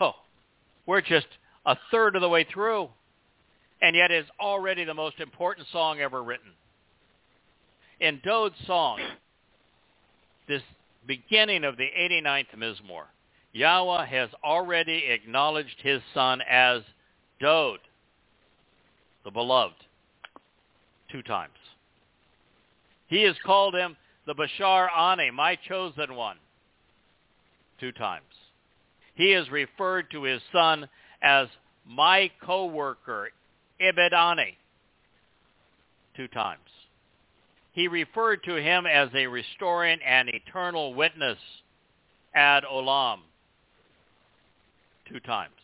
Oh, 0.00 0.14
we're 0.86 1.00
just 1.00 1.26
a 1.66 1.76
third 1.90 2.16
of 2.16 2.22
the 2.22 2.28
way 2.28 2.44
through, 2.44 2.88
and 3.82 3.94
yet 3.94 4.10
it's 4.10 4.30
already 4.40 4.84
the 4.84 4.94
most 4.94 5.20
important 5.20 5.66
song 5.72 6.00
ever 6.00 6.22
written. 6.22 6.52
In 8.00 8.20
Dowd's 8.24 8.54
song, 8.66 8.98
this 10.48 10.62
beginning 11.06 11.64
of 11.64 11.76
the 11.76 11.88
89th 11.98 12.56
Mizmowr, 12.56 13.04
Yahowah 13.54 14.06
has 14.06 14.30
already 14.44 15.06
acknowledged 15.08 15.76
his 15.82 16.00
son 16.14 16.40
as 16.48 16.82
Dowd, 17.40 17.78
the 19.24 19.30
beloved, 19.30 19.74
two 21.10 21.22
times. 21.22 21.54
He 23.08 23.22
has 23.24 23.34
called 23.44 23.74
him 23.74 23.96
the 24.26 24.34
Bashar 24.34 24.88
Ani, 24.96 25.30
my 25.30 25.56
chosen 25.56 26.14
one, 26.14 26.36
two 27.80 27.92
times. 27.92 28.24
He 29.14 29.32
has 29.32 29.50
referred 29.50 30.10
to 30.12 30.22
his 30.22 30.40
son 30.52 30.88
as 31.22 31.48
my 31.84 32.30
co-worker, 32.44 33.30
Ibedani, 33.80 34.54
two 36.16 36.28
times. 36.28 36.60
He 37.72 37.88
referred 37.88 38.44
to 38.44 38.56
him 38.56 38.86
as 38.86 39.08
a 39.14 39.26
restoring 39.26 39.98
and 40.06 40.28
eternal 40.28 40.94
witness, 40.94 41.38
ad 42.34 42.64
olam, 42.64 43.18
two 45.10 45.20
times. 45.20 45.54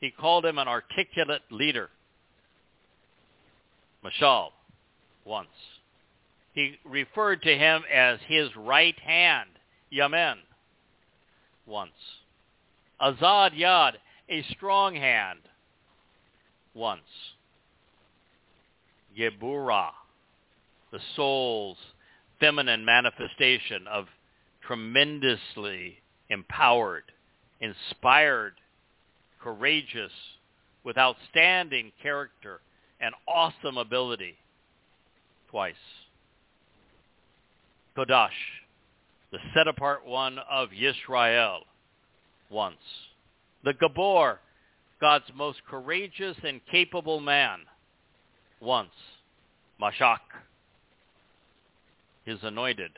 He 0.00 0.10
called 0.10 0.44
him 0.44 0.58
an 0.58 0.68
articulate 0.68 1.42
leader, 1.50 1.90
mashal, 4.04 4.50
once 5.24 5.48
he 6.54 6.78
referred 6.84 7.42
to 7.42 7.58
him 7.58 7.82
as 7.92 8.20
his 8.26 8.48
right 8.56 8.98
hand, 9.00 9.50
Yamen, 9.92 10.36
once. 11.66 11.90
Azad 13.00 13.58
Yad, 13.58 13.94
a 14.28 14.42
strong 14.52 14.94
hand, 14.94 15.40
once. 16.72 17.02
Gebura, 19.18 19.90
the 20.92 21.00
soul's 21.16 21.76
feminine 22.38 22.84
manifestation 22.84 23.86
of 23.88 24.06
tremendously 24.64 25.98
empowered, 26.30 27.04
inspired, 27.60 28.54
courageous, 29.40 30.12
with 30.84 30.98
outstanding 30.98 31.92
character 32.02 32.60
and 33.00 33.14
awesome 33.26 33.78
ability, 33.78 34.36
twice. 35.50 35.74
Qadowsh, 37.96 38.30
the 39.30 39.38
set-apart 39.54 40.04
one 40.06 40.38
of 40.50 40.70
Yisrael, 40.70 41.60
once. 42.50 42.76
The 43.64 43.72
Gabor, 43.74 44.40
God's 45.00 45.30
most 45.34 45.58
courageous 45.68 46.36
and 46.42 46.60
capable 46.70 47.20
man, 47.20 47.60
once. 48.60 48.90
Mashak, 49.80 50.20
his 52.24 52.38
anointed, 52.42 52.92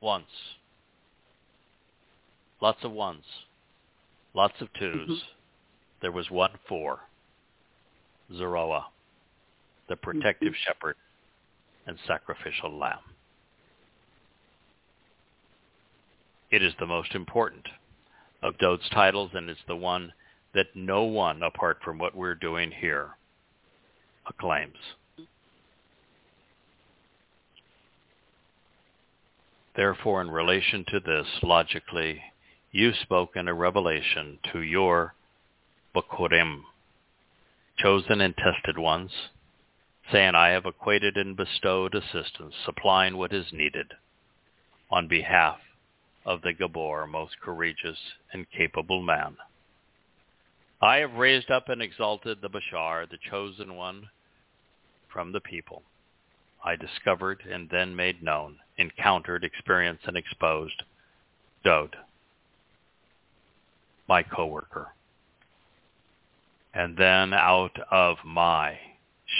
once. 0.00 0.26
Lots 2.60 2.84
of 2.84 2.92
ones, 2.92 3.24
lots 4.34 4.60
of 4.60 4.68
2s 4.80 4.94
mm-hmm. 4.94 5.14
There 6.02 6.12
was 6.12 6.30
one 6.30 6.52
four. 6.68 7.00
Zeroah, 8.36 8.86
the 9.88 9.96
protective 9.96 10.52
mm-hmm. 10.52 10.72
shepherd 10.72 10.96
and 11.86 11.98
sacrificial 12.06 12.76
lamb. 12.78 13.00
It 16.50 16.62
is 16.62 16.72
the 16.78 16.86
most 16.86 17.14
important 17.14 17.66
of 18.42 18.58
Dowd's 18.58 18.88
titles, 18.90 19.30
and 19.34 19.50
it's 19.50 19.60
the 19.66 19.76
one 19.76 20.12
that 20.54 20.66
no 20.74 21.04
one, 21.04 21.42
apart 21.42 21.78
from 21.84 21.98
what 21.98 22.16
we're 22.16 22.34
doing 22.34 22.70
here, 22.70 23.10
acclaims. 24.26 24.76
Therefore, 29.76 30.20
in 30.20 30.30
relation 30.30 30.84
to 30.88 31.00
this, 31.00 31.26
logically, 31.42 32.20
you 32.72 32.92
spoke 33.02 33.36
in 33.36 33.48
a 33.48 33.54
revelation 33.54 34.38
to 34.52 34.60
your 34.60 35.14
Bakurim, 35.94 36.62
chosen 37.78 38.20
and 38.20 38.34
tested 38.36 38.78
ones, 38.78 39.10
saying, 40.12 40.34
I 40.34 40.48
have 40.50 40.66
equated 40.66 41.16
and 41.16 41.36
bestowed 41.36 41.94
assistance, 41.94 42.54
supplying 42.64 43.16
what 43.16 43.32
is 43.32 43.46
needed 43.52 43.92
on 44.90 45.08
behalf 45.08 45.58
of 46.24 46.42
the 46.42 46.52
Gabor, 46.52 47.06
most 47.06 47.40
courageous 47.40 47.98
and 48.32 48.46
capable 48.50 49.02
man. 49.02 49.36
I 50.80 50.98
have 50.98 51.14
raised 51.14 51.50
up 51.50 51.68
and 51.68 51.82
exalted 51.82 52.38
the 52.40 52.48
Bashar, 52.48 53.08
the 53.08 53.18
chosen 53.30 53.74
one 53.74 54.08
from 55.12 55.32
the 55.32 55.40
people. 55.40 55.82
I 56.64 56.76
discovered 56.76 57.42
and 57.50 57.68
then 57.70 57.96
made 57.96 58.22
known, 58.22 58.56
encountered, 58.78 59.44
experienced, 59.44 60.04
and 60.06 60.16
exposed 60.16 60.82
Dowd, 61.64 61.96
my 64.10 64.24
coworker. 64.24 64.88
And 66.74 66.96
then 66.96 67.32
out 67.32 67.78
of 67.92 68.16
my 68.26 68.76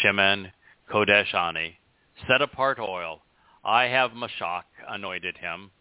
Shemen 0.01 0.53
Kodesh 0.89 1.35
Ani, 1.35 1.81
set 2.29 2.41
apart 2.41 2.79
oil, 2.79 3.21
I 3.65 3.87
have 3.87 4.13
Mashach 4.13 4.63
anointed 4.89 5.37
him, 5.39 5.73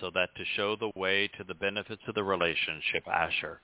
so 0.00 0.10
that 0.12 0.30
to 0.36 0.44
show 0.56 0.74
the 0.74 0.90
way 0.96 1.30
to 1.38 1.44
the 1.44 1.54
benefits 1.54 2.02
of 2.08 2.16
the 2.16 2.24
relationship, 2.24 3.06
Asher, 3.06 3.60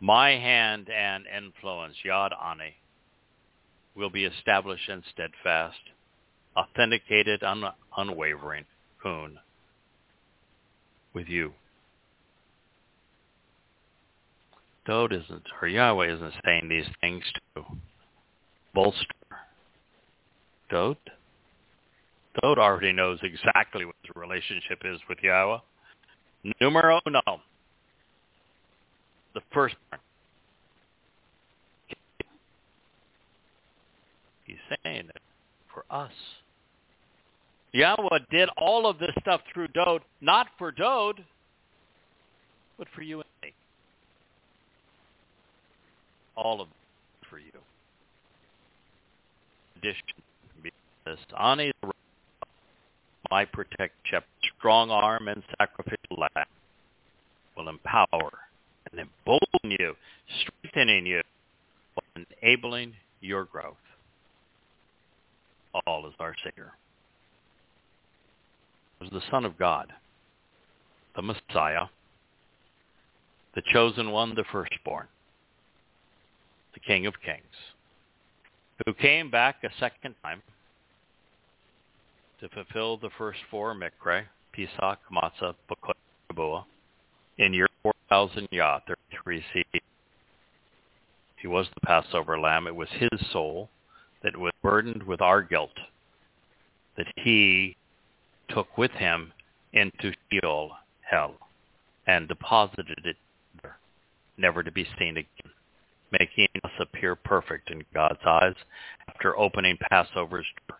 my 0.00 0.30
hand 0.30 0.88
and 0.88 1.24
influence, 1.26 1.96
Yad 2.06 2.30
Ani, 2.42 2.74
will 3.94 4.08
be 4.08 4.24
established 4.24 4.88
and 4.88 5.02
steadfast, 5.12 5.80
authenticated, 6.56 7.42
un- 7.42 7.74
unwavering, 7.98 8.64
Kun, 9.02 9.38
with 11.12 11.28
you. 11.28 11.52
Dowd 14.90 15.12
isn't, 15.12 15.44
or 15.62 15.68
Yahowah 15.68 16.16
isn't 16.16 16.34
saying 16.44 16.68
these 16.68 16.88
things 17.00 17.22
to 17.54 17.62
bolster 18.74 19.04
Dowd. 20.68 20.96
Dowd 22.42 22.58
already 22.58 22.90
knows 22.90 23.20
exactly 23.22 23.84
what 23.84 23.94
the 24.02 24.18
relationship 24.18 24.80
is 24.84 24.98
with 25.08 25.18
Yahowah. 25.18 25.60
Numero 26.60 27.00
uno. 27.06 27.22
The 29.34 29.40
firstborn. 29.54 30.00
He's 34.44 34.56
saying 34.82 35.08
it 35.08 35.22
for 35.72 35.84
us. 35.88 36.10
Yahowah 37.72 38.28
did 38.32 38.48
all 38.56 38.88
of 38.88 38.98
this 38.98 39.12
stuff 39.20 39.40
through 39.54 39.68
Dowd, 39.68 40.02
not 40.20 40.48
for 40.58 40.72
Dowd, 40.72 41.24
but 42.76 42.88
for 42.92 43.02
you 43.02 43.18
and 43.18 43.28
me. 43.40 43.54
All 46.36 46.60
of 46.60 46.68
it 46.68 47.28
for 47.28 47.38
you. 47.38 47.50
Addition, 49.76 50.02
this 51.04 51.18
Ani, 51.38 51.72
my 53.30 53.44
protect 53.44 53.94
shepherd, 54.04 54.26
strong 54.58 54.90
arm 54.90 55.28
and 55.28 55.42
sacrificial 55.58 56.16
lamb 56.18 56.46
will 57.56 57.68
empower 57.68 58.30
and 58.90 59.00
embolden 59.00 59.76
you, 59.78 59.94
strengthening 60.40 61.06
you, 61.06 61.22
enabling 62.42 62.94
your 63.20 63.44
growth. 63.44 63.76
All 65.86 66.06
is 66.06 66.14
our 66.18 66.34
Savior. 66.44 66.72
Was 69.00 69.10
the 69.10 69.22
Son 69.30 69.44
of 69.44 69.58
God, 69.58 69.92
the 71.16 71.22
Messiah, 71.22 71.86
the 73.54 73.62
chosen 73.72 74.10
one, 74.10 74.34
the 74.34 74.44
firstborn, 74.52 75.06
the 76.74 76.80
King 76.80 77.06
of 77.06 77.14
Kings, 77.24 77.74
who 78.84 78.94
came 78.94 79.30
back 79.30 79.62
a 79.64 79.70
second 79.78 80.14
time 80.22 80.42
to 82.40 82.48
fulfill 82.48 82.96
the 82.96 83.10
first 83.18 83.38
four 83.50 83.74
Mikre, 83.74 84.24
Pesach, 84.52 84.98
Matzah, 85.12 85.54
Bakot, 85.70 85.94
Shabuah, 86.32 86.64
in 87.38 87.52
year 87.52 87.68
4000 87.82 88.48
Yah, 88.50 88.80
33 88.86 89.44
CE. 89.52 89.80
He 91.36 91.46
was 91.46 91.66
the 91.74 91.80
Passover 91.80 92.38
lamb. 92.38 92.66
It 92.66 92.74
was 92.74 92.88
his 92.90 93.30
soul 93.32 93.70
that 94.22 94.36
was 94.36 94.52
burdened 94.62 95.02
with 95.02 95.20
our 95.20 95.42
guilt 95.42 95.78
that 96.96 97.06
he 97.16 97.76
took 98.50 98.76
with 98.76 98.90
him 98.92 99.32
into 99.72 100.12
Sheol, 100.30 100.72
hell, 101.00 101.34
and 102.06 102.28
deposited 102.28 103.00
it 103.04 103.16
there, 103.62 103.78
never 104.36 104.62
to 104.62 104.70
be 104.70 104.86
seen 104.98 105.16
again, 105.16 105.52
making 106.18 106.48
us 106.64 106.70
appear 106.80 107.14
perfect 107.14 107.70
in 107.70 107.84
God's 107.94 108.20
eyes 108.24 108.54
after 109.08 109.38
opening 109.38 109.78
Passover's 109.90 110.46
door 110.68 110.78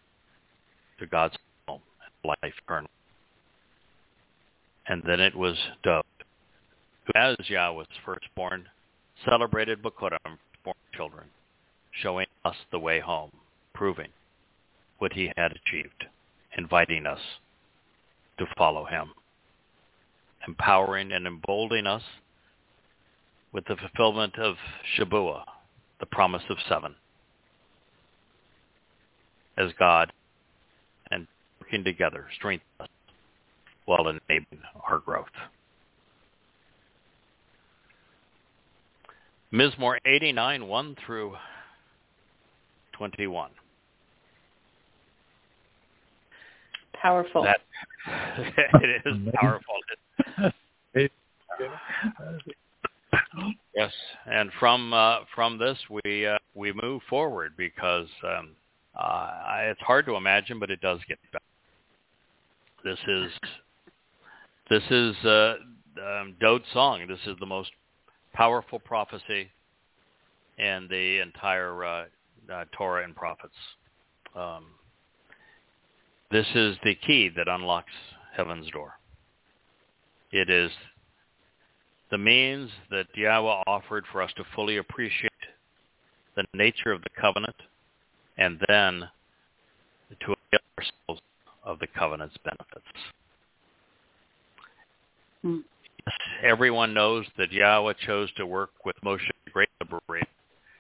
to 0.98 1.07
God's 1.07 1.36
home 1.66 1.81
and 2.05 2.35
life 2.43 2.55
eternal. 2.65 2.90
And 4.86 5.02
then 5.07 5.20
it 5.20 5.35
was 5.35 5.57
Dowd, 5.82 6.05
who 7.05 7.12
as 7.15 7.36
Yahowah's 7.48 7.86
firstborn, 8.05 8.69
celebrated 9.24 9.82
Bakurim 9.82 10.39
for 10.65 10.74
children, 10.94 11.27
showing 12.02 12.27
us 12.44 12.57
the 12.70 12.78
way 12.78 13.01
home, 13.01 13.31
proving 13.74 14.09
what 14.98 15.12
he 15.12 15.32
had 15.36 15.52
achieved, 15.52 16.07
inviting 16.57 17.07
us 17.07 17.20
to 18.39 18.47
follow 18.57 18.85
him, 18.85 19.12
empowering 20.47 21.12
and 21.12 21.27
emboldening 21.27 21.86
us 21.86 22.02
with 23.52 23.64
the 23.66 23.77
fulfillment 23.77 24.39
of 24.39 24.56
Shabuah, 24.97 25.43
the 25.98 26.06
promise 26.06 26.43
of 26.48 26.56
seven, 26.68 26.94
as 29.56 29.70
God 29.78 30.12
and 31.10 31.27
working 31.60 31.85
together 31.85 32.27
strengthen 32.36 32.66
us 32.81 32.89
while 33.86 34.09
enabling 34.09 34.62
our 34.89 34.98
growth. 34.98 35.27
Mizmowr 39.52 39.97
89, 40.06 40.68
1 40.68 40.97
through 41.05 41.35
21. 42.93 43.51
Powerful. 47.02 47.43
That 47.43 47.60
it 48.74 49.02
is 49.06 49.16
powerful. 49.35 49.74
Yes, 53.74 53.93
and 54.27 54.51
from 54.59 54.93
uh, 54.93 55.20
from 55.35 55.59
this 55.59 55.78
we 55.89 56.27
uh, 56.27 56.39
we 56.55 56.73
move 56.82 57.03
forward 57.09 57.53
because 57.57 58.09
um, 58.24 58.51
uh, 58.99 59.31
it's 59.62 59.81
hard 59.81 60.07
to 60.07 60.16
imagine, 60.16 60.59
but 60.59 60.70
it 60.70 60.81
does 60.81 60.99
get 61.09 61.19
better. 61.32 61.45
This 62.85 62.99
is 63.07 63.32
this 64.69 64.82
is 64.91 65.16
uh, 65.24 65.55
um, 66.05 66.37
Dowd's 66.41 66.65
song. 66.73 67.07
This 67.09 67.20
is 67.27 67.37
the 67.41 67.47
most 67.47 67.70
powerful 68.32 68.78
prophecy 68.78 69.51
in 70.59 70.87
the 70.91 71.20
entire 71.20 71.85
uh, 71.85 72.05
uh, 72.53 72.65
Towrah 72.78 73.05
and 73.05 73.15
prophets. 73.15 73.55
Um, 74.37 74.66
this 76.31 76.47
is 76.55 76.77
the 76.85 76.95
key 76.95 77.31
that 77.37 77.49
unlocks 77.49 77.93
heaven's 78.37 78.70
door. 78.70 78.93
It 80.32 80.49
is 80.49 80.70
the 82.11 82.19
means 82.19 82.70
that 82.91 83.07
Yahowah 83.16 83.62
offered 83.66 84.05
for 84.11 84.23
us 84.23 84.31
to 84.37 84.45
fully 84.55 84.78
appreciate 84.78 85.31
the 86.37 86.45
nature 86.55 86.93
of 86.93 87.03
the 87.03 87.11
covenant 87.20 87.57
and 88.39 88.61
then 88.69 89.09
to 90.20 90.27
avail 90.27 90.61
ourselves 90.78 91.23
of 91.65 91.78
the 91.78 91.87
covenant's 91.87 92.37
benefits. 92.45 92.87
Mm. 95.45 95.62
Everyone 96.43 96.95
knows 96.95 97.27
that 97.39 97.51
Yahowah 97.51 97.95
chose 98.07 98.31
to 98.37 98.47
work 98.47 98.70
with 98.85 98.97
Moshe, 99.05 99.31
the 99.45 99.51
great 99.51 99.69
liberator, 99.81 100.27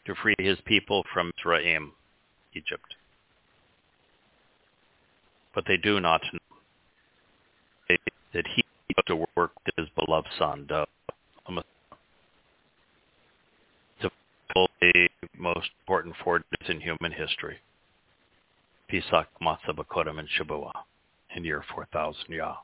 to 0.06 0.14
free 0.22 0.34
his 0.38 0.58
people 0.64 1.04
from 1.12 1.30
Mizraim, 1.36 1.92
Egypt 2.54 2.94
but 5.54 5.64
they 5.66 5.76
do 5.76 6.00
not 6.00 6.22
know 6.32 7.96
that 8.32 8.46
he 8.54 8.64
had 8.96 9.06
to 9.06 9.16
work 9.16 9.52
with 9.66 9.74
his 9.76 9.88
beloved 9.96 10.28
son, 10.38 10.66
to 10.68 10.86
fulfill 14.00 14.68
the 14.80 15.08
most 15.38 15.68
important 15.82 16.14
four 16.22 16.38
days 16.38 16.68
in 16.68 16.80
human 16.80 17.12
history, 17.12 17.58
Pesach, 18.88 19.28
Matzah, 19.42 19.74
Bakodim, 19.74 20.18
and 20.18 20.28
Shabuah, 20.38 20.72
in 21.36 21.44
year 21.44 21.64
4000 21.74 22.16
Yah. 22.28 22.56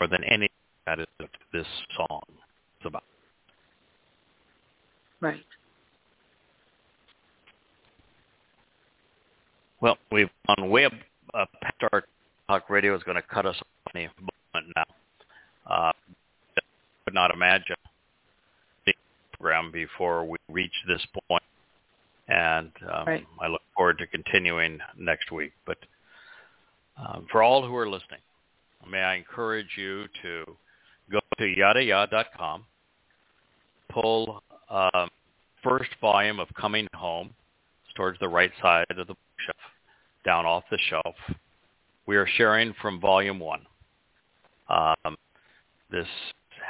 More 0.00 0.08
than 0.08 0.24
any 0.24 0.48
that 0.86 0.98
is 0.98 1.06
what 1.18 1.30
this 1.52 1.66
song 1.96 2.22
is 2.80 2.86
about. 2.86 3.02
Right. 5.20 5.40
Well, 9.80 9.98
we've 10.10 10.30
gone 10.46 10.70
way 10.70 10.86
up, 10.86 10.92
uh, 11.34 11.44
past 11.62 11.76
our 11.92 12.04
talk 12.48 12.70
radio 12.70 12.96
is 12.96 13.02
going 13.02 13.16
to 13.16 13.22
cut 13.22 13.46
us 13.46 13.56
off 13.56 13.92
any 13.94 14.08
moment 14.18 14.72
now. 14.74 14.84
Uh, 15.66 15.92
I 15.92 16.60
could 17.04 17.09
not 17.20 17.34
imagine 17.34 17.76
the 18.86 18.94
program 19.32 19.70
before 19.70 20.24
we 20.24 20.38
reach 20.48 20.72
this 20.88 21.04
point 21.28 21.42
and 22.28 22.70
um, 22.90 23.06
Right. 23.06 23.26
I 23.40 23.48
look 23.48 23.60
forward 23.76 23.98
to 23.98 24.06
continuing 24.06 24.78
next 24.96 25.30
week. 25.30 25.52
But 25.66 25.78
um, 26.96 27.26
for 27.30 27.42
all 27.42 27.66
who 27.66 27.76
are 27.76 27.88
listening, 27.88 28.20
may 28.88 29.00
I 29.00 29.16
encourage 29.16 29.68
you 29.76 30.06
to 30.22 30.44
go 31.10 31.20
to 31.38 31.44
yadayah.com, 31.44 32.64
pull 33.90 34.42
um, 34.70 35.08
first 35.62 35.90
volume 36.00 36.40
of 36.40 36.48
Coming 36.58 36.86
Home. 36.94 37.34
It's 37.84 37.94
towards 37.96 38.18
the 38.20 38.28
right 38.28 38.52
side 38.62 38.86
of 38.90 38.96
the 38.96 39.04
bookshelf, 39.14 39.72
down 40.24 40.46
off 40.46 40.62
the 40.70 40.78
shelf. 40.88 41.16
We 42.06 42.16
are 42.16 42.28
sharing 42.36 42.72
from 42.80 42.98
volume 42.98 43.40
one. 43.40 43.66
Um, 44.68 45.16
this 45.90 46.06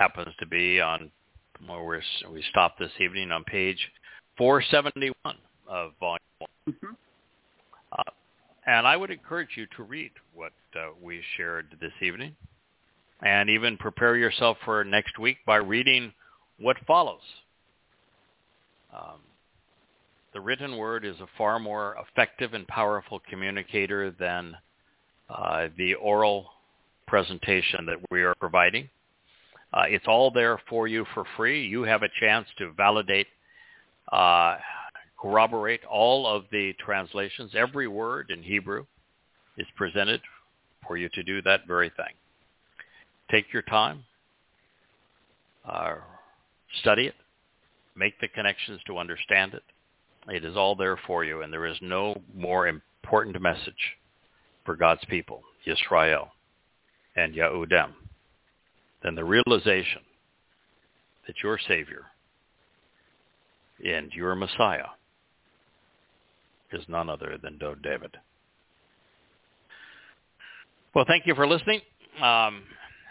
happens 0.01 0.35
to 0.39 0.47
be 0.47 0.81
on 0.81 1.11
where 1.67 1.83
we're, 1.85 2.01
we 2.33 2.43
stopped 2.49 2.79
this 2.79 2.91
evening 2.99 3.31
on 3.31 3.45
page 3.45 3.79
471 4.39 5.15
of 5.69 5.93
volume 6.01 6.19
one. 6.39 6.51
Mhm. 6.67 6.97
Uh, 7.93 8.11
and 8.67 8.87
I 8.87 8.97
would 8.97 9.11
encourage 9.11 9.57
you 9.57 9.67
to 9.77 9.83
read 9.83 10.11
what 10.33 10.53
uh, 10.75 10.93
we 11.03 11.23
shared 11.37 11.77
this 11.81 11.93
evening 12.01 12.35
and 13.21 13.51
even 13.51 13.77
prepare 13.77 14.17
yourself 14.17 14.57
for 14.65 14.83
next 14.85 15.19
week 15.19 15.37
by 15.45 15.57
reading 15.57 16.15
what 16.59 16.79
follows. 16.87 17.21
Um, 18.95 19.21
the 20.33 20.41
written 20.41 20.79
word 20.79 21.05
is 21.05 21.21
a 21.21 21.27
far 21.37 21.59
more 21.59 21.97
effective 22.09 22.55
and 22.55 22.67
powerful 22.69 23.21
communicator 23.29 24.11
than 24.13 24.57
uh, 25.29 25.69
the 25.77 25.95
oral 25.95 26.51
presentation 27.07 27.85
that 27.85 27.99
we 28.11 28.23
are 28.23 28.35
providing. 28.37 28.89
Uh, 29.73 29.85
it's 29.87 30.07
all 30.07 30.31
there 30.31 30.59
for 30.69 30.89
you 30.89 31.07
for 31.15 31.25
free. 31.37 31.65
You 31.65 31.83
have 31.83 32.03
a 32.03 32.09
chance 32.21 32.47
to 32.59 32.73
validate, 32.73 33.29
uh, 34.13 34.57
corroborate 35.21 35.85
all 35.85 36.27
of 36.27 36.45
the 36.51 36.73
translations. 36.85 37.53
Every 37.55 37.87
word 37.87 38.31
in 38.31 38.43
Hebrew 38.43 38.85
is 39.57 39.67
presented 39.77 40.21
for 40.87 40.97
you 40.97 41.09
to 41.11 41.23
do 41.23 41.41
that 41.43 41.67
very 41.67 41.91
thing. 41.91 42.15
Take 43.31 43.53
your 43.53 43.63
time, 43.63 44.05
uh, 45.65 45.97
study 46.81 47.07
it, 47.07 47.15
make 47.95 48.19
the 48.21 48.29
connections 48.29 48.81
to 48.87 48.99
understand 48.99 49.55
it. 49.55 49.63
It 50.29 50.45
is 50.45 50.57
all 50.57 50.75
there 50.75 50.99
for 51.07 51.25
you, 51.25 51.43
and 51.43 51.53
there 51.53 51.67
is 51.67 51.77
no 51.81 52.21
more 52.35 52.67
important 52.67 53.41
message 53.41 53.97
for 54.65 54.75
God's 54.75 55.05
people, 55.09 55.43
Yisrael 55.67 56.29
and 57.17 57.35
Yahudem, 57.35 57.93
than 59.03 59.15
the 59.15 59.25
realization 59.25 60.03
that 61.27 61.37
your 61.43 61.59
Savior 61.67 62.07
and 63.85 64.13
your 64.13 64.35
Messiah 64.35 64.87
is 66.73 66.85
none 66.89 67.09
other 67.09 67.39
than 67.43 67.59
Dowd 67.59 67.83
David. 67.83 68.17
Well, 70.95 71.05
thank 71.07 71.27
you 71.27 71.35
for 71.35 71.47
listening. 71.47 71.81
Um, 72.21 72.63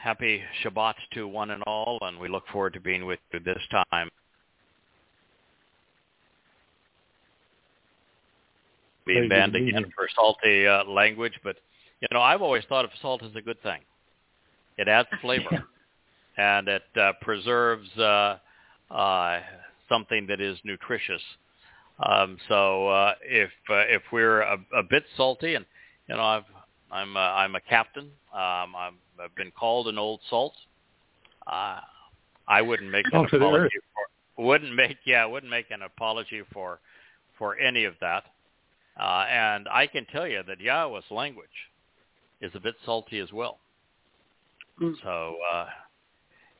happy 0.01 0.41
Shabbat 0.63 0.95
to 1.13 1.27
one 1.27 1.51
and 1.51 1.63
all, 1.63 1.97
and 2.01 2.19
we 2.19 2.27
look 2.27 2.43
forward 2.51 2.73
to 2.73 2.79
being 2.79 3.05
with 3.05 3.19
you 3.33 3.39
this 3.39 3.61
time. 3.91 4.09
Being 9.05 9.27
Very 9.27 9.29
banned 9.29 9.55
again 9.55 9.85
for 9.95 10.07
salty 10.15 10.67
uh, 10.67 10.83
language, 10.83 11.33
but 11.43 11.55
you 12.01 12.07
know 12.11 12.21
I've 12.21 12.41
always 12.41 12.63
thought 12.69 12.85
of 12.85 12.91
salt 13.01 13.23
as 13.23 13.35
a 13.35 13.41
good 13.41 13.61
thing. 13.63 13.79
It 14.77 14.87
adds 14.87 15.09
flavor, 15.21 15.49
and 16.39 16.69
it 16.69 16.83
uh, 16.95 17.11
preserves 17.21 17.89
uh, 17.97 18.37
uh, 18.89 19.41
something 19.89 20.25
that 20.27 20.39
is 20.39 20.57
nutritious. 20.63 21.21
Um, 21.99 22.37
so 22.47 22.87
uh, 22.87 23.15
if 23.21 23.49
uh, 23.69 23.83
if 23.89 24.01
we're 24.13 24.41
a, 24.41 24.57
a 24.73 24.83
bit 24.83 25.03
salty, 25.17 25.55
and 25.55 25.65
you 26.07 26.15
know 26.15 26.23
I've 26.23 26.45
I'm 26.89 27.17
uh, 27.17 27.19
I'm 27.19 27.55
a 27.55 27.59
captain. 27.59 28.05
Um, 28.33 28.73
I'm, 28.75 28.95
I've 29.21 29.35
been 29.35 29.51
called 29.51 29.89
an 29.89 29.97
old 29.97 30.21
salt. 30.29 30.53
Uh, 31.45 31.81
I 32.47 32.61
wouldn't 32.61 32.89
make 32.89 33.05
an 33.07 33.11
Salt 33.11 33.25
of 33.25 33.31
the 33.31 33.45
apology 33.45 33.75
for 33.93 34.45
wouldn't 34.45 34.73
make 34.73 34.97
yeah 35.05 35.25
wouldn't 35.25 35.51
make 35.51 35.71
an 35.71 35.81
apology 35.81 36.41
for 36.53 36.79
for 37.37 37.57
any 37.57 37.83
of 37.83 37.95
that. 37.99 38.23
Uh, 38.97 39.25
and 39.29 39.67
I 39.69 39.87
can 39.87 40.05
tell 40.05 40.27
you 40.27 40.41
that 40.47 40.59
Yahowah's 40.59 41.11
language 41.11 41.47
is 42.41 42.51
a 42.55 42.59
bit 42.61 42.75
salty 42.85 43.19
as 43.19 43.33
well. 43.33 43.57
Mm. 44.81 44.95
So 45.03 45.35
uh, 45.53 45.65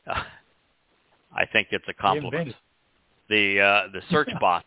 I 0.10 1.46
think 1.52 1.70
it's 1.72 1.86
a 1.88 1.94
compliment. 1.94 2.56
The 3.30 3.62
uh, 3.62 3.88
the 3.94 4.02
search 4.10 4.30
bots 4.40 4.66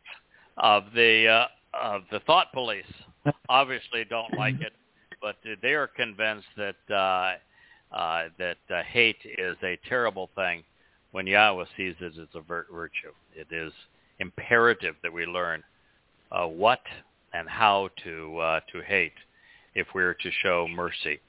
of 0.56 0.84
the 0.94 1.26
uh, 1.26 1.46
of 1.74 2.02
the 2.10 2.20
thought 2.20 2.52
police 2.52 2.84
obviously 3.48 4.04
don't 4.08 4.36
like 4.36 4.60
it, 4.60 4.72
but 5.20 5.36
they 5.62 5.74
are 5.74 5.88
convinced 5.88 6.46
that 6.56 6.76
uh, 6.90 7.94
uh, 7.94 8.28
that 8.38 8.58
uh, 8.70 8.82
hate 8.84 9.16
is 9.38 9.56
a 9.62 9.78
terrible 9.88 10.30
thing 10.34 10.62
when 11.10 11.26
Yahowah 11.26 11.66
sees 11.76 11.94
it 12.00 12.12
as 12.20 12.28
a 12.34 12.40
virtue. 12.40 13.12
It 13.34 13.48
is 13.50 13.72
imperative 14.18 14.94
that 15.02 15.12
we 15.12 15.26
learn 15.26 15.62
uh, 16.30 16.46
what 16.46 16.80
and 17.34 17.48
how 17.48 17.90
to 18.04 18.38
uh, 18.38 18.60
to 18.72 18.80
hate 18.82 19.12
if 19.74 19.86
we're 19.94 20.14
to 20.14 20.30
show 20.42 20.68
mercy 20.68 21.20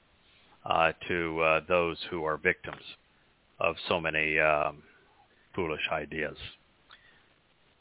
uh, 0.66 0.92
to 1.08 1.40
uh, 1.40 1.60
those 1.68 1.98
who 2.10 2.24
are 2.24 2.36
victims 2.36 2.82
of 3.60 3.76
so 3.88 4.00
many 4.00 4.38
um, 4.38 4.82
foolish 5.54 5.80
ideas. 5.92 6.36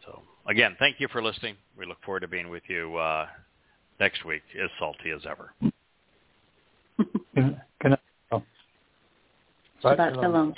So 0.05 0.21
again, 0.47 0.75
thank 0.79 0.99
you 0.99 1.07
for 1.07 1.23
listening. 1.23 1.55
We 1.77 1.85
look 1.85 2.01
forward 2.03 2.21
to 2.21 2.27
being 2.27 2.49
with 2.49 2.63
you 2.67 2.95
uh, 2.97 3.27
next 3.99 4.25
week, 4.25 4.43
as 4.61 4.69
salty 4.79 5.11
as 5.11 5.21
ever. 5.29 5.53
Can, 7.33 7.61
can 7.81 7.93
I, 7.93 7.97
oh. 8.31 8.43
Shabbat 9.83 10.15
shalom. 10.15 10.53